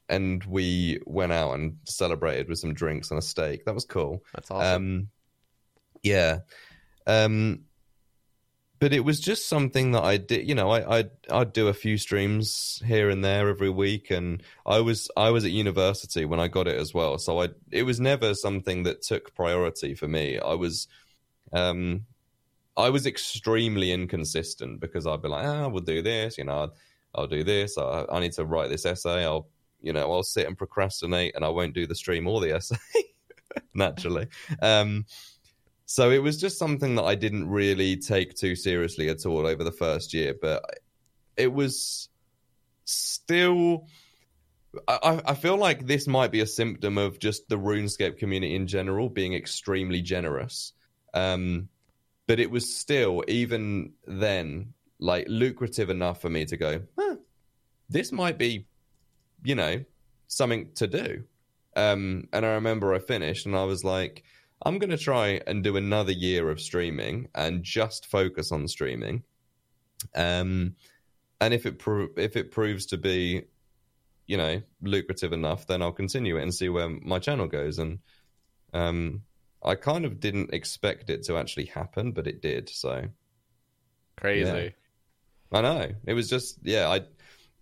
and 0.09 0.43
we 0.45 1.01
went 1.07 1.33
out 1.33 1.55
and 1.55 1.77
celebrated 1.85 2.49
with 2.49 2.59
some 2.59 2.75
drinks 2.75 3.11
and 3.11 3.19
a 3.19 3.23
steak. 3.23 3.65
That 3.65 3.75
was 3.75 3.85
cool. 3.85 4.25
That's 4.35 4.51
awesome. 4.51 4.83
Um, 4.83 5.09
yeah. 6.03 6.39
Um, 7.07 7.61
but 8.81 8.95
it 8.95 9.05
was 9.05 9.21
just 9.21 9.47
something 9.47 9.93
that 9.93 10.03
I 10.03 10.17
did. 10.17 10.49
You 10.49 10.55
know, 10.55 10.71
I 10.71 10.99
I'd, 10.99 11.11
I'd 11.31 11.53
do 11.53 11.69
a 11.69 11.75
few 11.75 11.99
streams 11.99 12.83
here 12.85 13.11
and 13.11 13.23
there 13.23 13.51
every 13.51 13.69
week, 13.69 14.11
and 14.11 14.43
I 14.67 14.81
was 14.81 15.11
I 15.17 15.31
was 15.31 15.45
at 15.45 15.51
university 15.51 16.25
when 16.25 16.41
I 16.41 16.49
got 16.49 16.67
it 16.67 16.79
as 16.79 16.95
well. 16.95 17.19
So 17.19 17.43
I 17.43 17.51
it 17.71 17.83
was 17.83 18.01
never 18.01 18.35
something 18.35 18.85
that 18.85 19.03
took 19.03 19.35
priority 19.35 19.95
for 19.95 20.09
me. 20.09 20.39
I 20.39 20.55
was, 20.55 20.89
um, 21.53 22.07
I 22.75 22.89
was 22.89 23.07
extremely 23.07 23.93
inconsistent 23.93 24.81
because 24.81 25.07
I'd 25.07 25.23
be 25.23 25.29
like, 25.29 25.47
ah, 25.47 25.69
we'll 25.69 25.83
do 25.83 26.01
this. 26.01 26.39
You 26.39 26.45
know, 26.45 26.53
I'll, 26.53 26.75
I'll 27.15 27.27
do 27.27 27.45
this. 27.45 27.77
I, 27.77 28.07
I 28.11 28.19
need 28.19 28.33
to 28.33 28.47
write 28.47 28.71
this 28.71 28.87
essay. 28.87 29.25
I'll 29.25 29.47
you 29.83 29.93
know 29.93 30.11
I'll 30.11 30.23
sit 30.23 30.47
and 30.47 30.57
procrastinate, 30.57 31.37
and 31.37 31.45
I 31.45 31.51
won't 31.51 31.75
do 31.75 31.87
the 31.87 31.95
stream 31.95 32.27
or 32.27 32.41
the 32.41 32.57
essay 32.57 32.77
naturally. 33.75 34.29
Um, 34.63 35.05
so 35.91 36.13
it 36.13 36.23
was 36.23 36.37
just 36.37 36.57
something 36.57 36.95
that 36.95 37.03
I 37.03 37.17
didn't 37.17 37.51
really 37.51 37.97
take 37.97 38.37
too 38.37 38.55
seriously 38.55 39.09
at 39.09 39.27
all 39.27 39.45
over 39.45 39.65
the 39.65 39.73
first 39.73 40.15
year, 40.15 40.37
but 40.41 40.63
it 41.37 41.53
was 41.53 42.09
still. 42.85 43.89
I, 44.87 45.21
I 45.27 45.35
feel 45.35 45.57
like 45.57 45.89
this 45.89 46.07
might 46.07 46.31
be 46.31 46.43
a 46.43 46.47
symptom 46.47 46.97
of 46.97 47.19
just 47.19 47.49
the 47.49 47.59
RuneScape 47.59 48.19
community 48.19 48.55
in 48.55 48.69
general 48.69 49.09
being 49.09 49.35
extremely 49.35 50.01
generous. 50.01 50.75
Um, 51.13 51.69
but 52.29 52.39
it 52.39 52.53
was 52.53 52.73
still, 52.73 53.25
even 53.27 53.95
then, 54.07 54.75
like 55.01 55.27
lucrative 55.29 55.91
enough 55.91 56.21
for 56.21 56.31
me 56.31 56.45
to 56.45 56.57
go, 56.57 56.83
huh, 56.97 57.17
this 57.89 58.13
might 58.13 58.39
be, 58.39 58.69
you 59.43 59.57
know, 59.57 59.85
something 60.29 60.71
to 60.77 60.87
do. 60.87 61.25
Um, 61.75 62.29
and 62.33 62.47
I 62.47 62.51
remember 62.51 62.95
I 62.95 63.01
finished 63.01 63.47
and 63.47 63.57
I 63.57 63.65
was 63.65 63.83
like, 63.83 64.23
I'm 64.63 64.79
going 64.79 64.91
to 64.91 64.99
try 64.99 65.41
and 65.47 65.65
do 65.65 65.77
another 65.77 66.13
year 66.13 66.51
of 66.51 66.61
streaming 66.61 67.29
and 67.35 67.63
just 67.63 68.07
focus 68.07 68.53
on 68.53 68.69
streaming. 68.69 69.23
Um, 70.15 70.77
and 71.41 71.55
if 71.55 71.65
it 71.67 71.79
pro- 71.79 72.09
if 72.17 72.37
it 72.37 72.51
proves 72.51 72.87
to 72.87 72.99
be, 72.99 73.45
you 74.27 74.37
know, 74.37 74.61
lucrative 74.83 75.33
enough, 75.33 75.67
then 75.67 75.81
I'll 75.83 75.93
continue 75.93 76.37
it 76.37 76.43
and 76.43 76.55
see 76.55 76.69
where 76.69 76.89
my 76.89 77.19
channel 77.19 77.47
goes. 77.47 77.79
And 77.79 78.01
um, 78.75 79.23
I 79.63 79.75
kind 79.75 80.05
of 80.05 80.21
didn't 80.21 80.53
expect 80.53 81.09
it 81.11 81.23
to 81.25 81.37
actually 81.39 81.67
happen, 81.67 82.13
but 82.13 82.27
it 82.27 82.43
did. 82.43 82.69
So 82.69 83.09
Crazy. 84.17 84.75
I 85.53 85.63
know 85.63 85.89
it 86.07 86.15
was 86.15 86.29
just 86.29 86.59
yeah. 86.63 86.89
I 86.89 87.01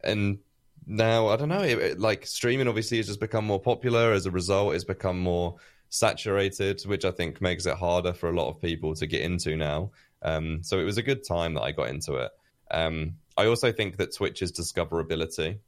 and 0.02 0.38
now 0.86 1.28
I 1.28 1.36
don't 1.36 1.48
know. 1.48 1.62
It, 1.62 1.78
it- 1.78 2.00
like 2.00 2.26
streaming 2.26 2.66
obviously 2.68 2.96
has 2.96 3.06
just 3.06 3.20
become 3.20 3.44
more 3.44 3.60
popular 3.60 4.12
as 4.12 4.26
a 4.26 4.30
result. 4.30 4.74
It's 4.74 4.84
become 4.84 5.20
more 5.20 5.56
saturated, 5.90 6.82
which 6.82 7.04
I 7.04 7.10
think 7.10 7.40
makes 7.40 7.66
it 7.66 7.76
harder 7.76 8.12
for 8.12 8.28
a 8.28 8.32
lot 8.32 8.48
of 8.48 8.60
people 8.60 8.94
to 8.94 9.06
get 9.06 9.22
into 9.22 9.56
now. 9.56 9.90
Um, 10.22 10.62
so 10.62 10.78
it 10.78 10.84
was 10.84 10.98
a 10.98 11.02
good 11.02 11.24
time 11.26 11.54
that 11.54 11.62
I 11.62 11.72
got 11.72 11.88
into 11.88 12.14
it. 12.14 12.30
Um, 12.70 13.16
I 13.36 13.46
also 13.46 13.72
think 13.72 13.96
that 13.98 14.14
Twitch's 14.14 14.52
discoverability 14.52 15.58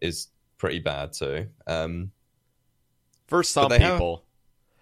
is 0.00 0.28
pretty 0.56 0.78
bad 0.80 1.12
too. 1.12 1.48
Um, 1.66 2.10
For 3.26 3.42
some 3.42 3.68
they 3.68 3.78
have- 3.78 3.94
people, 3.94 4.24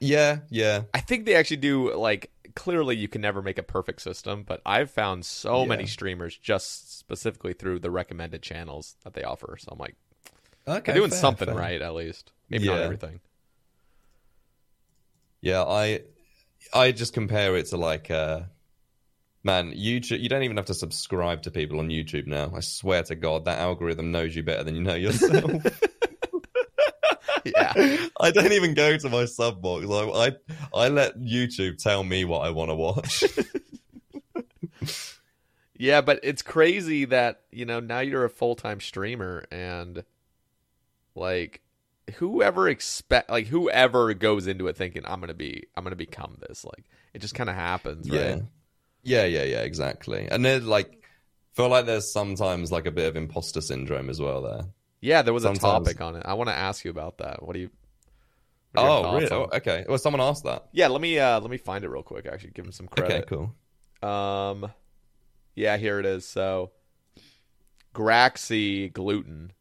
yeah, 0.01 0.40
yeah, 0.51 0.82
I 0.94 1.01
think 1.01 1.24
they 1.27 1.35
actually 1.35 1.56
do 1.59 1.94
like 1.94 2.31
clearly 2.55 2.97
you 2.97 3.09
can 3.09 3.20
never 3.20 3.43
make 3.43 3.59
a 3.59 3.62
perfect 3.62 4.01
system, 4.01 4.43
but 4.43 4.62
I've 4.64 4.90
found 4.90 5.27
so 5.27 5.62
Yeah. 5.62 5.66
many 5.68 5.86
streamers 5.86 6.39
just 6.39 6.97
specifically 6.98 7.52
through 7.52 7.81
the 7.81 7.90
recommended 7.90 8.43
channels 8.43 8.97
that 9.05 9.12
they 9.14 9.23
offer. 9.24 9.56
So 9.60 9.68
I'm 9.73 9.78
like, 9.78 9.97
okay, 10.66 10.81
they're 10.93 10.94
doing 10.94 11.10
fair, 11.10 11.18
something 11.18 11.48
fair. 11.48 11.55
right 11.56 11.82
at 11.82 11.94
least. 11.94 12.32
Maybe 12.48 12.66
not 12.68 12.81
everything. 12.81 13.20
Yeah, 15.47 15.62
I 15.62 16.01
I 16.74 16.90
just 16.90 17.12
compare 17.12 17.56
it 17.56 17.66
to 17.66 17.77
like 17.77 18.10
uh 18.10 18.40
man, 19.44 19.70
YouTube 19.74 20.18
you 20.18 20.28
don't 20.28 20.43
even 20.43 20.56
have 20.56 20.66
to 20.66 20.74
subscribe 20.74 21.43
to 21.43 21.52
people 21.52 21.78
on 21.78 21.89
YouTube 21.89 22.27
now. 22.27 22.51
I 22.52 22.59
swear 22.59 23.05
to 23.05 23.14
God, 23.14 23.44
that 23.44 23.60
algorithm 23.60 24.10
knows 24.10 24.35
you 24.35 24.43
better 24.43 24.64
than 24.64 24.74
you 24.74 24.82
know 24.82 24.97
yourself. 24.97 25.51
Yeah. 27.44 27.73
I 28.20 28.32
don't 28.32 28.51
even 28.51 28.74
go 28.74 28.97
to 28.97 29.09
my 29.09 29.24
sub 29.24 29.62
box. 29.62 29.86
I, 29.89 30.27
I 30.27 30.32
I 30.74 30.89
let 30.89 31.16
YouTube 31.16 31.81
tell 31.81 32.02
me 32.02 32.24
what 32.24 32.40
I 32.40 32.51
want 32.51 32.70
to 32.70 32.74
watch. 32.74 33.23
Yeah, 35.78 36.01
but 36.01 36.20
it's 36.23 36.40
crazy 36.40 37.05
that, 37.05 37.43
you 37.52 37.66
know, 37.66 37.81
now 37.81 38.01
you're 38.01 38.24
a 38.24 38.31
full-time 38.31 38.81
streamer 38.81 39.44
and 39.51 40.05
like 41.14 41.60
whoever 42.15 42.69
expect 42.69 43.31
like 43.31 43.47
whoever 43.47 44.15
goes 44.15 44.47
into 44.47 44.69
it 44.69 44.77
thinking 44.77 45.03
I'm 45.07 45.20
to 45.23 45.35
be 45.35 45.65
I'm 45.77 45.85
to 45.85 45.97
become 45.97 46.37
this 46.47 46.65
like 46.65 46.85
it 47.12 47.20
just 47.20 47.35
kind 47.35 47.51
of 47.51 47.57
happens, 47.57 48.09
yeah. 48.09 48.31
right? 48.33 48.43
Yeah, 49.03 49.24
yeah, 49.24 49.45
yeah, 49.45 49.62
exactly. 49.62 50.28
And 50.31 50.45
then 50.45 50.66
like 50.66 51.03
feel 51.55 51.69
like 51.69 51.87
there's 51.87 52.12
sometimes 52.12 52.70
like 52.70 52.87
a 52.87 52.91
bit 52.91 53.09
of 53.09 53.16
imposter 53.16 53.61
syndrome 53.61 54.11
as 54.11 54.20
well 54.20 54.43
there. 54.43 54.66
Yeah, 55.01 55.23
there 55.23 55.35
was 55.35 55.45
a 55.45 55.55
topic 55.55 56.01
on 56.01 56.16
it. 56.16 56.23
I 56.24 56.35
want 56.35 56.49
to 56.49 56.55
ask 56.57 56.85
you 56.85 56.91
about 56.91 57.19
that. 57.19 57.43
What 57.43 57.55
do 57.55 57.61
you 57.61 57.70
what 58.73 58.83
Oh, 58.83 59.15
really? 59.15 59.31
on- 59.31 59.49
Oh, 59.51 59.57
okay. 59.57 59.85
Well, 59.89 59.99
someone 59.99 60.20
asked 60.20 60.45
that. 60.45 60.66
Yeah, 60.73 60.89
let 60.89 61.01
me 61.01 61.19
uh 61.19 61.41
let 61.41 61.51
me 61.51 61.57
find 61.57 61.85
it 61.85 61.89
real 61.89 62.03
quick 62.03 62.27
actually. 62.27 62.51
Give 62.51 62.65
him 62.65 62.73
some 62.73 62.89
Okay, 62.99 63.23
credit. 63.23 63.28
cool. 63.28 63.55
Um, 64.03 64.70
yeah, 65.55 65.77
here 65.78 65.99
it 65.99 66.07
is. 66.07 66.27
So, 66.28 66.73
Graxy 67.95 68.93
Gluten 68.93 69.53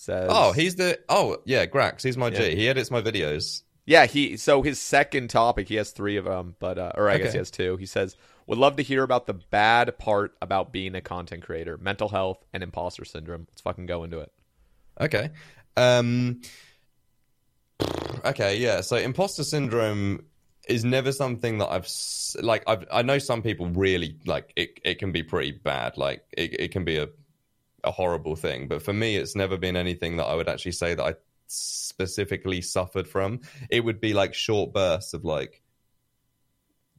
says, 0.00 0.28
Oh, 0.32 0.52
he's 0.52 0.76
the 0.76 0.98
oh 1.08 1.38
yeah, 1.44 1.66
Grax. 1.66 2.02
He's 2.02 2.16
my 2.16 2.28
Yeah. 2.28 2.38
G. 2.50 2.56
He 2.56 2.68
edits 2.68 2.90
my 2.90 3.02
videos. 3.02 3.62
yeah 3.86 4.06
he. 4.06 4.36
So 4.36 4.62
his 4.62 4.80
second 4.80 5.28
topic, 5.28 5.68
he 5.68 5.74
has 5.76 5.90
three 5.90 6.16
of 6.16 6.24
them, 6.24 6.56
but 6.58 6.78
uh, 6.78 6.92
or 6.96 7.08
I 7.10 7.18
guess 7.18 7.32
he 7.32 7.38
has 7.38 7.50
two. 7.50 7.76
He 7.76 7.86
says, 7.86 8.16
would 8.46 8.58
love 8.58 8.76
to 8.76 8.82
hear 8.82 9.02
about 9.02 9.26
the 9.26 9.34
bad 9.34 9.98
part 9.98 10.32
about 10.40 10.72
being 10.72 10.94
a 10.94 11.00
content 11.00 11.42
creator, 11.42 11.76
mental 11.76 12.08
health, 12.08 12.42
and 12.52 12.62
imposter 12.62 13.04
syndrome. 13.04 13.46
Let's 13.50 13.60
fucking 13.60 13.86
go 13.86 14.04
into 14.04 14.20
it. 14.20 14.32
Okay. 15.00 15.30
Um 15.76 16.40
Okay, 18.24 18.58
yeah. 18.58 18.80
So 18.80 18.96
imposter 18.96 19.44
syndrome 19.44 20.24
is 20.68 20.84
never 20.84 21.12
something 21.12 21.58
that 21.58 21.68
I've 21.68 21.88
like 22.42 22.64
I've 22.66 22.84
I 22.92 23.02
know 23.02 23.18
some 23.18 23.42
people 23.42 23.68
really 23.68 24.16
like 24.26 24.52
it 24.56 24.80
it 24.84 24.98
can 24.98 25.12
be 25.12 25.22
pretty 25.22 25.52
bad. 25.52 25.96
Like 25.96 26.24
it 26.32 26.58
it 26.58 26.72
can 26.72 26.84
be 26.84 26.96
a 26.98 27.08
a 27.84 27.90
horrible 27.90 28.36
thing. 28.36 28.68
But 28.68 28.82
for 28.82 28.92
me, 28.92 29.16
it's 29.16 29.36
never 29.36 29.56
been 29.56 29.76
anything 29.76 30.16
that 30.18 30.24
I 30.24 30.34
would 30.34 30.48
actually 30.48 30.72
say 30.72 30.94
that 30.94 31.02
I 31.02 31.14
specifically 31.46 32.60
suffered 32.60 33.08
from. 33.08 33.40
It 33.70 33.84
would 33.84 34.00
be 34.00 34.14
like 34.14 34.34
short 34.34 34.72
bursts 34.72 35.14
of 35.14 35.24
like, 35.24 35.62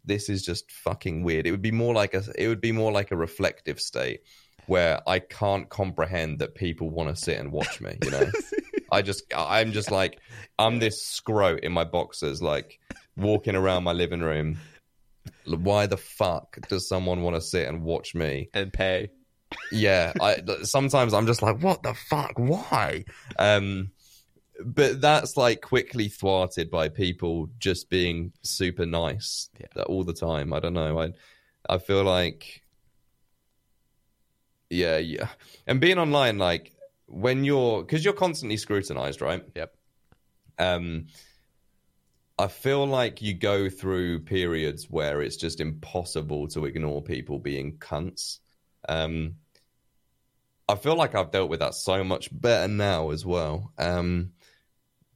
this 0.03 0.29
is 0.29 0.43
just 0.43 0.71
fucking 0.71 1.23
weird. 1.23 1.47
It 1.47 1.51
would 1.51 1.61
be 1.61 1.71
more 1.71 1.93
like 1.93 2.13
a, 2.13 2.23
it 2.35 2.47
would 2.47 2.61
be 2.61 2.71
more 2.71 2.91
like 2.91 3.11
a 3.11 3.15
reflective 3.15 3.79
state 3.79 4.21
where 4.67 5.01
I 5.07 5.19
can't 5.19 5.69
comprehend 5.69 6.39
that 6.39 6.55
people 6.55 6.89
want 6.89 7.09
to 7.09 7.21
sit 7.21 7.39
and 7.39 7.51
watch 7.51 7.81
me. 7.81 7.97
You 8.03 8.11
know, 8.11 8.31
I 8.91 9.01
just, 9.01 9.23
I'm 9.35 9.71
just 9.71 9.91
like, 9.91 10.19
I'm 10.59 10.79
this 10.79 11.03
scrote 11.05 11.61
in 11.61 11.71
my 11.71 11.83
boxers, 11.83 12.41
like 12.41 12.79
walking 13.15 13.55
around 13.55 13.83
my 13.83 13.93
living 13.93 14.21
room. 14.21 14.59
Why 15.45 15.87
the 15.87 15.97
fuck 15.97 16.57
does 16.67 16.87
someone 16.87 17.21
want 17.21 17.35
to 17.35 17.41
sit 17.41 17.67
and 17.67 17.83
watch 17.83 18.15
me 18.15 18.49
and 18.53 18.71
pay? 18.71 19.09
Yeah, 19.71 20.13
I 20.21 20.37
sometimes 20.63 21.13
I'm 21.13 21.27
just 21.27 21.41
like, 21.41 21.59
what 21.61 21.83
the 21.83 21.93
fuck? 21.93 22.33
Why? 22.37 23.05
Um, 23.37 23.91
but 24.63 25.01
that's 25.01 25.37
like 25.37 25.61
quickly 25.61 26.07
thwarted 26.07 26.69
by 26.69 26.89
people 26.89 27.49
just 27.59 27.89
being 27.89 28.31
super 28.43 28.85
nice 28.85 29.49
yeah. 29.59 29.83
all 29.83 30.03
the 30.03 30.13
time. 30.13 30.53
I 30.53 30.59
don't 30.59 30.73
know. 30.73 30.99
I 30.99 31.13
I 31.69 31.77
feel 31.77 32.03
like 32.03 32.61
yeah, 34.69 34.97
yeah. 34.97 35.27
And 35.67 35.81
being 35.81 35.97
online 35.97 36.37
like 36.37 36.73
when 37.07 37.43
you're 37.43 37.83
cuz 37.83 38.03
you're 38.05 38.13
constantly 38.13 38.57
scrutinized, 38.57 39.21
right? 39.21 39.43
Yep. 39.55 39.75
Um 40.59 41.07
I 42.39 42.47
feel 42.47 42.87
like 42.87 43.21
you 43.21 43.33
go 43.35 43.69
through 43.69 44.21
periods 44.21 44.89
where 44.89 45.21
it's 45.21 45.37
just 45.37 45.59
impossible 45.59 46.47
to 46.49 46.65
ignore 46.65 47.01
people 47.01 47.39
being 47.39 47.77
cunts. 47.77 48.39
Um 48.89 49.35
I 50.71 50.75
feel 50.75 50.95
like 50.95 51.15
I've 51.15 51.31
dealt 51.31 51.49
with 51.49 51.59
that 51.59 51.75
so 51.75 52.03
much 52.03 52.29
better 52.31 52.67
now 52.67 53.11
as 53.11 53.25
well. 53.25 53.71
Um 53.77 54.31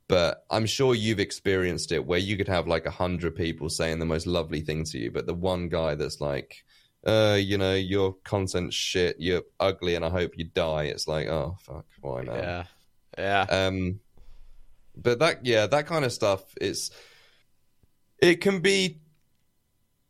but 0.08 0.46
I'm 0.52 0.66
sure 0.66 0.94
you've 0.94 1.20
experienced 1.20 1.92
it 1.92 2.06
where 2.06 2.20
you 2.20 2.38
could 2.38 2.48
have 2.48 2.68
like 2.68 2.86
a 2.86 2.92
hundred 2.92 3.36
people 3.36 3.70
saying 3.70 4.00
the 4.00 4.06
most 4.06 4.28
lovely 4.28 4.62
thing 4.62 4.84
to 4.86 5.00
you, 5.00 5.12
but 5.12 5.26
the 5.26 5.34
one 5.34 5.68
guy 5.68 5.96
that's 5.96 6.22
like, 6.22 6.64
uh, 7.06 7.38
you 7.40 7.58
know, 7.58 7.74
your 7.74 8.14
content 8.24 8.74
shit, 8.74 9.16
you're 9.20 9.44
ugly, 9.60 9.96
and 9.96 10.06
I 10.06 10.10
hope 10.10 10.38
you 10.38 10.46
die. 10.46 10.84
It's 10.84 11.08
like, 11.08 11.28
oh 11.28 11.58
fuck, 11.62 11.86
why 12.02 12.24
not? 12.24 12.36
Yeah, 12.38 12.64
yeah. 13.18 13.46
Um, 13.50 14.00
but 14.96 15.20
that, 15.20 15.46
yeah, 15.46 15.68
that 15.68 15.88
kind 15.88 16.06
of 16.06 16.14
stuff. 16.14 16.44
It's 16.62 16.92
it 18.20 18.42
can 18.42 18.60
be 18.60 19.00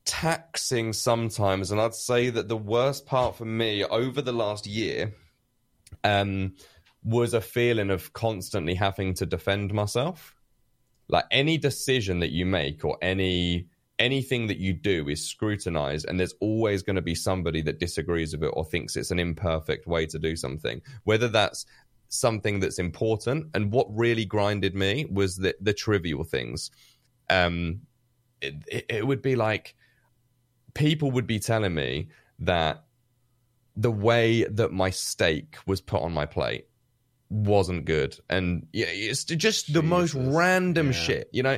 taxing 0.04 0.92
sometimes, 0.92 1.72
and 1.72 1.80
I'd 1.80 1.96
say 1.96 2.30
that 2.30 2.50
the 2.50 2.58
worst 2.58 3.06
part 3.06 3.38
for 3.38 3.46
me 3.46 3.84
over 3.86 4.22
the 4.22 4.34
last 4.34 4.68
year, 4.68 5.14
um 6.06 6.54
was 7.04 7.34
a 7.34 7.42
feeling 7.42 7.92
of 7.92 8.14
constantly 8.14 8.74
having 8.74 9.14
to 9.16 9.26
defend 9.26 9.74
myself. 9.74 10.36
Like 11.08 11.26
any 11.30 11.58
decision 11.58 12.20
that 12.20 12.32
you 12.32 12.46
make 12.46 12.84
or 12.84 12.98
any 13.02 13.68
anything 14.00 14.48
that 14.48 14.58
you 14.58 14.74
do 14.74 15.08
is 15.08 15.26
scrutinized 15.26 16.06
and 16.08 16.20
there's 16.20 16.34
always 16.42 16.84
going 16.84 16.98
to 16.98 17.02
be 17.02 17.16
somebody 17.16 17.62
that 17.62 17.80
disagrees 17.80 18.34
with 18.34 18.44
it 18.44 18.54
or 18.54 18.66
thinks 18.66 18.96
it's 18.96 19.12
an 19.12 19.20
imperfect 19.20 19.88
way 19.88 20.06
to 20.06 20.20
do 20.20 20.36
something 20.36 20.82
whether 21.06 21.30
that's 21.30 21.66
something 22.10 22.60
that's 22.60 22.78
important 22.78 23.48
and 23.54 23.72
what 23.72 23.88
really 23.90 24.26
grinded 24.26 24.76
me 24.76 25.06
was 25.10 25.38
the, 25.38 25.56
the 25.62 25.74
trivial 25.74 26.26
things 26.26 26.72
um 27.30 27.80
it, 28.42 28.56
it, 28.68 28.86
it 28.90 29.08
would 29.08 29.22
be 29.22 29.38
like 29.38 29.76
people 30.74 31.10
would 31.12 31.26
be 31.26 31.40
telling 31.40 31.74
me 31.74 32.10
that 32.40 32.85
the 33.76 33.92
way 33.92 34.44
that 34.46 34.72
my 34.72 34.90
steak 34.90 35.58
was 35.66 35.82
put 35.82 36.02
on 36.02 36.14
my 36.14 36.26
plate 36.26 36.68
wasn't 37.30 37.86
good. 37.86 38.18
And 38.30 38.68
yeah, 38.72 38.86
it's 38.88 39.24
just 39.24 39.68
Jesus. 39.68 39.74
the 39.74 39.84
most 39.84 40.14
random 40.14 40.88
yeah. 40.88 40.94
shit, 40.94 41.30
you 41.32 41.44
know? 41.44 41.58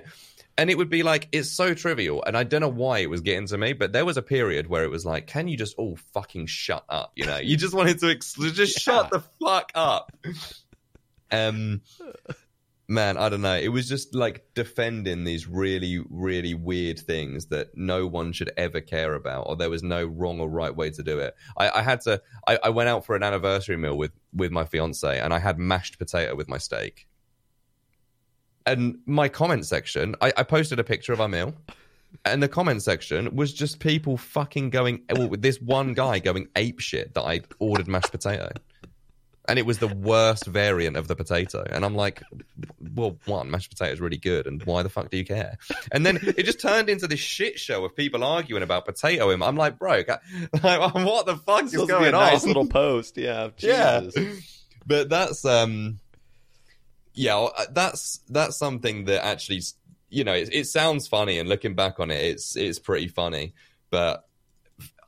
And 0.57 0.72
it 0.72 0.77
would 0.77 0.89
be 0.89 1.03
like, 1.03 1.30
it's 1.31 1.52
so 1.52 1.76
trivial. 1.76 2.23
And 2.26 2.35
I 2.35 2.44
don't 2.44 2.61
know 2.61 2.68
why 2.68 2.99
it 2.99 3.10
was 3.10 3.22
getting 3.22 3.45
to 3.48 3.57
me, 3.57 3.73
but 3.73 3.94
there 3.94 4.06
was 4.06 4.18
a 4.18 4.23
period 4.23 4.68
where 4.68 4.84
it 4.84 4.89
was 4.89 5.06
like, 5.06 5.27
can 5.27 5.48
you 5.48 5.56
just 5.56 5.76
all 5.77 5.98
fucking 6.14 6.48
shut 6.48 6.84
up? 6.89 7.11
You 7.15 7.27
know, 7.27 7.38
you 7.38 7.57
just 7.57 7.76
wanted 7.76 7.99
to 7.99 8.10
ex- 8.10 8.34
just 8.34 8.57
yeah. 8.88 8.94
shut 8.94 9.11
the 9.11 9.23
fuck 9.39 9.72
up. 9.76 10.11
Um, 11.31 11.81
man, 12.88 13.18
I 13.18 13.30
don't 13.30 13.42
know. 13.42 13.56
It 13.56 13.70
was 13.70 13.90
just 13.90 14.16
like 14.16 14.46
defending 14.54 15.24
these 15.24 15.48
really, 15.48 16.04
really 16.10 16.54
weird 16.54 17.00
things 17.00 17.48
that 17.48 17.76
no 17.76 18.08
one 18.08 18.32
should 18.32 18.52
ever 18.58 18.82
care 18.82 19.14
about, 19.14 19.44
or 19.48 19.56
there 19.56 19.70
was 19.70 19.84
no 19.84 20.06
wrong 20.06 20.40
or 20.40 20.50
right 20.50 20.76
way 20.76 20.90
to 20.92 21.04
do 21.04 21.20
it. 21.20 21.36
I, 21.58 21.70
I 21.80 21.82
had 21.82 22.02
to. 22.02 22.22
I, 22.48 22.60
I, 22.64 22.70
went 22.70 22.90
out 22.90 23.06
for 23.06 23.16
an 23.16 23.24
anniversary 23.24 23.78
meal 23.78 23.98
with 23.98 24.12
with 24.34 24.52
my 24.52 24.66
fiance, 24.66 25.20
and 25.20 25.34
I 25.34 25.40
had 25.40 25.60
mashed 25.60 26.00
potato 26.00 26.36
with 26.36 26.48
my 26.48 26.58
steak. 26.58 27.08
And 28.66 29.00
my 29.06 29.30
comment 29.30 29.66
section, 29.66 30.16
I, 30.22 30.34
I 30.36 30.44
posted 30.44 30.80
a 30.80 30.84
picture 30.84 31.14
of 31.14 31.22
our 31.22 31.30
meal. 31.30 31.54
And 32.26 32.42
the 32.42 32.48
comment 32.48 32.82
section 32.82 33.36
was 33.36 33.54
just 33.54 33.80
people 33.80 34.18
fucking 34.18 34.70
going, 34.70 35.02
well, 35.14 35.30
this 35.38 35.62
one 35.62 35.94
guy 35.94 36.20
going 36.20 36.48
ape 36.56 36.80
shit 36.80 37.14
that 37.14 37.22
I 37.22 37.42
ordered 37.60 37.88
mashed 37.88 38.12
potato 38.12 38.50
and 39.48 39.57
it 39.57 39.65
was 39.65 39.78
the 39.78 39.88
worst 39.88 40.45
variant 40.45 40.98
of 40.98 41.07
the 41.07 41.15
potato. 41.15 41.64
And 41.69 41.86
I'm 41.86 41.95
like, 41.95 42.22
well, 42.95 43.18
one, 43.26 43.49
mashed 43.49 43.69
potato 43.69 43.94
is 43.94 44.02
really 44.02 44.18
good, 44.18 44.45
and 44.45 44.61
why 44.64 44.84
the 44.84 44.90
fuck 44.90 45.10
do 45.10 45.18
you 45.18 45.26
care? 45.26 45.57
And 45.91 46.06
then 46.06 46.19
it 46.22 46.44
just 46.45 46.60
turned 46.60 46.90
into 46.90 47.07
this 47.07 47.19
shit 47.19 47.60
show 47.60 47.86
of 47.86 47.95
people 47.95 48.24
arguing 48.24 48.64
about 48.64 48.86
potato. 48.86 49.32
I'm 49.32 49.56
like, 49.56 49.80
bro, 49.80 49.91
like, 50.64 50.94
what 50.94 51.26
the 51.26 51.38
fuck 51.38 51.65
is 51.65 51.74
going 51.76 52.14
on? 52.14 52.32
Nice 52.32 52.45
little 52.45 52.68
post, 52.68 53.18
yeah, 53.18 53.49
Jesus. 53.57 54.15
yeah. 54.15 54.34
But 54.86 55.10
that's 55.10 55.44
um, 55.45 55.99
yeah, 57.14 57.38
uh, 57.38 57.65
that's 57.72 58.19
that's 58.30 58.57
something 58.57 59.06
that 59.06 59.26
actually, 59.26 59.61
you 60.10 60.24
know, 60.24 60.34
it, 60.34 60.49
it 60.52 60.65
sounds 60.68 61.07
funny, 61.07 61.40
and 61.40 61.49
looking 61.49 61.76
back 61.76 61.99
on 61.99 62.11
it, 62.11 62.24
it's 62.24 62.56
it's 62.56 62.80
pretty 62.80 63.07
funny. 63.07 63.53
But 63.90 64.26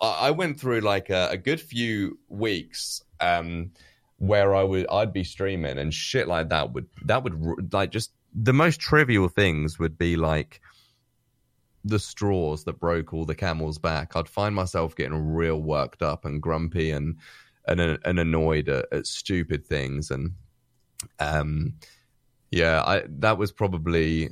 I, 0.02 0.28
I 0.28 0.32
went 0.32 0.60
through 0.60 0.82
like 0.82 1.10
a, 1.10 1.30
a 1.32 1.38
good 1.38 1.62
few 1.62 2.20
weeks. 2.28 3.04
Um, 3.22 3.72
where 4.20 4.54
I 4.54 4.64
would 4.64 4.86
I'd 4.92 5.14
be 5.14 5.24
streaming 5.24 5.78
and 5.78 5.94
shit 5.94 6.28
like 6.28 6.50
that 6.50 6.74
would 6.74 6.88
that 7.06 7.24
would 7.24 7.74
like 7.74 7.92
just 7.92 8.12
the 8.34 8.54
most 8.54 8.80
trivial 8.80 9.30
things 9.30 9.80
would 9.80 9.98
be 9.98 10.16
like 10.16 10.62
the 11.86 12.00
straws 12.00 12.66
that 12.66 12.80
broke 12.80 13.14
all 13.14 13.26
the 13.26 13.34
camel's 13.34 13.78
back. 13.78 14.16
I'd 14.16 14.28
find 14.28 14.54
myself 14.54 14.96
getting 14.96 15.34
real 15.34 15.62
worked 15.62 16.02
up 16.02 16.26
and 16.26 16.42
grumpy 16.42 16.92
and 16.92 17.16
and 17.66 17.80
and 17.80 18.20
annoyed 18.20 18.68
at, 18.68 18.86
at 18.92 19.08
stupid 19.08 19.66
things 19.66 20.12
and 20.12 20.32
um 21.20 21.76
yeah 22.52 22.84
I 22.84 23.04
that 23.08 23.38
was 23.38 23.54
probably 23.54 24.32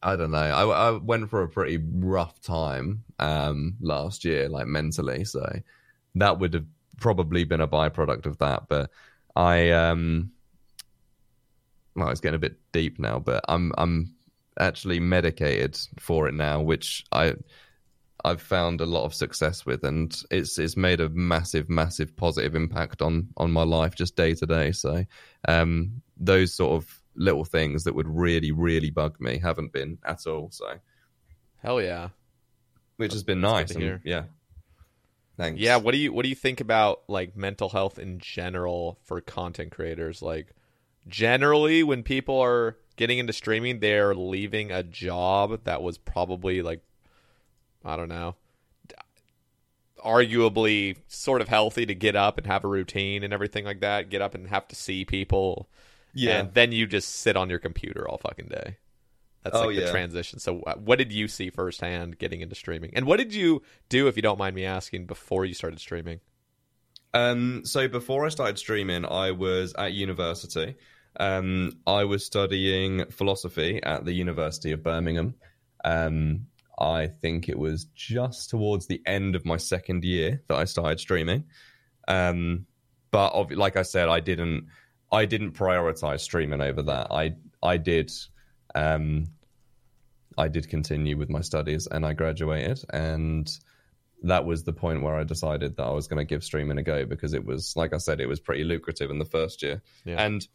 I 0.00 0.16
don't 0.16 0.32
know. 0.32 0.36
I, 0.36 0.90
I 0.90 0.90
went 0.98 1.30
for 1.30 1.42
a 1.42 1.48
pretty 1.48 1.78
rough 1.78 2.40
time 2.40 3.02
um 3.18 3.74
last 3.80 4.24
year 4.24 4.48
like 4.48 4.68
mentally 4.68 5.24
so 5.24 5.44
that 6.14 6.38
would 6.38 6.54
have 6.54 6.66
probably 6.98 7.44
been 7.44 7.60
a 7.60 7.68
byproduct 7.68 8.26
of 8.26 8.38
that. 8.38 8.68
But 8.68 8.90
I, 9.36 9.70
um, 9.70 10.32
well, 11.94 12.10
it's 12.10 12.20
getting 12.20 12.36
a 12.36 12.40
bit 12.40 12.56
deep 12.72 12.98
now, 12.98 13.18
but 13.18 13.44
I'm 13.48 13.72
I'm 13.78 14.14
actually 14.58 15.00
medicated 15.00 15.78
for 15.98 16.28
it 16.28 16.34
now, 16.34 16.60
which 16.60 17.04
I 17.12 17.34
I've 18.24 18.40
found 18.40 18.80
a 18.80 18.86
lot 18.86 19.04
of 19.04 19.14
success 19.14 19.66
with, 19.66 19.84
and 19.84 20.16
it's 20.30 20.58
it's 20.58 20.76
made 20.76 21.00
a 21.00 21.10
massive, 21.10 21.68
massive 21.68 22.16
positive 22.16 22.54
impact 22.54 23.02
on 23.02 23.28
on 23.36 23.50
my 23.50 23.62
life 23.62 23.94
just 23.94 24.16
day 24.16 24.34
to 24.34 24.46
day. 24.46 24.72
So, 24.72 25.04
um, 25.46 26.02
those 26.16 26.54
sort 26.54 26.72
of 26.82 27.02
little 27.16 27.44
things 27.44 27.84
that 27.84 27.94
would 27.94 28.08
really, 28.08 28.50
really 28.50 28.90
bug 28.90 29.20
me 29.20 29.38
haven't 29.38 29.72
been 29.72 29.98
at 30.06 30.26
all. 30.26 30.48
So, 30.50 30.78
hell 31.62 31.82
yeah, 31.82 32.08
which 32.96 33.12
has 33.12 33.22
been 33.22 33.42
nice. 33.42 33.72
And, 33.72 34.00
yeah, 34.04 34.24
Thanks. 35.36 35.60
Yeah, 35.60 35.76
what 35.76 35.92
do 35.92 35.98
you 35.98 36.12
what 36.12 36.22
do 36.22 36.28
you 36.28 36.34
think 36.34 36.60
about 36.60 37.02
like 37.08 37.36
mental 37.36 37.68
health 37.68 37.98
in 37.98 38.18
general 38.18 38.98
for 39.02 39.20
content 39.20 39.72
creators? 39.72 40.22
Like 40.22 40.54
generally 41.08 41.82
when 41.82 42.02
people 42.02 42.40
are 42.40 42.76
getting 42.96 43.18
into 43.18 43.32
streaming, 43.32 43.80
they're 43.80 44.14
leaving 44.14 44.70
a 44.70 44.82
job 44.82 45.64
that 45.64 45.82
was 45.82 45.98
probably 45.98 46.62
like 46.62 46.82
I 47.84 47.96
don't 47.96 48.08
know, 48.08 48.36
arguably 50.04 50.96
sort 51.08 51.40
of 51.40 51.48
healthy 51.48 51.86
to 51.86 51.94
get 51.94 52.14
up 52.14 52.38
and 52.38 52.46
have 52.46 52.64
a 52.64 52.68
routine 52.68 53.24
and 53.24 53.32
everything 53.32 53.64
like 53.64 53.80
that, 53.80 54.10
get 54.10 54.22
up 54.22 54.34
and 54.34 54.48
have 54.48 54.68
to 54.68 54.76
see 54.76 55.04
people. 55.04 55.68
Yeah. 56.12 56.38
And 56.38 56.54
then 56.54 56.70
you 56.70 56.86
just 56.86 57.08
sit 57.08 57.36
on 57.36 57.50
your 57.50 57.58
computer 57.58 58.06
all 58.08 58.18
fucking 58.18 58.48
day. 58.48 58.76
That's 59.44 59.56
oh, 59.56 59.66
like 59.66 59.76
yeah. 59.76 59.84
the 59.84 59.90
transition. 59.90 60.38
So, 60.38 60.56
what 60.76 60.98
did 60.98 61.12
you 61.12 61.28
see 61.28 61.50
firsthand 61.50 62.18
getting 62.18 62.40
into 62.40 62.54
streaming, 62.54 62.92
and 62.94 63.06
what 63.06 63.18
did 63.18 63.34
you 63.34 63.62
do, 63.88 64.08
if 64.08 64.16
you 64.16 64.22
don't 64.22 64.38
mind 64.38 64.56
me 64.56 64.64
asking, 64.64 65.06
before 65.06 65.44
you 65.44 65.54
started 65.54 65.78
streaming? 65.78 66.20
Um, 67.12 67.64
so 67.64 67.86
before 67.86 68.26
I 68.26 68.30
started 68.30 68.58
streaming, 68.58 69.04
I 69.04 69.30
was 69.30 69.72
at 69.74 69.92
university. 69.92 70.74
Um, 71.20 71.78
I 71.86 72.04
was 72.04 72.26
studying 72.26 73.06
philosophy 73.10 73.80
at 73.82 74.04
the 74.04 74.12
University 74.12 74.72
of 74.72 74.82
Birmingham. 74.82 75.34
Um, 75.84 76.46
I 76.76 77.06
think 77.06 77.48
it 77.48 77.58
was 77.58 77.84
just 77.94 78.50
towards 78.50 78.88
the 78.88 79.00
end 79.06 79.36
of 79.36 79.44
my 79.44 79.58
second 79.58 80.02
year 80.02 80.42
that 80.48 80.56
I 80.56 80.64
started 80.64 80.98
streaming. 80.98 81.44
Um, 82.08 82.66
but 83.12 83.52
like 83.52 83.76
I 83.76 83.82
said, 83.82 84.08
I 84.08 84.18
didn't 84.18 84.66
I 85.12 85.26
didn't 85.26 85.52
prioritize 85.52 86.20
streaming 86.20 86.60
over 86.60 86.82
that. 86.82 87.12
I 87.12 87.36
I 87.62 87.76
did 87.76 88.10
um 88.74 89.26
I 90.36 90.48
did 90.48 90.68
continue 90.68 91.16
with 91.16 91.30
my 91.30 91.40
studies 91.40 91.86
and 91.86 92.04
I 92.04 92.12
graduated 92.12 92.80
and 92.90 93.48
that 94.24 94.44
was 94.46 94.64
the 94.64 94.72
point 94.72 95.02
where 95.02 95.14
I 95.14 95.24
decided 95.24 95.76
that 95.76 95.84
I 95.84 95.90
was 95.90 96.08
going 96.08 96.18
to 96.18 96.24
give 96.24 96.42
streaming 96.42 96.78
a 96.78 96.82
go 96.82 97.04
because 97.04 97.34
it 97.34 97.44
was 97.44 97.74
like 97.76 97.92
I 97.92 97.98
said 97.98 98.20
it 98.20 98.26
was 98.26 98.40
pretty 98.40 98.64
lucrative 98.64 99.10
in 99.10 99.18
the 99.18 99.24
first 99.26 99.62
year. 99.62 99.82
Yeah. 100.04 100.22
And 100.22 100.46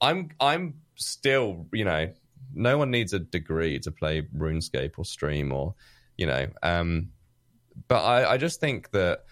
I'm 0.00 0.30
I'm 0.38 0.74
still, 0.96 1.66
you 1.72 1.84
know, 1.84 2.12
no 2.54 2.78
one 2.78 2.90
needs 2.90 3.12
a 3.14 3.18
degree 3.18 3.78
to 3.80 3.90
play 3.90 4.22
RuneScape 4.36 4.92
or 4.98 5.04
stream 5.04 5.50
or 5.50 5.74
you 6.16 6.26
know, 6.26 6.46
um 6.62 7.10
but 7.88 8.02
I, 8.04 8.32
I 8.32 8.36
just 8.36 8.60
think 8.60 8.90
that 8.92 9.24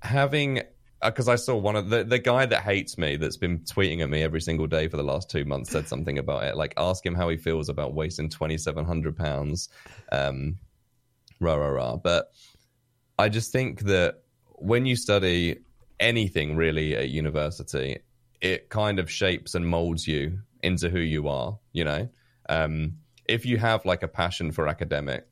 having 0.00 0.62
because 1.04 1.28
I 1.28 1.36
saw 1.36 1.56
one 1.56 1.76
of 1.76 1.90
the 1.90 2.04
the 2.04 2.18
guy 2.18 2.46
that 2.46 2.62
hates 2.62 2.96
me 2.98 3.16
that's 3.16 3.36
been 3.36 3.60
tweeting 3.60 4.02
at 4.02 4.10
me 4.10 4.22
every 4.22 4.40
single 4.40 4.66
day 4.66 4.88
for 4.88 4.96
the 4.96 5.02
last 5.02 5.30
two 5.30 5.44
months 5.44 5.70
said 5.70 5.88
something 5.88 6.18
about 6.18 6.44
it. 6.44 6.56
Like, 6.56 6.74
ask 6.76 7.04
him 7.04 7.14
how 7.14 7.28
he 7.28 7.36
feels 7.36 7.68
about 7.68 7.94
wasting 7.94 8.28
twenty 8.28 8.58
seven 8.58 8.84
hundred 8.84 9.16
pounds. 9.16 9.68
Um, 10.12 10.58
rah 11.40 11.54
rah 11.54 11.68
rah. 11.68 11.96
But 11.96 12.32
I 13.18 13.28
just 13.28 13.52
think 13.52 13.82
that 13.82 14.22
when 14.56 14.86
you 14.86 14.96
study 14.96 15.58
anything 16.00 16.56
really 16.56 16.96
at 16.96 17.10
university, 17.10 17.98
it 18.40 18.68
kind 18.68 18.98
of 18.98 19.10
shapes 19.10 19.54
and 19.54 19.66
molds 19.66 20.06
you 20.06 20.40
into 20.62 20.88
who 20.88 21.00
you 21.00 21.28
are. 21.28 21.58
You 21.72 21.84
know, 21.84 22.08
um, 22.48 22.98
if 23.28 23.46
you 23.46 23.58
have 23.58 23.84
like 23.84 24.02
a 24.02 24.08
passion 24.08 24.52
for 24.52 24.68
academic, 24.68 25.26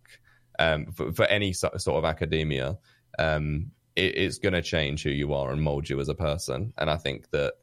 um, 0.58 0.86
for, 0.92 1.12
for 1.12 1.24
any 1.26 1.52
so- 1.52 1.72
sort 1.76 1.98
of 1.98 2.04
academia, 2.04 2.78
um, 3.18 3.70
it, 3.96 4.16
it's 4.16 4.38
going 4.38 4.54
to 4.54 4.62
change 4.62 5.02
who 5.02 5.10
you 5.10 5.34
are 5.34 5.50
and 5.52 5.62
mold 5.62 5.88
you 5.88 6.00
as 6.00 6.08
a 6.08 6.14
person. 6.14 6.72
And 6.78 6.90
I 6.90 6.96
think 6.96 7.30
that 7.30 7.54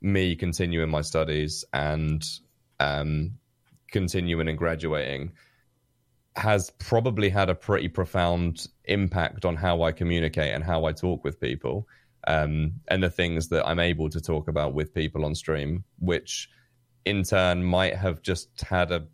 me 0.00 0.36
continuing 0.36 0.90
my 0.90 1.00
studies 1.02 1.64
and 1.72 2.24
um, 2.80 3.38
continuing 3.90 4.48
and 4.48 4.58
graduating 4.58 5.32
has 6.34 6.70
probably 6.78 7.28
had 7.28 7.50
a 7.50 7.54
pretty 7.54 7.88
profound 7.88 8.66
impact 8.84 9.44
on 9.44 9.54
how 9.54 9.82
I 9.82 9.92
communicate 9.92 10.54
and 10.54 10.64
how 10.64 10.86
I 10.86 10.92
talk 10.92 11.24
with 11.24 11.40
people. 11.40 11.86
Um, 12.26 12.80
and 12.88 13.02
the 13.02 13.10
things 13.10 13.48
that 13.48 13.66
I'm 13.66 13.80
able 13.80 14.08
to 14.10 14.20
talk 14.20 14.48
about 14.48 14.74
with 14.74 14.94
people 14.94 15.24
on 15.24 15.34
stream, 15.34 15.84
which 15.98 16.48
in 17.04 17.24
turn 17.24 17.64
might 17.64 17.96
have 17.96 18.22
just 18.22 18.48
had 18.60 18.92
a 18.92 19.06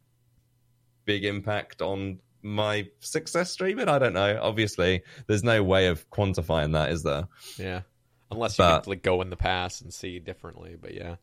big 1.07 1.25
impact 1.25 1.81
on 1.81 2.19
my 2.43 2.89
success 3.01 3.51
streaming. 3.51 3.89
I 3.89 3.99
don't 3.99 4.13
know. 4.15 4.39
Obviously, 4.43 5.03
there's 5.27 5.43
no 5.45 5.63
way 5.63 5.87
of 5.89 6.09
quantifying 6.11 6.73
that, 6.73 6.91
is 6.91 7.03
there? 7.03 7.29
Yeah, 7.59 7.83
unless 8.31 8.59
you 8.59 8.65
But- 8.65 8.81
could, 8.85 8.91
like 8.91 9.03
go 9.03 9.21
in 9.23 9.31
the 9.31 9.37
past 9.37 9.83
and 9.83 9.93
see 9.93 10.19
differently. 10.19 10.77
But 10.81 10.95
yeah, 10.95 11.17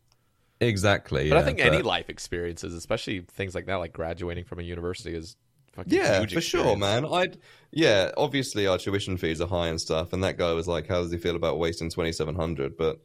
Exactly. 0.60 1.30
but 1.30 1.38
I 1.38 1.40
yeah, 1.42 1.46
think 1.46 1.60
any 1.60 1.82
life 1.82 2.10
experiences, 2.10 2.74
especially 2.74 3.22
things 3.22 3.56
like 3.56 3.66
that, 3.68 3.76
like 3.76 3.94
graduating 3.94 4.46
from 4.46 4.60
a 4.60 4.64
university, 4.64 5.14
is 5.16 5.36
fucking 5.74 5.94
Yeah, 5.94 6.26
for 6.26 6.42
sure, 6.42 6.76
man. 6.78 7.06
I'd 7.06 7.38
yeah. 7.72 8.12
Obviously, 8.18 8.66
our 8.68 8.78
tuition 8.78 9.18
fees 9.18 9.42
are 9.42 9.48
high 9.48 9.68
and 9.68 9.80
stuff, 9.80 10.14
and 10.14 10.24
that 10.24 10.38
guy 10.38 10.54
was 10.54 10.68
like, 10.68 10.88
"How 10.88 11.02
does 11.02 11.12
he 11.12 11.18
feel 11.18 11.36
about 11.36 11.60
wasting 11.60 11.90
twenty 11.90 12.12
seven 12.12 12.36
hundred? 12.36 12.78
But 12.78 13.00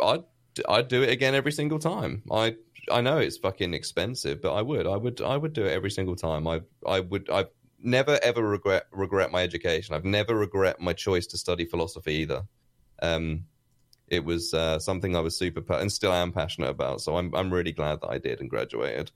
I'd 0.00 0.24
I'd 0.68 0.88
do 0.88 1.02
it 1.02 1.10
again 1.10 1.34
every 1.34 1.52
single 1.52 1.78
time. 1.78 2.22
I 2.30 2.56
I 2.90 3.00
know 3.00 3.18
it's 3.18 3.36
fucking 3.38 3.74
expensive, 3.74 4.40
but 4.42 4.54
I 4.54 4.62
would 4.62 4.86
I 4.86 4.96
would 4.96 5.20
I 5.20 5.36
would 5.36 5.52
do 5.52 5.64
it 5.64 5.72
every 5.72 5.90
single 5.90 6.16
time. 6.16 6.46
I 6.48 6.62
I 6.86 7.00
would 7.00 7.30
I 7.30 7.46
never 7.78 8.18
ever 8.22 8.42
regret 8.42 8.86
regret 8.92 9.30
my 9.30 9.42
education. 9.42 9.94
I've 9.94 10.04
never 10.04 10.34
regret 10.36 10.80
my 10.80 10.92
choice 10.92 11.26
to 11.28 11.38
study 11.38 11.64
philosophy 11.64 12.14
either. 12.14 12.42
Um, 13.00 13.44
it 14.08 14.24
was 14.24 14.52
uh, 14.52 14.78
something 14.78 15.16
I 15.16 15.20
was 15.20 15.36
super 15.38 15.60
pa- 15.62 15.78
and 15.78 15.90
still 15.90 16.12
am 16.12 16.32
passionate 16.32 16.70
about. 16.70 17.00
So 17.00 17.16
I'm 17.16 17.34
I'm 17.34 17.52
really 17.52 17.72
glad 17.72 18.00
that 18.00 18.08
I 18.10 18.18
did 18.18 18.40
and 18.40 18.50
graduated. 18.50 19.10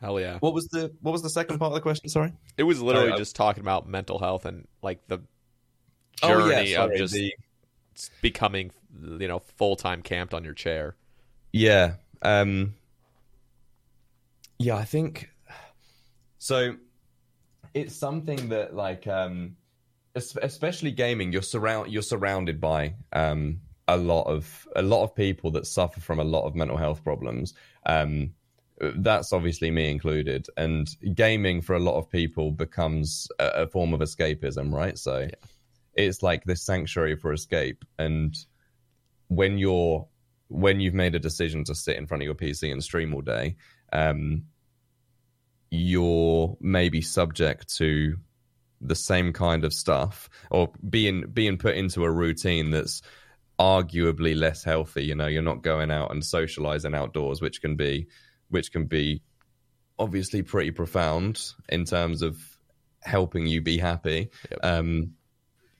Hell 0.00 0.18
yeah! 0.20 0.38
What 0.38 0.54
was 0.54 0.68
the 0.68 0.94
what 1.00 1.12
was 1.12 1.22
the 1.22 1.30
second 1.30 1.58
part 1.58 1.70
of 1.70 1.74
the 1.74 1.80
question? 1.80 2.08
Sorry. 2.08 2.32
It 2.56 2.62
was 2.62 2.80
literally 2.80 3.12
Oh, 3.12 3.16
just 3.18 3.34
talking 3.36 3.62
about 3.62 3.88
mental 3.88 4.18
health 4.18 4.44
and 4.46 4.66
like 4.82 5.06
the 5.08 5.18
Oh, 6.22 6.28
journey 6.28 6.70
yeah, 6.72 6.84
of 6.84 6.94
just 6.96 7.14
the- 7.14 7.34
becoming, 8.22 8.70
you 9.02 9.26
know, 9.28 9.40
full 9.40 9.76
time 9.76 10.02
camped 10.02 10.34
on 10.34 10.44
your 10.44 10.54
chair. 10.54 10.94
Yeah. 11.52 11.94
Um 12.22 12.74
Yeah, 14.58 14.76
I 14.76 14.84
think 14.84 15.30
so 16.38 16.76
it's 17.74 17.94
something 17.94 18.48
that 18.48 18.74
like 18.74 19.06
um 19.06 19.56
especially 20.14 20.90
gaming 20.90 21.32
you're 21.32 21.42
surround 21.42 21.92
you're 21.92 22.02
surrounded 22.02 22.60
by 22.60 22.94
um 23.12 23.60
a 23.88 23.96
lot 23.96 24.24
of 24.24 24.66
a 24.76 24.82
lot 24.82 25.04
of 25.04 25.14
people 25.14 25.50
that 25.50 25.66
suffer 25.66 26.00
from 26.00 26.18
a 26.18 26.24
lot 26.24 26.44
of 26.46 26.54
mental 26.54 26.76
health 26.76 27.02
problems. 27.04 27.54
Um 27.86 28.34
that's 28.96 29.32
obviously 29.32 29.70
me 29.70 29.90
included 29.90 30.46
and 30.56 30.96
gaming 31.14 31.60
for 31.60 31.74
a 31.74 31.80
lot 31.80 31.98
of 31.98 32.08
people 32.08 32.52
becomes 32.52 33.26
a, 33.40 33.46
a 33.62 33.66
form 33.66 33.92
of 33.92 34.00
escapism, 34.00 34.72
right? 34.72 34.96
So 34.96 35.28
it's 35.94 36.22
like 36.22 36.44
this 36.44 36.62
sanctuary 36.62 37.16
for 37.16 37.32
escape 37.32 37.84
and 37.98 38.36
when 39.28 39.58
you're 39.58 40.06
when 40.48 40.80
you've 40.80 40.94
made 40.94 41.14
a 41.14 41.18
decision 41.20 41.64
to 41.64 41.74
sit 41.74 41.96
in 41.96 42.06
front 42.06 42.22
of 42.22 42.26
your 42.26 42.34
PC 42.34 42.72
and 42.72 42.82
stream 42.82 43.14
all 43.14 43.20
day, 43.20 43.56
um, 43.92 44.44
you're 45.70 46.56
maybe 46.60 47.02
subject 47.02 47.76
to 47.76 48.16
the 48.80 48.94
same 48.94 49.32
kind 49.32 49.64
of 49.64 49.74
stuff 49.74 50.30
or 50.50 50.70
being 50.88 51.24
being 51.32 51.58
put 51.58 51.74
into 51.74 52.04
a 52.04 52.10
routine 52.10 52.70
that's 52.70 53.02
arguably 53.58 54.36
less 54.36 54.62
healthy. 54.62 55.04
You 55.04 55.14
know, 55.14 55.26
you're 55.26 55.42
not 55.42 55.62
going 55.62 55.90
out 55.90 56.10
and 56.12 56.24
socializing 56.24 56.94
outdoors, 56.94 57.40
which 57.40 57.60
can 57.60 57.76
be 57.76 58.06
which 58.48 58.72
can 58.72 58.86
be 58.86 59.22
obviously 59.98 60.42
pretty 60.42 60.70
profound 60.70 61.40
in 61.68 61.84
terms 61.84 62.22
of 62.22 62.38
helping 63.02 63.46
you 63.46 63.60
be 63.60 63.78
happy. 63.78 64.30
Um, 64.62 65.14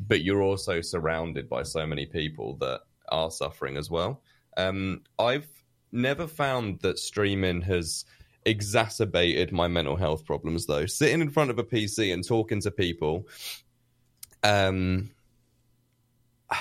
but 0.00 0.22
you're 0.22 0.42
also 0.42 0.80
surrounded 0.80 1.48
by 1.48 1.62
so 1.62 1.86
many 1.86 2.06
people 2.06 2.56
that 2.56 2.80
are 3.08 3.30
suffering 3.30 3.76
as 3.76 3.90
well. 3.90 4.22
Um, 4.58 5.02
I've 5.18 5.48
never 5.92 6.26
found 6.26 6.80
that 6.80 6.98
streaming 6.98 7.62
has 7.62 8.04
exacerbated 8.44 9.52
my 9.52 9.68
mental 9.68 9.96
health 9.96 10.24
problems, 10.26 10.66
though. 10.66 10.86
Sitting 10.86 11.20
in 11.20 11.30
front 11.30 11.50
of 11.50 11.58
a 11.58 11.64
PC 11.64 12.12
and 12.12 12.26
talking 12.26 12.60
to 12.62 12.70
people, 12.70 13.28
um, 14.42 15.10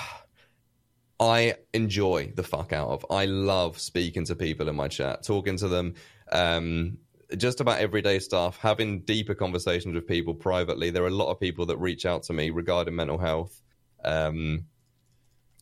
I 1.20 1.56
enjoy 1.74 2.32
the 2.36 2.44
fuck 2.44 2.72
out 2.72 2.88
of. 2.88 3.04
I 3.10 3.24
love 3.24 3.78
speaking 3.78 4.24
to 4.26 4.36
people 4.36 4.68
in 4.68 4.76
my 4.76 4.86
chat, 4.86 5.24
talking 5.24 5.56
to 5.56 5.66
them, 5.66 5.94
um, 6.30 6.98
just 7.36 7.60
about 7.60 7.80
everyday 7.80 8.20
stuff, 8.20 8.58
having 8.58 9.00
deeper 9.00 9.34
conversations 9.34 9.94
with 9.94 10.06
people 10.06 10.34
privately. 10.34 10.90
There 10.90 11.02
are 11.02 11.08
a 11.08 11.10
lot 11.10 11.30
of 11.30 11.40
people 11.40 11.66
that 11.66 11.78
reach 11.78 12.06
out 12.06 12.22
to 12.24 12.32
me 12.32 12.50
regarding 12.50 12.94
mental 12.94 13.18
health. 13.18 13.60
Um, 14.04 14.66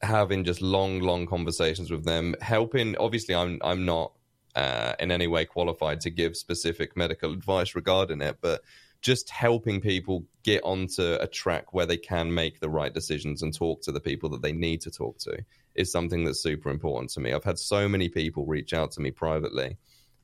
having 0.02 0.44
just 0.44 0.60
long, 0.60 1.00
long 1.00 1.26
conversations 1.26 1.90
with 1.90 2.04
them, 2.04 2.34
helping. 2.40 2.96
Obviously, 2.96 3.34
I'm 3.34 3.58
I'm 3.62 3.84
not 3.84 4.12
uh, 4.54 4.94
in 4.98 5.10
any 5.10 5.26
way 5.26 5.44
qualified 5.44 6.00
to 6.02 6.10
give 6.10 6.36
specific 6.36 6.96
medical 6.96 7.32
advice 7.32 7.74
regarding 7.74 8.22
it, 8.22 8.38
but 8.40 8.62
just 9.02 9.30
helping 9.30 9.80
people 9.80 10.24
get 10.42 10.62
onto 10.64 11.16
a 11.20 11.26
track 11.26 11.72
where 11.72 11.86
they 11.86 11.96
can 11.96 12.32
make 12.32 12.60
the 12.60 12.68
right 12.68 12.92
decisions 12.92 13.42
and 13.42 13.54
talk 13.54 13.82
to 13.82 13.92
the 13.92 14.00
people 14.00 14.30
that 14.30 14.42
they 14.42 14.52
need 14.52 14.80
to 14.80 14.90
talk 14.90 15.18
to 15.18 15.36
is 15.74 15.92
something 15.92 16.24
that's 16.24 16.42
super 16.42 16.70
important 16.70 17.10
to 17.10 17.20
me. 17.20 17.32
I've 17.32 17.44
had 17.44 17.58
so 17.58 17.88
many 17.88 18.08
people 18.08 18.46
reach 18.46 18.72
out 18.72 18.92
to 18.92 19.00
me 19.00 19.10
privately, 19.10 19.76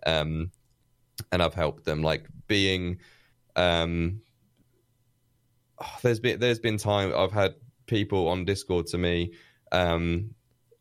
um, 0.06 0.50
and 1.30 1.42
I've 1.42 1.54
helped 1.54 1.84
them. 1.84 2.02
Like 2.02 2.26
being, 2.48 2.98
um, 3.54 4.22
oh, 5.78 5.98
there's 6.02 6.20
been 6.20 6.40
there's 6.40 6.58
been 6.58 6.78
time 6.78 7.12
I've 7.14 7.32
had 7.32 7.54
people 7.86 8.28
on 8.28 8.46
Discord 8.46 8.86
to 8.88 8.98
me, 8.98 9.32
um, 9.72 10.34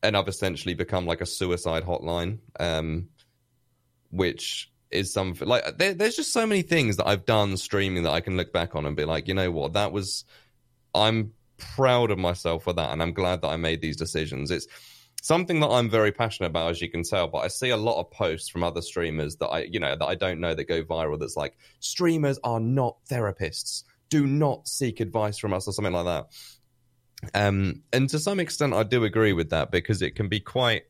and 0.03 0.15
I've 0.15 0.27
essentially 0.27 0.75
become 0.75 1.05
like 1.07 1.21
a 1.21 1.25
suicide 1.25 1.83
hotline, 1.83 2.39
um, 2.59 3.09
which 4.11 4.71
is 4.91 5.13
something 5.13 5.47
like 5.47 5.77
there, 5.77 5.93
there's 5.93 6.17
just 6.17 6.33
so 6.33 6.45
many 6.45 6.61
things 6.61 6.97
that 6.97 7.07
I've 7.07 7.25
done 7.25 7.55
streaming 7.55 8.03
that 8.03 8.11
I 8.11 8.19
can 8.19 8.35
look 8.35 8.51
back 8.51 8.75
on 8.75 8.85
and 8.85 8.95
be 8.95 9.05
like, 9.05 9.27
you 9.27 9.33
know 9.33 9.49
what, 9.49 9.73
that 9.73 9.91
was 9.91 10.25
I'm 10.93 11.31
proud 11.57 12.11
of 12.11 12.17
myself 12.17 12.63
for 12.63 12.73
that, 12.73 12.91
and 12.91 13.01
I'm 13.01 13.13
glad 13.13 13.41
that 13.41 13.47
I 13.47 13.55
made 13.55 13.81
these 13.81 13.95
decisions. 13.95 14.51
It's 14.51 14.67
something 15.21 15.59
that 15.61 15.69
I'm 15.69 15.89
very 15.89 16.11
passionate 16.11 16.49
about, 16.49 16.71
as 16.71 16.81
you 16.81 16.89
can 16.89 17.03
tell. 17.03 17.27
But 17.27 17.39
I 17.39 17.47
see 17.47 17.69
a 17.69 17.77
lot 17.77 17.99
of 17.99 18.11
posts 18.11 18.49
from 18.49 18.63
other 18.63 18.81
streamers 18.81 19.37
that 19.37 19.47
I, 19.47 19.59
you 19.61 19.79
know, 19.79 19.95
that 19.95 20.05
I 20.05 20.15
don't 20.15 20.39
know 20.39 20.53
that 20.53 20.65
go 20.65 20.83
viral. 20.83 21.19
That's 21.19 21.37
like 21.37 21.57
streamers 21.79 22.39
are 22.43 22.59
not 22.59 22.97
therapists. 23.09 23.83
Do 24.09 24.27
not 24.27 24.67
seek 24.67 24.99
advice 24.99 25.37
from 25.37 25.53
us 25.53 25.67
or 25.67 25.71
something 25.71 25.93
like 25.93 26.05
that. 26.05 26.27
Um, 27.33 27.83
and 27.93 28.09
to 28.09 28.19
some 28.19 28.39
extent, 28.39 28.73
I 28.73 28.83
do 28.83 29.03
agree 29.03 29.33
with 29.33 29.49
that 29.51 29.71
because 29.71 30.01
it 30.01 30.15
can 30.15 30.27
be 30.27 30.39
quite 30.39 30.83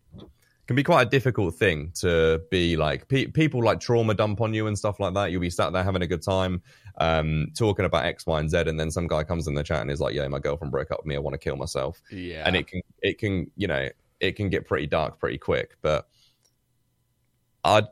can 0.68 0.76
be 0.76 0.84
quite 0.84 1.08
a 1.08 1.10
difficult 1.10 1.56
thing 1.56 1.91
to 1.95 2.41
be 2.49 2.78
like 2.78 3.08
pe- 3.10 3.28
people 3.28 3.64
like 3.64 3.80
trauma 3.80 4.14
dump 4.14 4.40
on 4.40 4.53
you 4.53 4.68
and 4.68 4.78
stuff 4.78 4.99
like 4.99 5.14
that. 5.16 5.32
You'll 5.32 5.41
be 5.41 5.49
sat 5.49 5.74
there 5.74 5.84
having 5.84 6.02
a 6.02 6.08
good 6.08 6.22
time, 6.22 6.62
um, 6.98 7.48
talking 7.58 7.84
about 7.84 8.06
X, 8.06 8.26
Y, 8.26 8.40
and 8.40 8.49
Z, 8.49 8.58
and 8.68 8.80
then 8.80 8.91
some 8.91 9.08
guy 9.08 9.24
comes 9.24 9.48
in 9.48 9.56
the 9.56 9.64
chat 9.64 9.82
and 9.82 9.91
is 9.91 9.99
like, 9.99 10.16
"Yeah, 10.16 10.28
my 10.28 10.40
girlfriend 10.40 10.72
broke 10.72 10.91
up 10.91 10.99
with 10.99 11.08
me. 11.08 11.16
I 11.16 11.20
want 11.20 11.34
to 11.34 11.40
kill 11.40 11.58
myself." 11.58 12.02
Yeah. 12.12 12.44
and 12.45 12.56
it 12.56 12.68
can 12.68 12.82
it 13.02 13.18
can 13.18 13.52
you 13.58 13.68
know 13.68 13.90
it 14.20 14.36
can 14.36 14.49
get 14.49 14.66
pretty 14.68 14.88
dark 14.88 15.20
pretty 15.20 15.38
quick. 15.38 15.76
But 15.82 16.08
I 17.64 17.84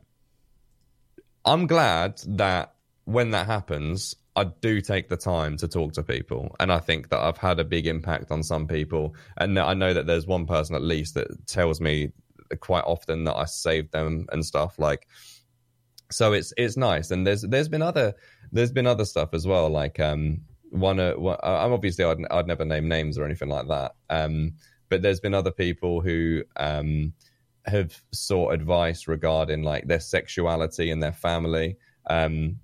I'm 1.44 1.68
glad 1.68 2.22
that 2.28 2.76
when 3.06 3.32
that 3.32 3.48
happens, 3.48 4.16
I 4.40 4.46
do 4.62 4.80
take 4.80 5.10
the 5.10 5.18
time 5.18 5.58
to 5.58 5.68
talk 5.68 5.92
to 5.94 6.04
people, 6.04 6.56
and 6.62 6.72
I 6.72 6.80
think 6.80 7.10
that 7.10 7.20
I've 7.20 7.38
had 7.38 7.60
a 7.60 7.66
big 7.66 7.88
impact 7.88 8.32
on 8.32 8.42
some 8.42 8.68
people. 8.68 9.16
And 9.38 9.60
I 9.60 9.74
know 9.74 9.94
that 9.94 10.08
there's 10.08 10.28
one 10.28 10.46
person 10.46 10.76
at 10.76 10.82
least 10.82 11.14
that 11.16 11.28
tells 11.46 11.82
me 11.82 12.14
quite 12.62 12.86
often 12.86 13.26
that 13.26 13.36
I 13.36 13.46
saved 13.46 13.92
them 13.92 14.28
and 14.32 14.46
stuff 14.46 14.80
like. 14.80 15.08
So 16.10 16.32
it's 16.32 16.54
it's 16.56 16.78
nice, 16.78 17.12
and 17.12 17.28
there's 17.28 17.42
there's 17.42 17.68
been 17.68 17.82
other 17.82 18.14
there's 18.54 18.72
been 18.72 18.88
other 18.88 19.04
stuff 19.04 19.34
as 19.34 19.46
well. 19.46 19.70
Like 19.70 20.00
um 20.00 20.40
one, 20.70 21.00
uh, 21.02 21.14
one 21.14 21.38
I'm 21.44 21.74
obviously 21.74 22.06
I'd 22.06 22.26
I'd 22.32 22.48
never 22.48 22.64
name 22.64 22.88
names 22.88 23.18
or 23.18 23.26
anything 23.26 23.50
like 23.50 23.68
that. 23.68 23.96
Um, 24.10 24.54
but 24.88 25.02
there's 25.02 25.20
been 25.20 25.34
other 25.34 25.52
people 25.52 26.00
who 26.00 26.44
um 26.56 27.14
have 27.66 28.02
sought 28.14 28.54
advice 28.54 29.06
regarding 29.08 29.64
like 29.64 29.86
their 29.88 30.00
sexuality 30.00 30.92
and 30.92 31.04
their 31.04 31.12
family. 31.12 31.78
Um, 32.10 32.60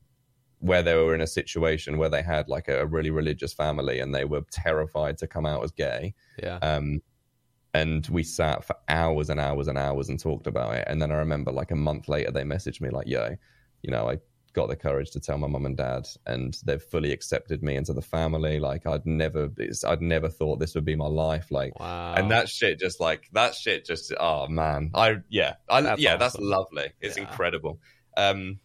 where 0.65 0.81
they 0.81 0.95
were 0.95 1.13
in 1.13 1.21
a 1.21 1.27
situation 1.27 1.97
where 1.97 2.09
they 2.09 2.23
had 2.23 2.47
like 2.49 2.67
a, 2.67 2.85
really 2.87 3.11
religious 3.11 3.53
family 3.53 3.99
and 3.99 4.13
they 4.15 4.25
were 4.25 4.41
terrified 4.51 5.17
to 5.19 5.27
come 5.27 5.45
out 5.45 5.63
as 5.63 5.71
gay. 5.71 6.13
Yeah. 6.41 6.57
Um, 6.57 7.01
and 7.73 8.07
we 8.07 8.23
sat 8.23 8.63
for 8.63 8.75
hours 8.87 9.29
and 9.29 9.39
hours 9.39 9.67
and 9.67 9.77
hours 9.77 10.09
and 10.09 10.19
talked 10.19 10.47
about 10.47 10.73
it. 10.75 10.85
And 10.87 11.01
then 11.01 11.11
I 11.11 11.15
remember 11.15 11.51
like 11.51 11.71
a 11.71 11.75
month 11.75 12.07
later, 12.07 12.31
they 12.31 12.43
messaged 12.43 12.81
me 12.81 12.89
like, 12.89 13.07
"Yo, 13.07 13.35
you 13.83 13.91
know, 13.91 14.09
I 14.09 14.17
got 14.53 14.69
the 14.69 14.75
courage 14.75 15.11
to 15.11 15.19
tell 15.19 15.37
my 15.37 15.47
mum 15.47 15.65
and 15.65 15.75
dad, 15.75 16.07
and 16.25 16.57
they've 16.65 16.81
fully 16.81 17.11
accepted 17.11 17.61
me 17.61 17.75
into 17.75 17.91
the 17.93 18.01
family. 18.01 18.59
Like 18.59 18.87
I'd 18.87 19.05
never, 19.05 19.49
I'd 19.85 20.01
never 20.01 20.29
thought 20.29 20.59
this 20.59 20.73
would 20.73 20.85
be 20.85 20.95
my 20.95 21.07
life. 21.07 21.51
Like, 21.51 21.77
Wow. 21.77 22.13
and 22.15 22.31
that 22.31 22.47
shit 22.47 22.79
just 22.79 22.99
like 23.01 23.27
that 23.33 23.53
shit 23.53 23.85
just, 23.85 24.13
oh 24.19 24.47
man, 24.47 24.91
I 24.93 25.17
yeah, 25.29 25.55
I 25.69 25.81
That's 25.81 26.01
yeah, 26.01 26.15
that's 26.15 26.37
lovely. 26.39 26.87
It's 27.01 27.17
Yeah. 27.17 27.23
incredible. 27.23 27.79
Um, 28.17 28.59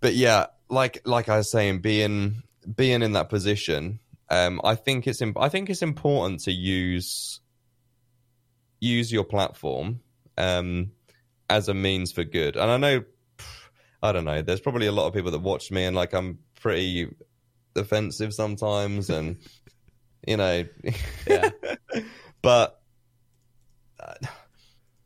but 0.00 0.14
yeah, 0.14 0.46
like 0.68 1.00
like 1.04 1.28
I 1.28 1.38
was 1.38 1.50
saying, 1.50 1.80
being 1.80 2.42
being 2.76 3.02
in 3.02 3.12
that 3.12 3.28
position, 3.28 4.00
um, 4.30 4.60
I 4.64 4.74
think 4.74 5.06
it's 5.06 5.22
im- 5.22 5.36
I 5.36 5.48
think 5.48 5.70
it's 5.70 5.82
important 5.82 6.40
to 6.40 6.52
use 6.52 7.40
use 8.80 9.10
your 9.12 9.24
platform 9.24 10.00
um, 10.36 10.92
as 11.50 11.68
a 11.68 11.74
means 11.74 12.12
for 12.12 12.24
good. 12.24 12.56
And 12.56 12.70
I 12.70 12.76
know, 12.76 13.04
I 14.02 14.12
don't 14.12 14.24
know, 14.24 14.42
there's 14.42 14.60
probably 14.60 14.86
a 14.86 14.92
lot 14.92 15.06
of 15.08 15.14
people 15.14 15.32
that 15.32 15.40
watch 15.40 15.70
me 15.70 15.84
and 15.84 15.96
like 15.96 16.12
I'm 16.12 16.38
pretty 16.60 17.08
offensive 17.74 18.32
sometimes, 18.34 19.10
and 19.10 19.38
you 20.26 20.36
know, 20.36 20.64
Yeah. 21.26 21.50
but 22.42 22.80
uh, 24.00 24.14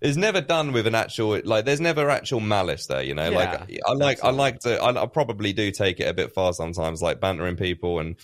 it's 0.02 0.16
never 0.16 0.40
done 0.40 0.72
with 0.72 0.86
an 0.86 0.94
actual 0.94 1.40
like. 1.44 1.64
There's 1.64 1.80
never 1.80 2.10
actual 2.10 2.40
malice 2.40 2.86
there, 2.86 3.02
you 3.02 3.14
know. 3.14 3.30
Yeah, 3.30 3.36
like 3.36 3.80
I 3.86 3.92
like 3.92 4.24
I 4.24 4.30
like 4.30 4.58
to. 4.60 4.78
I, 4.82 5.02
I 5.02 5.06
probably 5.06 5.52
do 5.52 5.70
take 5.70 6.00
it 6.00 6.08
a 6.08 6.14
bit 6.14 6.34
far 6.34 6.52
sometimes, 6.52 7.00
like 7.02 7.20
bantering 7.20 7.56
people 7.56 7.98
and. 7.98 8.16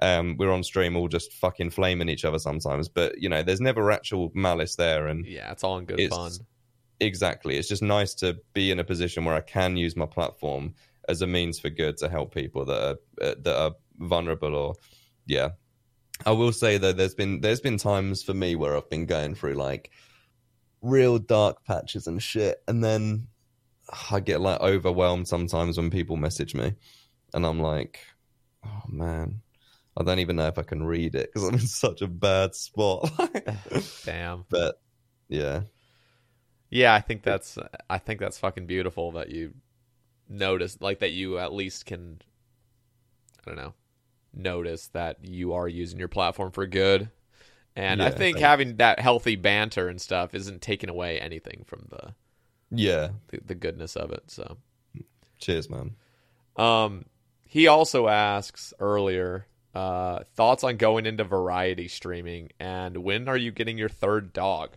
Um, 0.00 0.36
we're 0.38 0.52
on 0.52 0.62
stream 0.62 0.96
all 0.96 1.08
just 1.08 1.32
fucking 1.32 1.70
flaming 1.70 2.08
each 2.08 2.24
other 2.24 2.38
sometimes, 2.38 2.88
but 2.88 3.20
you 3.20 3.28
know, 3.28 3.42
there's 3.42 3.60
never 3.60 3.90
actual 3.90 4.30
malice 4.32 4.76
there, 4.76 5.08
and 5.08 5.26
Yeah, 5.26 5.50
it's 5.50 5.64
all 5.64 5.76
in 5.78 5.86
good 5.86 6.08
fun. 6.08 6.30
exactly, 7.00 7.56
it's 7.56 7.66
just 7.66 7.82
nice 7.82 8.14
to 8.14 8.38
be 8.54 8.70
in 8.70 8.78
a 8.78 8.84
position 8.84 9.24
where 9.24 9.34
I 9.34 9.40
can 9.40 9.76
use 9.76 9.96
my 9.96 10.06
platform 10.06 10.74
as 11.08 11.20
a 11.20 11.26
means 11.26 11.58
for 11.58 11.68
good 11.68 11.96
to 11.96 12.08
help 12.08 12.32
people 12.32 12.64
that 12.66 12.80
are 12.80 12.96
uh, 13.20 13.34
that 13.42 13.58
are 13.60 13.72
vulnerable 13.98 14.54
or 14.54 14.74
yeah. 15.26 15.48
I 16.24 16.30
will 16.30 16.52
say 16.52 16.78
though, 16.78 16.92
there's 16.92 17.16
been 17.16 17.40
there's 17.40 17.60
been 17.60 17.76
times 17.76 18.22
for 18.22 18.34
me 18.34 18.54
where 18.54 18.76
I've 18.76 18.88
been 18.88 19.06
going 19.06 19.34
through 19.34 19.54
like 19.54 19.90
real 20.82 21.18
dark 21.18 21.64
patches 21.64 22.06
and 22.06 22.22
shit, 22.22 22.62
and 22.68 22.82
then 22.82 23.28
I 24.10 24.20
get 24.20 24.40
like 24.40 24.60
overwhelmed 24.60 25.28
sometimes 25.28 25.76
when 25.76 25.90
people 25.90 26.16
message 26.16 26.54
me, 26.54 26.74
and 27.34 27.46
I'm 27.46 27.60
like, 27.60 28.00
oh 28.64 28.82
man, 28.88 29.40
I 29.96 30.04
don't 30.04 30.18
even 30.20 30.36
know 30.36 30.46
if 30.46 30.58
I 30.58 30.62
can 30.62 30.84
read 30.84 31.14
it 31.14 31.30
because 31.32 31.48
I'm 31.48 31.54
in 31.54 31.60
such 31.60 32.02
a 32.02 32.06
bad 32.06 32.54
spot. 32.54 33.10
Damn. 34.04 34.44
but 34.48 34.80
yeah, 35.28 35.62
Yeah, 36.70 36.94
I 36.94 37.00
think 37.00 37.22
that's 37.22 37.58
I 37.88 37.98
think 37.98 38.20
that's 38.20 38.38
fucking 38.38 38.66
beautiful 38.66 39.12
that 39.12 39.30
you 39.30 39.54
notice 40.28 40.78
like 40.80 40.98
that 41.00 41.12
you 41.12 41.38
at 41.38 41.52
least 41.52 41.86
can 41.86 42.20
I 43.40 43.50
don't 43.50 43.56
know 43.56 43.74
notice 44.34 44.88
that 44.88 45.16
you 45.22 45.54
are 45.54 45.68
using 45.68 45.98
your 45.98 46.08
platform 46.08 46.52
for 46.52 46.66
good. 46.66 47.10
And 47.78 48.02
I 48.02 48.10
think 48.10 48.36
thank- 48.36 48.44
having 48.44 48.76
that 48.78 48.98
healthy 48.98 49.36
banter 49.36 49.88
and 49.88 50.00
stuff 50.00 50.34
isn't 50.34 50.60
taking 50.62 50.90
away 50.90 51.20
anything 51.20 51.62
from 51.64 51.86
the 51.88 52.12
yeah. 52.72 53.10
the, 53.28 53.40
the 53.46 53.54
goodness 53.54 53.94
of 53.94 54.10
it. 54.10 54.24
So 54.26 54.56
Cheers, 55.38 55.70
man. 55.70 55.94
Um, 56.56 57.04
he 57.44 57.68
also 57.68 58.08
asks 58.08 58.74
earlier 58.80 59.46
uh, 59.76 60.24
thoughts 60.34 60.64
on 60.64 60.76
going 60.76 61.06
into 61.06 61.22
variety 61.22 61.86
streaming 61.86 62.50
and 62.58 62.96
when 62.96 63.28
are 63.28 63.36
you 63.36 63.52
getting 63.52 63.78
your 63.78 63.88
third 63.88 64.32
dog? 64.32 64.76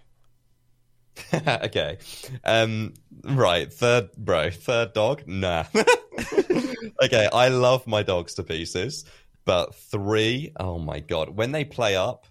okay. 1.34 1.98
Um 2.46 2.94
right, 3.24 3.74
third 3.74 4.12
bro, 4.16 4.52
third 4.52 4.94
dog? 4.94 5.24
Nah. 5.26 5.66
okay, 7.04 7.28
I 7.34 7.48
love 7.48 7.88
my 7.88 8.04
dogs 8.04 8.36
to 8.36 8.44
pieces, 8.44 9.06
but 9.44 9.74
three, 9.74 10.54
oh 10.60 10.78
my 10.78 11.00
god. 11.00 11.30
When 11.32 11.52
they 11.52 11.66
play 11.66 11.96
up 11.96 12.28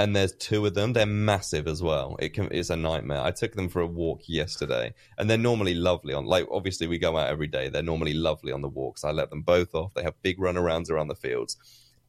and 0.00 0.16
there's 0.16 0.32
two 0.32 0.64
of 0.64 0.72
them, 0.72 0.94
they're 0.94 1.04
massive 1.04 1.68
as 1.68 1.82
well. 1.82 2.16
It 2.20 2.30
can 2.30 2.48
it's 2.50 2.70
a 2.70 2.76
nightmare. 2.76 3.20
I 3.20 3.30
took 3.30 3.52
them 3.52 3.68
for 3.68 3.80
a 3.80 3.86
walk 3.86 4.22
yesterday 4.26 4.94
and 5.18 5.28
they're 5.28 5.36
normally 5.36 5.74
lovely 5.74 6.14
on 6.14 6.24
like 6.24 6.46
obviously 6.50 6.86
we 6.86 6.98
go 6.98 7.18
out 7.18 7.28
every 7.28 7.46
day. 7.46 7.68
They're 7.68 7.82
normally 7.82 8.14
lovely 8.14 8.50
on 8.50 8.62
the 8.62 8.68
walks. 8.68 9.04
I 9.04 9.10
let 9.10 9.28
them 9.28 9.42
both 9.42 9.74
off. 9.74 9.92
They 9.92 10.02
have 10.02 10.20
big 10.22 10.38
runarounds 10.38 10.90
around 10.90 11.08
the 11.08 11.14
fields. 11.14 11.58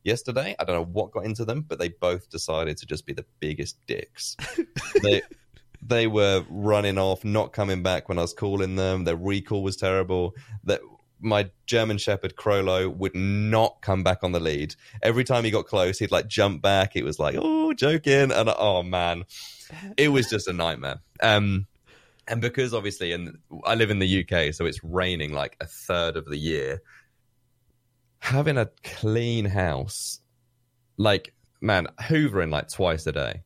Yesterday, 0.04 0.56
I 0.58 0.64
don't 0.64 0.78
know 0.78 0.86
what 0.94 1.12
got 1.12 1.26
into 1.26 1.44
them, 1.44 1.66
but 1.68 1.80
they 1.80 1.90
both 1.90 2.30
decided 2.30 2.78
to 2.78 2.86
just 2.86 3.06
be 3.06 3.14
the 3.14 3.26
biggest 3.42 3.78
dicks. 3.88 4.38
they 5.04 5.22
they 5.82 6.08
were 6.08 6.46
running 6.50 6.98
off, 6.98 7.26
not 7.26 7.52
coming 7.52 7.84
back 7.84 8.08
when 8.08 8.18
I 8.18 8.22
was 8.22 8.34
calling 8.34 8.78
them. 8.78 9.04
Their 9.04 9.18
recall 9.18 9.64
was 9.64 9.76
terrible. 9.76 10.34
That 10.64 10.80
my 11.22 11.50
German 11.66 11.98
Shepherd 11.98 12.36
Crollo 12.36 12.94
would 12.94 13.16
not 13.16 13.82
come 13.82 14.04
back 14.04 14.20
on 14.24 14.32
the 14.32 14.40
lead. 14.40 14.76
Every 15.02 15.24
time 15.24 15.44
he 15.44 15.52
got 15.52 15.68
close, 15.68 16.00
he'd 16.00 16.12
like 16.12 16.28
jump 16.28 16.62
back. 16.62 16.96
It 16.96 17.04
was 17.04 17.20
like, 17.20 17.36
oh, 17.38 17.74
joking, 17.74 18.32
and 18.32 18.50
oh 18.58 18.84
man, 18.84 19.26
it 19.98 20.10
was 20.10 20.30
just 20.30 20.48
a 20.48 20.54
nightmare. 20.54 21.00
Um, 21.22 21.68
and 22.28 22.42
because 22.42 22.74
obviously, 22.74 23.12
and 23.12 23.38
I 23.66 23.76
live 23.76 23.92
in 23.92 24.00
the 24.00 24.22
UK, 24.22 24.54
so 24.54 24.66
it's 24.66 24.84
raining 24.84 25.34
like 25.34 25.58
a 25.60 25.66
third 25.66 26.18
of 26.18 26.26
the 26.26 26.38
year. 26.38 26.82
Having 28.20 28.58
a 28.58 28.70
clean 28.84 29.46
house, 29.46 30.20
like 30.98 31.34
man, 31.62 31.88
hoovering 32.00 32.52
like 32.52 32.70
twice 32.70 33.06
a 33.08 33.12
day. 33.12 33.44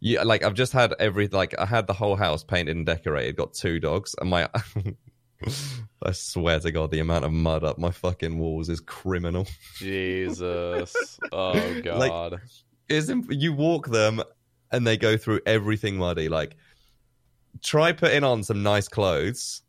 Yeah, 0.00 0.22
like 0.22 0.42
I've 0.42 0.54
just 0.54 0.72
had 0.72 0.94
every 0.98 1.28
like 1.28 1.58
I 1.58 1.64
had 1.64 1.86
the 1.86 1.94
whole 1.94 2.16
house 2.16 2.44
painted 2.44 2.76
and 2.76 2.84
decorated. 2.84 3.36
Got 3.36 3.54
two 3.54 3.80
dogs, 3.80 4.14
and 4.20 4.30
my 4.30 4.48
I 6.02 6.12
swear 6.12 6.60
to 6.60 6.70
God, 6.70 6.90
the 6.90 7.00
amount 7.00 7.24
of 7.24 7.32
mud 7.32 7.64
up 7.64 7.78
my 7.78 7.90
fucking 7.90 8.38
walls 8.38 8.68
is 8.68 8.80
criminal. 8.80 9.46
Jesus. 9.76 11.18
oh 11.32 11.80
god. 11.82 12.40
Isn't 12.88 13.30
you 13.30 13.52
walk 13.54 13.88
them 13.88 14.22
and 14.70 14.86
they 14.86 14.96
go 14.96 15.16
through 15.16 15.40
everything 15.46 15.96
muddy? 15.96 16.28
Like, 16.28 16.56
try 17.62 17.92
putting 17.92 18.24
on 18.24 18.42
some 18.42 18.62
nice 18.62 18.88
clothes 18.88 19.62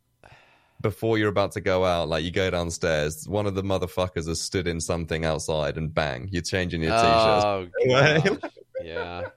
before 0.81 1.17
you're 1.17 1.29
about 1.29 1.53
to 1.53 1.61
go 1.61 1.85
out. 1.85 2.09
Like, 2.09 2.25
you 2.25 2.31
go 2.31 2.49
downstairs, 2.49 3.27
one 3.27 3.45
of 3.45 3.55
the 3.55 3.63
motherfuckers 3.63 4.27
has 4.27 4.41
stood 4.41 4.67
in 4.67 4.81
something 4.81 5.23
outside, 5.23 5.77
and 5.77 5.93
bang, 5.93 6.27
you're 6.31 6.41
changing 6.41 6.81
your 6.81 6.91
t-shirts. 6.91 7.45
oh. 7.45 8.37
Yeah. 8.83 9.29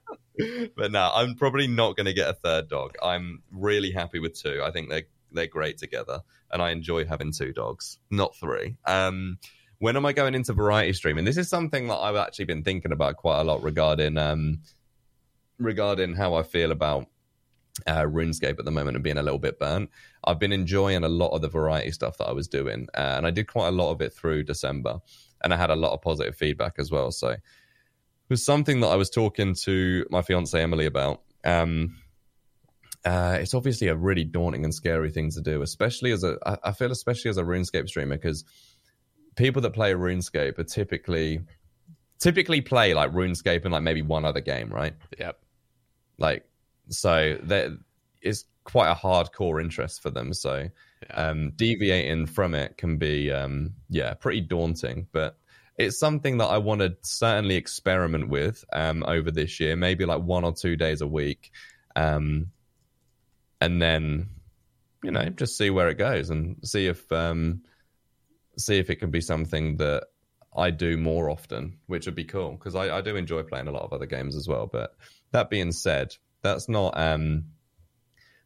but 0.76 0.92
no, 0.92 1.10
I'm 1.14 1.34
probably 1.36 1.68
not 1.68 1.96
going 1.96 2.06
to 2.06 2.12
get 2.12 2.28
a 2.28 2.34
third 2.34 2.68
dog. 2.68 2.96
I'm 3.02 3.42
really 3.50 3.92
happy 3.92 4.18
with 4.18 4.34
two. 4.38 4.60
I 4.62 4.70
think 4.72 4.90
they're 4.90 5.06
they're 5.32 5.46
great 5.46 5.78
together, 5.78 6.20
and 6.50 6.62
I 6.62 6.70
enjoy 6.70 7.04
having 7.04 7.32
two 7.32 7.52
dogs, 7.52 7.98
not 8.10 8.36
three. 8.36 8.76
Um, 8.84 9.38
when 9.78 9.96
am 9.96 10.06
I 10.06 10.12
going 10.12 10.34
into 10.34 10.52
variety 10.52 10.92
streaming? 10.92 11.24
This 11.24 11.36
is 11.36 11.48
something 11.48 11.88
that 11.88 11.96
I've 11.96 12.16
actually 12.16 12.46
been 12.46 12.64
thinking 12.64 12.92
about 12.92 13.16
quite 13.16 13.40
a 13.40 13.44
lot 13.44 13.62
regarding 13.62 14.18
um, 14.18 14.62
regarding 15.58 16.14
how 16.14 16.34
I 16.34 16.42
feel 16.42 16.72
about 16.72 17.06
uh, 17.86 18.02
RuneScape 18.02 18.58
at 18.58 18.64
the 18.64 18.70
moment 18.70 18.96
and 18.96 19.04
being 19.04 19.18
a 19.18 19.22
little 19.22 19.38
bit 19.38 19.58
burnt. 19.58 19.90
I've 20.24 20.38
been 20.38 20.52
enjoying 20.52 21.04
a 21.04 21.08
lot 21.08 21.30
of 21.30 21.42
the 21.42 21.48
variety 21.48 21.92
stuff 21.92 22.18
that 22.18 22.26
I 22.26 22.32
was 22.32 22.48
doing, 22.48 22.88
uh, 22.94 23.14
and 23.16 23.26
I 23.26 23.30
did 23.30 23.46
quite 23.46 23.68
a 23.68 23.72
lot 23.72 23.92
of 23.92 24.00
it 24.00 24.12
through 24.12 24.44
December, 24.44 25.00
and 25.42 25.54
I 25.54 25.56
had 25.56 25.70
a 25.70 25.76
lot 25.76 25.92
of 25.92 26.02
positive 26.02 26.36
feedback 26.36 26.74
as 26.78 26.90
well. 26.90 27.12
So 27.12 27.28
it 27.28 27.40
was 28.28 28.44
something 28.44 28.80
that 28.80 28.88
I 28.88 28.96
was 28.96 29.10
talking 29.10 29.54
to 29.62 30.06
my 30.10 30.22
fiance 30.22 30.60
Emily 30.60 30.86
about. 30.86 31.22
Um, 31.44 31.96
uh, 33.08 33.38
it's 33.40 33.54
obviously 33.54 33.88
a 33.88 33.96
really 33.96 34.24
daunting 34.24 34.64
and 34.64 34.74
scary 34.74 35.10
thing 35.10 35.30
to 35.30 35.40
do, 35.40 35.62
especially 35.62 36.12
as 36.12 36.22
a 36.24 36.36
I 36.62 36.72
feel 36.72 36.92
especially 36.92 37.30
as 37.30 37.38
a 37.38 37.42
RuneScape 37.42 37.88
streamer 37.88 38.16
because 38.16 38.44
people 39.34 39.62
that 39.62 39.70
play 39.70 39.92
RuneScape 39.94 40.58
are 40.58 40.64
typically 40.64 41.40
typically 42.18 42.60
play 42.60 42.92
like 42.92 43.12
RuneScape 43.12 43.64
and 43.64 43.72
like 43.72 43.82
maybe 43.82 44.02
one 44.02 44.26
other 44.26 44.40
game, 44.42 44.68
right? 44.68 44.94
Yep. 45.18 45.38
Like 46.18 46.44
so 46.90 47.38
that 47.44 47.70
is 48.20 48.44
quite 48.64 48.90
a 48.90 48.94
hardcore 48.94 49.62
interest 49.62 50.02
for 50.02 50.10
them. 50.10 50.34
So 50.34 50.68
Yeah. 51.08 51.28
um, 51.30 51.52
deviating 51.56 52.26
from 52.26 52.54
it 52.54 52.76
can 52.76 52.98
be 52.98 53.32
um, 53.32 53.72
yeah 53.88 54.12
pretty 54.14 54.42
daunting, 54.42 55.06
but 55.12 55.38
it's 55.78 55.98
something 55.98 56.38
that 56.38 56.46
I 56.46 56.58
want 56.58 56.80
to 56.82 56.96
certainly 57.02 57.54
experiment 57.54 58.28
with 58.28 58.64
um, 58.72 59.02
over 59.06 59.30
this 59.30 59.60
year, 59.60 59.76
maybe 59.76 60.04
like 60.04 60.20
one 60.20 60.44
or 60.44 60.52
two 60.52 60.76
days 60.76 61.00
a 61.00 61.06
week, 61.06 61.52
um, 61.96 62.48
and 63.60 63.80
then 63.80 64.28
you 65.02 65.10
know 65.10 65.28
just 65.30 65.56
see 65.56 65.70
where 65.70 65.88
it 65.88 65.98
goes 65.98 66.30
and 66.30 66.56
see 66.64 66.86
if 66.86 67.10
um, 67.12 67.62
see 68.56 68.78
if 68.78 68.90
it 68.90 68.96
can 68.96 69.10
be 69.10 69.20
something 69.20 69.76
that 69.76 70.04
I 70.56 70.70
do 70.70 70.96
more 70.96 71.30
often, 71.30 71.78
which 71.86 72.06
would 72.06 72.14
be 72.14 72.24
cool 72.24 72.52
because 72.52 72.74
I, 72.74 72.98
I 72.98 73.00
do 73.00 73.16
enjoy 73.16 73.42
playing 73.42 73.68
a 73.68 73.72
lot 73.72 73.82
of 73.82 73.92
other 73.92 74.06
games 74.06 74.34
as 74.34 74.48
well. 74.48 74.66
But 74.66 74.96
that 75.30 75.50
being 75.50 75.72
said, 75.72 76.14
that's 76.42 76.68
not 76.68 76.98
um, 76.98 77.44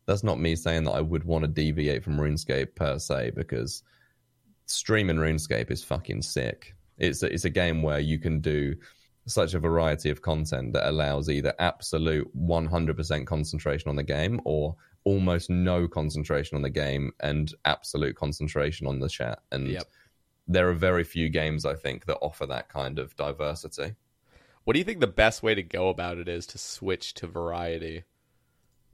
that's 0.06 0.24
not 0.24 0.40
me 0.40 0.56
saying 0.56 0.84
that 0.84 0.92
I 0.92 1.00
would 1.00 1.24
want 1.24 1.44
to 1.44 1.48
deviate 1.48 2.04
from 2.04 2.18
RuneScape 2.18 2.74
per 2.74 2.98
se 2.98 3.32
because 3.34 3.82
streaming 4.66 5.16
RuneScape 5.16 5.70
is 5.70 5.84
fucking 5.84 6.22
sick. 6.22 6.74
It's 6.98 7.22
a, 7.22 7.32
it's 7.32 7.44
a 7.44 7.50
game 7.50 7.82
where 7.82 8.00
you 8.00 8.18
can 8.18 8.40
do 8.40 8.74
such 9.26 9.54
a 9.54 9.58
variety 9.58 10.10
of 10.10 10.22
content 10.22 10.72
that 10.72 10.88
allows 10.88 11.30
either 11.30 11.54
absolute 11.58 12.28
100% 12.36 13.26
concentration 13.26 13.88
on 13.88 13.96
the 13.96 14.02
game 14.02 14.40
or 14.44 14.74
almost 15.04 15.50
no 15.50 15.88
concentration 15.88 16.56
on 16.56 16.62
the 16.62 16.70
game 16.70 17.12
and 17.20 17.52
absolute 17.64 18.16
concentration 18.16 18.86
on 18.86 19.00
the 19.00 19.08
chat. 19.08 19.40
And 19.50 19.68
Yep. 19.68 19.84
there 20.46 20.68
are 20.68 20.74
very 20.74 21.04
few 21.04 21.28
games 21.28 21.64
I 21.64 21.74
think 21.74 22.06
that 22.06 22.18
offer 22.22 22.46
that 22.46 22.68
kind 22.68 22.98
of 22.98 23.16
diversity. 23.16 23.94
What 24.64 24.74
do 24.74 24.78
you 24.78 24.84
think 24.84 25.00
the 25.00 25.06
best 25.08 25.42
way 25.42 25.54
to 25.56 25.62
go 25.62 25.88
about 25.88 26.18
it 26.18 26.28
is 26.28 26.46
to 26.48 26.58
switch 26.58 27.14
to 27.14 27.26
variety? 27.26 28.04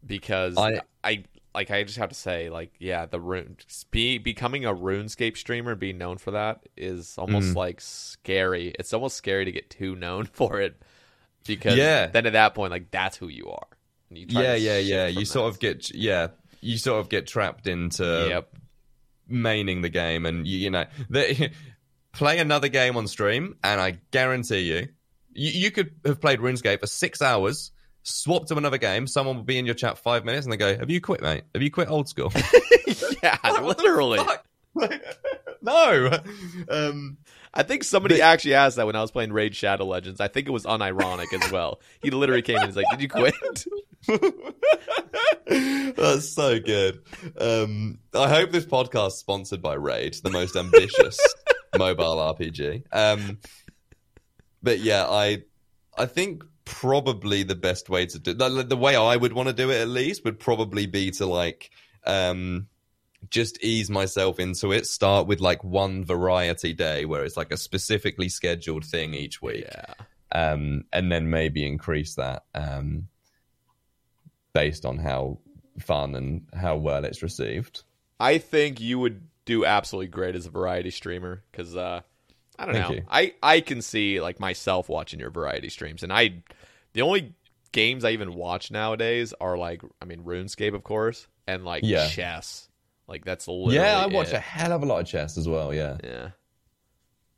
Because 0.06 0.56
I, 0.56 0.80
I- 1.04 1.24
like 1.54 1.70
I 1.70 1.82
just 1.82 1.98
have 1.98 2.10
to 2.10 2.14
say, 2.14 2.50
like, 2.50 2.72
yeah, 2.78 3.06
the 3.06 3.18
rune 3.20 3.56
be 3.90 4.18
becoming 4.18 4.64
a 4.64 4.72
RuneScape 4.72 5.36
streamer, 5.36 5.74
being 5.74 5.98
known 5.98 6.18
for 6.18 6.30
that 6.30 6.60
is 6.76 7.16
almost 7.18 7.48
Mm. 7.52 7.56
like 7.56 7.80
scary. 7.80 8.74
It's 8.78 8.92
almost 8.92 9.16
scary 9.16 9.44
to 9.44 9.50
get 9.52 9.68
too 9.68 9.96
known 9.96 10.26
for 10.32 10.60
it 10.60 10.80
because 11.46 11.76
Yeah. 11.76 12.06
then 12.06 12.26
at 12.26 12.34
that 12.34 12.54
point, 12.54 12.70
like, 12.70 12.90
that's 12.90 13.16
who 13.16 13.28
you 13.28 13.48
are. 13.50 13.66
And 14.08 14.18
you 14.18 14.26
try 14.26 14.42
yeah, 14.42 14.52
to 14.54 14.60
yeah, 14.60 14.78
yeah. 14.78 15.06
from 15.08 15.18
You 15.18 15.24
sort 15.24 15.52
of 15.52 15.60
get 15.60 15.94
yeah, 15.94 16.28
you 16.60 16.78
sort 16.78 17.00
of 17.00 17.08
get 17.08 17.26
trapped 17.26 17.66
into 17.66 18.26
Yep. 18.30 18.48
maining 19.30 19.82
the 19.82 19.88
game, 19.88 20.26
and 20.26 20.46
you, 20.46 20.58
you 20.58 20.70
know, 20.70 20.84
the, 21.10 21.50
play 22.12 22.38
another 22.38 22.68
game 22.68 22.96
on 22.96 23.06
stream, 23.06 23.56
and 23.62 23.80
I 23.80 23.98
guarantee 24.10 24.60
you, 24.60 24.88
you, 25.32 25.50
you 25.50 25.70
could 25.70 25.92
have 26.04 26.20
played 26.20 26.40
RuneScape 26.40 26.80
for 26.80 26.86
six 26.86 27.22
hours, 27.22 27.70
swap 28.02 28.46
to 28.46 28.56
another 28.56 28.78
game, 28.78 29.06
someone 29.06 29.36
will 29.36 29.44
be 29.44 29.58
in 29.58 29.66
your 29.66 29.74
chat 29.74 29.98
five 29.98 30.24
minutes, 30.24 30.46
and 30.46 30.52
they 30.52 30.56
go, 30.56 30.76
"Have 30.76 30.90
you 30.90 31.00
quit, 31.00 31.20
mate? 31.22 31.44
Have 31.54 31.62
you 31.62 31.70
quit 31.70 31.88
old 31.88 32.08
school?" 32.08 32.32
yeah, 33.22 33.36
literally. 33.62 34.20
no. 35.62 36.18
Um, 36.68 37.18
I 37.52 37.62
think 37.62 37.84
somebody 37.84 38.20
actually 38.20 38.54
asked 38.54 38.76
that 38.76 38.86
when 38.86 38.96
I 38.96 39.00
was 39.00 39.10
playing 39.10 39.32
Raid 39.32 39.56
Shadow 39.56 39.84
Legends. 39.84 40.20
I 40.20 40.28
think 40.28 40.46
it 40.46 40.50
was 40.50 40.64
unironic 40.64 41.32
as 41.32 41.50
well. 41.50 41.80
He 42.02 42.10
literally 42.10 42.42
came 42.42 42.56
in 42.56 42.62
and 42.62 42.68
was 42.68 42.76
like, 42.76 42.86
"Did 42.90 43.02
you 43.02 43.08
quit?" 43.08 43.34
That's 45.96 46.28
so 46.28 46.60
good. 46.60 47.00
Um, 47.38 47.98
I 48.14 48.28
hope 48.28 48.50
this 48.50 48.66
podcast 48.66 49.08
is 49.08 49.18
sponsored 49.18 49.62
by 49.62 49.74
Raid, 49.74 50.14
the 50.22 50.30
most 50.30 50.56
ambitious 50.56 51.18
mobile 51.78 52.16
RPG. 52.16 52.84
Um, 52.92 53.38
but 54.62 54.80
yeah, 54.80 55.06
I 55.08 55.42
I 55.96 56.06
think 56.06 56.44
probably 56.64 57.42
the 57.44 57.54
best 57.54 57.88
way 57.88 58.04
to 58.04 58.18
do 58.18 58.34
the, 58.34 58.62
the 58.62 58.76
way 58.76 58.94
I 58.94 59.16
would 59.16 59.32
want 59.32 59.48
to 59.48 59.54
do 59.54 59.70
it 59.70 59.80
at 59.80 59.88
least 59.88 60.24
would 60.24 60.38
probably 60.38 60.84
be 60.86 61.10
to 61.12 61.24
like 61.24 61.70
um 62.04 62.68
just 63.30 63.62
ease 63.62 63.90
myself 63.90 64.38
into 64.38 64.72
it. 64.72 64.86
Start 64.86 65.26
with 65.26 65.40
like 65.40 65.62
one 65.64 66.04
variety 66.04 66.72
day 66.72 67.04
where 67.04 67.24
it's 67.24 67.36
like 67.36 67.52
a 67.52 67.56
specifically 67.56 68.28
scheduled 68.28 68.84
thing 68.84 69.14
each 69.14 69.42
week 69.42 69.66
yeah. 69.66 69.94
um, 70.52 70.84
and 70.92 71.10
then 71.10 71.28
maybe 71.30 71.66
increase 71.66 72.14
that 72.14 72.44
um, 72.54 73.08
based 74.52 74.84
on 74.84 74.98
how 74.98 75.38
fun 75.80 76.14
and 76.14 76.46
how 76.54 76.76
well 76.76 77.04
it's 77.04 77.22
received. 77.22 77.82
I 78.20 78.38
think 78.38 78.80
you 78.80 78.98
would 78.98 79.22
do 79.44 79.64
absolutely 79.64 80.08
great 80.08 80.34
as 80.34 80.46
a 80.46 80.50
variety 80.50 80.90
streamer 80.90 81.42
because 81.50 81.76
uh, 81.76 82.00
I 82.58 82.64
don't 82.66 82.74
Thank 82.74 82.88
know. 82.88 82.94
you. 82.96 83.02
I 83.08 83.34
I 83.42 83.60
can 83.60 83.82
see 83.82 84.20
like 84.20 84.40
myself 84.40 84.88
watching 84.88 85.20
your 85.20 85.30
variety 85.30 85.68
streams, 85.68 86.02
and 86.02 86.12
I 86.12 86.42
the 86.92 87.02
only 87.02 87.34
games 87.72 88.04
I 88.04 88.10
even 88.10 88.34
watch 88.34 88.70
nowadays 88.70 89.34
are 89.40 89.56
like 89.56 89.82
I 90.02 90.04
mean 90.04 90.24
RuneScape, 90.24 90.74
of 90.74 90.84
course, 90.84 91.26
and 91.46 91.64
like 91.64 91.82
Yeah. 91.84 92.08
chess. 92.08 92.67
Like 93.08 93.24
that's 93.24 93.48
literally 93.48 93.76
yeah, 93.76 93.98
I 94.00 94.06
watch 94.06 94.28
it. 94.28 94.34
a 94.34 94.38
hell 94.38 94.72
of 94.72 94.82
a 94.82 94.86
lot 94.86 95.00
of 95.00 95.06
chess 95.06 95.38
as 95.38 95.48
well. 95.48 95.72
Yeah, 95.74 95.96
Yeah. 96.04 96.30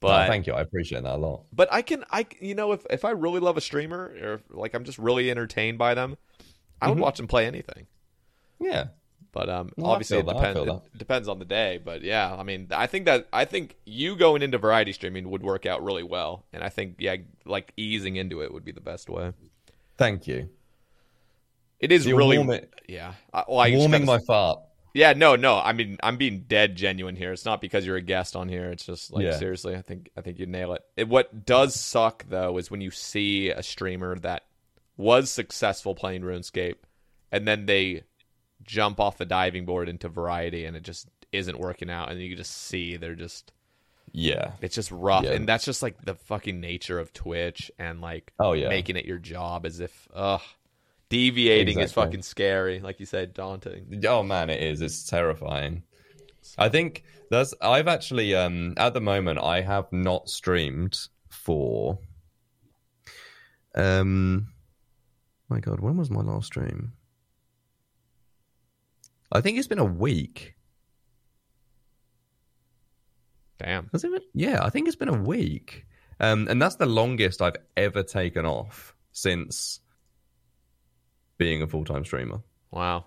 But 0.01 0.27
thank 0.29 0.47
you, 0.47 0.55
I 0.55 0.63
appreciate 0.63 1.03
that 1.03 1.15
a 1.15 1.17
lot. 1.19 1.43
But 1.53 1.71
I 1.73 1.83
can, 1.83 2.05
I 2.11 2.27
you 2.41 2.55
know, 2.55 2.73
if 2.73 2.85
if 2.91 3.05
I 3.05 3.11
really 3.11 3.39
love 3.41 3.57
a 3.57 3.61
streamer 3.61 4.13
or 4.21 4.35
if, 4.35 4.41
like 4.51 4.75
I'm 4.75 4.85
just 4.85 4.99
really 4.99 5.31
entertained 5.31 5.77
by 5.79 5.95
them, 5.95 6.17
I 6.81 6.89
would 6.89 6.97
Mhm. 6.99 7.03
watch 7.03 7.19
them 7.19 7.27
play 7.29 7.47
anything. 7.47 7.87
Yeah, 8.59 8.89
But 9.33 9.49
um, 9.49 9.71
Well, 9.77 9.93
obviously 9.93 10.19
it 10.19 10.25
feel 10.25 10.35
that, 10.35 10.45
I 10.45 10.53
depends. 10.55 10.83
It 10.95 10.99
depends 10.99 11.29
on 11.29 11.39
the 11.39 11.45
day. 11.45 11.79
But 11.83 12.03
yeah, 12.03 12.35
I 12.35 12.43
mean, 12.43 12.69
I 12.73 12.87
think 12.87 13.05
that 13.05 13.29
I 13.33 13.45
think 13.45 13.77
you 13.85 14.17
going 14.17 14.43
into 14.43 14.57
variety 14.59 14.93
streaming 14.93 15.31
would 15.31 15.43
work 15.43 15.67
out 15.67 15.85
really 15.85 16.03
well, 16.03 16.45
and 16.53 16.65
I 16.65 16.69
think 16.71 16.97
yeah, 16.99 17.17
like 17.45 17.73
easing 17.77 18.17
into 18.17 18.43
it 18.43 18.53
would 18.53 18.65
be 18.65 18.73
the 18.73 18.81
best 18.81 19.09
way. 19.11 19.33
thank 19.99 20.27
you. 20.27 20.49
It 21.79 21.93
is 21.93 22.07
You're 22.07 22.17
really 22.19 22.39
warming- 22.39 22.67
yeah. 22.89 23.15
I, 23.33 23.45
well, 23.49 23.59
I 23.61 23.71
Warming 23.77 24.05
my 24.07 24.19
fart. 24.27 24.61
Yeah, 24.93 25.13
no, 25.13 25.37
no. 25.37 25.59
I 25.59 25.73
mean, 25.73 25.99
I'm 26.03 26.17
being 26.17 26.41
dead 26.49 26.75
genuine 26.77 27.15
here. 27.17 27.33
It's 27.33 27.45
not 27.45 27.61
because 27.61 27.87
you're 27.87 27.97
a 27.97 28.01
guest 28.03 28.35
on 28.35 28.49
here. 28.49 28.71
It's 28.71 28.85
just 28.85 29.13
like 29.13 29.25
Yeah. 29.25 29.37
seriously. 29.39 29.77
I 29.77 29.83
think 29.83 30.11
I 30.17 30.21
think 30.21 30.39
you 30.39 30.47
nail 30.47 30.73
it. 30.75 30.83
it. 30.97 31.09
What 31.09 31.45
does 31.47 31.75
suck 31.75 32.25
though 32.29 32.59
is 32.59 32.71
when 32.71 32.81
you 32.81 32.91
see 32.91 33.51
a 33.51 33.63
streamer 33.63 34.19
that 34.21 34.45
was 34.97 35.31
successful 35.31 35.95
playing 35.95 36.23
RuneScape, 36.23 36.77
and 37.33 37.47
then 37.47 37.67
they 37.67 38.03
jump 38.63 39.01
off 39.01 39.17
the 39.17 39.25
diving 39.25 39.65
board 39.65 39.89
into 39.89 40.09
variety, 40.09 40.65
and 40.67 40.77
it 40.77 40.83
just 40.83 41.09
isn't 41.33 41.59
working 41.59 41.89
out, 41.91 42.11
and 42.11 42.21
you 42.21 42.35
just 42.37 42.53
see 42.53 42.97
they're 42.97 43.15
just 43.15 43.53
Yeah, 44.13 44.53
it's 44.61 44.75
just 44.75 44.91
rough, 44.91 45.23
Yeah. 45.25 45.35
and 45.35 45.49
that's 45.49 45.65
just 45.65 45.83
like 45.85 46.05
the 46.05 46.17
fucking 46.17 46.61
nature 46.61 46.99
of 46.99 47.13
Twitch 47.13 47.71
and 47.79 48.01
like 48.01 48.33
Oh, 48.41 48.55
yeah. 48.55 48.69
making 48.69 48.97
it 48.97 49.05
your 49.07 49.19
job 49.19 49.65
as 49.65 49.79
if 49.79 50.09
ugh 50.13 50.43
deviating 51.11 51.79
is 51.81 51.93
fucking 51.93 52.23
scary, 52.23 52.81
like 52.81 52.99
you 52.99 53.07
said, 53.07 53.35
daunting. 53.35 54.03
Oh 54.07 54.23
man, 54.23 54.49
it 54.49 54.63
is. 54.63 54.81
It's 54.81 55.05
terrifying. 55.05 55.83
I 56.57 56.71
think 56.71 57.05
that's. 57.31 57.53
I've 57.61 57.89
actually, 57.89 58.35
um, 58.35 58.73
at 58.79 58.95
the 58.95 59.01
moment, 59.01 59.39
I 59.39 59.61
have 59.61 59.93
not 59.93 60.31
streamed 60.31 60.99
for. 61.29 61.99
Um, 63.75 64.49
my 65.49 65.61
God, 65.61 65.81
when 65.81 65.97
was 65.97 66.11
my 66.11 66.23
last 66.23 66.47
stream? 66.47 66.93
I 69.33 69.41
think 69.41 69.59
it's 69.59 69.69
been 69.69 69.79
a 69.79 69.85
week. 69.85 70.55
Damn. 73.59 73.91
Has 73.93 74.03
it 74.05 74.11
been? 74.11 74.23
Yeah, 74.33 74.65
I 74.65 74.71
think 74.71 74.89
it's 74.89 74.97
been 74.97 75.09
a 75.09 75.23
week. 75.23 75.87
Um, 76.19 76.49
and 76.49 76.61
that's 76.61 76.77
the 76.77 76.87
longest 76.87 77.41
I've 77.43 77.57
ever 77.77 78.03
taken 78.03 78.45
off 78.45 78.95
since 79.13 79.81
being 81.41 81.63
a 81.63 81.67
full 81.67 81.85
time 81.85 82.05
streamer. 82.05 82.41
Wow. 82.71 83.07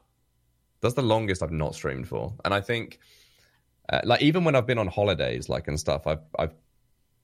That's 0.82 0.96
the 0.96 1.04
longest 1.04 1.44
I've 1.44 1.52
not 1.52 1.76
streamed 1.76 2.10
for, 2.10 2.34
and 2.44 2.54
I 2.54 2.60
think, 2.60 3.00
uh, 3.88 4.02
like 4.04 4.22
even 4.22 4.44
when 4.44 4.56
I've 4.56 4.68
been 4.68 4.80
on 4.80 4.88
holidays, 4.88 5.48
like 5.48 5.70
and 5.70 5.80
stuff, 5.80 6.08
I've 6.08 6.26
I've 6.38 6.54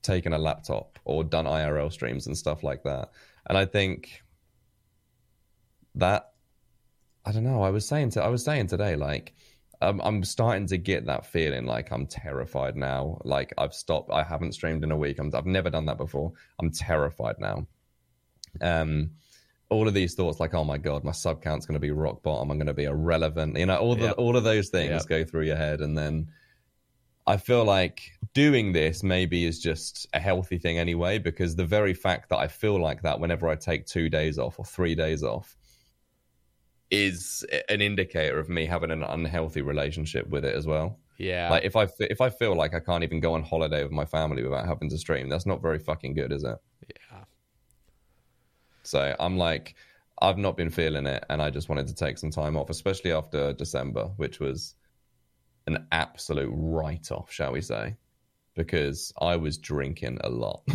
taken 0.00 0.32
a 0.32 0.38
laptop 0.38 0.98
or 1.04 1.22
done 1.24 1.44
IRL 1.44 1.92
streams 1.92 2.26
and 2.26 2.38
stuff 2.38 2.62
like 2.62 2.84
that, 2.84 3.10
and 3.46 3.58
I 3.58 3.66
think 3.66 4.22
that 5.96 6.32
I 7.26 7.32
don't 7.32 7.44
know. 7.44 7.62
I 7.62 7.68
was 7.68 7.86
saying 7.86 8.10
to 8.12 8.22
I 8.22 8.28
was 8.28 8.42
saying 8.42 8.68
today, 8.68 8.96
like 8.96 9.34
um, 9.82 10.00
I'm 10.02 10.24
starting 10.24 10.66
to 10.68 10.78
get 10.78 11.04
that 11.06 11.26
feeling, 11.26 11.66
like 11.66 11.90
I'm 11.90 12.06
terrified 12.06 12.76
now. 12.76 13.20
Like 13.24 13.52
I've 13.58 13.74
stopped. 13.74 14.10
I 14.10 14.22
haven't 14.22 14.52
streamed 14.52 14.84
in 14.84 14.92
a 14.92 14.96
week. 14.96 15.18
I'm, 15.18 15.30
I've 15.34 15.44
never 15.44 15.68
done 15.68 15.84
that 15.86 15.98
before. 15.98 16.32
I'm 16.60 16.70
terrified 16.70 17.36
now. 17.38 17.66
Um, 18.62 19.10
all 19.70 19.88
of 19.88 19.94
these 19.94 20.14
thoughts 20.14 20.38
like 20.40 20.52
oh 20.54 20.64
my 20.64 20.76
god 20.76 21.02
my 21.04 21.12
sub 21.12 21.40
count's 21.42 21.64
going 21.64 21.74
to 21.74 21.80
be 21.80 21.90
rock 21.90 22.22
bottom 22.22 22.50
i'm 22.50 22.58
going 22.58 22.66
to 22.66 22.74
be 22.74 22.84
irrelevant 22.84 23.56
you 23.56 23.64
know 23.66 23.76
all 23.78 23.94
the 23.94 24.06
Yep. 24.06 24.14
all 24.18 24.36
of 24.36 24.44
those 24.44 24.68
things 24.68 24.90
Yep. 24.90 25.06
go 25.06 25.24
through 25.24 25.44
your 25.46 25.56
head 25.56 25.80
and 25.80 25.96
then 25.96 26.28
i 27.26 27.36
feel 27.36 27.64
like 27.64 28.10
doing 28.34 28.72
this 28.72 29.02
maybe 29.02 29.44
is 29.44 29.60
just 29.60 30.06
a 30.12 30.20
healthy 30.20 30.58
thing 30.58 30.78
anyway 30.78 31.18
because 31.18 31.54
the 31.56 31.64
very 31.64 31.94
fact 31.94 32.28
that 32.30 32.38
i 32.38 32.48
feel 32.48 32.80
like 32.80 33.02
that 33.02 33.18
whenever 33.20 33.48
i 33.48 33.54
take 33.54 33.86
two 33.86 34.08
days 34.08 34.38
off 34.38 34.58
or 34.58 34.64
three 34.64 34.94
days 34.94 35.22
off 35.22 35.56
is 36.90 37.44
an 37.68 37.80
indicator 37.80 38.38
of 38.38 38.48
me 38.48 38.66
having 38.66 38.90
an 38.90 39.02
unhealthy 39.04 39.62
relationship 39.62 40.28
with 40.28 40.44
it 40.44 40.54
as 40.56 40.66
well. 40.66 40.98
Yeah. 41.18 41.48
Like 41.50 41.64
if 41.64 41.76
I 41.76 41.86
if 42.00 42.20
I 42.20 42.30
feel 42.30 42.56
like 42.56 42.74
I 42.74 42.80
can't 42.80 43.04
even 43.04 43.20
go 43.20 43.34
on 43.34 43.44
holiday 43.44 43.84
with 43.84 43.92
my 43.92 44.04
family 44.04 44.42
without 44.42 44.66
having 44.66 44.88
to 44.90 44.98
stream, 44.98 45.28
that's 45.28 45.46
not 45.46 45.62
very 45.62 45.78
fucking 45.78 46.14
good, 46.14 46.32
is 46.32 46.42
it? 46.42 46.56
yeah. 46.88 47.20
So 48.82 49.14
I'm 49.18 49.36
like, 49.36 49.74
I've 50.22 50.38
not 50.38 50.56
been 50.56 50.70
feeling 50.70 51.06
it, 51.06 51.24
and 51.30 51.40
I 51.40 51.50
just 51.50 51.68
wanted 51.68 51.86
to 51.88 51.94
take 51.94 52.18
some 52.18 52.30
time 52.30 52.56
off, 52.56 52.70
especially 52.70 53.12
after 53.12 53.52
December, 53.52 54.10
which 54.16 54.40
was 54.40 54.74
an 55.66 55.86
absolute 55.92 56.50
write 56.52 57.10
off, 57.10 57.30
shall 57.30 57.52
we 57.52 57.60
say? 57.60 57.96
Because 58.54 59.12
I 59.20 59.36
was 59.36 59.58
drinking 59.58 60.18
a 60.22 60.28
lot. 60.28 60.62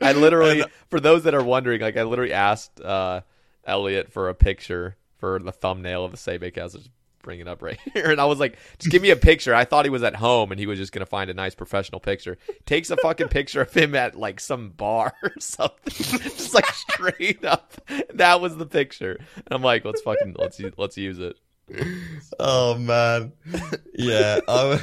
I 0.00 0.12
literally, 0.12 0.64
for 0.90 1.00
those 1.00 1.24
that 1.24 1.34
are 1.34 1.44
wondering, 1.44 1.80
like 1.80 1.96
I 1.96 2.02
literally 2.02 2.32
asked 2.32 2.80
uh, 2.80 3.20
Elliot 3.64 4.12
for 4.12 4.28
a 4.28 4.34
picture 4.34 4.96
for 5.18 5.38
the 5.38 5.52
thumbnail 5.52 6.04
of 6.04 6.10
the 6.10 6.16
Say 6.16 6.38
Cast. 6.50 6.74
Just 6.74 6.90
bring 7.24 7.40
it 7.40 7.48
up 7.48 7.60
right 7.62 7.80
here, 7.92 8.10
and 8.12 8.20
I 8.20 8.26
was 8.26 8.38
like, 8.38 8.56
"Just 8.78 8.92
give 8.92 9.02
me 9.02 9.10
a 9.10 9.16
picture." 9.16 9.52
I 9.54 9.64
thought 9.64 9.84
he 9.84 9.90
was 9.90 10.04
at 10.04 10.14
home 10.14 10.52
and 10.52 10.60
he 10.60 10.66
was 10.66 10.78
just 10.78 10.92
gonna 10.92 11.06
find 11.06 11.28
a 11.30 11.34
nice 11.34 11.56
professional 11.56 11.98
picture. 12.00 12.38
Takes 12.66 12.90
a 12.90 12.96
fucking 12.98 13.28
picture 13.28 13.62
of 13.62 13.72
him 13.74 13.96
at 13.96 14.14
like 14.14 14.38
some 14.38 14.70
bar 14.70 15.12
or 15.24 15.32
something, 15.40 15.92
just 16.20 16.54
like 16.54 16.66
straight 16.66 17.44
up. 17.44 17.74
That 18.14 18.40
was 18.40 18.56
the 18.56 18.66
picture, 18.66 19.18
and 19.34 19.46
I'm 19.50 19.62
like, 19.62 19.84
"Let's 19.84 20.02
fucking 20.02 20.36
let's 20.38 20.60
let's 20.76 20.96
use 20.96 21.18
it." 21.18 21.36
oh 22.38 22.76
man, 22.76 23.32
yeah. 23.94 24.38
I, 24.46 24.78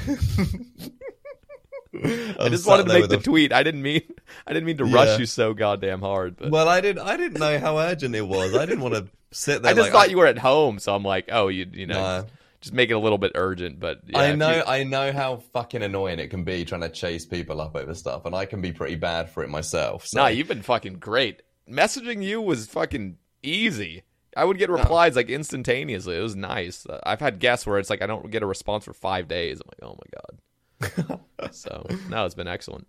I 2.39 2.47
just 2.49 2.65
wanted 2.65 2.87
to 2.87 2.93
make 2.93 3.09
the 3.09 3.17
tweet. 3.17 3.51
I 3.53 3.63
didn't 3.63 3.81
mean 3.81 4.01
I 4.47 4.53
didn't 4.53 4.65
mean 4.65 4.77
to 4.77 4.87
Yeah. 4.87 4.95
rush 4.95 5.19
you 5.19 5.25
so 5.25 5.53
goddamn 5.53 5.99
hard, 6.01 6.37
but 6.37 6.49
Well, 6.51 6.67
I 6.67 6.81
didn't. 6.81 7.05
I 7.05 7.17
didn't 7.17 7.39
know 7.39 7.59
how 7.59 7.77
urgent 7.77 8.15
it 8.15 8.27
was. 8.27 8.55
I 8.55 8.65
didn't 8.65 8.81
want 8.81 8.95
to 8.95 9.07
sit 9.31 9.61
there. 9.61 9.71
I 9.71 9.73
just 9.73 9.85
like, 9.85 9.91
thought 9.91 10.09
you 10.09 10.17
were 10.17 10.27
at 10.27 10.37
home, 10.37 10.79
so 10.79 10.93
I'm 10.95 11.03
like, 11.03 11.29
oh, 11.31 11.47
you 11.47 11.67
you 11.71 11.87
know, 11.87 12.01
Nah. 12.01 12.23
just, 12.61 12.73
make 12.73 12.89
it 12.89 12.93
a 12.93 12.99
little 12.99 13.17
bit 13.17 13.31
urgent. 13.35 13.79
But 13.79 14.01
yeah, 14.07 14.19
I 14.19 14.35
know, 14.35 14.55
you- 14.57 14.63
I 14.67 14.83
know 14.83 15.11
how 15.11 15.37
fucking 15.53 15.81
annoying 15.83 16.19
it 16.19 16.27
can 16.29 16.43
be 16.43 16.65
trying 16.65 16.81
to 16.81 16.89
chase 16.89 17.25
people 17.25 17.59
up 17.61 17.75
over 17.75 17.93
stuff, 17.93 18.25
and 18.25 18.35
I 18.35 18.45
can 18.45 18.61
be 18.61 18.71
pretty 18.71 18.95
bad 18.95 19.29
for 19.29 19.43
it 19.43 19.49
myself. 19.49 20.05
So. 20.07 20.19
Nah, 20.19 20.27
you've 20.27 20.47
been 20.47 20.61
fucking 20.61 20.95
great. 20.95 21.41
Messaging 21.69 22.23
you 22.23 22.41
was 22.41 22.67
fucking 22.67 23.17
easy. 23.43 24.03
I 24.35 24.45
would 24.45 24.57
get 24.57 24.69
replies 24.69 25.15
like 25.17 25.29
instantaneously. 25.29 26.17
It 26.17 26.21
was 26.21 26.35
nice. 26.37 26.85
I've 27.03 27.19
had 27.19 27.39
guests 27.39 27.65
where 27.67 27.79
it's 27.79 27.89
like 27.89 28.01
I 28.01 28.07
don't 28.07 28.31
get 28.31 28.43
a 28.43 28.45
response 28.45 28.85
for 28.85 28.93
five 28.93 29.27
days. 29.27 29.59
I'm 29.59 29.67
like, 29.67 29.91
oh 29.91 29.97
my 29.99 31.09
god. 31.17 31.19
so 31.53 31.85
no, 32.09 32.25
it's 32.25 32.35
been 32.35 32.47
excellent. 32.47 32.87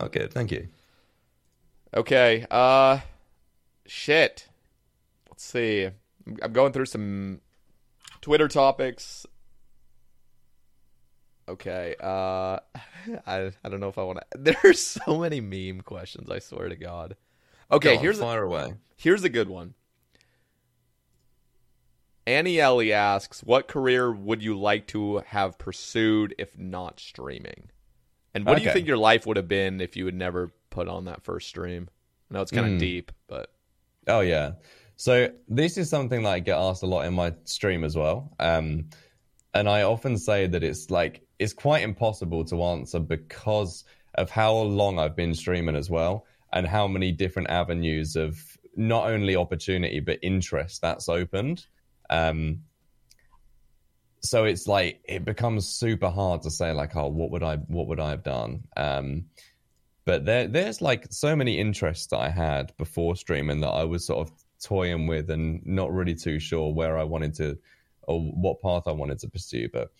okay, 0.00 0.26
thank 0.28 0.50
you. 0.50 0.68
Okay, 1.94 2.46
uh, 2.50 3.00
shit. 3.86 4.48
Let's 5.42 5.50
see. 5.50 5.84
I'm- 6.40 6.52
going 6.52 6.72
through 6.72 6.86
some 6.86 7.40
Twitter 8.20 8.46
topics. 8.46 9.26
Okay, 11.48 11.96
uh, 12.00 12.58
I 13.26 13.50
I 13.64 13.68
don't 13.68 13.80
know 13.80 13.88
if 13.88 13.98
I 13.98 14.04
want 14.04 14.20
to. 14.30 14.38
There's 14.62 14.78
so 14.80 15.18
many 15.18 15.40
meme 15.40 15.80
questions. 15.80 16.30
I 16.30 16.38
swear 16.38 16.68
to 16.68 16.76
God. 16.76 17.16
Okay, 17.72 17.96
Go 17.96 18.02
here's 18.02 18.20
fire 18.20 18.44
away. 18.44 18.74
Here's 18.96 19.24
a 19.24 19.28
good 19.28 19.48
one. 19.48 19.74
Annie 22.24 22.60
Ellie 22.60 22.92
asks, 22.92 23.42
"What 23.42 23.66
career 23.66 24.12
would 24.12 24.44
you 24.44 24.56
like 24.58 24.86
to 24.88 25.18
have 25.26 25.58
pursued 25.58 26.36
if 26.38 26.56
not 26.56 27.00
streaming?" 27.00 27.70
And 28.32 28.46
what 28.46 28.58
do 28.58 28.62
you 28.64 28.72
think 28.72 28.86
your 28.86 28.96
life 28.96 29.26
would 29.26 29.36
have 29.36 29.48
been 29.48 29.80
if 29.80 29.96
you 29.96 30.06
had 30.06 30.14
never 30.14 30.52
put 30.70 30.86
on 30.86 31.06
that 31.06 31.24
first 31.24 31.48
stream? 31.48 31.88
I 32.30 32.34
know 32.34 32.42
it's 32.42 32.52
kind 32.52 32.66
of 32.66 32.72
Hmm. 32.74 32.78
deep, 32.78 33.10
but 33.26 33.52
Oh 34.06 34.20
yeah. 34.20 34.52
So 34.96 35.30
this 35.48 35.78
is 35.78 35.90
something 35.90 36.22
that 36.22 36.30
I 36.30 36.38
get 36.38 36.58
asked 36.58 36.82
a 36.82 36.86
lot 36.86 37.06
in 37.06 37.14
my 37.14 37.34
stream 37.44 37.84
as 37.84 37.96
well. 37.96 38.34
Um, 38.38 38.90
and 39.54 39.68
I 39.68 39.82
often 39.82 40.16
say 40.16 40.46
that 40.46 40.62
it's 40.62 40.90
like 40.90 41.22
it's 41.38 41.52
quite 41.52 41.82
impossible 41.82 42.44
to 42.46 42.62
answer 42.62 43.00
because 43.00 43.84
of 44.14 44.30
how 44.30 44.54
long 44.54 44.98
I've 44.98 45.16
been 45.16 45.34
streaming 45.34 45.76
as 45.76 45.90
well, 45.90 46.26
and 46.52 46.66
how 46.66 46.86
many 46.86 47.12
different 47.12 47.50
avenues 47.50 48.16
of 48.16 48.38
not 48.76 49.10
only 49.10 49.36
opportunity 49.36 50.00
but 50.00 50.18
interest 50.22 50.80
that's 50.80 51.08
opened. 51.08 51.66
Um, 52.10 52.62
so 54.20 54.44
it's 54.44 54.68
like 54.68 55.00
it 55.04 55.24
becomes 55.24 55.68
super 55.68 56.08
hard 56.08 56.42
to 56.42 56.50
say 56.50 56.72
like, 56.72 56.94
oh, 56.94 57.08
what 57.08 57.30
would 57.30 57.42
I 57.42 57.56
what 57.56 57.88
would 57.88 58.00
I 58.00 58.10
have 58.10 58.22
done? 58.22 58.64
Um, 58.76 59.24
but 60.04 60.24
there 60.24 60.46
there's 60.46 60.80
like 60.80 61.06
so 61.10 61.34
many 61.34 61.58
interests 61.58 62.06
that 62.08 62.18
I 62.18 62.28
had 62.28 62.76
before 62.76 63.16
streaming 63.16 63.60
that 63.60 63.68
I 63.70 63.84
was 63.84 64.06
sort 64.06 64.28
of 64.28 64.34
toying 64.62 65.06
with 65.06 65.30
and 65.30 65.64
not 65.66 65.92
really 65.92 66.14
too 66.14 66.38
sure 66.38 66.72
where 66.72 66.98
I 66.98 67.04
wanted 67.04 67.34
to 67.34 67.58
or 68.02 68.20
what 68.20 68.60
path 68.60 68.84
I 68.86 68.92
wanted 68.92 69.18
to 69.20 69.28
pursue. 69.28 69.68
But 69.72 69.92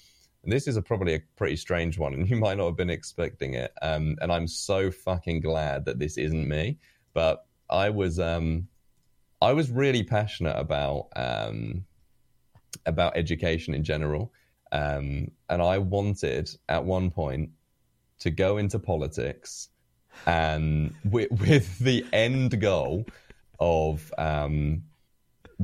this 0.44 0.66
is 0.66 0.76
a, 0.76 0.82
probably 0.82 1.14
a 1.14 1.22
pretty 1.36 1.56
strange 1.56 1.98
one, 1.98 2.14
and 2.14 2.28
you 2.30 2.36
might 2.36 2.58
not 2.58 2.66
have 2.66 2.76
been 2.76 2.90
expecting 2.90 3.54
it. 3.54 3.72
Um, 3.82 4.16
and 4.20 4.32
I'm 4.32 4.48
so 4.48 4.90
fucking 4.90 5.40
glad 5.40 5.84
that 5.84 5.98
this 5.98 6.18
isn't 6.18 6.48
me. 6.48 6.78
But 7.14 7.44
I 7.70 7.90
was 7.90 8.18
um, 8.18 8.68
I 9.40 9.52
was 9.52 9.70
really 9.70 10.02
passionate 10.02 10.56
about 10.58 11.08
um, 11.16 11.84
about 12.86 13.16
education 13.16 13.74
in 13.74 13.84
general, 13.84 14.32
um, 14.72 15.30
and 15.48 15.62
I 15.62 15.78
wanted 15.78 16.50
at 16.68 16.84
one 16.84 17.10
point 17.10 17.50
to 18.20 18.30
go 18.30 18.56
into 18.56 18.78
politics 18.78 19.68
and 20.26 20.94
with, 21.04 21.30
with 21.40 21.78
the 21.78 22.04
end 22.12 22.60
goal 22.60 23.04
of 23.62 24.12
um, 24.18 24.82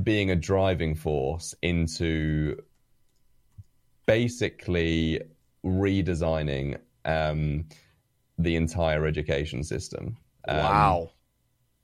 being 0.01 0.31
a 0.31 0.35
driving 0.35 0.95
force 0.95 1.53
into 1.61 2.55
basically 4.05 5.21
redesigning 5.65 6.79
um, 7.03 7.65
the 8.37 8.55
entire 8.55 9.05
education 9.05 9.63
system. 9.65 10.15
Um, 10.47 10.57
wow. 10.57 11.09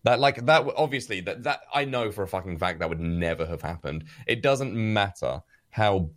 that 0.03 0.21
like 0.21 0.45
that 0.45 0.65
obviously 0.77 1.19
that 1.19 1.43
that 1.43 1.59
I 1.73 1.83
know 1.83 2.09
for 2.11 2.23
a 2.23 2.27
fucking 2.27 2.57
fact 2.59 2.79
that 2.79 2.87
would 2.87 3.01
never 3.01 3.45
have 3.45 3.61
happened. 3.61 4.05
It 4.25 4.41
doesn't 4.41 4.73
matter 4.73 5.43
how 5.69 6.09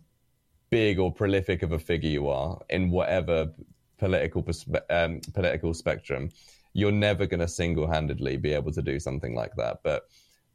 big 0.69 0.97
or 0.97 1.11
prolific 1.11 1.61
of 1.61 1.73
a 1.73 1.79
figure 1.79 2.09
you 2.09 2.29
are 2.29 2.57
in 2.69 2.89
whatever 2.89 3.51
political 3.97 4.41
perspe- 4.41 4.89
um, 4.89 5.19
political 5.33 5.73
spectrum. 5.73 6.29
You're 6.79 6.91
never 6.91 7.25
going 7.25 7.41
to 7.41 7.47
single-handedly 7.47 8.37
be 8.37 8.53
able 8.53 8.71
to 8.71 8.81
do 8.81 8.99
something 8.99 9.35
like 9.35 9.55
that. 9.57 9.79
But 9.83 10.03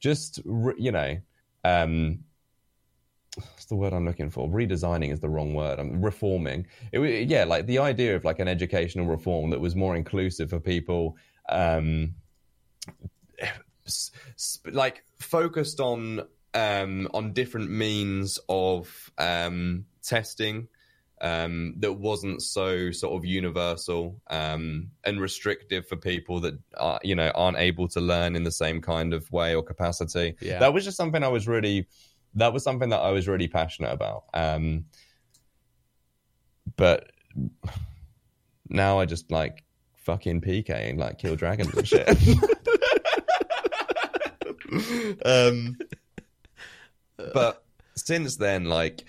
just 0.00 0.40
you 0.78 0.92
know, 0.92 1.16
um, 1.64 2.20
what's 3.36 3.66
the 3.66 3.76
word 3.76 3.92
I'm 3.92 4.04
looking 4.04 4.30
for? 4.30 4.48
Redesigning 4.48 5.12
is 5.12 5.20
the 5.20 5.28
wrong 5.28 5.54
word. 5.54 5.78
I'm 5.78 6.02
reforming. 6.02 6.66
It, 6.92 7.28
yeah, 7.28 7.44
like 7.44 7.66
the 7.66 7.78
idea 7.78 8.16
of 8.16 8.24
like 8.24 8.38
an 8.38 8.48
educational 8.48 9.06
reform 9.06 9.50
that 9.50 9.60
was 9.60 9.74
more 9.74 9.96
inclusive 9.96 10.50
for 10.50 10.60
people. 10.60 11.16
Um, 11.48 12.14
like 14.70 15.04
focused 15.18 15.80
on 15.80 16.22
um, 16.54 17.08
on 17.12 17.32
different 17.32 17.70
means 17.70 18.38
of 18.48 19.10
um, 19.18 19.86
testing 20.02 20.68
um, 21.20 21.74
that 21.78 21.92
wasn't 21.92 22.42
so 22.42 22.90
sort 22.90 23.14
of 23.14 23.24
universal 23.24 24.20
um, 24.30 24.90
and 25.04 25.20
restrictive 25.20 25.86
for 25.86 25.96
people 25.96 26.40
that 26.40 26.58
are, 26.76 27.00
you 27.02 27.14
know 27.14 27.30
aren't 27.34 27.58
able 27.58 27.88
to 27.88 28.00
learn 28.00 28.36
in 28.36 28.42
the 28.42 28.50
same 28.52 28.80
kind 28.80 29.14
of 29.14 29.30
way 29.32 29.54
or 29.54 29.62
capacity. 29.62 30.34
Yeah. 30.40 30.58
That 30.58 30.72
was 30.74 30.84
just 30.84 30.96
something 30.96 31.22
I 31.22 31.28
was 31.28 31.46
really 31.48 31.86
that 32.34 32.52
was 32.52 32.64
something 32.64 32.88
that 32.88 33.00
I 33.00 33.10
was 33.10 33.28
really 33.28 33.48
passionate 33.48 33.92
about. 33.92 34.24
Um, 34.34 34.86
but 36.76 37.12
now 38.68 38.98
I 38.98 39.04
just 39.04 39.30
like 39.30 39.62
fucking 39.94 40.40
PK 40.40 40.70
and 40.90 40.98
like 40.98 41.18
kill 41.18 41.36
dragons 41.36 41.72
and 41.74 41.86
shit. 41.86 42.08
um, 45.24 45.76
but 47.32 47.64
since 47.94 48.36
then, 48.36 48.64
like, 48.64 49.04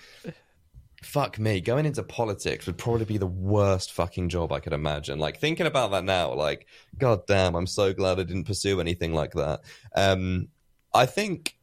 fuck 1.16 1.40
me, 1.40 1.62
going 1.62 1.86
into 1.86 2.04
politics 2.04 2.66
would 2.66 2.78
probably 2.78 3.06
be 3.06 3.18
the 3.18 3.26
worst 3.26 3.94
fucking 3.94 4.28
job 4.28 4.52
I 4.52 4.60
could 4.60 4.74
imagine. 4.74 5.18
Like, 5.18 5.40
thinking 5.40 5.66
about 5.66 5.92
that 5.92 6.04
now, 6.04 6.34
like, 6.34 6.68
god 6.98 7.26
damn, 7.26 7.56
I'm 7.56 7.68
so 7.68 7.94
glad 7.94 8.20
I 8.20 8.24
didn't 8.24 8.44
pursue 8.44 8.82
anything 8.82 9.14
like 9.14 9.32
that. 9.32 9.62
Um, 9.96 10.50
I 10.94 11.06
think. 11.06 11.58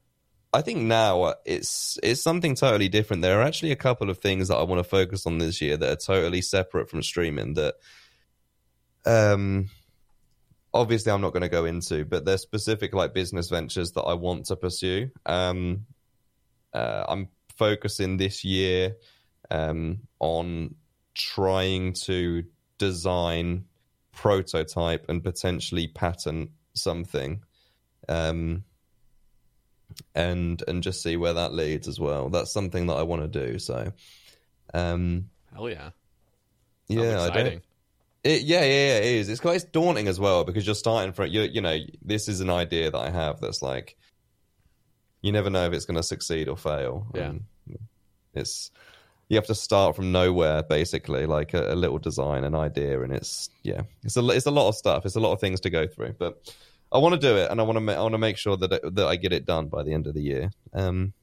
I 0.54 0.60
think 0.60 0.80
now 0.80 1.34
it's 1.46 1.98
it's 2.02 2.20
something 2.20 2.54
totally 2.54 2.90
different. 2.90 3.22
There 3.22 3.40
are 3.40 3.42
actually 3.42 3.72
a 3.72 3.76
couple 3.76 4.10
of 4.10 4.18
things 4.18 4.48
that 4.48 4.56
I 4.56 4.64
want 4.64 4.80
to 4.80 4.84
focus 4.84 5.26
on 5.26 5.38
this 5.38 5.62
year 5.62 5.78
that 5.78 5.90
are 5.90 5.96
totally 5.96 6.42
separate 6.42 6.90
from 6.90 7.02
streaming. 7.02 7.54
That, 7.54 7.76
um, 9.06 9.70
obviously 10.74 11.10
I'm 11.10 11.22
not 11.22 11.32
going 11.32 11.42
to 11.42 11.48
go 11.48 11.64
into, 11.64 12.04
but 12.04 12.26
they're 12.26 12.36
specific 12.36 12.94
like 12.94 13.14
business 13.14 13.48
ventures 13.48 13.92
that 13.92 14.02
I 14.02 14.12
want 14.12 14.44
to 14.46 14.56
pursue. 14.56 15.10
Um, 15.24 15.86
uh, 16.74 17.04
I'm 17.08 17.28
focusing 17.56 18.18
this 18.18 18.44
year 18.44 18.96
um, 19.52 20.00
on 20.18 20.74
trying 21.14 21.92
to 21.92 22.44
design, 22.78 23.66
prototype, 24.12 25.08
and 25.08 25.22
potentially 25.22 25.86
patent 25.86 26.50
something. 26.74 27.44
Um, 28.08 28.64
and 30.14 30.62
and 30.66 30.82
just 30.82 31.02
see 31.02 31.16
where 31.18 31.34
that 31.34 31.52
leads 31.52 31.86
as 31.86 32.00
well. 32.00 32.30
That's 32.30 32.50
something 32.50 32.86
that 32.86 32.94
I 32.94 33.02
want 33.02 33.30
to 33.30 33.46
do. 33.46 33.58
So, 33.58 33.92
um, 34.72 35.28
Hell 35.52 35.68
yeah. 35.68 35.90
yeah, 36.88 37.20
I 37.20 37.30
don't. 37.30 37.62
It, 38.24 38.42
yeah, 38.42 38.60
yeah, 38.60 38.64
yeah, 38.64 38.96
it 38.98 39.04
is. 39.04 39.28
It's 39.28 39.40
quite 39.40 39.56
it's 39.56 39.64
daunting 39.64 40.08
as 40.08 40.18
well 40.18 40.44
because 40.44 40.64
you're 40.64 40.74
starting 40.74 41.12
from 41.12 41.28
you. 41.28 41.42
You 41.42 41.60
know, 41.60 41.76
this 42.00 42.28
is 42.28 42.40
an 42.40 42.48
idea 42.48 42.90
that 42.90 42.98
I 42.98 43.10
have 43.10 43.40
that's 43.40 43.60
like, 43.60 43.96
you 45.20 45.32
never 45.32 45.50
know 45.50 45.66
if 45.66 45.72
it's 45.74 45.84
going 45.84 45.96
to 45.96 46.02
succeed 46.02 46.48
or 46.48 46.56
fail. 46.56 47.06
Yeah. 47.14 47.30
And 47.30 47.42
it's 48.32 48.70
you 49.32 49.36
have 49.36 49.46
to 49.46 49.54
start 49.54 49.96
from 49.96 50.12
nowhere 50.12 50.62
basically, 50.62 51.24
like 51.24 51.54
a, 51.54 51.72
a 51.72 51.74
little 51.74 51.96
design, 51.96 52.44
an 52.44 52.54
idea, 52.54 53.00
and 53.00 53.14
it's 53.14 53.48
yeah, 53.62 53.80
it's 54.04 54.18
a 54.18 54.28
it's 54.28 54.44
a 54.44 54.50
lot 54.50 54.68
of 54.68 54.74
stuff. 54.74 55.06
It's 55.06 55.16
a 55.16 55.20
lot 55.20 55.32
of 55.32 55.40
things 55.40 55.58
to 55.60 55.70
go 55.70 55.86
through, 55.86 56.16
but 56.18 56.54
I 56.92 56.98
want 56.98 57.14
to 57.14 57.18
do 57.18 57.38
it, 57.38 57.50
and 57.50 57.58
I 57.58 57.62
want 57.64 57.76
to 57.76 57.80
ma- 57.80 57.94
I 57.94 58.02
want 58.02 58.12
to 58.12 58.18
make 58.18 58.36
sure 58.36 58.58
that 58.58 58.70
it, 58.70 58.94
that 58.94 59.06
I 59.06 59.16
get 59.16 59.32
it 59.32 59.46
done 59.46 59.68
by 59.68 59.84
the 59.84 59.94
end 59.94 60.06
of 60.06 60.12
the 60.12 60.20
year. 60.20 60.50
Um, 60.74 61.14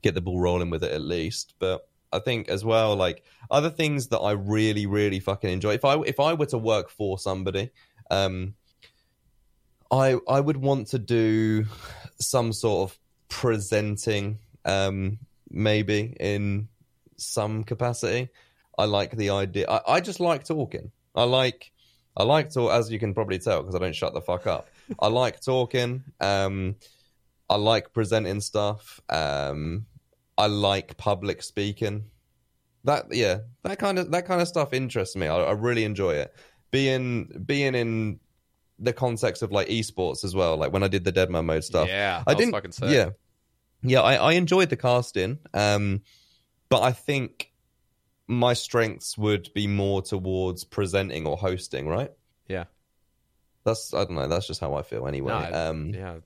get 0.00 0.14
the 0.14 0.22
ball 0.22 0.40
rolling 0.40 0.70
with 0.70 0.82
it 0.82 0.92
at 0.92 1.02
least, 1.02 1.54
but. 1.58 1.86
I 2.10 2.20
think 2.20 2.48
as 2.48 2.64
well, 2.64 2.96
like 2.96 3.22
other 3.50 3.68
things 3.68 4.06
that 4.06 4.20
I 4.20 4.30
really, 4.30 4.86
really 4.86 5.20
fucking 5.20 5.50
enjoy. 5.50 5.74
If 5.74 5.84
I 5.84 6.00
if 6.06 6.18
I 6.18 6.32
were 6.32 6.46
to 6.46 6.56
work 6.56 6.88
for 6.88 7.18
somebody, 7.18 7.68
um, 8.10 8.54
I 9.90 10.16
I 10.26 10.40
would 10.40 10.56
want 10.56 10.86
to 10.86 10.98
do 10.98 11.66
some 12.18 12.54
sort 12.54 12.90
of 12.90 12.98
presenting, 13.28 14.38
um, 14.64 15.18
maybe 15.50 16.16
in 16.18 16.68
some 17.18 17.64
capacity. 17.64 18.28
I 18.78 18.84
like 18.84 19.16
the 19.16 19.30
idea. 19.30 19.68
I, 19.68 19.80
I 19.94 20.00
just 20.00 20.20
like 20.20 20.44
talking. 20.44 20.90
I 21.14 21.24
like 21.24 21.72
I 22.16 22.24
like 22.24 22.50
to, 22.50 22.70
as 22.70 22.90
you 22.90 22.98
can 22.98 23.14
probably 23.14 23.38
tell, 23.38 23.62
because 23.62 23.76
I 23.76 23.78
don't 23.78 23.94
shut 23.94 24.12
the 24.12 24.20
fuck 24.20 24.46
up. 24.46 24.68
I 25.00 25.06
like 25.06 25.40
talking. 25.40 26.02
Um, 26.20 26.76
I 27.48 27.56
like 27.56 27.92
presenting 27.92 28.40
stuff. 28.40 29.00
Um, 29.08 29.86
I 30.36 30.46
like 30.46 30.96
public 30.96 31.42
speaking. 31.42 32.06
That 32.84 33.06
yeah, 33.12 33.38
that 33.62 33.78
kind 33.78 33.98
of 33.98 34.10
that 34.10 34.26
kind 34.26 34.40
of 34.40 34.48
stuff 34.48 34.72
interests 34.72 35.16
me. 35.16 35.28
I, 35.28 35.36
I 35.36 35.52
really 35.52 35.84
enjoy 35.84 36.14
it. 36.14 36.34
Being 36.70 37.44
being 37.46 37.74
in 37.74 38.20
the 38.78 38.92
context 38.92 39.42
of 39.42 39.52
like 39.52 39.68
esports 39.68 40.24
as 40.24 40.34
well. 40.34 40.56
Like 40.56 40.72
when 40.72 40.82
I 40.82 40.88
did 40.88 41.04
the 41.04 41.12
Deadman 41.12 41.46
mode 41.46 41.64
stuff. 41.64 41.88
Yeah, 41.88 42.22
I 42.26 42.34
didn't. 42.34 42.52
fucking. 42.52 42.72
Yeah, 42.82 43.10
yeah. 43.82 44.00
I, 44.00 44.14
I 44.14 44.32
enjoyed 44.32 44.70
the 44.70 44.76
casting. 44.76 45.38
Um, 45.54 46.02
but 46.68 46.82
I 46.82 46.92
think 46.92 47.52
my 48.26 48.52
strengths 48.52 49.16
would 49.16 49.52
be 49.54 49.66
more 49.66 50.02
towards 50.02 50.64
presenting 50.64 51.26
or 51.26 51.36
hosting. 51.36 51.88
Right. 51.88 52.12
Yeah. 52.46 52.64
That's 53.64 53.92
I 53.94 54.04
don't 54.04 54.14
know. 54.14 54.28
That's 54.28 54.46
just 54.46 54.60
how 54.60 54.74
I 54.74 54.82
feel 54.82 55.06
anyway. 55.06 55.50
No, 55.50 55.70
um, 55.70 55.88
yeah. 55.94 56.16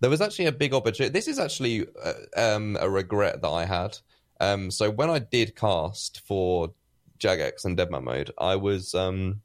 there 0.00 0.10
was 0.10 0.20
actually 0.20 0.46
a 0.46 0.52
big 0.52 0.74
opportunity. 0.74 1.12
This 1.12 1.28
is 1.28 1.38
actually 1.38 1.86
uh, 2.02 2.12
um, 2.36 2.76
a 2.80 2.88
regret 2.88 3.42
that 3.42 3.48
I 3.48 3.64
had. 3.64 3.98
Um, 4.40 4.70
so 4.70 4.90
when 4.90 5.10
I 5.10 5.20
did 5.20 5.56
cast 5.56 6.20
for 6.26 6.72
Jagex 7.18 7.64
and 7.64 7.76
Deadman 7.76 8.04
Mode, 8.04 8.32
I 8.36 8.56
was 8.56 8.94
um, 8.94 9.40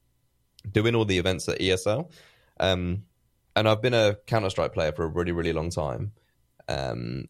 doing 0.69 0.95
all 0.95 1.05
the 1.05 1.19
events 1.19 1.47
at 1.47 1.59
ESL, 1.59 2.11
um, 2.59 3.03
and 3.55 3.69
I've 3.69 3.81
been 3.81 3.93
a 3.93 4.17
Counter 4.25 4.49
Strike 4.49 4.73
player 4.73 4.91
for 4.91 5.03
a 5.03 5.07
really, 5.07 5.31
really 5.31 5.53
long 5.53 5.69
time. 5.69 6.11
Um, 6.67 7.25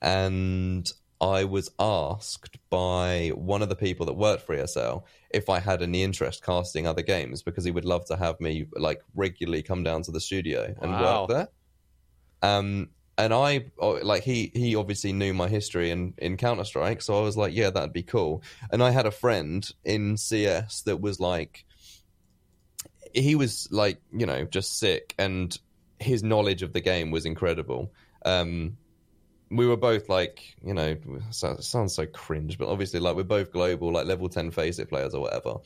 and 0.00 0.90
I 1.20 1.44
was 1.44 1.70
asked 1.78 2.58
by 2.70 3.28
one 3.34 3.62
of 3.62 3.68
the 3.68 3.76
people 3.76 4.06
that 4.06 4.14
worked 4.14 4.42
for 4.42 4.56
ESL 4.56 5.04
if 5.30 5.48
I 5.50 5.58
had 5.60 5.82
any 5.82 6.02
interest 6.02 6.42
casting 6.44 6.86
other 6.86 7.02
games 7.02 7.42
because 7.42 7.64
he 7.64 7.70
would 7.70 7.84
love 7.84 8.06
to 8.06 8.16
have 8.16 8.40
me 8.40 8.66
like 8.74 9.02
regularly 9.14 9.62
come 9.62 9.82
down 9.82 10.02
to 10.02 10.10
the 10.12 10.20
studio 10.20 10.74
and 10.80 10.92
Wow. 10.92 11.26
work 11.26 11.28
there. 11.28 11.48
Um, 12.42 12.90
and 13.18 13.34
I 13.34 13.66
oh, 13.78 13.98
like 14.02 14.22
he 14.22 14.50
he 14.54 14.74
obviously 14.76 15.12
knew 15.12 15.34
my 15.34 15.48
history 15.48 15.90
in 15.90 16.14
in 16.18 16.38
Counter 16.38 16.64
Strike, 16.64 17.02
so 17.02 17.18
I 17.18 17.22
was 17.22 17.36
like, 17.36 17.54
yeah, 17.54 17.68
that'd 17.70 17.92
be 17.92 18.02
cool. 18.02 18.42
And 18.72 18.82
I 18.82 18.90
had 18.90 19.04
a 19.06 19.10
friend 19.10 19.68
in 19.84 20.16
CS 20.16 20.82
that 20.82 21.00
was 21.02 21.20
like, 21.20 21.66
he 23.14 23.34
was 23.34 23.68
like, 23.70 24.00
you 24.12 24.24
know, 24.26 24.44
just 24.44 24.78
sick, 24.78 25.14
and 25.18 25.56
his 25.98 26.22
knowledge 26.22 26.62
of 26.62 26.72
the 26.72 26.80
game 26.80 27.10
was 27.10 27.26
incredible. 27.26 27.92
Um, 28.24 28.78
we 29.50 29.66
were 29.66 29.76
both 29.76 30.08
like, 30.08 30.54
you 30.64 30.74
know, 30.74 30.96
sounds 31.30 31.94
so 31.94 32.06
cringe, 32.06 32.56
but 32.56 32.68
obviously, 32.68 33.00
like, 33.00 33.16
we're 33.16 33.24
both 33.24 33.52
global, 33.52 33.92
like 33.92 34.06
level 34.06 34.28
10 34.28 34.50
FACEIT 34.52 34.88
players 34.88 35.12
or 35.12 35.20
whatever. 35.22 35.56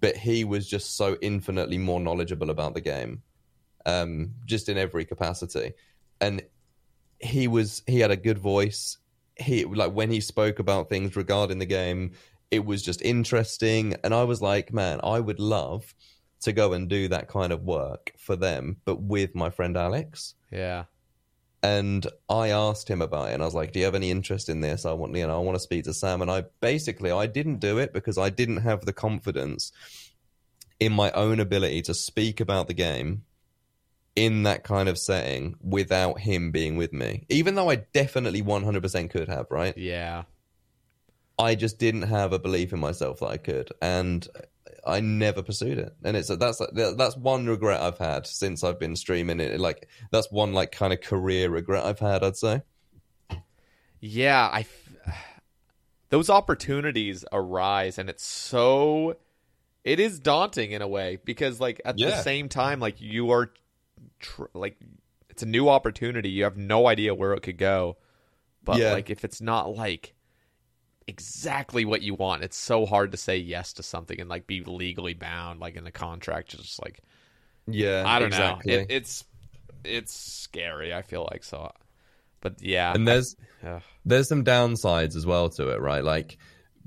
But 0.00 0.16
he 0.16 0.44
was 0.44 0.68
just 0.68 0.96
so 0.96 1.16
infinitely 1.22 1.78
more 1.78 2.00
knowledgeable 2.00 2.50
about 2.50 2.74
the 2.74 2.80
game, 2.80 3.22
um, 3.86 4.34
just 4.44 4.68
in 4.68 4.76
every 4.76 5.04
capacity. 5.04 5.74
And 6.20 6.42
he 7.20 7.46
was, 7.46 7.82
he 7.86 8.00
had 8.00 8.10
a 8.10 8.16
good 8.16 8.38
voice. 8.38 8.98
He, 9.36 9.64
like, 9.64 9.92
when 9.92 10.10
he 10.10 10.20
spoke 10.20 10.58
about 10.58 10.88
things 10.88 11.14
regarding 11.14 11.58
the 11.58 11.66
game, 11.66 12.12
it 12.50 12.64
was 12.64 12.82
just 12.82 13.00
interesting. 13.02 13.94
And 14.02 14.12
I 14.12 14.24
was 14.24 14.42
like, 14.42 14.72
man, 14.72 15.00
I 15.04 15.20
would 15.20 15.38
love 15.38 15.94
to 16.40 16.52
go 16.52 16.72
and 16.72 16.88
do 16.88 17.08
that 17.08 17.28
kind 17.28 17.52
of 17.52 17.62
work 17.62 18.12
for 18.18 18.36
them, 18.36 18.76
but 18.84 19.00
with 19.00 19.34
my 19.34 19.50
friend 19.50 19.76
Alex 19.76 20.34
Yeah. 20.50 20.84
And 21.64 22.06
I 22.28 22.50
asked 22.50 22.88
him 22.88 23.00
about 23.00 23.30
it, 23.30 23.32
and 23.32 23.42
I 23.42 23.46
was 23.46 23.54
like, 23.54 23.72
"Do 23.72 23.78
you 23.78 23.86
have 23.86 23.94
any 23.94 24.10
interest 24.10 24.50
in 24.50 24.60
this? 24.60 24.84
I 24.84 24.92
want, 24.92 25.16
you 25.16 25.26
know, 25.26 25.34
I 25.34 25.42
want 25.42 25.56
to 25.56 25.60
speak 25.62 25.84
to 25.84 25.94
Sam." 25.94 26.20
And 26.20 26.30
I 26.30 26.44
basically 26.60 27.10
I 27.10 27.26
didn't 27.26 27.58
do 27.58 27.78
it 27.78 27.94
because 27.94 28.18
I 28.18 28.28
didn't 28.28 28.58
have 28.58 28.84
the 28.84 28.92
confidence 28.92 29.72
in 30.78 30.92
my 30.92 31.10
own 31.12 31.40
ability 31.40 31.80
to 31.82 31.94
speak 31.94 32.38
about 32.38 32.68
the 32.68 32.74
game 32.74 33.24
in 34.14 34.42
that 34.42 34.62
kind 34.62 34.90
of 34.90 34.98
setting 34.98 35.56
without 35.62 36.20
him 36.20 36.50
being 36.50 36.76
with 36.76 36.92
me. 36.92 37.24
Even 37.30 37.54
though 37.54 37.70
I 37.70 37.76
definitely 37.76 38.42
one 38.42 38.62
hundred 38.62 38.82
percent 38.82 39.10
could 39.10 39.28
have, 39.28 39.46
right? 39.50 39.76
Yeah. 39.78 40.24
I 41.38 41.54
just 41.54 41.78
didn't 41.78 42.02
have 42.02 42.34
a 42.34 42.38
belief 42.38 42.74
in 42.74 42.78
myself 42.78 43.20
that 43.20 43.26
I 43.26 43.38
could, 43.38 43.72
and 43.80 44.28
I 44.86 45.00
never 45.00 45.42
pursued 45.42 45.78
it. 45.78 45.94
And 46.04 46.16
it's 46.16 46.28
that's 46.28 46.60
that's 46.74 47.16
one 47.16 47.46
regret 47.46 47.80
I've 47.80 47.98
had 47.98 48.26
since 48.26 48.62
I've 48.64 48.78
been 48.78 48.96
streaming 48.96 49.40
it. 49.40 49.58
Like 49.60 49.88
that's 50.10 50.30
one 50.30 50.52
like 50.52 50.72
kind 50.72 50.92
of 50.92 51.00
career 51.00 51.50
regret 51.50 51.84
I've 51.84 51.98
had. 52.00 52.22
I'd 52.22 52.36
say. 52.36 52.62
Yeah, 54.00 54.48
I 54.52 54.66
those 56.10 56.30
opportunities 56.30 57.24
arise 57.32 57.98
and 57.98 58.08
it's 58.08 58.24
so 58.24 59.16
it 59.82 59.98
is 60.00 60.18
daunting 60.20 60.72
in 60.72 60.82
a 60.82 60.88
way 60.88 61.18
because 61.24 61.60
like 61.60 61.80
at 61.84 61.96
the 61.96 62.22
same 62.22 62.48
time 62.48 62.78
like 62.80 63.00
you 63.00 63.30
are 63.30 63.52
tr- 64.20 64.44
like 64.54 64.76
it's 65.28 65.42
a 65.42 65.46
new 65.46 65.68
opportunity 65.68 66.28
you 66.30 66.44
have 66.44 66.56
no 66.56 66.86
idea 66.86 67.14
where 67.14 67.32
it 67.32 67.40
could 67.42 67.58
go 67.58 67.96
but 68.62 68.78
Yeah. 68.78 68.92
like 68.92 69.10
if 69.10 69.24
it's 69.24 69.40
not 69.40 69.74
like 69.76 70.14
exactly 71.06 71.84
what 71.84 72.02
you 72.02 72.14
want 72.14 72.42
it's 72.42 72.56
so 72.56 72.86
hard 72.86 73.12
to 73.12 73.16
say 73.18 73.36
yes 73.36 73.74
to 73.74 73.82
something 73.82 74.20
and 74.20 74.30
like 74.30 74.46
be 74.46 74.62
legally 74.64 75.14
bound 75.14 75.60
like 75.60 75.76
in 75.76 75.84
the 75.84 75.90
contract 75.90 76.50
just 76.56 76.82
like 76.82 77.00
Yeah, 77.66 78.06
I 78.06 78.18
don't 78.18 78.28
exactly. 78.28 78.72
know 78.72 78.78
it, 78.78 78.86
it's 78.88 79.24
it's 79.84 80.14
scary 80.14 80.94
I 80.94 81.02
feel 81.02 81.28
like 81.30 81.44
so 81.44 81.70
but 82.40 82.60
yeah 82.62 82.94
and 82.94 83.06
there's 83.06 83.36
Ugh. 83.64 83.82
there's 84.04 84.28
some 84.28 84.44
downsides 84.44 85.16
as 85.16 85.26
well 85.26 85.48
to 85.50 85.70
it, 85.70 85.80
right? 85.80 86.04
Like, 86.04 86.38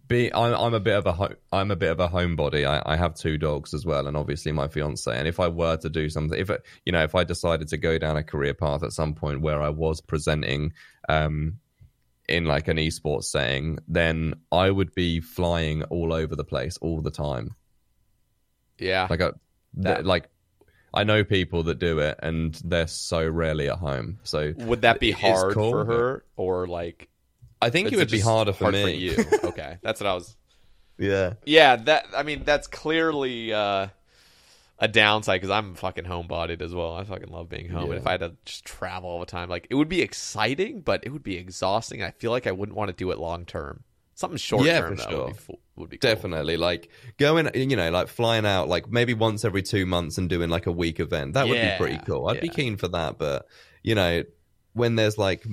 be 0.08 0.34
I'm, 0.34 0.54
I'm 0.54 0.74
a 0.74 0.80
bit 0.80 0.96
of 0.96 1.06
a 1.06 1.12
ho- 1.14 1.36
I'm 1.52 1.72
a 1.72 1.76
bit 1.76 1.92
of 1.92 2.00
a 2.00 2.08
homebody. 2.08 2.66
I, 2.68 2.82
I 2.86 2.96
have 2.96 3.16
two 3.16 3.38
dogs 3.38 3.74
as 3.74 3.86
well, 3.86 4.08
and 4.08 4.16
obviously 4.16 4.52
my 4.52 4.68
fiance. 4.68 5.12
And 5.18 5.28
if 5.28 5.40
I 5.40 5.48
were 5.48 5.78
to 5.78 5.90
do 5.90 6.10
something, 6.10 6.40
if 6.40 6.50
it, 6.50 6.64
you 6.86 6.92
know, 6.92 7.04
if 7.04 7.16
I 7.16 7.24
decided 7.24 7.68
to 7.70 7.78
go 7.78 7.98
down 7.98 8.18
a 8.18 8.24
career 8.24 8.54
path 8.54 8.84
at 8.84 8.94
some 8.94 9.14
point 9.14 9.42
where 9.42 9.62
I 9.62 9.70
was 9.70 10.02
presenting, 10.02 10.74
um, 11.10 11.60
in 12.28 12.46
like 12.46 12.68
an 12.68 12.78
esports 12.78 13.26
setting, 13.26 13.80
then 13.88 14.36
I 14.52 14.70
would 14.70 14.94
be 14.94 15.22
flying 15.22 15.84
all 15.84 16.12
over 16.14 16.36
the 16.36 16.44
place 16.44 16.78
all 16.78 17.02
the 17.02 17.12
time. 17.12 17.56
yeah 18.80 19.08
Like, 19.10 19.22
I, 19.22 19.32
That- 19.76 20.06
like 20.06 20.30
I 20.94 21.04
know 21.04 21.24
people 21.24 21.64
that 21.64 21.80
do 21.80 22.00
it, 22.00 22.18
and 22.24 22.56
they're 22.64 22.88
so 22.88 23.28
rarely 23.28 23.70
at 23.70 23.78
home. 23.78 24.20
So 24.24 24.54
Would 24.58 24.82
that 24.82 25.00
be 25.00 25.12
hard 25.12 25.54
cool, 25.54 25.70
for 25.72 25.86
her, 25.86 26.26
or 26.38 26.66
like? 26.66 27.10
I 27.62 27.70
think 27.70 27.92
it 27.92 27.98
would 27.98 28.10
be 28.10 28.18
just 28.18 28.28
harder 28.28 28.54
for 28.54 28.66
hard 28.66 28.76
me. 28.76 28.96
you. 28.96 29.16
Okay, 29.44 29.78
that's 29.84 30.00
what 30.00 30.08
I 30.08 30.14
was. 30.14 30.36
yeah. 30.98 31.34
Yeah, 31.46 31.76
that. 31.76 32.08
I 32.16 32.24
mean, 32.24 32.44
that's 32.46 32.68
clearly 32.68 33.54
uh, 33.54 33.88
a 34.80 34.88
downside 34.88 35.42
because 35.42 35.52
I'm 35.52 35.76
fucking 35.76 36.06
homebodied 36.06 36.62
as 36.62 36.74
well. 36.74 36.96
I 36.96 37.04
fucking 37.04 37.30
love 37.30 37.50
being 37.50 37.70
home, 37.70 37.92
and 37.92 38.00
if 38.00 38.06
I 38.08 38.12
had 38.12 38.20
to 38.20 38.36
just 38.46 38.66
travel 38.66 39.10
all 39.10 39.20
the 39.20 39.26
time, 39.26 39.50
like 39.50 39.68
it 39.70 39.76
would 39.76 39.90
be 39.90 40.02
exciting, 40.02 40.82
but 40.82 41.04
it 41.04 41.10
would 41.10 41.24
be 41.24 41.38
exhausting. 41.38 42.04
I 42.04 42.12
feel 42.12 42.32
like 42.32 42.48
I 42.48 42.52
wouldn't 42.52 42.78
want 42.78 42.90
to 42.90 42.96
do 42.96 43.12
it 43.12 43.18
long 43.18 43.46
term. 43.46 43.84
Something 44.16 44.38
short 44.38 44.66
Yeah, 44.66 44.80
term 44.80 44.98
for 44.98 45.02
sure. 45.10 45.26
would 45.26 45.38
be, 45.38 45.58
would 45.76 45.90
be 45.90 45.98
cool. 45.98 46.10
Definitely, 46.10 46.58
like 46.58 46.90
going, 47.18 47.50
you 47.54 47.76
know, 47.76 47.92
like 47.92 48.08
flying 48.08 48.46
out, 48.48 48.68
like 48.68 48.90
maybe 48.90 49.14
once 49.14 49.46
every 49.46 49.62
two 49.62 49.86
months 49.86 50.18
and 50.18 50.28
doing 50.28 50.50
like 50.50 50.66
a 50.66 50.72
week 50.72 51.00
event. 51.00 51.34
That 51.36 51.48
would 51.48 51.62
be 51.62 51.72
pretty 51.78 52.00
cool. 52.00 52.28
I'd 52.28 52.42
be 52.42 52.50
keen 52.50 52.78
for 52.78 52.88
that. 52.88 53.20
But 53.20 53.46
you 53.84 53.94
know, 53.94 54.24
when 54.74 54.96
there's 54.96 55.20
like, 55.20 55.46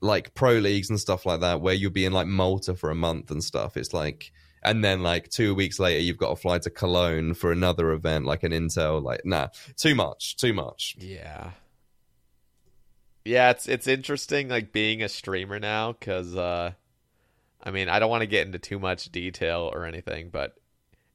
like 0.00 0.34
pro 0.34 0.52
leagues 0.52 0.90
and 0.90 1.00
stuff 1.00 1.26
like 1.26 1.40
that, 1.40 1.60
where 1.60 1.74
you'll 1.74 1.90
be 1.90 2.04
in 2.04 2.12
like 2.12 2.28
Malta 2.28 2.76
for 2.76 2.90
a 2.90 2.94
month 2.94 3.32
and 3.32 3.42
stuff, 3.42 3.76
it's 3.76 3.92
like, 3.92 4.30
and 4.68 4.84
then 4.84 5.02
like 5.02 5.28
two 5.28 5.54
weeks 5.54 5.78
later, 5.78 6.00
you've 6.00 6.18
got 6.18 6.30
to 6.30 6.36
fly 6.36 6.58
to 6.58 6.70
Cologne 6.70 7.34
for 7.34 7.50
another 7.50 7.92
event, 7.92 8.26
like 8.26 8.42
an 8.42 8.52
Intel. 8.52 9.02
Like, 9.02 9.24
nah, 9.24 9.48
too 9.76 9.94
much, 9.94 10.36
too 10.36 10.52
much. 10.52 10.96
Yeah. 10.98 11.52
Yeah, 13.24 13.50
it's 13.50 13.68
it's 13.68 13.86
interesting 13.86 14.48
like 14.48 14.72
being 14.72 15.02
a 15.02 15.08
streamer 15.08 15.58
now 15.58 15.92
cuz 15.92 16.34
uh 16.34 16.72
I 17.62 17.70
mean, 17.70 17.88
I 17.88 17.98
don't 17.98 18.10
want 18.10 18.22
to 18.22 18.26
get 18.26 18.46
into 18.46 18.58
too 18.58 18.78
much 18.78 19.10
detail 19.10 19.70
or 19.72 19.84
anything, 19.84 20.30
but 20.30 20.54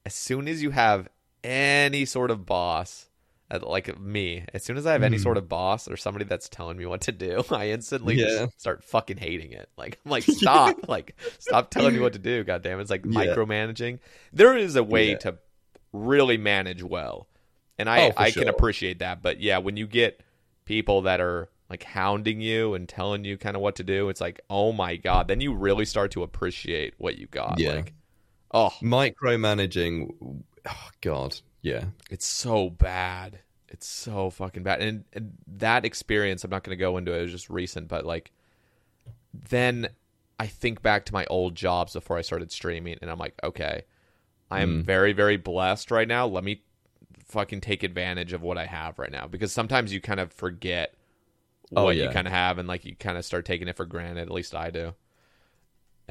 as 0.06 0.14
soon 0.14 0.48
as 0.48 0.62
you 0.62 0.72
have 0.72 1.08
any 1.44 2.06
sort 2.06 2.32
of 2.32 2.46
boss 2.46 3.08
like 3.62 4.00
me, 4.00 4.46
as 4.54 4.64
soon 4.64 4.78
as 4.78 4.86
I 4.86 4.94
have 4.94 5.04
any 5.04 5.18
Mhm. 5.18 5.24
sort 5.24 5.38
of 5.38 5.48
boss 5.48 5.88
or 5.88 5.96
somebody 5.98 6.26
that's 6.26 6.50
telling 6.50 6.78
me 6.78 6.86
what 6.86 7.02
to 7.02 7.12
do, 7.12 7.44
I 7.52 7.70
instantly 7.70 8.16
Yeah. 8.16 8.48
start 8.58 8.84
fucking 8.84 9.18
hating 9.18 9.52
it. 9.52 9.70
Like 9.78 10.00
I'm 10.06 10.12
like, 10.12 10.24
stop, 10.28 10.88
like 10.88 11.16
stop 11.40 11.70
telling 11.70 11.94
me 11.94 12.00
what 12.00 12.14
to 12.14 12.20
do. 12.20 12.44
God 12.44 12.64
damn, 12.64 12.80
it. 12.80 12.82
it's 12.82 12.92
like 12.92 13.06
Yeah. 13.06 13.26
micromanaging. 13.26 14.00
There 14.32 14.58
is 14.58 14.76
a 14.76 14.84
way 14.84 15.12
Yeah. 15.12 15.18
to 15.18 15.38
really 15.92 16.38
manage 16.38 16.82
well, 16.82 17.28
and 17.78 17.90
I 17.90 18.08
Oh, 18.10 18.14
I 18.18 18.32
can 18.32 18.48
appreciate 18.48 19.00
that. 19.00 19.22
But 19.22 19.40
yeah, 19.40 19.60
when 19.60 19.78
you 19.78 19.86
get 19.88 20.22
people 20.66 21.02
that 21.04 21.20
are 21.22 21.50
like 21.70 21.84
hounding 21.84 22.40
you 22.42 22.74
and 22.74 22.88
telling 22.88 23.24
you 23.26 23.38
kind 23.38 23.56
of 23.56 23.62
what 23.62 23.76
to 23.78 23.84
do, 23.84 24.10
it's 24.10 24.22
like, 24.22 24.40
oh 24.50 24.72
my 24.72 24.96
god. 24.96 25.28
Then 25.28 25.42
you 25.42 25.54
really 25.54 25.86
start 25.86 26.12
to 26.12 26.24
appreciate 26.24 26.94
what 26.98 27.18
you 27.18 27.28
got. 27.28 27.60
Yeah. 27.60 27.74
Like, 27.76 27.94
oh, 28.52 28.72
Micromanaging. 28.82 30.44
Oh 30.70 30.90
God. 31.02 31.40
Yeah. 31.64 31.86
it's 32.12 32.26
so 32.28 32.70
bad. 32.70 33.40
It's 33.70 33.88
so 33.88 34.30
fucking 34.30 34.64
bad. 34.64 34.82
And, 34.82 35.06
and 35.14 35.34
that 35.48 35.86
experience, 35.86 36.44
I'm 36.44 36.52
not 36.52 36.64
going 36.64 36.78
to 36.78 36.82
go 36.82 36.98
into 36.98 37.14
it. 37.14 37.20
It 37.20 37.24
was 37.24 37.32
just 37.32 37.50
recent, 37.50 37.88
but 37.88 38.06
like, 38.06 38.32
then 39.50 39.90
I 40.40 40.48
think 40.48 40.82
back 40.82 41.06
to 41.06 41.14
my 41.14 41.26
old 41.26 41.56
jobs 41.56 41.94
before 41.94 42.18
I 42.18 42.22
started 42.22 42.52
streaming, 42.52 42.98
and 43.02 43.10
I'm 43.10 43.20
like, 43.20 43.36
okay, 43.44 43.84
I 44.52 44.62
am 44.62 44.84
Mm. 44.84 44.86
very, 44.86 45.14
very 45.14 45.38
blessed 45.38 45.92
right 45.92 46.08
now. 46.08 46.28
Let 46.28 46.44
me 46.44 46.64
fucking 47.26 47.62
take 47.62 47.84
advantage 47.84 48.34
of 48.34 48.42
what 48.44 48.58
I 48.58 48.66
have 48.68 49.00
right 49.00 49.12
now 49.12 49.28
because 49.28 49.52
sometimes 49.54 49.94
you 49.94 50.02
kind 50.02 50.20
of 50.20 50.32
forget 50.34 50.96
Oh, 51.76 51.86
what 51.86 51.98
you 51.98 52.10
kind 52.10 52.28
of 52.28 52.34
have, 52.34 52.60
and 52.60 52.68
like 52.68 52.86
you 52.86 52.96
kind 52.96 53.18
of 53.18 53.26
start 53.26 53.46
taking 53.46 53.68
it 53.68 53.76
for 53.78 53.86
granted. 53.86 54.22
At 54.22 54.32
least 54.32 54.56
I 54.56 54.70
do. 54.72 54.94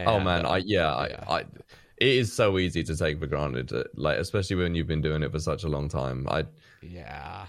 oh 0.07 0.21
man, 0.21 0.45
uh, 0.47 0.51
I 0.51 0.57
yeah, 0.59 1.07
yeah. 1.11 1.25
I, 1.29 1.39
I 1.39 1.45
it 1.99 2.09
is 2.09 2.33
so 2.33 2.59
easy 2.59 2.83
to 2.85 2.97
take 2.97 3.19
for 3.21 3.27
granted, 3.27 3.73
uh, 3.73 3.85
like 3.95 4.19
especially 4.19 4.57
when 4.57 4.75
you've 4.75 4.87
been 4.87 5.03
doing 5.03 5.23
it 5.23 5.33
for 5.33 5.39
such 5.41 5.65
a 5.65 5.69
long 5.69 5.89
time. 5.89 6.27
I 6.29 6.47
yeah. 6.81 7.47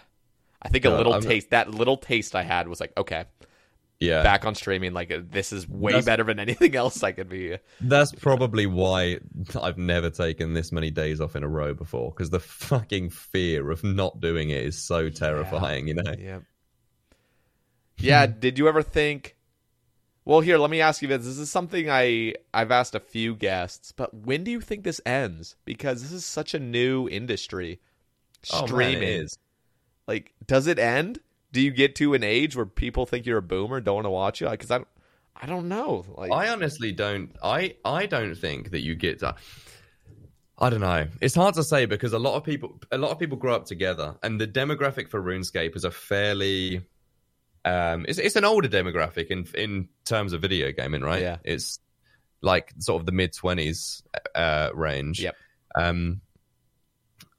I 0.62 0.70
think 0.70 0.86
a 0.86 0.90
little 0.90 1.14
I'm- 1.14 1.22
taste, 1.22 1.50
that 1.50 1.72
little 1.72 1.98
taste 1.98 2.36
I 2.36 2.44
had 2.44 2.68
was 2.70 2.80
like, 2.80 2.94
okay, 2.96 3.26
yeah, 4.00 4.24
back 4.24 4.46
on 4.46 4.56
streaming. 4.56 4.94
Like 4.94 5.12
this 5.32 5.52
is 5.54 5.68
way 5.68 5.92
That's- 5.92 6.06
better 6.06 6.24
than 6.24 6.40
anything 6.48 6.76
else 6.76 7.04
I 7.04 7.12
could 7.12 7.30
be. 7.30 7.58
that's 7.82 8.12
probably 8.14 8.66
why 8.66 9.20
I've 9.62 9.78
never 9.78 10.10
taken 10.10 10.54
this 10.54 10.72
many 10.72 10.90
days 10.92 11.20
off 11.22 11.36
in 11.36 11.44
a 11.44 11.48
row 11.48 11.74
before 11.74 12.12
because 12.12 12.30
the 12.30 12.40
fucking 12.40 13.10
fear 13.10 13.72
of 13.72 13.84
not 13.84 14.20
doing 14.22 14.50
it 14.52 14.64
is 14.66 14.78
so 14.78 15.10
terrifying. 15.10 15.88
You 15.88 15.96
know? 15.96 16.14
Yeah. 16.18 16.40
Yeah. 17.98 18.26
did 18.40 18.58
you 18.58 18.68
ever 18.68 18.84
think? 18.84 19.36
Well, 20.26 20.40
here, 20.40 20.58
let 20.58 20.70
me 20.70 20.80
ask 20.80 21.02
you 21.02 21.08
this. 21.08 21.26
This 21.26 21.38
is 21.38 21.52
something 21.52 21.90
I 21.90 22.36
I've 22.54 22.72
asked 22.72 22.96
a 22.96 23.00
few 23.00 23.36
guests, 23.36 23.92
but 23.92 24.14
when 24.14 24.44
do 24.44 24.52
you 24.52 24.62
think 24.62 24.84
this 24.84 25.02
ends? 25.06 25.56
Because 25.66 26.02
this 26.02 26.12
is 26.12 26.26
such 26.26 26.54
a 26.54 26.60
new 26.60 27.10
industry. 27.10 27.80
Oh, 28.52 28.60
man, 28.60 28.68
Streaming. 28.68 29.04
is. 29.04 29.38
Like, 30.08 30.34
does 30.46 30.68
it 30.68 30.80
end? 30.80 31.20
Do 31.52 31.62
you 31.62 31.72
get 31.72 31.96
to 31.96 32.14
an 32.14 32.24
age 32.24 32.56
where 32.56 32.66
people 32.66 33.06
think 33.06 33.26
you're 33.26 33.38
a 33.38 33.42
boomer, 33.42 33.80
don't 33.80 33.96
want 33.96 34.06
to 34.06 34.10
watch 34.10 34.42
you? 34.42 34.50
Because 34.50 34.72
I, 34.72 34.78
don't, 34.80 34.88
I 35.42 35.46
don't 35.46 35.68
know. 35.68 36.04
Like, 36.18 36.32
I 36.32 36.50
honestly 36.50 36.92
don't. 36.92 37.36
I 37.44 37.76
I 37.86 38.06
don't 38.06 38.36
think 38.36 38.72
that 38.72 38.82
you 38.82 38.96
get 38.96 39.20
that. 39.20 39.38
I 40.58 40.70
don't 40.70 40.82
know. 40.82 41.08
It's 41.20 41.36
hard 41.36 41.56
to 41.56 41.64
say 41.64 41.86
because 41.86 42.14
a 42.14 42.20
lot 42.20 42.36
of 42.36 42.44
people, 42.44 42.80
a 42.92 42.98
lot 42.98 43.12
of 43.12 43.20
people 43.20 43.38
grow 43.38 43.56
up 43.56 43.66
together, 43.66 44.16
and 44.24 44.40
the 44.40 44.48
demographic 44.48 45.10
for 45.10 45.22
RuneScape 45.22 45.76
is 45.76 45.84
a 45.84 45.92
fairly, 45.92 46.82
um, 47.66 48.06
it's 48.08 48.20
it's 48.20 48.36
an 48.36 48.46
older 48.46 48.68
demographic 48.68 49.28
in 49.28 49.48
in 49.56 49.90
terms 50.06 50.34
of 50.34 50.42
video 50.42 50.72
gaming, 50.72 51.02
right? 51.02 51.22
Yeah. 51.22 51.38
It's 51.44 51.80
like 52.42 52.74
sort 52.80 53.02
of 53.02 53.06
the 53.06 53.12
mid 53.12 53.34
twenties 53.34 54.04
uh, 54.36 54.70
range. 54.74 55.22
Yep. 55.22 55.36
Um, 55.76 56.22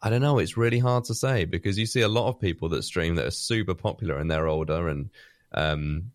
I 0.01 0.11
don't 0.11 0.23
know. 0.23 0.39
It's 0.39 0.57
really 0.57 0.79
hard 0.79 1.05
to 1.05 1.15
say 1.15 1.45
because 1.45 1.79
you 1.79 1.87
see 1.87 2.03
a 2.03 2.09
lot 2.09 2.29
of 2.29 2.41
people 2.41 2.69
that 2.71 2.83
stream 2.83 3.15
that 3.15 3.27
are 3.27 3.31
super 3.31 3.75
popular 3.75 4.19
and 4.19 4.31
they're 4.31 4.49
older 4.49 4.89
and 4.89 5.11
um, 5.53 6.11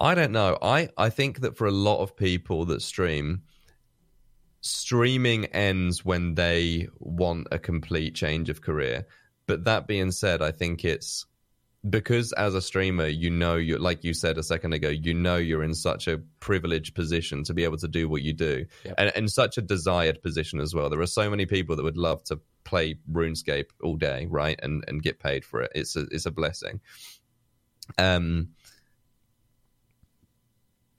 I 0.00 0.14
don't 0.14 0.32
know. 0.32 0.56
I, 0.62 0.88
I 0.96 1.10
think 1.10 1.40
that 1.40 1.58
for 1.58 1.66
a 1.66 1.72
lot 1.72 2.00
of 2.00 2.16
people 2.16 2.64
that 2.66 2.80
stream, 2.80 3.42
streaming 4.62 5.44
ends 5.46 6.04
when 6.04 6.34
they 6.34 6.88
want 6.98 7.48
a 7.52 7.58
complete 7.58 8.14
change 8.14 8.48
of 8.48 8.62
career. 8.62 9.06
But 9.46 9.64
that 9.64 9.86
being 9.86 10.10
said, 10.10 10.40
I 10.40 10.52
think 10.52 10.84
it's 10.84 11.26
because 11.88 12.32
as 12.32 12.54
a 12.54 12.60
streamer, 12.60 13.06
you 13.06 13.30
know, 13.30 13.56
you 13.56 13.78
like 13.78 14.04
you 14.04 14.12
said 14.12 14.36
a 14.36 14.42
second 14.42 14.74
ago, 14.74 14.90
you 14.90 15.14
know, 15.14 15.36
you're 15.36 15.62
in 15.62 15.72
such 15.74 16.08
a 16.08 16.18
privileged 16.40 16.94
position 16.94 17.42
to 17.44 17.54
be 17.54 17.64
able 17.64 17.78
to 17.78 17.88
do 17.88 18.06
what 18.08 18.20
you 18.22 18.34
do, 18.34 18.66
Yep. 18.84 18.94
and, 18.98 19.12
and 19.16 19.30
such 19.32 19.56
a 19.56 19.62
desired 19.62 20.20
position 20.22 20.60
as 20.60 20.74
well. 20.74 20.90
There 20.90 21.00
are 21.00 21.06
so 21.06 21.30
many 21.30 21.46
people 21.46 21.76
that 21.76 21.82
would 21.82 21.96
love 21.96 22.22
to 22.24 22.38
play 22.64 22.96
RuneScape 23.10 23.70
all 23.82 23.96
day, 23.96 24.26
right, 24.28 24.60
and 24.62 24.84
and 24.88 25.02
get 25.02 25.18
paid 25.20 25.42
for 25.44 25.62
it. 25.62 25.72
It's 25.74 25.96
a 25.96 26.06
it's 26.10 26.26
a 26.26 26.30
blessing. 26.30 26.80
Um, 27.96 28.50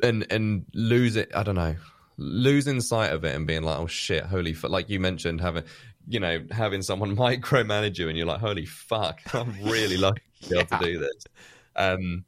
and 0.01 0.25
and 0.31 0.65
lose 0.73 1.15
it. 1.15 1.31
I 1.35 1.43
don't 1.43 1.55
know, 1.55 1.75
losing 2.17 2.81
sight 2.81 3.11
of 3.11 3.23
it 3.23 3.35
and 3.35 3.45
being 3.45 3.61
like, 3.61 3.79
oh 3.79 3.87
shit, 3.87 4.23
holy 4.25 4.53
fuck. 4.53 4.71
Like 4.71 4.89
you 4.89 4.99
mentioned, 4.99 5.41
having 5.41 5.63
you 6.07 6.19
know 6.19 6.43
having 6.49 6.81
someone 6.81 7.15
micromanage 7.15 7.99
you, 7.99 8.09
and 8.09 8.17
you're 8.17 8.25
like, 8.25 8.39
holy 8.41 8.65
fuck, 8.65 9.21
I'm 9.35 9.53
really 9.63 9.97
lucky 9.97 10.23
to 10.49 10.49
be 10.49 10.57
able 10.57 10.77
to 10.77 10.85
do 10.85 10.99
this. 10.99 11.25
Um, 11.75 12.25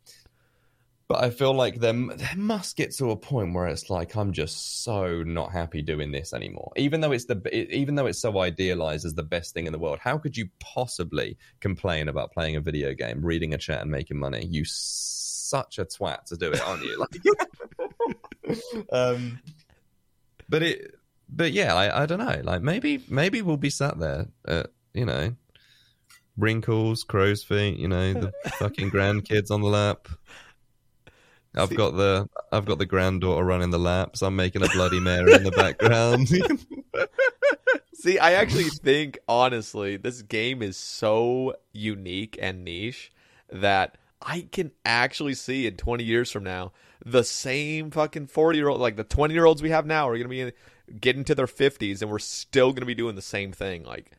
but 1.08 1.24
I 1.24 1.30
feel 1.30 1.54
like 1.54 1.80
there, 1.80 1.94
there 1.94 2.34
must 2.36 2.78
get 2.78 2.92
to 2.96 3.12
a 3.12 3.16
point 3.16 3.54
where 3.54 3.68
it's 3.68 3.90
like 3.90 4.16
I'm 4.16 4.32
just 4.32 4.84
so 4.84 5.22
not 5.22 5.52
happy 5.52 5.82
doing 5.82 6.12
this 6.12 6.34
anymore. 6.34 6.72
Even 6.76 7.02
though 7.02 7.12
it's 7.12 7.26
the 7.26 7.76
even 7.76 7.96
though 7.96 8.06
it's 8.06 8.20
so 8.20 8.40
idealized 8.40 9.06
as 9.06 9.14
the 9.14 9.24
best 9.24 9.54
thing 9.54 9.68
in 9.68 9.74
the 9.74 9.80
world, 9.80 10.00
how 10.00 10.18
could 10.18 10.36
you 10.36 10.48
possibly 10.60 11.38
complain 11.60 12.08
about 12.08 12.32
playing 12.32 12.56
a 12.56 12.62
video 12.62 12.94
game, 12.94 13.24
reading 13.24 13.54
a 13.54 13.58
chat, 13.58 13.82
and 13.82 13.92
making 13.92 14.18
money? 14.18 14.46
You 14.46 14.64
such 14.66 15.78
a 15.78 15.86
twat 15.86 16.24
to 16.26 16.38
do 16.38 16.52
it, 16.52 16.62
aren't 16.66 16.84
you? 16.84 16.98
Like, 16.98 18.58
um, 18.92 19.40
but 20.50 20.64
it, 20.64 20.96
but 21.30 21.52
yeah, 21.52 21.76
I, 21.76 22.04
I 22.04 22.06
don't 22.06 22.20
know. 22.20 22.42
Like 22.44 22.62
maybe 22.62 23.04
maybe 23.10 23.42
we'll 23.42 23.58
be 23.58 23.70
sat 23.70 24.00
there, 24.00 24.28
uh, 24.48 24.64
you 24.94 25.06
know, 25.06 25.36
wrinkles, 26.38 27.04
crow's 27.04 27.44
feet, 27.44 27.78
you 27.78 27.88
know, 27.88 28.14
the 28.14 28.32
fucking 28.60 28.92
grandkids 28.92 29.52
on 29.52 29.62
the 29.62 29.68
lap. 29.68 30.08
I've 31.56 31.70
See- 31.70 31.76
got 31.76 31.96
the 31.96 32.28
I've 32.52 32.66
got 32.66 32.80
the 32.80 32.86
granddaughter 32.86 33.44
running 33.44 33.70
the 33.70 33.80
laps. 33.80 34.22
I'm 34.22 34.36
making 34.36 34.64
a 34.64 34.70
bloody 34.70 35.00
Mary 35.00 35.34
in 35.34 35.44
the 35.44 35.52
background. 35.52 36.28
See, 37.94 38.20
I 38.20 38.34
actually 38.34 38.66
think 38.66 39.20
honestly, 39.28 39.98
this 39.98 40.22
game 40.24 40.62
is 40.62 40.76
so 40.76 41.56
unique 41.72 42.38
and 42.42 42.66
niche 42.66 43.14
that 43.50 43.98
I 44.22 44.48
can 44.52 44.72
actually 44.84 45.36
see 45.36 45.68
in 45.68 45.78
20 45.78 46.04
years 46.04 46.32
from 46.32 46.44
now 46.44 46.74
the 47.06 47.24
same 47.24 47.92
fucking 47.92 48.28
40 48.28 48.58
year 48.58 48.70
old, 48.70 48.82
like 48.82 48.96
the 48.96 49.04
20 49.04 49.34
year 49.34 49.46
olds 49.46 49.62
we 49.62 49.70
have 49.70 49.86
now, 49.86 50.08
are 50.08 50.18
going 50.18 50.30
to 50.30 50.52
be 50.52 50.52
getting 51.00 51.24
to 51.26 51.36
their 51.36 51.48
50s 51.48 52.02
and 52.02 52.10
we're 52.10 52.20
still 52.20 52.72
going 52.72 52.82
to 52.82 52.86
be 52.86 52.96
doing 52.96 53.16
the 53.16 53.22
same 53.22 53.52
thing. 53.52 53.84
Like, 53.84 54.12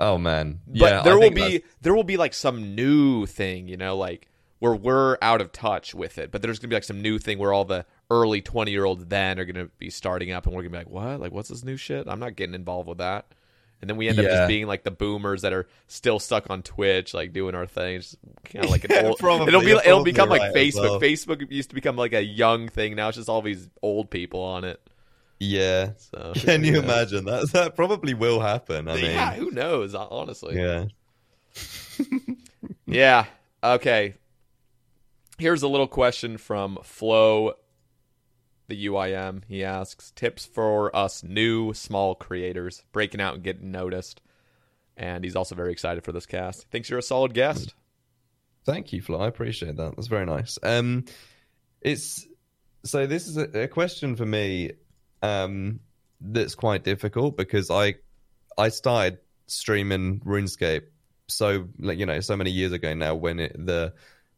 oh 0.00 0.18
man, 0.18 0.58
but 0.66 0.74
yeah. 0.76 1.02
there 1.02 1.12
I 1.14 1.16
will 1.16 1.30
be 1.30 1.40
that's- 1.42 1.60
there 1.82 1.94
will 1.94 2.02
be 2.04 2.16
like 2.16 2.34
some 2.34 2.74
new 2.74 3.26
thing, 3.26 3.68
you 3.68 3.76
know, 3.76 3.96
like 3.96 4.26
where 4.58 4.74
we're 4.74 5.16
out 5.22 5.40
of 5.40 5.52
touch 5.52 5.94
with 5.94 6.18
it. 6.18 6.30
But 6.32 6.42
there's 6.42 6.58
gonna 6.58 6.70
be 6.70 6.76
like 6.76 6.84
some 6.84 7.00
new 7.00 7.18
thing 7.18 7.38
where 7.38 7.52
all 7.52 7.64
the 7.64 7.86
early 8.10 8.40
twenty 8.42 8.72
year 8.72 8.84
olds 8.84 9.06
then 9.06 9.38
are 9.38 9.44
gonna 9.44 9.68
be 9.78 9.90
starting 9.90 10.32
up, 10.32 10.46
and 10.46 10.54
we're 10.56 10.62
gonna 10.62 10.70
be 10.72 10.78
like, 10.78 10.90
what? 10.90 11.20
Like, 11.20 11.32
what's 11.32 11.48
this 11.50 11.62
new 11.64 11.76
shit? 11.76 12.08
I'm 12.08 12.18
not 12.18 12.34
getting 12.34 12.54
involved 12.54 12.88
with 12.88 12.98
that. 12.98 13.26
And 13.82 13.88
then 13.88 13.96
we 13.96 14.08
end 14.08 14.18
up 14.18 14.26
just 14.26 14.46
being 14.46 14.66
like 14.66 14.82
the 14.82 14.90
boomers 14.90 15.40
that 15.40 15.54
are 15.54 15.66
still 15.86 16.18
stuck 16.18 16.50
on 16.50 16.62
Twitch, 16.62 17.14
like 17.14 17.32
doing 17.32 17.54
our 17.54 17.64
thing. 17.66 18.00
Just 18.00 18.16
kind 18.44 18.66
of 18.66 18.70
like 18.72 18.84
an 18.84 18.90
Yeah, 18.90 19.02
old. 19.06 19.18
probably. 19.18 19.48
it'll 19.48 19.62
be 19.62 19.70
it'll 19.70 20.04
become 20.04 20.28
like 20.28 20.42
right 20.42 20.54
Facebook. 20.54 20.82
well. 20.82 21.00
Facebook 21.00 21.50
used 21.50 21.70
to 21.70 21.74
become 21.74 21.96
like 21.96 22.12
a 22.12 22.22
young 22.22 22.68
thing. 22.68 22.94
Now 22.94 23.08
it's 23.08 23.16
just 23.16 23.30
all 23.30 23.40
these 23.40 23.70
old 23.80 24.10
people 24.10 24.40
on 24.42 24.64
it. 24.64 24.86
Yeah. 25.40 25.92
So 25.96 26.32
Can 26.36 26.62
you 26.62 26.78
imagine 26.78 27.24
that? 27.24 27.50
That 27.52 27.74
probably 27.74 28.14
will 28.14 28.40
happen. 28.40 28.86
I 28.88 28.94
mean, 28.94 29.04
yeah, 29.06 29.34
who 29.34 29.50
knows? 29.50 29.94
Honestly, 29.94 30.56
yeah. 30.56 30.84
Yeah. 32.86 33.26
Okay. 33.62 34.14
Here's 35.38 35.62
a 35.62 35.68
little 35.68 35.86
question 35.86 36.38
from 36.38 36.78
Flo, 36.82 37.54
the 38.68 38.86
UIM. 38.86 39.42
He 39.48 39.64
asks 39.64 40.10
tips 40.10 40.44
for 40.44 40.94
us 40.94 41.22
new 41.22 41.72
small 41.72 42.14
creators 42.14 42.82
breaking 42.92 43.20
out 43.20 43.34
and 43.34 43.44
getting 43.44 43.70
noticed. 43.70 44.20
And 44.96 45.24
he's 45.24 45.36
also 45.36 45.54
very 45.54 45.72
excited 45.72 46.04
for 46.04 46.12
this 46.12 46.26
cast. 46.26 46.68
Thinks 46.70 46.90
you're 46.90 46.98
a 46.98 47.02
solid 47.02 47.32
guest. 47.32 47.74
Thank 48.66 48.92
you, 48.92 49.00
Flo. 49.00 49.20
I 49.20 49.28
appreciate 49.28 49.76
that. 49.76 49.96
That's 49.96 50.08
very 50.08 50.26
nice. 50.26 50.58
Um, 50.62 51.04
it's 51.80 52.26
so 52.84 53.06
this 53.06 53.26
is 53.26 53.36
a, 53.36 53.62
a 53.62 53.68
question 53.68 54.16
for 54.16 54.26
me 54.26 54.72
um, 55.22 55.80
that's 56.20 56.54
quite 56.54 56.84
difficult 56.84 57.36
because 57.36 57.70
I 57.70 57.96
I 58.58 58.68
started 58.68 59.18
streaming 59.46 60.20
RuneScape 60.20 60.82
so 61.28 61.68
like 61.78 61.98
you 61.98 62.06
know 62.06 62.20
so 62.20 62.36
many 62.36 62.50
years 62.50 62.72
ago 62.72 62.94
now 62.94 63.14
when 63.14 63.40
it, 63.40 63.54
the 63.54 63.94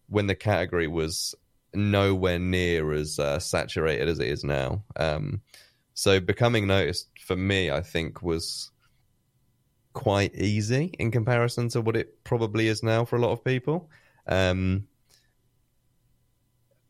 when 0.09 0.27
the 0.27 0.35
category 0.35 0.87
was 0.87 1.35
nowhere 1.75 2.39
near 2.39 2.93
as 2.93 3.19
uh, 3.19 3.39
saturated 3.39 4.09
as 4.09 4.19
it 4.19 4.29
is 4.29 4.45
now. 4.45 4.85
Um, 4.97 5.41
so 5.95 6.21
becoming 6.21 6.67
noticed 6.67 7.09
for 7.21 7.37
me, 7.37 7.71
I 7.71 7.81
think, 7.81 8.23
was 8.23 8.71
quite 9.93 10.35
easy 10.35 10.95
in 10.99 11.11
comparison 11.11 11.69
to 11.71 11.81
what 11.81 11.97
it 11.97 12.25
probably 12.25 12.69
is 12.69 12.83
now 12.83 13.05
for 13.05 13.17
a 13.17 13.21
lot 13.21 13.33
of 13.33 13.45
people. 13.45 13.91
Um, 14.27 14.87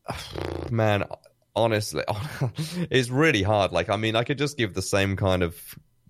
man, 0.69 1.05
honestly, 1.55 2.03
it's 2.89 3.09
really 3.09 3.43
hard. 3.43 3.71
Like, 3.71 3.89
I 3.89 3.97
mean, 3.97 4.15
I 4.15 4.23
could 4.23 4.37
just 4.37 4.57
give 4.57 4.73
the 4.73 4.81
same 4.81 5.15
kind 5.15 5.43
of, 5.43 5.55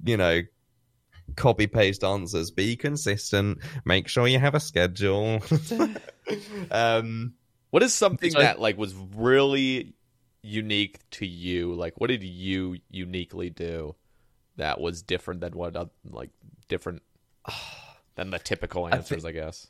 you 0.03 0.18
know, 0.18 0.41
copy 1.36 1.68
paste 1.68 2.03
answers. 2.03 2.52
Be 2.52 2.76
consistent. 2.76 3.60
Make 3.86 4.07
sure 4.07 4.28
you 4.28 4.40
have 4.40 4.56
a 4.56 4.60
schedule. 4.60 5.41
um, 6.72 7.34
what 7.72 7.84
is 7.84 7.94
something 7.94 8.32
so- 8.32 8.40
that 8.40 8.60
like 8.60 8.78
was 8.78 8.94
really 9.15 9.94
unique 10.41 10.99
to 11.11 11.26
you? 11.26 11.74
Like, 11.74 11.99
what 11.99 12.07
did 12.07 12.24
you 12.24 12.78
uniquely 12.90 13.49
do 13.49 13.95
that 14.57 14.80
was 14.80 15.02
different 15.02 15.41
than 15.41 15.53
what 15.53 15.76
like 16.10 16.30
different 16.68 17.02
than 18.15 18.30
the 18.30 18.40
typical 18.40 18.86
I 18.86 18.91
answers? 18.91 19.26
I 19.26 19.32
guess. 19.32 19.68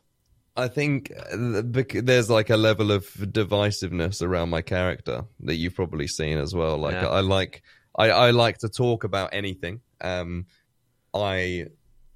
I 0.55 0.67
think 0.67 1.11
uh, 1.11 1.61
there's 1.93 2.30
like 2.30 2.49
a 2.49 2.57
level 2.57 2.91
of 2.91 3.05
divisiveness 3.05 4.21
around 4.21 4.49
my 4.49 4.61
character 4.61 5.25
that 5.41 5.55
you've 5.55 5.75
probably 5.75 6.07
seen 6.07 6.38
as 6.38 6.53
well. 6.53 6.77
Like 6.77 6.93
Yeah. 6.93 7.07
I 7.07 7.21
like 7.21 7.63
I, 7.95 8.09
I 8.09 8.31
like 8.31 8.59
to 8.59 8.69
talk 8.69 9.03
about 9.03 9.30
anything. 9.34 9.81
Um, 10.01 10.45
I 11.13 11.67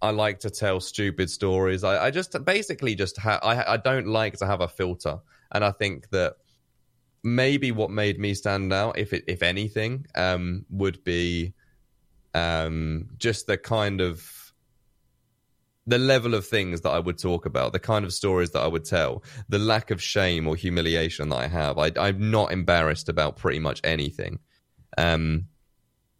I 0.01 0.11
like 0.11 0.39
to 0.39 0.51
tell 0.51 0.79
stupid 0.79 1.29
stories. 1.29 1.83
I, 1.83 2.05
I 2.05 2.11
just 2.11 2.35
basically 2.45 2.95
just 2.95 3.17
ha- 3.17 3.39
I 3.41 3.73
I 3.73 3.77
don't 3.77 4.07
like 4.07 4.37
to 4.37 4.45
have 4.45 4.61
a 4.61 4.67
filter, 4.67 5.17
and 5.51 5.63
I 5.63 5.71
think 5.71 6.09
that 6.11 6.35
maybe 7.23 7.71
what 7.71 7.89
made 7.89 8.19
me 8.19 8.33
stand 8.33 8.71
out, 8.71 8.97
if 8.97 9.13
it, 9.13 9.23
if 9.27 9.41
anything, 9.41 10.05
um, 10.15 10.65
would 10.69 11.03
be 11.03 11.53
um, 12.33 13.09
just 13.17 13.47
the 13.47 13.57
kind 13.57 13.99
of 13.99 14.36
the 15.87 15.97
level 15.97 16.35
of 16.35 16.45
things 16.45 16.81
that 16.81 16.89
I 16.89 16.99
would 16.99 17.17
talk 17.17 17.45
about, 17.45 17.71
the 17.71 17.79
kind 17.79 18.03
of 18.03 18.13
stories 18.13 18.51
that 18.51 18.59
I 18.59 18.67
would 18.67 18.83
tell, 18.83 19.23
the 19.47 19.57
lack 19.57 19.89
of 19.89 20.01
shame 20.01 20.45
or 20.45 20.55
humiliation 20.55 21.29
that 21.29 21.37
I 21.37 21.47
have. 21.47 21.77
I, 21.77 21.91
I'm 21.97 22.29
not 22.29 22.51
embarrassed 22.51 23.07
about 23.07 23.37
pretty 23.37 23.59
much 23.59 23.79
anything. 23.85 24.39
Um, 24.97 25.47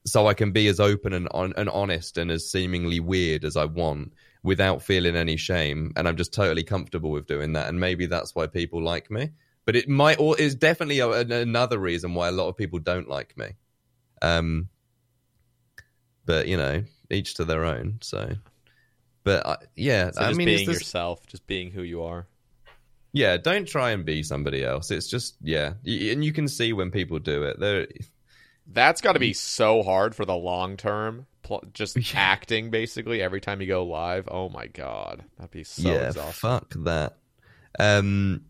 so 0.05 0.25
I 0.25 0.33
can 0.33 0.53
be 0.53 0.67
as 0.67 0.79
open 0.79 1.11
and, 1.11 1.27
on, 1.31 1.53
and 1.57 1.69
honest 1.69 2.17
and 2.17 2.31
as 2.31 2.49
seemingly 2.49 3.01
weird 3.01 3.43
as 3.43 3.57
I 3.57 3.65
want 3.65 4.13
without 4.41 4.81
feeling 4.81 5.17
any 5.17 5.35
shame. 5.35 5.91
And 5.97 6.07
I'm 6.07 6.15
just 6.15 6.33
totally 6.33 6.63
comfortable 6.63 7.11
with 7.11 7.27
doing 7.27 7.53
that. 7.53 7.67
And 7.67 7.77
maybe 7.77 8.05
that's 8.05 8.33
why 8.33 8.47
people 8.47 8.81
like 8.81 9.11
me. 9.11 9.31
But 9.65 9.75
it 9.75 9.89
might, 9.89 10.17
or 10.17 10.39
is 10.39 10.55
definitely 10.55 10.99
a, 10.99 11.09
an- 11.09 11.31
another 11.33 11.77
reason 11.77 12.13
why 12.13 12.29
a 12.29 12.31
lot 12.31 12.47
of 12.47 12.55
people 12.55 12.79
don't 12.79 13.09
like 13.09 13.37
me. 13.37 13.49
Um, 14.21 14.69
but 16.25 16.47
you 16.47 16.55
know, 16.55 16.85
each 17.09 17.33
to 17.35 17.43
their 17.45 17.65
own. 17.65 17.99
So, 18.01 18.35
but 19.27 19.45
I, 19.45 19.55
yeah, 19.75 20.11
So 20.11 20.21
I 20.21 20.27
just 20.27 20.37
mean, 20.37 20.45
being 20.47 20.67
this- 20.67 20.79
yourself, 20.79 21.25
just 21.27 21.45
being 21.47 21.71
who 21.71 21.81
you 21.83 22.03
are. 22.03 22.25
yeah, 23.13 23.37
don't 23.37 23.67
try 23.67 23.91
and 23.91 24.05
be 24.05 24.23
somebody 24.23 24.63
else. 24.63 24.89
It's 24.91 25.07
just 25.07 25.35
yeah, 25.41 25.73
and 25.85 26.23
you 26.23 26.31
can 26.33 26.47
see 26.47 26.73
when 26.73 26.91
people 26.91 27.19
do 27.19 27.43
it. 27.43 27.59
They're 27.59 27.87
That's 28.67 29.01
got 29.01 29.13
to 29.13 29.19
be 29.19 29.33
so 29.33 29.83
hard 29.83 30.15
for 30.15 30.25
the 30.25 30.35
long 30.35 30.77
term. 30.77 31.25
Just 31.73 31.97
acting 32.15 32.69
basically 32.71 33.21
every 33.21 33.39
time 33.41 33.61
you 33.61 33.67
go 33.67 33.85
live. 33.85 34.27
Oh 34.29 34.49
my 34.49 34.67
god, 34.67 35.23
that'd 35.37 35.51
be 35.51 35.63
so 35.63 35.89
yeah, 35.89 36.07
exhausting. 36.07 36.33
fuck 36.33 36.73
that. 36.83 37.17
Um, 37.79 38.43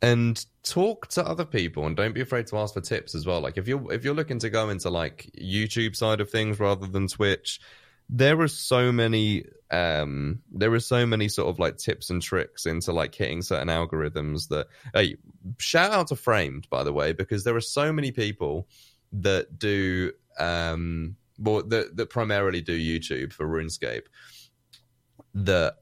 and 0.00 0.44
talk 0.64 1.08
to 1.08 1.24
other 1.26 1.44
people, 1.44 1.86
and 1.86 1.96
don't 1.96 2.12
be 2.14 2.20
afraid 2.20 2.46
to 2.48 2.56
ask 2.58 2.74
for 2.74 2.80
tips 2.80 3.14
as 3.14 3.24
well. 3.26 3.40
Like 3.40 3.56
if 3.58 3.66
you're 3.68 3.92
if 3.92 4.04
you're 4.04 4.14
looking 4.14 4.38
to 4.40 4.50
go 4.50 4.68
into 4.70 4.90
like 4.90 5.30
YouTube 5.40 5.96
side 5.96 6.20
of 6.20 6.30
things 6.30 6.58
rather 6.60 6.86
than 6.86 7.06
Twitch, 7.08 7.60
there 8.08 8.40
are 8.40 8.48
so 8.48 8.92
many 8.92 9.44
um 9.72 10.38
there 10.52 10.72
are 10.72 10.80
so 10.80 11.06
many 11.06 11.28
sort 11.28 11.48
of 11.48 11.58
like 11.58 11.78
tips 11.78 12.10
and 12.10 12.20
tricks 12.22 12.66
into 12.66 12.92
like 12.92 13.14
hitting 13.14 13.40
certain 13.42 13.68
algorithms 13.68 14.48
that 14.48 14.66
hey 14.94 15.16
shout 15.58 15.90
out 15.92 16.06
to 16.06 16.14
framed 16.14 16.68
by 16.70 16.84
the 16.84 16.92
way 16.92 17.12
because 17.12 17.42
there 17.44 17.56
are 17.56 17.60
so 17.60 17.92
many 17.92 18.12
people 18.12 18.68
that 19.12 19.58
do 19.58 20.12
um 20.38 21.16
well 21.38 21.62
that, 21.62 21.96
that 21.96 22.10
primarily 22.10 22.60
do 22.60 22.78
youtube 22.78 23.32
for 23.32 23.46
runescape 23.46 24.04
that 25.34 25.76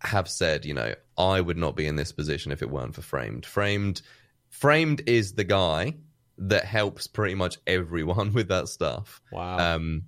have 0.00 0.28
said 0.28 0.64
you 0.64 0.74
know 0.74 0.92
i 1.16 1.40
would 1.40 1.56
not 1.56 1.76
be 1.76 1.86
in 1.86 1.96
this 1.96 2.12
position 2.12 2.52
if 2.52 2.62
it 2.62 2.70
weren't 2.70 2.94
for 2.94 3.02
framed 3.02 3.46
framed 3.46 4.02
framed 4.50 5.02
is 5.06 5.34
the 5.34 5.44
guy 5.44 5.94
that 6.36 6.64
helps 6.64 7.06
pretty 7.06 7.34
much 7.34 7.58
everyone 7.66 8.32
with 8.38 8.48
that 8.48 8.68
stuff 8.68 9.20
Wow. 9.32 9.74
um, 9.76 10.02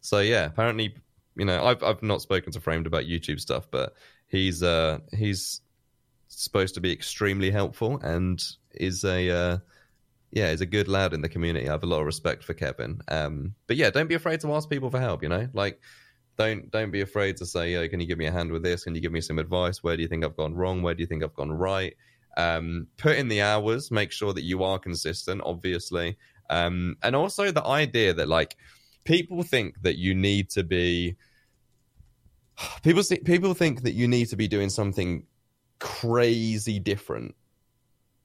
so 0.00 0.18
yeah, 0.20 0.44
apparently, 0.44 0.94
you 1.36 1.44
know, 1.44 1.64
I've 1.64 1.82
I've 1.82 2.02
not 2.02 2.22
spoken 2.22 2.52
to 2.52 2.60
Framed 2.60 2.86
about 2.86 3.04
YouTube 3.04 3.40
stuff, 3.40 3.68
but 3.70 3.94
he's 4.26 4.62
uh 4.62 4.98
he's 5.12 5.60
supposed 6.28 6.74
to 6.74 6.80
be 6.80 6.92
extremely 6.92 7.50
helpful 7.50 7.98
and 8.02 8.42
is 8.72 9.04
a 9.04 9.30
uh, 9.30 9.58
yeah, 10.30 10.50
is 10.50 10.60
a 10.60 10.66
good 10.66 10.88
lad 10.88 11.14
in 11.14 11.22
the 11.22 11.28
community. 11.28 11.68
I 11.68 11.72
have 11.72 11.84
a 11.84 11.86
lot 11.86 12.00
of 12.00 12.06
respect 12.06 12.44
for 12.44 12.54
Kevin. 12.54 13.00
Um, 13.08 13.54
but 13.66 13.76
yeah, 13.76 13.90
don't 13.90 14.08
be 14.08 14.14
afraid 14.14 14.40
to 14.40 14.52
ask 14.52 14.68
people 14.68 14.90
for 14.90 15.00
help. 15.00 15.22
You 15.22 15.28
know, 15.28 15.48
like 15.52 15.80
don't 16.36 16.70
don't 16.70 16.90
be 16.90 17.00
afraid 17.00 17.36
to 17.38 17.46
say, 17.46 17.72
"Yo, 17.72 17.88
can 17.88 18.00
you 18.00 18.06
give 18.06 18.18
me 18.18 18.26
a 18.26 18.32
hand 18.32 18.50
with 18.50 18.62
this? 18.62 18.84
Can 18.84 18.94
you 18.94 19.00
give 19.00 19.12
me 19.12 19.20
some 19.20 19.38
advice? 19.38 19.82
Where 19.82 19.96
do 19.96 20.02
you 20.02 20.08
think 20.08 20.24
I've 20.24 20.36
gone 20.36 20.54
wrong? 20.54 20.82
Where 20.82 20.94
do 20.94 21.02
you 21.02 21.06
think 21.06 21.22
I've 21.22 21.34
gone 21.34 21.52
right?" 21.52 21.94
Um, 22.36 22.88
put 22.96 23.16
in 23.16 23.28
the 23.28 23.42
hours. 23.42 23.90
Make 23.90 24.10
sure 24.10 24.32
that 24.32 24.42
you 24.42 24.64
are 24.64 24.78
consistent. 24.78 25.40
Obviously, 25.44 26.18
um, 26.50 26.96
and 27.02 27.14
also 27.14 27.52
the 27.52 27.64
idea 27.64 28.14
that 28.14 28.28
like 28.28 28.56
people 29.04 29.42
think 29.42 29.82
that 29.82 29.98
you 29.98 30.14
need 30.14 30.50
to 30.50 30.62
be 30.62 31.16
people 32.82 33.02
see, 33.02 33.18
people 33.18 33.54
think 33.54 33.82
that 33.82 33.92
you 33.92 34.08
need 34.08 34.26
to 34.26 34.36
be 34.36 34.48
doing 34.48 34.70
something 34.70 35.24
crazy 35.78 36.78
different 36.78 37.34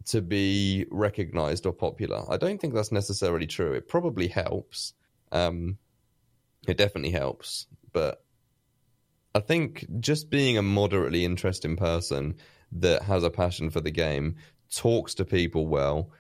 to 0.06 0.22
be 0.22 0.86
recognized 0.90 1.66
or 1.66 1.74
popular. 1.74 2.24
I 2.30 2.38
don't 2.38 2.60
think 2.60 2.74
that's 2.74 2.92
necessarily 2.92 3.48
true. 3.48 3.74
It 3.74 3.88
probably 3.88 4.28
helps. 4.28 4.94
Um, 5.32 5.78
it 6.68 6.78
definitely 6.78 7.12
helps, 7.12 7.68
but 7.94 8.24
I 9.36 9.40
think 9.40 9.86
just 10.00 10.30
being 10.30 10.58
a 10.58 10.62
moderately 10.62 11.24
interesting 11.24 11.76
person 11.76 12.36
that 12.72 13.04
has 13.04 13.24
a 13.24 13.30
passion 13.30 13.70
for 13.70 13.82
the 13.82 13.92
game, 13.92 14.36
talks 14.74 15.14
to 15.16 15.26
people 15.26 15.68
well, 15.68 16.12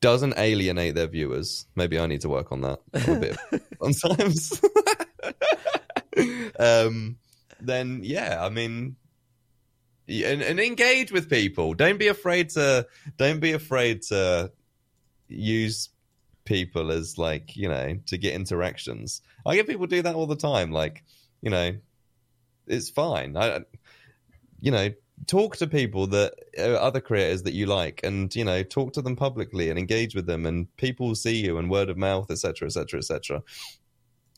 doesn't 0.00 0.34
alienate 0.36 0.94
their 0.94 1.06
viewers. 1.06 1.66
Maybe 1.74 1.98
I 1.98 2.06
need 2.06 2.20
to 2.22 2.28
work 2.28 2.52
on 2.52 2.60
that 2.62 2.80
a 2.94 3.16
bit 3.16 3.36
sometimes. 3.80 4.60
um, 6.58 7.16
then 7.60 8.00
yeah, 8.02 8.44
I 8.44 8.48
mean, 8.48 8.96
and, 10.08 10.42
and 10.42 10.60
engage 10.60 11.12
with 11.12 11.28
people. 11.28 11.74
Don't 11.74 11.98
be 11.98 12.08
afraid 12.08 12.50
to. 12.50 12.86
Don't 13.16 13.40
be 13.40 13.52
afraid 13.52 14.02
to 14.02 14.52
use 15.28 15.88
people 16.44 16.92
as 16.92 17.18
like 17.18 17.56
you 17.56 17.68
know 17.68 17.98
to 18.06 18.16
get 18.16 18.34
interactions. 18.34 19.22
I 19.44 19.56
get 19.56 19.66
people 19.66 19.86
do 19.86 20.02
that 20.02 20.14
all 20.14 20.26
the 20.26 20.36
time. 20.36 20.72
Like 20.72 21.04
you 21.42 21.50
know, 21.50 21.76
it's 22.66 22.90
fine. 22.90 23.36
I, 23.36 23.60
you 24.60 24.70
know, 24.70 24.90
talk 25.26 25.56
to 25.56 25.66
people 25.66 26.06
that 26.08 26.34
uh, 26.58 26.62
other 26.74 27.00
creators 27.00 27.42
that 27.44 27.54
you 27.54 27.66
like, 27.66 28.00
and 28.04 28.34
you 28.34 28.44
know, 28.44 28.62
talk 28.62 28.92
to 28.94 29.02
them 29.02 29.16
publicly 29.16 29.70
and 29.70 29.78
engage 29.78 30.14
with 30.14 30.26
them, 30.26 30.46
and 30.46 30.74
people 30.76 31.14
see 31.14 31.36
you 31.44 31.58
and 31.58 31.70
word 31.70 31.88
of 31.88 31.96
mouth, 31.96 32.30
etc., 32.30 32.66
etc., 32.66 32.98
etc. 32.98 33.42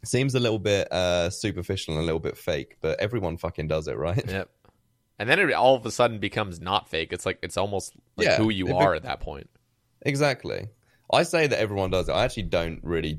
Seems 0.04 0.34
a 0.34 0.40
little 0.40 0.60
bit 0.60 0.90
uh, 0.92 1.28
superficial 1.30 1.94
and 1.94 2.02
a 2.02 2.06
little 2.06 2.20
bit 2.20 2.36
fake, 2.38 2.76
but 2.80 3.00
everyone 3.00 3.36
fucking 3.36 3.66
does 3.66 3.88
it, 3.88 3.96
right? 3.96 4.24
Yep. 4.30 4.48
And 5.18 5.28
then 5.28 5.40
it 5.40 5.52
all 5.52 5.74
of 5.74 5.84
a 5.84 5.90
sudden 5.90 6.20
becomes 6.20 6.60
not 6.60 6.88
fake. 6.88 7.12
It's 7.12 7.26
like 7.26 7.40
it's 7.42 7.56
almost 7.56 7.94
like 8.16 8.28
Yeah, 8.28 8.36
who 8.36 8.50
you 8.50 8.66
it 8.68 8.68
be- 8.68 8.74
are 8.74 8.94
at 8.94 9.02
that 9.02 9.18
point. 9.20 9.50
Exactly. 10.02 10.68
I 11.12 11.24
say 11.24 11.48
that 11.48 11.58
everyone 11.58 11.90
does 11.90 12.08
it. 12.08 12.12
I 12.12 12.22
actually 12.24 12.44
don't 12.44 12.78
really 12.84 13.18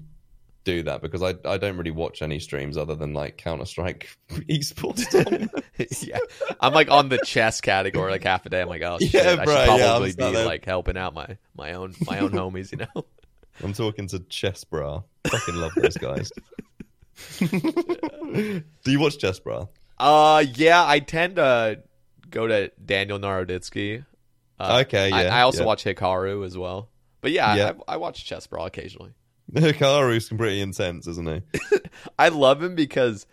do 0.71 0.83
that 0.83 1.01
because 1.01 1.21
I 1.23 1.35
I 1.45 1.57
don't 1.57 1.77
really 1.77 1.91
watch 1.91 2.21
any 2.21 2.39
streams 2.39 2.77
other 2.77 2.95
than 2.95 3.13
like 3.13 3.37
Counter 3.37 3.65
Strike 3.65 4.09
esports. 4.29 5.03
yeah. 6.07 6.19
I'm 6.59 6.73
like 6.73 6.91
on 6.91 7.09
the 7.09 7.17
chess 7.19 7.61
category 7.61 8.11
like 8.11 8.23
half 8.23 8.45
a 8.45 8.49
day. 8.49 8.61
I'm 8.61 8.69
like, 8.69 8.81
oh 8.81 8.97
shit, 8.99 9.13
Yeah, 9.13 9.37
I 9.41 9.45
bro, 9.45 9.55
should 9.55 9.69
I'm 9.69 9.79
probably 9.79 10.11
sat 10.11 10.17
be 10.17 10.31
there. 10.33 10.45
like 10.45 10.65
helping 10.65 10.97
out 10.97 11.13
my 11.13 11.37
my 11.55 11.73
own 11.73 11.93
my 12.05 12.19
own 12.19 12.31
homies, 12.31 12.71
you 12.71 12.79
know. 12.79 13.05
I'm 13.63 13.73
talking 13.73 14.07
to 14.07 14.19
ChessBrah. 14.19 15.03
Fucking 15.27 15.55
love 15.55 15.71
those 15.75 15.97
guys. 15.97 16.31
do 17.39 18.91
you 18.91 18.99
watch 18.99 19.17
ChessBrah? 19.17 19.67
Uh 19.97 20.43
yeah, 20.53 20.85
I 20.85 20.99
tend 20.99 21.35
to 21.37 21.81
go 22.29 22.47
to 22.47 22.71
Daniel 22.83 23.19
Naroditsky. 23.19 24.05
Uh, 24.59 24.83
Okay, 24.85 25.11
I, 25.11 25.23
yeah, 25.23 25.35
I 25.35 25.41
also 25.41 25.61
yeah. 25.61 25.65
watch 25.67 25.83
Hikaru 25.83 26.45
as 26.45 26.57
well. 26.57 26.89
But 27.21 27.31
yeah, 27.31 27.55
Yeah. 27.55 27.71
I, 27.87 27.93
I 27.93 27.97
watch 27.97 28.29
ChessBrah 28.29 28.67
occasionally. 28.67 29.13
Hikaru's 29.53 30.29
pretty 30.29 30.61
intense, 30.61 31.07
isn't 31.07 31.27
he? 31.27 31.41
I 32.19 32.29
love 32.29 32.61
him 32.61 32.75
because 32.75 33.25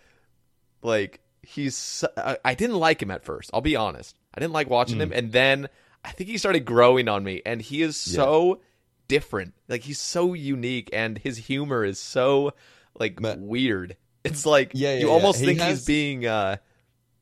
like 0.81 1.21
he's. 1.41 2.03
I, 2.17 2.37
I 2.43 2.53
didn't 2.55 2.77
like 2.77 3.01
him 3.01 3.11
at 3.11 3.23
first. 3.23 3.49
I'll 3.53 3.61
be 3.61 3.75
honest. 3.75 4.15
I 4.33 4.39
didn't 4.39 4.53
like 4.53 4.69
watching 4.69 4.99
him, 4.99 5.11
and 5.13 5.31
then 5.31 5.67
I 6.03 6.11
think 6.11 6.29
he 6.29 6.37
started 6.37 6.65
growing 6.65 7.07
on 7.07 7.23
me, 7.23 7.41
and 7.45 7.61
he 7.61 7.81
is 7.81 7.97
so 7.97 8.61
different. 9.07 9.53
Like 9.67 9.81
he's 9.81 9.99
so 9.99 10.33
unique, 10.33 10.89
and 10.93 11.17
his 11.17 11.37
humor 11.37 11.83
is 11.83 11.99
so 11.99 12.53
like 12.99 13.19
weird. 13.21 13.95
It's 14.23 14.45
like 14.45 14.71
Yeah, 14.73 14.93
yeah, 14.93 14.99
you 14.99 15.07
yeah. 15.07 15.13
almost 15.13 15.39
think 15.39 15.59
has- 15.59 15.79
he's 15.79 15.85
being 15.85 16.25
uh 16.25 16.57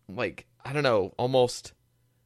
like 0.10 0.46
I 0.64 0.74
don't 0.74 0.84
know, 0.84 1.14
almost 1.18 1.74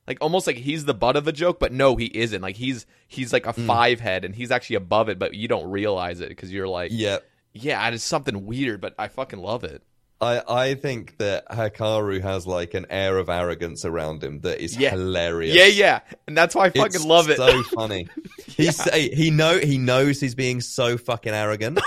like 0.10 0.18
almost 0.20 0.48
like 0.48 0.58
he's 0.58 0.84
the 0.86 0.94
butt 0.94 1.16
of 1.16 1.24
the 1.24 1.32
joke, 1.32 1.60
but 1.60 1.72
no, 1.72 1.96
he 1.96 2.06
isn't. 2.06 2.42
Like 2.42 2.58
he's 2.58 2.86
he's 3.08 3.32
like 3.32 3.46
a 3.46 3.54
Mm. 3.54 3.66
five 3.68 4.00
head, 4.02 4.26
and 4.26 4.36
he's 4.36 4.52
actually 4.52 4.76
above 4.78 5.08
it, 5.08 5.18
but 5.20 5.34
you 5.36 5.48
don't 5.48 5.70
realize 5.70 6.20
it 6.20 6.30
because 6.30 6.52
you're 6.52 6.68
like, 6.68 6.92
Yeah. 6.94 7.20
yeah, 7.54 7.88
it's 7.90 8.04
something 8.04 8.46
weird, 8.46 8.82
but 8.82 8.96
I 9.00 9.08
fucking 9.08 9.40
love 9.40 9.64
it. 9.64 9.84
I, 10.22 10.42
I 10.50 10.74
think 10.74 11.18
that 11.20 11.48
Hikaru 11.48 12.22
has 12.22 12.46
like 12.46 12.74
an 12.74 12.88
air 12.90 13.18
of 13.20 13.30
arrogance 13.30 13.86
around 13.86 14.22
him 14.22 14.42
that 14.42 14.60
is 14.62 14.76
Yeah. 14.76 14.90
hilarious. 14.90 15.56
Yeah, 15.56 15.68
yeah, 15.68 16.00
and 16.28 16.38
that's 16.38 16.54
why 16.56 16.66
I 16.66 16.70
fucking 16.72 16.96
It's 16.96 17.06
love 17.06 17.30
it. 17.30 17.38
So 17.38 17.64
funny. 17.76 18.08
He's 18.48 18.84
he 18.94 19.30
know 19.32 19.60
he 19.60 19.78
knows 19.78 20.20
he's 20.20 20.36
being 20.36 20.60
so 20.60 20.98
fucking 20.98 21.32
arrogant, 21.32 21.80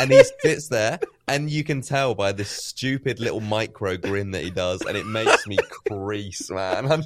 and 0.00 0.10
he 0.10 0.22
sits 0.42 0.66
there, 0.68 0.98
and 1.28 1.48
you 1.48 1.62
can 1.62 1.80
tell 1.82 2.16
by 2.16 2.32
this 2.32 2.50
stupid 2.50 3.20
little 3.20 3.40
micro 3.40 3.96
grin 3.96 4.32
that 4.32 4.42
he 4.42 4.50
does, 4.50 4.82
and 4.82 4.96
it 4.96 5.06
makes 5.06 5.46
me 5.46 5.56
crease, 5.88 6.50
man. 6.50 6.86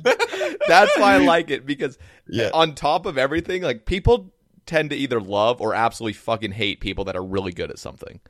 That's 0.69 0.97
why 0.99 1.15
I 1.15 1.19
like 1.25 1.51
it 1.51 1.67
because 1.67 1.99
Yeah. 2.29 2.51
on 2.55 2.75
top 2.75 3.07
of 3.07 3.19
everything, 3.19 3.63
like 3.63 3.85
people 3.85 4.33
tend 4.67 4.91
to 4.91 4.97
either 4.97 5.21
love 5.21 5.61
or 5.61 5.75
absolutely 5.75 6.15
fucking 6.15 6.53
hate 6.53 6.81
people 6.81 7.05
that 7.05 7.17
are 7.17 7.25
really 7.25 7.53
good 7.53 7.71
at 7.71 7.79
something. 7.79 8.21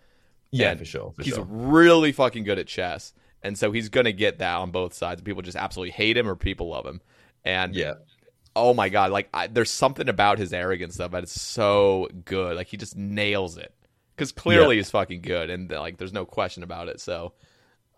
yeah, 0.51 0.71
And 0.71 0.79
for 0.79 0.85
sure. 0.85 1.13
For 1.17 1.23
he's 1.23 1.35
sure. 1.35 1.45
really 1.49 2.13
fucking 2.13 2.45
good 2.45 2.59
at 2.59 2.67
chess, 2.67 3.13
and 3.43 3.57
so 3.59 3.73
he's 3.73 3.89
gonna 3.89 4.13
get 4.13 4.39
that 4.39 4.57
on 4.57 4.71
both 4.71 4.95
sides. 4.95 5.21
People 5.23 5.43
just 5.43 5.57
absolutely 5.57 5.91
hate 5.93 6.17
him 6.17 6.29
or 6.29 6.37
people 6.37 6.69
love 6.69 6.87
him, 6.87 7.01
and 7.45 7.75
Yeah. 7.75 7.95
oh 8.55 8.73
my 8.75 8.89
god, 8.89 9.11
like 9.13 9.29
I, 9.35 9.47
there's 9.47 9.71
something 9.71 10.09
about 10.09 10.39
his 10.39 10.53
arrogance 10.53 10.97
though, 10.97 11.09
but 11.09 11.23
it's 11.25 11.41
so 11.41 12.09
good. 12.25 12.57
Like 12.57 12.67
he 12.69 12.77
just 12.77 12.97
nails 12.97 13.57
it 13.57 13.75
because 14.15 14.31
clearly 14.33 14.77
he's 14.77 14.91
fucking 14.91 15.23
good, 15.23 15.51
and 15.51 15.71
like 15.71 15.97
there's 15.99 16.13
no 16.13 16.25
question 16.27 16.63
about 16.63 16.89
it. 16.89 17.01
So 17.01 17.33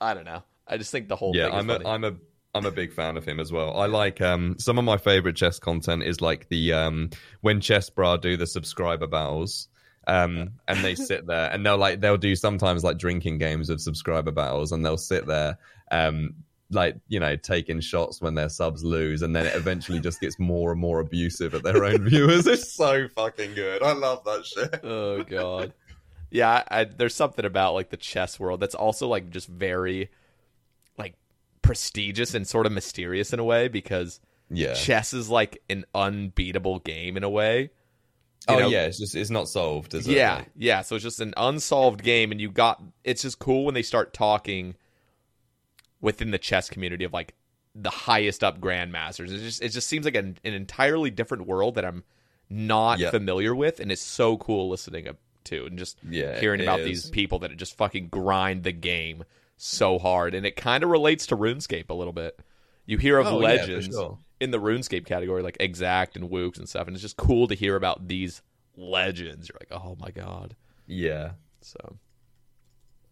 I 0.00 0.14
don't 0.14 0.24
know. 0.24 0.42
I 0.66 0.76
just 0.78 0.90
think 0.90 1.08
the 1.08 1.16
whole 1.16 1.34
Yeah, 1.36 1.50
thing 1.50 1.54
is 1.54 1.60
I'm 1.60 1.70
a. 1.70 1.88
I'm 1.88 2.04
a 2.04 2.14
I'm 2.54 2.66
a 2.66 2.70
big 2.70 2.92
fan 2.92 3.16
of 3.16 3.24
him 3.24 3.40
as 3.40 3.50
well. 3.52 3.76
I 3.76 3.86
like 3.86 4.20
um 4.20 4.56
some 4.58 4.78
of 4.78 4.84
my 4.84 4.96
favorite 4.96 5.36
chess 5.36 5.58
content 5.58 6.02
is 6.04 6.20
like 6.20 6.48
the 6.48 6.72
um 6.72 7.10
when 7.40 7.60
ChessBrah 7.60 8.20
do 8.20 8.36
the 8.36 8.46
subscriber 8.46 9.06
battles. 9.06 9.68
Um 10.06 10.52
and 10.68 10.78
they 10.84 10.94
sit 10.94 11.26
there 11.26 11.50
and 11.50 11.64
they'll 11.64 11.78
like 11.78 12.00
they'll 12.00 12.16
do 12.16 12.36
sometimes 12.36 12.84
like 12.84 12.98
drinking 12.98 13.38
games 13.38 13.70
of 13.70 13.80
subscriber 13.80 14.30
battles 14.30 14.70
and 14.70 14.84
they'll 14.84 14.96
sit 14.98 15.26
there 15.26 15.58
um 15.90 16.34
like 16.70 16.96
you 17.08 17.20
know 17.20 17.36
taking 17.36 17.80
shots 17.80 18.20
when 18.20 18.34
their 18.34 18.48
subs 18.48 18.84
lose 18.84 19.22
and 19.22 19.34
then 19.34 19.46
it 19.46 19.54
eventually 19.54 20.00
just 20.00 20.20
gets 20.20 20.38
more 20.38 20.72
and 20.72 20.80
more 20.80 21.00
abusive 21.00 21.54
at 21.54 21.62
their 21.62 21.84
own 21.84 22.04
viewers. 22.08 22.46
It's 22.46 22.72
so 22.72 23.08
fucking 23.08 23.54
good. 23.54 23.82
I 23.82 23.92
love 23.92 24.24
that 24.24 24.44
shit. 24.46 24.80
oh 24.84 25.22
god 25.24 25.72
yeah 26.30 26.64
I, 26.68 26.80
I, 26.80 26.84
there's 26.84 27.14
something 27.14 27.44
about 27.44 27.74
like 27.74 27.90
the 27.90 27.96
chess 27.96 28.38
world 28.40 28.60
that's 28.60 28.74
also 28.74 29.08
like 29.08 29.30
just 29.30 29.48
very 29.48 30.10
like 30.98 31.14
prestigious 31.64 32.34
and 32.34 32.46
sort 32.46 32.66
of 32.66 32.72
mysterious 32.72 33.32
in 33.32 33.38
a 33.40 33.44
way 33.44 33.68
because 33.68 34.20
Yeah. 34.50 34.74
chess 34.74 35.12
is 35.14 35.28
like 35.30 35.62
an 35.70 35.84
unbeatable 35.94 36.78
game 36.80 37.16
in 37.16 37.24
a 37.24 37.30
way 37.30 37.70
You 38.48 38.54
oh 38.54 38.58
know? 38.60 38.68
yeah, 38.68 38.84
it's 38.86 38.98
just 38.98 39.14
it's 39.16 39.30
not 39.30 39.48
solved, 39.48 39.94
is 39.94 40.06
it? 40.06 40.12
yeah 40.14 40.34
Like- 40.36 40.50
yeah 40.56 40.82
so 40.82 40.94
it's 40.96 41.02
just 41.04 41.20
an 41.20 41.32
unsolved 41.36 42.02
game 42.02 42.30
and 42.32 42.40
you 42.40 42.50
got 42.50 42.82
it's 43.02 43.22
just 43.22 43.38
cool 43.38 43.64
when 43.64 43.74
they 43.74 43.82
start 43.82 44.12
talking 44.12 44.74
within 46.00 46.30
the 46.30 46.38
chess 46.38 46.68
community 46.68 47.04
of 47.04 47.12
like 47.12 47.34
the 47.74 47.90
highest 47.90 48.44
up 48.44 48.60
grandmasters 48.60 49.32
it 49.32 49.38
just 49.38 49.62
it 49.62 49.70
just 49.70 49.88
seems 49.88 50.04
like 50.04 50.14
an, 50.14 50.38
an 50.44 50.52
entirely 50.52 51.10
different 51.10 51.46
world 51.46 51.74
that 51.74 51.84
i'm 51.84 52.04
not 52.50 52.98
Yeah. 52.98 53.10
familiar 53.10 53.54
with 53.54 53.80
and 53.80 53.90
it's 53.90 54.02
so 54.02 54.36
cool 54.36 54.68
listening 54.68 55.08
up 55.08 55.16
to 55.44 55.66
and 55.66 55.78
just 55.78 55.98
Yeah, 56.08 56.38
hearing 56.40 56.60
about 56.60 56.80
is. 56.80 56.86
these 56.86 57.10
people 57.10 57.38
that 57.40 57.56
just 57.56 57.76
fucking 57.76 58.08
grind 58.08 58.62
the 58.62 58.72
game 58.72 59.24
so 59.56 59.98
hard 59.98 60.34
and 60.34 60.44
it 60.44 60.56
kind 60.56 60.82
of 60.84 60.90
relates 60.90 61.26
to 61.26 61.36
runescape 61.36 61.88
a 61.90 61.94
little 61.94 62.12
bit 62.12 62.38
you 62.86 62.98
hear 62.98 63.18
of 63.18 63.26
Oh, 63.26 63.38
yeah, 63.40 63.46
legends 63.46 63.86
sure. 63.86 64.18
in 64.40 64.50
the 64.50 64.60
runescape 64.60 65.06
category 65.06 65.42
like 65.42 65.56
exact 65.60 66.16
and 66.16 66.28
Woox 66.30 66.58
and 66.58 66.68
stuff 66.68 66.86
and 66.86 66.94
it's 66.96 67.02
just 67.02 67.16
cool 67.16 67.46
to 67.48 67.54
hear 67.54 67.76
about 67.76 68.08
these 68.08 68.42
legends 68.76 69.48
you're 69.48 69.58
like 69.60 69.80
oh 69.84 69.96
my 70.00 70.10
god 70.10 70.56
Yeah. 70.86 71.32
so 71.60 71.96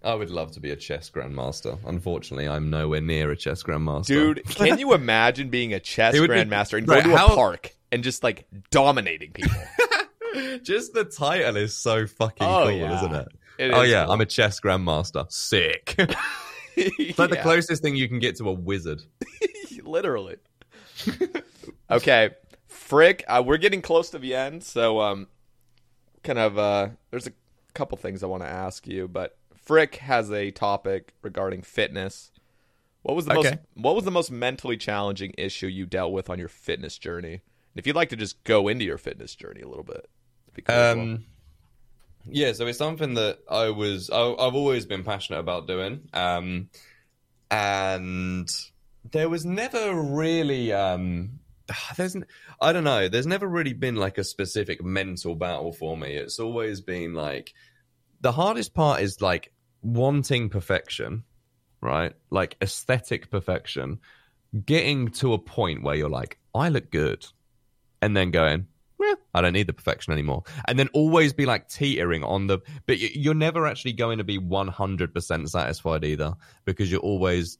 I 0.04 0.14
would 0.14 0.30
love 0.30 0.50
to 0.52 0.60
be 0.60 0.72
a 0.72 0.74
chess 0.76 1.08
grandmaster. 1.10 1.78
Unfortunately, 1.86 2.48
I'm 2.48 2.70
nowhere 2.70 3.00
near 3.00 3.30
a 3.30 3.36
chess 3.36 3.62
grandmaster. 3.62 4.06
Dude, 4.06 4.44
can 4.48 4.80
you 4.80 4.94
imagine 4.94 5.48
being 5.48 5.72
a 5.74 5.78
chess 5.78 6.18
would 6.18 6.28
be- 6.28 6.34
grandmaster 6.34 6.76
and 6.76 6.88
Right, 6.88 7.04
going 7.04 7.14
to 7.14 7.16
how- 7.16 7.28
a 7.28 7.36
park 7.36 7.70
and 7.92 8.02
just 8.02 8.24
like 8.24 8.44
dominating 8.72 9.30
people? 9.30 9.52
just 10.64 10.92
the 10.92 11.04
title 11.04 11.56
is 11.56 11.76
so 11.76 12.08
fucking 12.08 12.44
Oh, 12.44 12.64
cool, 12.64 12.72
yeah. 12.72 12.96
isn't 12.98 13.14
it? 13.14 13.28
It 13.62 13.72
oh 13.72 13.82
is 13.82 13.90
yeah. 13.90 14.06
I'm 14.08 14.20
a 14.20 14.26
chess 14.26 14.60
grandmaster. 14.60 15.30
Sick. 15.30 15.94
it's 16.76 17.18
like 17.18 17.30
the 17.30 17.36
closest 17.36 17.80
thing 17.80 17.94
you 17.94 18.08
can 18.08 18.18
get 18.18 18.36
to 18.36 18.48
a 18.48 18.52
wizard. 18.52 19.02
literally. 19.84 20.36
okay, 21.90 22.30
Frick, 22.66 23.24
uh, 23.28 23.42
we're 23.44 23.58
getting 23.58 23.80
close 23.80 24.10
to 24.10 24.18
the 24.18 24.34
end, 24.34 24.64
so 24.64 25.00
um, 25.00 25.28
kind 26.24 26.40
of 26.40 26.58
uh, 26.58 26.88
there's 27.10 27.28
a 27.28 27.32
couple 27.74 27.96
things 27.98 28.24
I 28.24 28.26
want 28.26 28.42
to 28.42 28.48
ask 28.48 28.86
you, 28.86 29.06
but 29.06 29.38
Frick 29.54 29.96
has 29.96 30.32
a 30.32 30.50
topic 30.50 31.14
regarding 31.22 31.62
fitness. 31.62 32.32
What 33.02 33.14
was 33.14 33.26
the 33.26 33.34
most 33.34 33.54
What 33.74 33.94
was 33.94 34.04
the 34.04 34.10
most 34.10 34.30
mentally 34.32 34.76
challenging 34.76 35.34
issue 35.38 35.68
you 35.68 35.86
dealt 35.86 36.12
with 36.12 36.28
on 36.28 36.38
your 36.38 36.48
fitness 36.48 36.98
journey? 36.98 37.34
And 37.34 37.76
if 37.76 37.86
you'd 37.86 37.96
like 37.96 38.08
to 38.08 38.16
just 38.16 38.42
go 38.44 38.66
into 38.66 38.84
your 38.84 38.98
fitness 38.98 39.36
journey 39.36 39.60
a 39.60 39.68
little 39.68 39.84
bit, 39.84 40.08
it'd 40.46 40.54
be 40.54 40.62
cool 40.62 40.74
as 40.74 40.96
well. 40.96 41.04
Um, 41.04 41.24
yeah, 42.28 42.52
so 42.52 42.66
it's 42.66 42.78
something 42.78 43.14
that 43.14 43.38
I 43.48 43.70
was 43.70 44.10
I, 44.10 44.20
I've 44.20 44.54
always 44.54 44.86
been 44.86 45.04
passionate 45.04 45.40
about 45.40 45.66
doing, 45.66 46.08
um, 46.12 46.68
and 47.50 48.48
there 49.10 49.28
was 49.28 49.44
never 49.44 49.92
really 49.94 50.72
um, 50.72 51.40
there's 51.96 52.16
I 52.60 52.72
don't 52.72 52.84
know 52.84 53.08
there's 53.08 53.26
never 53.26 53.46
really 53.46 53.72
been 53.72 53.96
like 53.96 54.18
a 54.18 54.24
specific 54.24 54.82
mental 54.82 55.34
battle 55.34 55.72
for 55.72 55.96
me. 55.96 56.14
It's 56.14 56.38
always 56.38 56.80
been 56.80 57.14
like 57.14 57.52
the 58.20 58.32
hardest 58.32 58.74
part 58.74 59.00
is 59.00 59.20
like 59.20 59.52
wanting 59.82 60.48
perfection, 60.48 61.24
right? 61.80 62.12
Like 62.30 62.56
aesthetic 62.62 63.30
perfection, 63.30 63.98
getting 64.64 65.08
to 65.08 65.32
a 65.32 65.38
point 65.38 65.82
where 65.82 65.96
you're 65.96 66.08
like 66.08 66.38
I 66.54 66.68
look 66.68 66.90
good, 66.90 67.26
and 68.00 68.16
then 68.16 68.30
going 68.30 68.68
"Eh, 69.02 69.14
I 69.34 69.40
don't 69.40 69.52
need 69.52 69.66
the 69.66 69.72
perfection 69.72 70.12
anymore. 70.12 70.44
And 70.66 70.78
then 70.78 70.88
always 70.92 71.32
be 71.32 71.46
like 71.46 71.68
teetering 71.68 72.24
on 72.24 72.46
the, 72.46 72.60
but 72.86 72.98
you're 72.98 73.34
never 73.34 73.66
actually 73.66 73.92
going 73.92 74.18
to 74.18 74.24
be 74.24 74.38
100% 74.38 75.48
satisfied 75.48 76.04
either 76.04 76.34
because 76.64 76.90
you're 76.90 77.00
always 77.00 77.58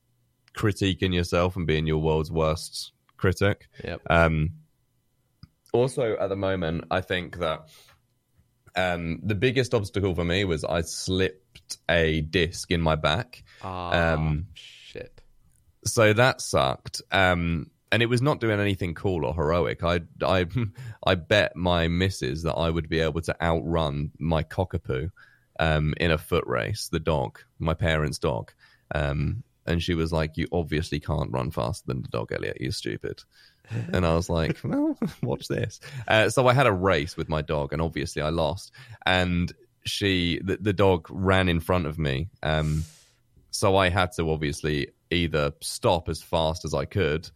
critiquing 0.55 1.15
yourself 1.15 1.57
and 1.57 1.67
being 1.67 1.87
your 1.87 1.99
world's 1.99 2.31
worst 2.31 2.93
critic. 3.17 3.69
Yep. 3.85 4.03
Um, 4.09 4.51
also, 5.73 6.17
at 6.19 6.29
the 6.29 6.37
moment, 6.37 6.85
I 6.91 7.01
think 7.01 7.39
that 7.39 7.69
um, 8.77 9.21
the 9.23 9.35
biggest 9.35 9.75
obstacle 9.75 10.15
for 10.15 10.25
me 10.25 10.45
was 10.45 10.65
I 10.65 10.83
slipped 10.83 11.79
a 11.89 12.21
disc 12.23 12.71
in 12.71 12.81
my 12.81 12.97
back. 12.97 13.43
Ah, 13.63 14.15
um, 14.15 14.47
shit. 14.55 15.23
so 15.85 16.13
that 16.13 16.41
sucked. 16.41 17.03
Um, 17.11 17.71
and 17.93 18.03
it 18.03 18.09
was 18.09 18.23
not 18.23 18.41
doing 18.41 18.59
anything 18.59 18.95
cool 18.95 19.27
or 19.27 19.35
heroic. 19.35 19.85
I, 19.85 20.01
I, 20.23 20.47
I 21.07 21.15
bet 21.15 21.55
my 21.55 21.87
missus 21.89 22.43
that 22.43 22.55
I 22.55 22.71
would 22.71 22.89
be 22.89 23.01
able 23.01 23.21
to 23.21 23.45
outrun 23.45 24.11
my 24.19 24.43
cockapoo 24.43 25.11
um, 25.61 25.95
in 25.99 26.11
a 26.11 26.19
foot 26.19 26.45
race, 26.47 26.89
the 26.91 26.99
dog, 26.99 27.39
my 27.59 27.75
parents' 27.75 28.19
dog. 28.19 28.51
Um, 28.95 29.45
and 29.67 29.81
she 29.81 29.95
was 29.95 30.13
like, 30.13 30.37
"You 30.37 30.49
obviously 30.51 30.99
can't 30.99 31.31
run 31.31 31.51
faster 31.53 31.85
than 31.87 32.03
the 32.03 32.09
dog, 32.09 32.33
Elliot. 32.33 32.57
You're 32.59 32.73
stupid." 32.73 33.23
And 33.93 34.05
I 34.05 34.15
was 34.17 34.29
like, 34.29 34.59
"Well, 34.65 34.99
watch 35.23 35.47
this." 35.47 35.81
Uh, 36.07 36.29
so 36.29 36.49
I 36.49 36.53
had 36.53 36.67
a 36.67 36.73
race 36.73 37.17
with 37.17 37.29
my 37.29 37.41
dog, 37.41 37.73
and 37.73 37.81
obviously 37.81 38.21
I 38.21 38.29
lost. 38.29 38.73
And 39.07 39.51
she, 39.85 40.41
the, 40.45 40.57
the 40.57 40.73
dog, 40.73 41.07
ran 41.09 41.49
in 41.49 41.61
front 41.61 41.87
of 41.87 41.97
me. 41.97 42.29
Um, 42.43 42.85
so 43.51 43.77
I 43.77 43.89
had 43.89 44.13
to 44.13 44.29
obviously 44.31 44.89
either 45.11 45.53
stop 45.61 46.09
as 46.09 46.21
fast 46.21 46.65
as 46.65 46.75
I 46.75 46.85
could 46.85 47.31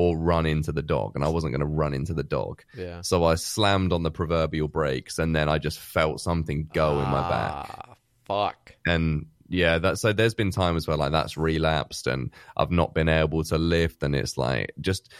or 0.00 0.16
run 0.16 0.46
into 0.46 0.72
the 0.72 0.82
dog, 0.82 1.12
and 1.14 1.22
I 1.24 1.28
wasn't 1.28 1.52
going 1.52 1.60
to 1.60 1.66
run 1.66 1.92
into 1.94 2.14
the 2.14 2.22
dog. 2.22 2.62
Yeah. 2.76 3.02
So 3.02 3.24
I 3.24 3.34
slammed 3.34 3.92
on 3.92 4.02
the 4.02 4.10
proverbial 4.10 4.68
brakes, 4.68 5.18
and 5.18 5.34
then 5.36 5.48
I 5.48 5.58
just 5.58 5.78
felt 5.78 6.20
something 6.20 6.68
go 6.72 7.00
in 7.00 7.08
my 7.10 7.28
back 7.28 7.66
Ah, 7.68 7.94
fuck. 8.24 8.76
and 8.86 9.26
yeah 9.52 9.78
that 9.78 9.98
so 9.98 10.12
there's 10.12 10.34
been 10.34 10.52
times 10.52 10.86
where 10.86 10.96
like 10.96 11.10
that's 11.10 11.36
relapsed 11.36 12.06
and 12.06 12.30
i've 12.56 12.70
not 12.70 12.94
been 12.94 13.08
able 13.08 13.42
to 13.42 13.58
lift 13.58 14.00
and 14.04 14.14
it's 14.14 14.38
like 14.38 14.70
just 14.80 15.12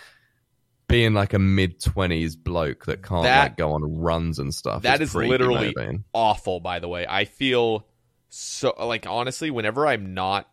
being 0.86 1.14
like 1.14 1.34
a 1.34 1.38
mid-20s 1.40 2.36
bloke 2.40 2.84
that 2.86 3.02
can't 3.02 3.24
That- 3.24 3.42
like 3.42 3.56
go 3.56 3.72
on 3.72 3.82
runs 4.00 4.38
and 4.38 4.54
stuff 4.54 4.82
That 4.82 5.00
is 5.00 5.10
pretty 5.10 5.30
literally 5.30 5.74
awful. 6.12 6.60
By 6.60 6.78
the 6.78 6.86
way, 6.86 7.04
I 7.08 7.24
feel 7.24 7.86
so 8.28 8.72
like 8.78 9.04
honestly, 9.08 9.50
whenever 9.50 9.84
I'm 9.86 10.14
not 10.14 10.48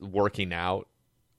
working 0.00 0.52
out, 0.52 0.86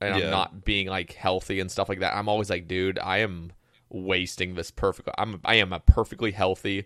and 0.01 0.13
I'm 0.15 0.29
not 0.29 0.63
being 0.65 0.87
like 0.87 1.13
healthy 1.13 1.59
and 1.59 1.71
stuff 1.71 1.89
like 1.89 1.99
that, 1.99 2.15
I'm 2.15 2.29
always 2.29 2.49
like, 2.49 2.67
dude, 2.67 2.99
I 2.99 3.19
am 3.19 3.51
wasting 3.89 4.55
this 4.55 4.71
perfect. 4.71 5.09
I'm 5.17 5.39
I 5.43 5.55
am 5.55 5.73
a 5.73 5.79
perfectly 5.79 6.31
healthy, 6.31 6.85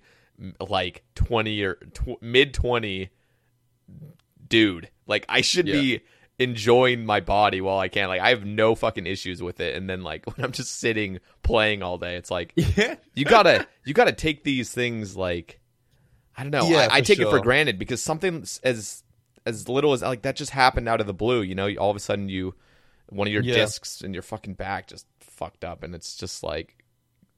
like 0.59 1.03
twenty 1.15 1.61
or 1.63 1.75
tw- 1.75 2.21
mid 2.21 2.53
twenty 2.53 3.09
dude. 4.47 4.89
Like 5.07 5.25
I 5.29 5.41
should 5.41 5.65
be 5.65 6.01
enjoying 6.39 7.05
my 7.05 7.19
body 7.19 7.61
while 7.61 7.79
I 7.79 7.87
can. 7.87 8.07
Like 8.07 8.21
I 8.21 8.29
have 8.29 8.45
no 8.45 8.75
fucking 8.75 9.05
issues 9.05 9.41
with 9.43 9.59
it. 9.59 9.75
And 9.75 9.89
then 9.89 10.03
like 10.03 10.25
when 10.37 10.43
I'm 10.45 10.51
just 10.51 10.79
sitting 10.79 11.19
playing 11.43 11.83
all 11.83 11.97
day, 11.97 12.15
it's 12.15 12.31
like 12.31 12.53
Yeah. 12.55 12.95
you 13.13 13.25
gotta 13.25 13.67
you 13.85 13.93
gotta 13.93 14.13
take 14.13 14.43
these 14.43 14.71
things 14.71 15.15
like 15.15 15.59
I 16.35 16.43
don't 16.43 16.51
know. 16.51 16.69
Yeah, 16.69 16.87
I, 16.89 16.97
I 16.97 17.01
take 17.01 17.19
it 17.19 17.29
for 17.29 17.39
granted 17.41 17.77
because 17.77 18.01
something 18.01 18.45
as 18.63 19.03
as 19.45 19.67
little 19.67 19.93
as 19.93 20.01
like 20.01 20.21
that 20.21 20.35
just 20.35 20.51
happened 20.51 20.87
out 20.87 21.01
of 21.01 21.07
the 21.07 21.13
blue. 21.13 21.41
You 21.41 21.55
know, 21.55 21.73
all 21.75 21.89
of 21.89 21.95
a 21.95 21.99
sudden 21.99 22.29
you 22.29 22.55
one 23.11 23.27
of 23.27 23.33
your 23.33 23.43
Yeah. 23.43 23.53
discs 23.55 24.01
in 24.01 24.13
your 24.13 24.23
fucking 24.23 24.55
back 24.55 24.87
just 24.87 25.05
fucked 25.19 25.63
up, 25.63 25.83
and 25.83 25.93
it's 25.93 26.15
just 26.15 26.43
like 26.43 26.75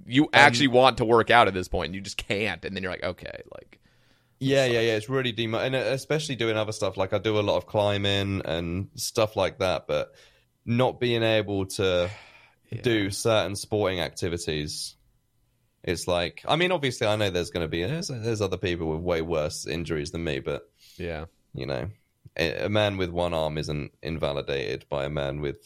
you 0.05 0.29
actually 0.33 0.67
want 0.67 0.97
to 0.97 1.05
work 1.05 1.29
out 1.29 1.47
at 1.47 1.53
this 1.53 1.67
point, 1.67 1.87
and 1.87 1.95
you 1.95 2.01
just 2.01 2.17
can't. 2.17 2.63
And 2.65 2.75
then 2.75 2.83
you're 2.83 2.91
like, 2.91 3.03
okay, 3.03 3.41
like 3.53 3.79
Yeah, 4.39 4.65
yeah, 4.65 4.81
yeah. 4.81 4.95
It's 4.95 5.09
really 5.09 5.31
demo, 5.31 5.59
and 5.59 5.73
uh, 5.75 5.79
especially 5.79 6.35
doing 6.35 6.57
other 6.57 6.71
stuff. 6.73 6.97
Like 6.97 7.13
I 7.13 7.17
do 7.17 7.39
a 7.39 7.41
lot 7.41 7.57
of 7.57 7.65
climbing 7.65 8.41
and 8.45 8.89
stuff 8.95 9.35
like 9.35 9.59
that, 9.59 9.87
but 9.87 10.13
not 10.65 10.99
being 10.99 11.23
able 11.23 11.65
to 11.65 12.09
do 12.83 13.09
certain 13.09 13.55
sporting 13.55 13.99
activities. 13.99 14.95
It's 15.83 16.07
like, 16.07 16.43
I 16.47 16.55
mean, 16.55 16.71
obviously, 16.71 17.07
I 17.07 17.15
know 17.17 17.29
there's 17.29 17.49
going 17.49 17.65
to 17.65 17.67
be 17.69 17.83
there's, 17.83 18.07
there's 18.07 18.41
other 18.41 18.57
people 18.57 18.87
with 18.91 19.01
way 19.01 19.21
worse 19.21 19.67
injuries 19.67 20.11
than 20.11 20.23
me, 20.23 20.39
but 20.39 20.63
yeah, 20.97 21.25
you 21.53 21.65
know, 21.65 21.89
a, 22.37 22.69
man 22.69 22.97
with 22.97 23.09
one 23.09 23.33
arm 23.33 23.57
isn't 23.57 23.91
invalidated 24.01 24.85
by 24.89 25.05
a 25.05 25.09
man 25.09 25.41
with 25.41 25.57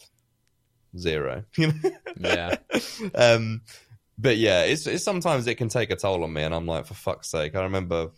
zero. 0.96 1.44
Yeah, 2.20 2.56
um, 3.14 3.60
but 4.18 4.38
yeah, 4.38 4.64
it's, 4.64 4.88
it's 4.88 5.04
sometimes 5.04 5.46
it 5.46 5.54
can 5.54 5.68
take 5.68 5.92
a 5.92 5.96
toll 5.96 6.24
on 6.24 6.32
me, 6.32 6.42
and 6.42 6.52
I'm 6.52 6.66
like, 6.66 6.86
for 6.86 6.94
fuck's 6.94 7.30
sake! 7.30 7.54
I 7.54 7.62
remember, 7.62 8.08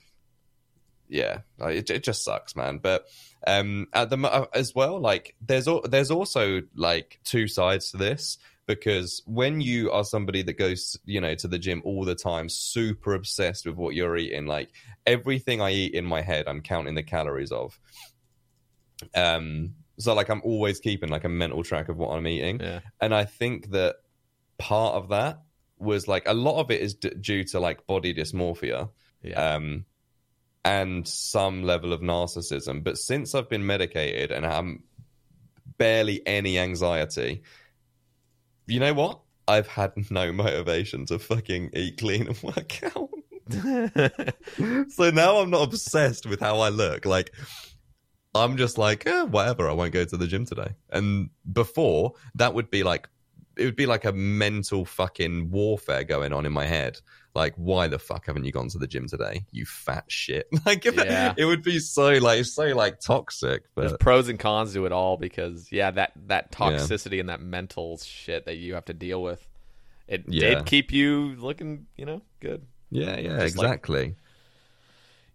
yeah, 1.06 1.40
like, 1.58 1.76
it, 1.76 1.90
it 1.90 2.02
just 2.02 2.24
sucks, 2.24 2.56
man. 2.56 2.78
But 2.78 3.04
um, 3.46 3.88
at 3.92 4.08
the 4.08 4.48
as 4.54 4.74
well, 4.74 4.98
like 4.98 5.34
there's 5.42 5.68
al- 5.68 5.82
there's 5.82 6.10
also 6.10 6.62
like 6.74 7.20
two 7.24 7.46
sides 7.46 7.90
to 7.90 7.98
this 7.98 8.38
because 8.70 9.20
when 9.26 9.60
you 9.60 9.90
are 9.90 10.04
somebody 10.04 10.42
that 10.42 10.52
goes, 10.52 10.96
you 11.04 11.20
know, 11.20 11.34
to 11.34 11.48
the 11.48 11.58
gym 11.58 11.82
all 11.84 12.04
the 12.04 12.14
time, 12.14 12.48
super 12.48 13.14
obsessed 13.14 13.66
with 13.66 13.74
what 13.74 13.96
you're 13.96 14.16
eating, 14.16 14.46
like 14.46 14.70
everything 15.06 15.60
I 15.60 15.72
eat 15.72 15.94
in 15.94 16.04
my 16.04 16.22
head, 16.22 16.46
I'm 16.46 16.60
counting 16.60 16.94
the 16.94 17.02
calories 17.02 17.50
of. 17.50 17.78
Um, 19.14 19.74
so 19.98 20.14
like 20.14 20.28
I'm 20.28 20.42
always 20.44 20.80
keeping 20.80 21.10
like 21.10 21.24
a 21.24 21.28
mental 21.28 21.62
track 21.62 21.88
of 21.88 21.96
what 21.96 22.10
I'm 22.10 22.26
eating, 22.26 22.60
yeah, 22.60 22.80
and 23.00 23.14
I 23.14 23.24
think 23.24 23.70
that 23.70 23.96
part 24.58 24.94
of 24.94 25.08
that 25.10 25.40
was 25.78 26.06
like 26.06 26.24
a 26.26 26.34
lot 26.34 26.60
of 26.60 26.70
it 26.70 26.80
is 26.80 26.94
d- 26.94 27.10
due 27.20 27.44
to 27.44 27.58
like 27.58 27.86
body 27.86 28.12
dysmorphia 28.14 28.90
yeah. 29.22 29.54
um, 29.54 29.86
and 30.64 31.08
some 31.08 31.62
level 31.62 31.92
of 31.92 32.00
narcissism. 32.00 32.84
But 32.84 32.98
since 32.98 33.34
I've 33.34 33.48
been 33.48 33.66
medicated 33.66 34.30
and 34.30 34.44
I'm 34.44 34.84
barely 35.78 36.24
any 36.26 36.58
anxiety, 36.58 37.42
you 38.66 38.80
know 38.80 38.94
what? 38.94 39.20
I've 39.48 39.66
had 39.66 39.92
no 40.10 40.32
motivation 40.32 41.06
to 41.06 41.18
fucking 41.18 41.70
eat 41.74 41.98
clean 41.98 42.28
and 42.28 42.42
work 42.42 42.80
out. 42.84 43.10
so 44.90 45.10
now 45.10 45.38
I'm 45.38 45.50
not 45.50 45.62
obsessed 45.62 46.26
with 46.26 46.40
how 46.40 46.60
I 46.60 46.68
look. 46.68 47.04
Like, 47.04 47.34
I'm 48.34 48.56
just 48.56 48.78
like, 48.78 49.06
eh, 49.06 49.22
whatever. 49.24 49.68
I 49.68 49.72
won't 49.72 49.92
go 49.92 50.04
to 50.04 50.16
the 50.16 50.26
gym 50.26 50.44
today. 50.44 50.74
And 50.90 51.30
before, 51.52 52.14
that 52.36 52.54
would 52.54 52.70
be 52.70 52.82
like, 52.82 53.08
it 53.56 53.64
would 53.64 53.76
be 53.76 53.86
like 53.86 54.04
a 54.04 54.12
mental 54.12 54.84
fucking 54.84 55.50
warfare 55.50 56.04
going 56.04 56.32
on 56.32 56.46
in 56.46 56.52
my 56.52 56.64
head. 56.64 56.98
Like, 57.34 57.54
why 57.56 57.88
the 57.88 57.98
fuck 57.98 58.26
haven't 58.26 58.44
you 58.44 58.52
gone 58.52 58.68
to 58.68 58.78
the 58.78 58.86
gym 58.86 59.06
today? 59.08 59.44
You 59.50 59.66
fat 59.66 60.04
shit. 60.08 60.46
Like, 60.66 60.84
Yeah. 60.84 61.34
it 61.36 61.44
would 61.44 61.62
be 61.62 61.78
so 61.80 62.10
like, 62.14 62.44
so 62.44 62.64
like 62.66 63.00
toxic. 63.00 63.64
There's 63.76 63.92
But 63.92 64.00
pros 64.00 64.28
and 64.28 64.38
cons 64.38 64.72
to 64.74 64.86
it 64.86 64.92
all 64.92 65.16
because 65.16 65.70
yeah, 65.72 65.90
that 65.92 66.12
that 66.26 66.52
toxicity 66.52 67.18
and 67.20 67.28
that 67.28 67.40
mental 67.40 67.98
shit 67.98 68.46
that 68.46 68.56
you 68.58 68.74
have 68.74 68.84
to 68.86 68.94
deal 68.94 69.22
with, 69.22 69.46
it 70.08 70.24
Yeah. 70.28 70.54
did 70.56 70.66
keep 70.66 70.92
you 70.92 71.34
looking, 71.38 71.86
you 71.96 72.06
know, 72.06 72.22
good. 72.40 72.62
yeah, 72.90 73.16
yeah, 73.18 73.40
Just 73.40 73.56
like- 73.58 73.66
exactly. 73.66 74.14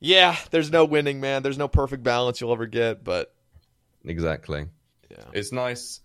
Yeah, 0.06 0.38
there's 0.52 0.72
no 0.72 0.86
winning, 0.86 1.20
man. 1.20 1.42
There's 1.42 1.58
no 1.58 1.68
perfect 1.68 2.04
balance 2.04 2.40
you'll 2.40 2.54
ever 2.54 2.68
get, 2.68 3.04
but 3.04 3.34
Exactly. 4.06 4.68
Yeah. 5.10 5.24
It's 5.34 5.52
nice 5.52 6.00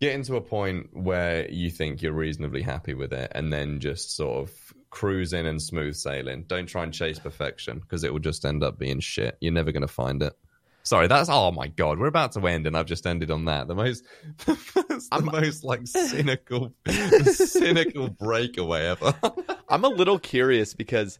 getting 0.00 0.22
to 0.24 0.36
a 0.36 0.40
point 0.42 0.90
where 0.92 1.50
you 1.50 1.70
think 1.70 2.02
you're 2.02 2.12
reasonably 2.12 2.60
happy 2.60 2.92
with 2.92 3.12
it 3.14 3.32
and 3.34 3.50
then 3.50 3.80
just 3.80 4.14
sort 4.14 4.42
of 4.46 4.74
cruising 4.90 5.46
and 5.46 5.62
smooth 5.62 5.94
sailing. 5.94 6.44
Don't 6.46 6.66
try 6.66 6.82
and 6.82 6.92
chase 6.92 7.18
perfection 7.18 7.78
because 7.78 8.04
it 8.04 8.12
will 8.12 8.20
just 8.20 8.44
end 8.44 8.62
up 8.62 8.78
being 8.78 9.00
shit. 9.00 9.38
You're 9.40 9.54
never 9.54 9.72
going 9.72 9.80
to 9.80 9.88
find 9.88 10.22
it. 10.22 10.34
Sorry, 10.82 11.06
that's 11.06 11.30
oh 11.30 11.50
my 11.50 11.68
god, 11.68 11.98
we're 11.98 12.06
about 12.06 12.32
to 12.32 12.46
end 12.46 12.66
and 12.66 12.76
I've 12.76 12.86
just 12.86 13.06
ended 13.06 13.30
on 13.30 13.46
that. 13.46 13.66
The 13.66 13.74
most 13.74 14.04
the 14.46 15.30
most 15.32 15.64
like 15.64 15.80
cynical 15.86 16.74
cynical 17.24 18.10
breakaway 18.10 18.86
ever. 18.88 19.14
I'm 19.70 19.84
a 19.84 19.88
little 19.88 20.18
curious 20.18 20.74
because 20.74 21.18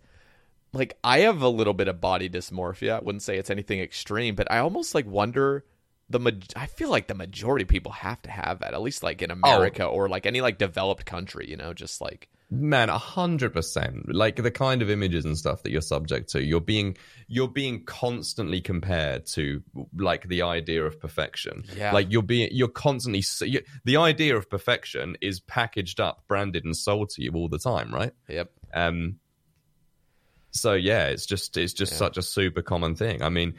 like 0.72 0.98
I 1.02 1.20
have 1.20 1.42
a 1.42 1.48
little 1.48 1.74
bit 1.74 1.88
of 1.88 2.00
body 2.00 2.28
dysmorphia. 2.28 3.00
I 3.00 3.00
wouldn't 3.00 3.22
say 3.22 3.38
it's 3.38 3.50
anything 3.50 3.80
extreme, 3.80 4.34
but 4.34 4.50
I 4.50 4.58
almost 4.58 4.94
like 4.94 5.06
wonder 5.06 5.64
the 6.10 6.20
ma- 6.20 6.30
I 6.56 6.66
feel 6.66 6.90
like 6.90 7.06
the 7.06 7.14
majority 7.14 7.64
of 7.64 7.68
people 7.68 7.92
have 7.92 8.20
to 8.22 8.30
have 8.30 8.60
that 8.60 8.74
at 8.74 8.80
least 8.80 9.02
like 9.02 9.22
in 9.22 9.30
America 9.30 9.84
or 9.84 10.08
like 10.08 10.26
any 10.26 10.40
like 10.40 10.58
developed 10.58 11.04
country, 11.04 11.48
you 11.48 11.56
know, 11.56 11.74
just 11.74 12.00
like 12.00 12.28
Man, 12.50 12.88
a 12.88 12.96
hundred 12.96 13.52
percent. 13.52 14.14
Like 14.14 14.36
the 14.36 14.50
kind 14.50 14.80
of 14.80 14.88
images 14.88 15.26
and 15.26 15.36
stuff 15.36 15.62
that 15.64 15.70
you're 15.70 15.82
subject 15.82 16.30
to, 16.30 16.42
you're 16.42 16.62
being 16.62 16.96
you're 17.26 17.48
being 17.48 17.84
constantly 17.84 18.62
compared 18.62 19.26
to 19.26 19.62
like 19.94 20.28
the 20.28 20.40
idea 20.42 20.82
of 20.86 20.98
perfection. 20.98 21.64
Yeah. 21.76 21.92
Like 21.92 22.06
you're 22.10 22.22
being 22.22 22.48
you're 22.50 22.68
constantly 22.68 23.22
you, 23.46 23.60
the 23.84 23.98
idea 23.98 24.34
of 24.34 24.48
perfection 24.48 25.18
is 25.20 25.40
packaged 25.40 26.00
up, 26.00 26.26
branded, 26.26 26.64
and 26.64 26.74
sold 26.74 27.10
to 27.10 27.22
you 27.22 27.32
all 27.32 27.50
the 27.50 27.58
time, 27.58 27.94
right? 27.94 28.12
yep. 28.28 28.50
Um. 28.72 29.16
So 30.59 30.74
yeah, 30.74 31.06
it's 31.06 31.26
just 31.26 31.56
it's 31.56 31.72
just 31.72 31.93
Yeah. 31.93 31.98
such 31.98 32.16
a 32.18 32.22
super 32.22 32.62
common 32.62 32.94
thing. 32.97 33.22
I 33.22 33.28
mean, 33.28 33.55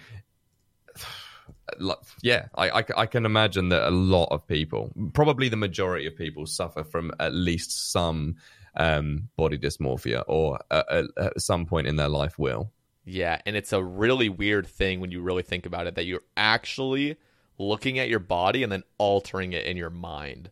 yeah, 2.22 2.48
I, 2.56 2.70
I 2.80 2.84
I 2.98 3.06
can 3.06 3.26
imagine 3.26 3.70
that 3.70 3.88
a 3.88 3.92
lot 3.92 4.28
of 4.32 4.46
people, 4.48 4.92
probably 5.14 5.50
the 5.50 5.58
majority 5.58 6.06
of 6.08 6.16
people, 6.16 6.46
suffer 6.46 6.84
from 6.84 7.12
at 7.20 7.34
least 7.34 7.92
some 7.92 8.36
um, 8.76 9.30
body 9.36 9.58
dysmorphia, 9.58 10.24
or 10.28 10.60
uh, 10.72 10.84
at, 10.90 11.06
at 11.18 11.42
some 11.42 11.66
point 11.66 11.88
in 11.88 11.96
their 11.96 12.10
life 12.10 12.38
will. 12.40 12.72
Yeah, 13.06 13.42
and 13.46 13.56
it's 13.56 13.74
a 13.74 13.84
really 13.84 14.30
weird 14.30 14.68
thing 14.68 15.00
when 15.00 15.12
you 15.12 15.22
really 15.22 15.44
think 15.44 15.66
about 15.66 15.88
it 15.88 15.96
that 15.96 16.06
you're 16.06 16.22
actually 16.38 17.18
looking 17.58 17.98
at 18.00 18.08
your 18.10 18.20
body 18.20 18.62
and 18.64 18.72
then 18.72 18.84
altering 18.98 19.54
it 19.54 19.66
in 19.66 19.78
your 19.78 19.90
mind. 19.90 20.52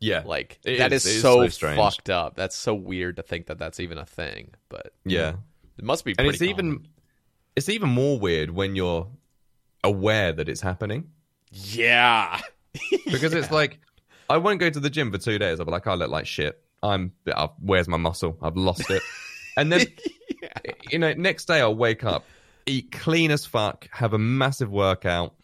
Yeah, 0.00 0.22
Like 0.26 0.58
that 0.64 0.92
is- 0.92 1.06
is, 1.06 1.22
so, 1.22 1.48
so 1.48 1.74
fucked 1.74 2.10
up. 2.10 2.36
That's 2.36 2.54
so 2.54 2.74
weird 2.74 3.16
to 3.16 3.22
think 3.22 3.46
that 3.46 3.58
that's 3.58 3.80
even 3.80 3.96
a 3.98 4.04
thing, 4.04 4.52
but 4.68 4.92
yeah. 5.04 5.36
It 5.78 5.84
must 5.84 6.04
be 6.04 6.14
and 6.18 6.26
it's 6.26 6.42
even 6.42 6.86
it's 7.54 7.68
even 7.68 7.88
more 7.88 8.18
weird 8.18 8.50
when 8.50 8.76
you're 8.76 9.08
aware 9.82 10.32
that 10.32 10.48
it's 10.48 10.60
happening. 10.60 11.10
Yeah. 11.50 12.40
because 13.06 13.32
it's 13.32 13.50
like 13.50 13.80
I 14.28 14.36
won't 14.36 14.60
go 14.60 14.70
to 14.70 14.80
the 14.80 14.90
gym 14.90 15.10
for 15.12 15.18
two 15.18 15.38
days. 15.38 15.60
I'll 15.60 15.66
be 15.66 15.72
like, 15.72 15.86
oh, 15.86 15.92
I 15.92 15.94
look 15.94 16.10
like 16.10 16.26
shit. 16.26 16.60
I'm. 16.82 17.12
I've, 17.34 17.50
where's 17.60 17.88
my 17.88 17.96
muscle? 17.96 18.36
I've 18.42 18.56
lost 18.56 18.90
it. 18.90 19.02
And 19.56 19.72
then, 19.72 19.86
you 20.90 20.98
know, 20.98 21.12
next 21.14 21.46
day 21.46 21.60
I'll 21.60 21.74
wake 21.74 22.04
up, 22.04 22.24
eat 22.66 22.92
clean 22.92 23.30
as 23.30 23.46
fuck, 23.46 23.88
have 23.90 24.12
a 24.12 24.18
massive 24.18 24.70
workout, 24.70 25.34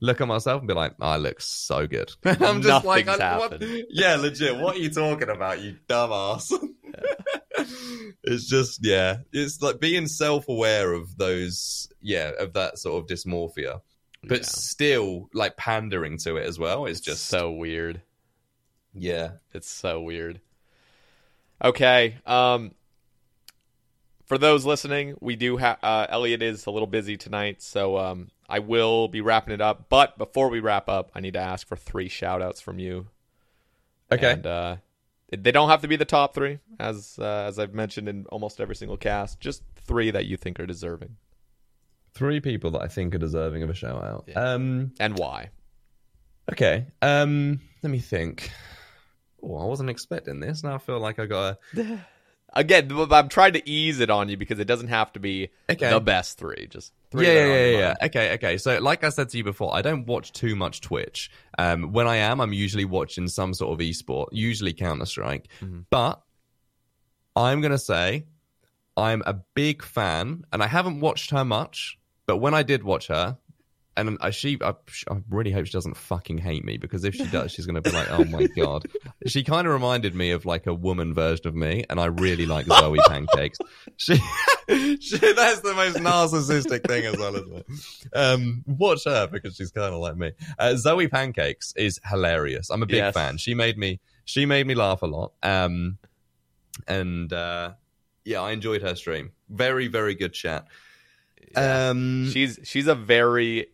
look 0.00 0.20
at 0.20 0.28
myself 0.28 0.60
and 0.60 0.68
be 0.68 0.74
like, 0.74 0.94
I 1.00 1.16
look 1.18 1.40
so 1.40 1.86
good. 1.86 2.10
I'm 2.24 2.62
just 2.62 2.84
like, 2.84 3.06
I, 3.08 3.38
what? 3.38 3.62
yeah, 3.90 4.16
legit. 4.16 4.56
What 4.56 4.76
are 4.76 4.78
you 4.80 4.90
talking 4.90 5.28
about, 5.28 5.60
you 5.60 5.76
dumbass? 5.88 6.52
it's 8.24 8.46
just, 8.48 8.84
yeah, 8.84 9.18
it's 9.32 9.60
like 9.62 9.80
being 9.80 10.06
self-aware 10.06 10.92
of 10.92 11.16
those, 11.16 11.88
yeah, 12.00 12.30
of 12.38 12.54
that 12.54 12.78
sort 12.78 13.02
of 13.02 13.08
dysmorphia, 13.08 13.80
but 14.24 14.38
Yeah. 14.40 14.44
still 14.46 15.28
like 15.34 15.56
pandering 15.56 16.18
to 16.18 16.36
it 16.36 16.46
as 16.46 16.58
well. 16.58 16.86
It's 16.86 17.00
just 17.00 17.26
so 17.26 17.50
weird. 17.52 18.02
yeah. 18.94 19.32
It's 19.54 19.70
so 19.70 20.00
weird. 20.00 20.40
Okay. 21.62 22.16
Um 22.26 22.72
for 24.26 24.38
those 24.38 24.64
listening, 24.64 25.16
we 25.20 25.36
do 25.36 25.56
have 25.56 25.78
uh 25.82 26.06
Elliot 26.08 26.40
is 26.42 26.66
a 26.66 26.70
little 26.70 26.86
busy 26.86 27.16
tonight, 27.16 27.62
so 27.62 27.98
um 27.98 28.30
I 28.50 28.58
will 28.58 29.08
be 29.08 29.20
wrapping 29.20 29.54
it 29.54 29.60
up. 29.60 29.88
But 29.88 30.18
before 30.18 30.48
we 30.48 30.60
wrap 30.60 30.88
up, 30.88 31.10
I 31.14 31.20
need 31.20 31.34
to 31.34 31.40
ask 31.40 31.66
for 31.66 31.76
three 31.76 32.08
shout 32.08 32.42
outs 32.42 32.60
from 32.60 32.78
you. 32.78 33.06
Okay. 34.12 34.32
And 34.32 34.46
uh 34.46 34.76
they 35.36 35.52
don't 35.52 35.68
have 35.68 35.82
to 35.82 35.88
be 35.88 35.94
the 35.96 36.04
top 36.04 36.34
three, 36.34 36.58
as 36.80 37.16
uh, 37.20 37.44
as 37.46 37.58
I've 37.58 37.72
mentioned 37.72 38.08
in 38.08 38.26
almost 38.26 38.60
every 38.60 38.74
single 38.74 38.96
cast. 38.96 39.38
Just 39.38 39.62
three 39.76 40.10
that 40.10 40.26
you 40.26 40.36
think 40.36 40.58
are 40.58 40.66
deserving, 40.66 41.16
Three 42.12 42.40
people 42.40 42.72
that 42.72 42.82
I 42.82 42.88
think 42.88 43.14
are 43.14 43.18
deserving 43.18 43.62
of 43.62 43.70
a 43.70 43.74
shout 43.74 44.02
out. 44.02 44.24
Yeah. 44.26 44.40
Um, 44.40 44.92
and 44.98 45.16
why. 45.16 45.50
okay. 46.50 46.86
Um, 47.00 47.60
let 47.82 47.90
me 47.90 48.00
think. 48.00 48.50
Oh, 49.42 49.56
I 49.56 49.64
wasn't 49.64 49.90
expecting 49.90 50.40
this. 50.40 50.64
Now 50.64 50.74
I 50.74 50.78
feel 50.78 50.98
like 50.98 51.18
I 51.18 51.26
got 51.26 51.58
a. 51.76 51.98
Again, 52.52 52.90
I'm 53.12 53.28
trying 53.28 53.52
to 53.52 53.68
ease 53.68 54.00
it 54.00 54.10
on 54.10 54.28
you 54.28 54.36
because 54.36 54.58
it 54.58 54.64
doesn't 54.64 54.88
have 54.88 55.12
to 55.12 55.20
be 55.20 55.50
Okay. 55.70 55.88
the 55.90 56.00
best 56.00 56.36
three. 56.38 56.66
Just 56.68 56.92
three 57.10 57.26
yeah, 57.26 57.32
yeah, 57.32 57.46
yeah, 57.66 57.78
yeah. 57.78 58.06
Okay, 58.06 58.34
okay. 58.34 58.58
So, 58.58 58.78
like 58.80 59.04
I 59.04 59.08
said 59.10 59.28
to 59.30 59.38
you 59.38 59.44
before, 59.44 59.74
I 59.74 59.82
don't 59.82 60.06
watch 60.06 60.32
too 60.32 60.56
much 60.56 60.80
Twitch. 60.80 61.30
Um, 61.58 61.92
when 61.92 62.08
I 62.08 62.16
am, 62.16 62.40
I'm 62.40 62.52
usually 62.52 62.84
watching 62.84 63.28
some 63.28 63.54
sort 63.54 63.72
of 63.72 63.86
esport, 63.86 64.28
usually 64.32 64.72
Counter 64.72 65.06
Strike. 65.06 65.48
Mm-hmm. 65.60 65.80
But 65.90 66.20
I'm 67.36 67.60
gonna 67.60 67.78
say 67.78 68.26
I'm 68.96 69.22
a 69.26 69.34
big 69.54 69.82
fan, 69.82 70.44
and 70.52 70.62
I 70.62 70.66
haven't 70.66 71.00
watched 71.00 71.30
her 71.30 71.44
much. 71.44 71.98
But 72.26 72.38
when 72.38 72.54
I 72.54 72.62
did 72.62 72.82
watch 72.82 73.06
her, 73.08 73.38
and 74.08 74.18
I, 74.20 74.30
she, 74.30 74.58
I, 74.62 74.70
I 75.10 75.16
really 75.28 75.50
hope 75.52 75.66
she 75.66 75.72
doesn't 75.72 75.96
fucking 75.96 76.38
hate 76.38 76.64
me 76.64 76.76
because 76.78 77.04
if 77.04 77.14
she 77.14 77.26
does, 77.26 77.52
she's 77.52 77.66
gonna 77.66 77.80
be 77.80 77.90
like, 77.90 78.10
"Oh 78.10 78.24
my 78.24 78.46
god." 78.56 78.86
She 79.26 79.44
kind 79.44 79.66
of 79.66 79.72
reminded 79.72 80.14
me 80.14 80.30
of 80.30 80.44
like 80.46 80.66
a 80.66 80.74
woman 80.74 81.14
version 81.14 81.46
of 81.46 81.54
me, 81.54 81.84
and 81.88 82.00
I 82.00 82.06
really 82.06 82.46
like 82.46 82.66
Zoe 82.80 82.98
Pancakes. 83.08 83.58
She, 83.96 84.14
she 84.68 85.18
that's 85.18 85.60
the 85.60 85.74
most 85.76 85.98
narcissistic 85.98 86.86
thing 86.86 87.04
as 87.06 87.16
well, 87.18 87.36
isn't 87.36 87.56
it? 87.56 87.66
Um, 88.16 88.64
watch 88.66 89.04
her 89.04 89.26
because 89.26 89.56
she's 89.56 89.70
kind 89.70 89.94
of 89.94 90.00
like 90.00 90.16
me. 90.16 90.32
Uh, 90.58 90.76
Zoe 90.76 91.08
Pancakes 91.08 91.72
is 91.76 92.00
hilarious. 92.04 92.70
I'm 92.70 92.82
a 92.82 92.86
big 92.86 92.96
Yes. 92.96 93.14
fan. 93.14 93.36
She 93.38 93.54
made 93.54 93.78
me, 93.78 94.00
she 94.24 94.46
made 94.46 94.66
me 94.66 94.74
laugh 94.74 95.02
a 95.02 95.06
lot. 95.06 95.32
Um, 95.42 95.98
and 96.88 97.32
uh, 97.32 97.72
yeah, 98.24 98.40
I 98.40 98.52
enjoyed 98.52 98.82
her 98.82 98.94
stream. 98.94 99.32
Very, 99.48 99.88
very 99.88 100.14
good 100.14 100.32
chat. 100.32 100.66
Um, 101.56 102.30
She's 102.30 102.60
she's 102.62 102.86
a 102.86 102.94
very 102.94 103.66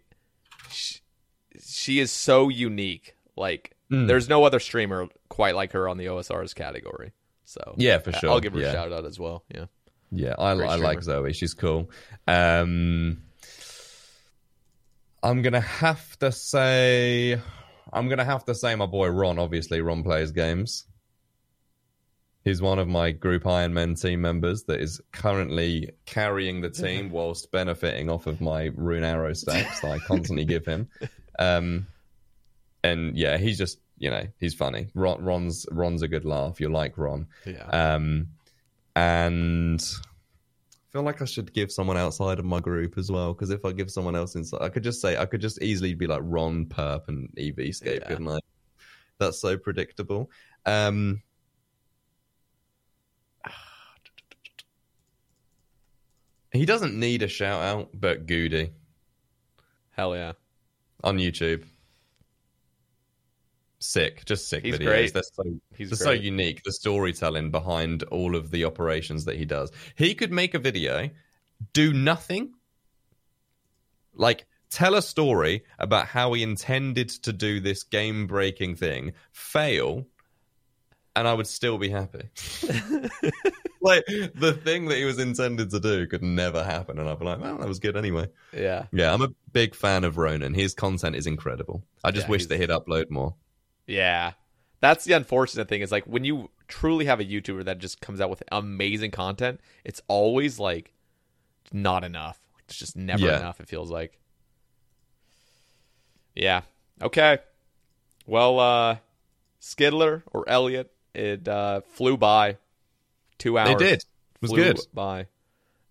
she 1.76 1.98
is 2.00 2.10
so 2.10 2.48
unique. 2.48 3.14
Like 3.36 3.72
Mm. 3.90 4.08
there's 4.08 4.28
no 4.28 4.42
other 4.42 4.58
streamer 4.58 5.06
quite 5.28 5.54
like 5.54 5.70
her 5.72 5.88
on 5.88 5.96
the 5.96 6.06
OSRS 6.06 6.54
category. 6.56 7.12
So 7.44 7.74
Yeah, 7.76 7.98
for 7.98 8.10
sure. 8.12 8.30
I'll 8.30 8.40
give 8.40 8.54
her 8.54 8.60
Yeah. 8.60 8.70
a 8.70 8.72
shout 8.72 8.92
out 8.92 9.04
as 9.04 9.20
well. 9.20 9.44
Yeah. 9.54 9.66
Yeah, 10.10 10.34
I, 10.38 10.50
I 10.52 10.74
like 10.76 11.02
Zoe. 11.02 11.32
She's 11.32 11.54
cool. 11.54 11.88
Um, 12.26 13.22
I'm 15.22 15.42
gonna 15.42 15.60
have 15.60 16.18
to 16.18 16.32
say, 16.32 17.40
I'm 17.92 18.08
gonna 18.08 18.24
have 18.24 18.44
to 18.46 18.54
say 18.54 18.74
my 18.74 18.86
boy 18.86 19.08
Ron. 19.08 19.38
Obviously, 19.38 19.80
Ron 19.80 20.02
plays 20.02 20.30
games. 20.32 20.86
He's 22.44 22.62
one 22.62 22.78
of 22.78 22.86
my 22.86 23.10
group 23.10 23.46
Iron 23.46 23.74
Men 23.74 23.94
team 23.96 24.20
members 24.20 24.64
that 24.64 24.80
is 24.80 25.00
currently 25.12 25.90
carrying 26.06 26.60
the 26.60 26.70
team 26.70 27.10
whilst 27.12 27.50
benefiting 27.50 28.08
off 28.08 28.26
of 28.28 28.40
my 28.40 28.70
rune 28.76 29.02
arrow 29.04 29.32
stacks 29.32 29.80
that 29.80 29.90
I 29.92 29.98
constantly 29.98 30.44
give 30.44 30.64
him. 30.64 30.88
Um, 31.38 31.86
and 32.84 33.16
yeah, 33.16 33.36
he's 33.38 33.58
just 33.58 33.78
you 33.98 34.10
know 34.10 34.26
he's 34.38 34.54
funny. 34.54 34.88
Ron, 34.94 35.22
Ron's 35.22 35.66
Ron's 35.70 36.02
a 36.02 36.08
good 36.08 36.24
laugh. 36.24 36.60
You 36.60 36.68
like 36.68 36.96
Ron. 36.98 37.26
Yeah. 37.44 37.64
Um, 37.66 38.28
and 38.94 39.80
I 39.82 40.92
feel 40.92 41.02
like 41.02 41.20
I 41.20 41.26
should 41.26 41.52
give 41.52 41.70
someone 41.70 41.96
outside 41.98 42.38
of 42.38 42.44
my 42.44 42.60
group 42.60 42.96
as 42.96 43.10
well. 43.10 43.34
Because 43.34 43.50
if 43.50 43.64
I 43.64 43.72
give 43.72 43.90
someone 43.90 44.16
else 44.16 44.34
inside, 44.36 44.62
I 44.62 44.68
could 44.70 44.82
just 44.82 45.00
say 45.00 45.16
I 45.16 45.26
could 45.26 45.40
just 45.40 45.60
easily 45.62 45.94
be 45.94 46.06
like 46.06 46.20
Ron 46.24 46.66
Perp 46.66 47.08
and 47.08 47.28
EV 47.38 47.74
Scape, 47.74 48.00
Yeah. 48.02 48.08
couldn't 48.08 48.28
I? 48.28 48.38
That's 49.18 49.38
so 49.38 49.56
predictable. 49.58 50.30
Um, 50.64 51.22
he 56.52 56.64
doesn't 56.64 56.98
need 56.98 57.22
a 57.22 57.28
shout 57.28 57.62
out, 57.62 57.90
but 57.94 58.26
Goody 58.26 58.72
Hell 59.90 60.14
yeah. 60.14 60.32
On 61.04 61.18
YouTube. 61.18 61.64
Sick, 63.78 64.24
just 64.24 64.48
sick 64.48 64.64
He's 64.64 64.76
videos. 64.78 64.84
great. 64.84 65.12
They're 65.14 65.22
so 65.22 65.44
He's 65.76 65.90
they're 65.90 65.98
great. 66.06 66.18
so 66.18 66.22
unique. 66.22 66.62
The 66.64 66.72
storytelling 66.72 67.50
behind 67.50 68.02
all 68.04 68.34
of 68.34 68.50
the 68.50 68.64
operations 68.64 69.26
that 69.26 69.36
he 69.36 69.44
does. 69.44 69.70
He 69.94 70.14
could 70.14 70.32
make 70.32 70.54
a 70.54 70.58
video, 70.58 71.10
do 71.72 71.92
nothing, 71.92 72.54
like 74.14 74.46
tell 74.70 74.94
a 74.94 75.02
story 75.02 75.62
about 75.78 76.06
how 76.06 76.32
he 76.32 76.42
intended 76.42 77.08
to 77.10 77.32
do 77.32 77.60
this 77.60 77.82
game 77.84 78.26
breaking 78.26 78.76
thing, 78.76 79.12
fail, 79.32 80.06
and 81.16 81.26
I 81.26 81.34
would 81.34 81.46
still 81.48 81.78
be 81.78 81.88
happy. 81.88 82.28
like 83.80 84.04
the 84.06 84.58
thing 84.62 84.86
that 84.86 84.96
he 84.98 85.04
was 85.04 85.18
intended 85.18 85.70
to 85.70 85.80
do 85.80 86.06
could 86.06 86.22
never 86.22 86.62
happen, 86.62 86.98
and 86.98 87.08
I'd 87.08 87.18
be 87.18 87.24
like, 87.24 87.40
well, 87.40 87.58
that 87.58 87.66
was 87.66 87.78
good 87.80 87.96
anyway. 87.96 88.28
Yeah. 88.52 88.86
Yeah, 88.92 89.12
I'm 89.12 89.22
a 89.22 89.28
big 89.52 89.74
fan 89.74 90.04
of 90.04 90.18
Ronan. 90.18 90.54
His 90.54 90.74
content 90.74 91.16
is 91.16 91.26
incredible. 91.26 91.82
I 92.04 92.10
just 92.12 92.26
Yeah, 92.26 92.30
wish 92.30 92.40
he's- 92.42 92.48
that 92.50 92.60
he'd 92.60 92.70
upload 92.70 93.10
more. 93.10 93.34
Yeah. 93.86 94.32
That's 94.80 95.04
the 95.04 95.14
unfortunate 95.14 95.68
thing 95.68 95.80
is 95.80 95.90
like 95.90 96.04
when 96.04 96.24
you 96.24 96.50
truly 96.68 97.06
have 97.06 97.18
a 97.20 97.24
YouTuber 97.24 97.64
that 97.64 97.78
just 97.78 98.00
comes 98.00 98.20
out 98.20 98.28
with 98.30 98.42
amazing 98.52 99.10
content, 99.10 99.60
it's 99.84 100.02
always 100.08 100.58
like 100.58 100.92
not 101.72 102.04
enough. 102.04 102.38
It's 102.64 102.76
just 102.76 102.96
never 102.96 103.24
Yeah. 103.26 103.38
enough, 103.38 103.58
it 103.60 103.68
feels 103.68 103.90
like. 103.90 104.18
Yeah. 106.34 106.62
Okay. 107.02 107.38
Well, 108.26 108.58
uh 108.60 108.96
Skiddler 109.60 110.22
or 110.32 110.48
Elliot, 110.48 110.92
it 111.16 111.48
uh 111.48 111.80
flew 111.94 112.16
by. 112.16 112.58
Two 113.38 113.58
hours. 113.58 113.68
They 113.70 113.74
did. 113.74 113.98
It 113.98 114.04
was 114.42 114.50
flew 114.50 114.62
good. 114.64 114.80
by. 114.94 115.26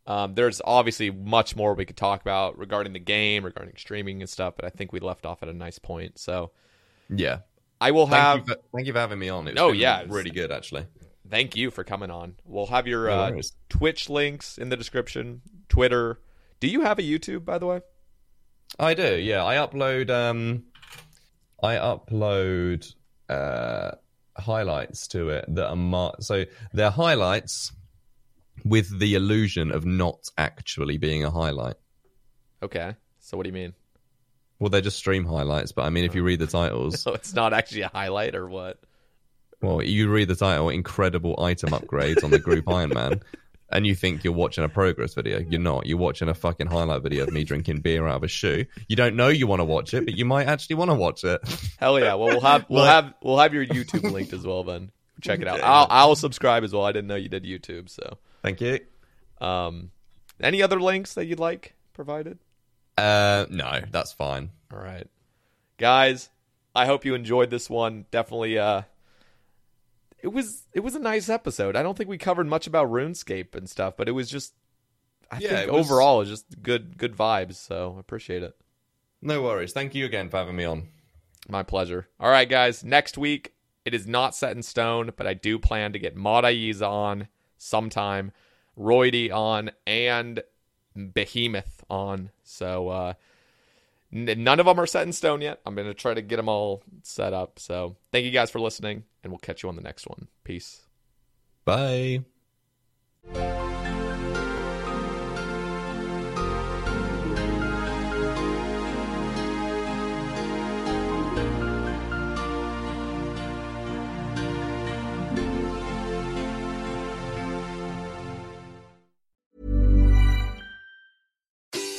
Um, 0.07 0.35
there's 0.35 0.61
obviously 0.63 1.09
much 1.09 1.55
more 1.55 1.73
we 1.73 1.85
could 1.85 1.97
talk 1.97 2.21
about 2.21 2.57
regarding 2.59 2.93
the 2.93 2.99
game, 2.99 3.43
regarding 3.43 3.75
streaming 3.77 4.21
and 4.21 4.29
stuff, 4.29 4.53
but 4.55 4.65
I 4.65 4.69
think 4.69 4.93
we 4.93 4.99
left 4.99 5.25
off 5.25 5.41
at 5.41 5.49
a 5.49 5.53
nice 5.53 5.79
point. 5.79 6.19
So 6.19 6.51
Yeah. 7.09 7.39
I 7.81 7.89
will 7.91 8.05
have 8.07 8.37
Thank 8.45 8.47
you, 8.47 8.53
for, 8.55 8.61
thank 8.75 8.87
you 8.87 8.93
for 8.93 8.99
having 8.99 9.19
me 9.19 9.29
on. 9.29 9.47
It 9.47 9.55
was 9.55 9.61
Oh, 9.61 9.71
yeah, 9.71 10.03
really 10.07 10.29
good 10.29 10.51
actually. 10.51 10.85
thank 11.29 11.55
you 11.55 11.71
for 11.71 11.83
coming 11.83 12.11
on. 12.11 12.35
We'll 12.45 12.67
have 12.67 12.87
your 12.87 13.07
No 13.07 13.13
uh. 13.13 13.41
Twitch 13.69 14.09
links 14.09 14.57
in 14.59 14.69
the 14.69 14.77
description, 14.77 15.41
Twitter. 15.69 16.19
Do 16.59 16.67
you 16.67 16.81
have 16.81 16.99
a 16.99 17.03
YouTube, 17.03 17.43
by 17.43 17.57
the 17.57 17.65
way? 17.65 17.81
I 18.79 18.93
do. 18.93 19.17
Yeah, 19.17 19.43
I 19.43 19.55
upload. 19.55 20.09
Um, 20.11 20.65
I 21.61 21.75
upload 21.75 22.93
uh 23.27 23.91
highlights 24.37 25.07
to 25.09 25.29
it 25.29 25.45
that 25.47 25.67
are 25.69 25.75
mar- 25.75 26.15
so 26.19 26.45
they're 26.73 26.91
highlights 26.91 27.71
with 28.63 28.99
the 28.99 29.15
illusion 29.15 29.71
of 29.71 29.85
not 29.85 30.27
actually 30.37 30.97
being 30.97 31.23
a 31.23 31.31
highlight. 31.31 31.75
Okay. 32.63 32.95
So 33.19 33.37
what 33.37 33.43
do 33.43 33.49
you 33.49 33.53
mean? 33.53 33.73
Well, 34.59 34.69
they're 34.69 34.81
just 34.81 34.97
stream 34.97 35.25
highlights, 35.25 35.71
but 35.71 35.83
I 35.83 35.89
mean, 35.89 36.05
if 36.05 36.15
you 36.15 36.23
read 36.23 36.39
the 36.39 36.47
titles, 36.47 36.99
So 37.01 37.13
it's 37.13 37.33
not 37.33 37.53
actually 37.53 37.81
a 37.81 37.89
highlight 37.89 38.35
or 38.35 38.47
what? 38.47 38.79
well, 39.61 39.81
you 39.81 40.09
read 40.09 40.27
the 40.27 40.35
title, 40.35 40.69
incredible 40.69 41.35
item 41.41 41.71
upgrades 41.71 42.23
on 42.23 42.31
the 42.31 42.39
group 42.39 42.67
Iron 42.69 42.91
Man, 42.93 43.21
and 43.69 43.85
you 43.85 43.95
think 43.95 44.23
you're 44.23 44.33
watching 44.33 44.63
a 44.63 44.69
progress 44.69 45.13
video. 45.13 45.39
You're 45.39 45.59
not. 45.61 45.85
You're 45.85 45.97
watching 45.97 46.29
a 46.29 46.33
fucking 46.33 46.67
highlight 46.67 47.01
video 47.01 47.23
of 47.23 47.33
me 47.33 47.43
drinking 47.43 47.79
beer 47.81 48.07
out 48.07 48.17
of 48.17 48.23
a 48.23 48.27
shoe. 48.27 48.65
You 48.87 48.95
don't 48.95 49.15
know 49.15 49.27
you 49.29 49.47
want 49.47 49.59
to 49.59 49.65
watch 49.65 49.93
it, 49.93 50.05
but 50.05 50.15
you 50.17 50.25
might 50.25 50.47
actually 50.47 50.75
want 50.75 50.91
to 50.91 50.95
watch 50.95 51.23
it. 51.23 51.41
Hell 51.79 51.99
yeah! 51.99 52.13
Well, 52.13 52.27
we'll 52.29 52.41
have 52.41 52.65
we'll 52.69 52.85
have 52.85 53.13
we'll 53.21 53.39
have 53.39 53.53
your 53.53 53.65
YouTube 53.65 54.11
linked 54.11 54.33
as 54.33 54.45
well. 54.45 54.63
Then 54.63 54.91
check 55.21 55.39
it 55.41 55.47
out. 55.47 55.61
I'll 55.63 55.87
I'll 55.89 56.15
subscribe 56.15 56.63
as 56.63 56.73
well. 56.73 56.83
I 56.83 56.91
didn't 56.91 57.07
know 57.07 57.15
you 57.15 57.29
did 57.29 57.43
YouTube. 57.43 57.89
So, 57.89 58.17
Thank 58.43 58.61
you. 58.61 58.79
um, 59.41 59.91
any 60.39 60.61
other 60.61 60.79
links 60.79 61.13
that 61.15 61.25
you'd 61.25 61.39
like 61.39 61.73
provided? 61.93 62.39
Uh, 62.97 63.45
no, 63.49 63.81
that's 63.91 64.11
fine. 64.13 64.51
All 64.71 64.79
right, 64.79 65.07
guys. 65.77 66.29
I 66.77 66.85
hope 66.85 67.05
you 67.05 67.15
enjoyed 67.15 67.49
this 67.49 67.69
one. 67.69 68.05
Definitely, 68.11 68.59
uh, 68.59 68.81
it 70.25 70.33
was 70.33 70.63
it 70.73 70.79
was 70.79 70.95
a 70.95 70.99
nice 70.99 71.29
episode. 71.29 71.75
I 71.75 71.83
don't 71.83 71.95
think 71.97 72.09
we 72.09 72.17
covered 72.17 72.47
much 72.47 72.65
about 72.67 72.89
RuneScape 72.89 73.53
and 73.55 73.69
stuff, 73.69 73.93
but 73.95 74.09
it 74.09 74.13
was 74.13 74.29
just, 74.29 74.53
I 75.31 75.37
Yeah, 75.39 75.49
think 75.49 75.67
it 75.67 75.71
was- 75.73 75.85
overall, 75.85 76.21
it's 76.21 76.29
just 76.31 76.61
good 76.63 76.97
good 76.97 77.15
vibes. 77.15 77.55
So 77.55 77.93
I 77.95 77.99
appreciate 77.99 78.41
it. 78.43 78.55
No 79.21 79.41
worries. 79.43 79.71
Thank 79.71 79.93
you 79.95 80.03
again 80.05 80.29
for 80.29 80.37
having 80.37 80.55
me 80.55 80.65
on. 80.65 80.89
My 81.47 81.61
pleasure. 81.63 82.07
All 82.19 82.29
right, 82.29 82.49
guys. 82.49 82.83
Next 82.83 83.17
week, 83.17 83.53
it 83.85 83.93
is 83.93 84.07
not 84.07 84.35
set 84.35 84.55
in 84.55 84.63
stone, 84.63 85.11
but 85.15 85.27
I 85.27 85.35
do 85.35 85.59
plan 85.59 85.93
to 85.93 85.99
get 85.99 86.15
Maud 86.15 86.43
Aiza 86.43 86.89
on 86.89 87.27
sometime, 87.57 88.31
Roydy 88.77 89.31
on, 89.31 89.69
and 89.85 90.41
Behemoth 90.95 91.83
on. 91.89 92.31
So 92.43 92.89
uh, 92.89 93.13
none 94.15 94.59
of 94.59 94.65
them 94.65 94.79
are 94.79 94.87
set 94.87 95.05
in 95.05 95.13
stone 95.13 95.41
yet. 95.41 95.59
I'm 95.65 95.75
going 95.75 95.87
to 95.87 95.93
try 95.93 96.13
to 96.13 96.21
get 96.21 96.37
them 96.37 96.47
all 96.47 96.83
set 97.03 97.33
up. 97.33 97.59
So 97.59 97.97
thank 98.11 98.25
you 98.25 98.31
guys 98.31 98.49
for 98.49 98.59
listening, 98.59 99.03
and 99.23 99.31
we'll 99.31 99.39
catch 99.39 99.61
you 99.61 99.69
on 99.69 99.75
the 99.75 99.81
next 99.81 100.07
one. 100.07 100.27
Peace. 100.43 100.81
Bye. 101.65 102.23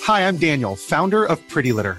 Hi, 0.06 0.28
I'm 0.28 0.36
Daniel, 0.36 0.76
founder 0.76 1.24
of 1.24 1.46
Pretty 1.48 1.72
Litter. 1.72 1.98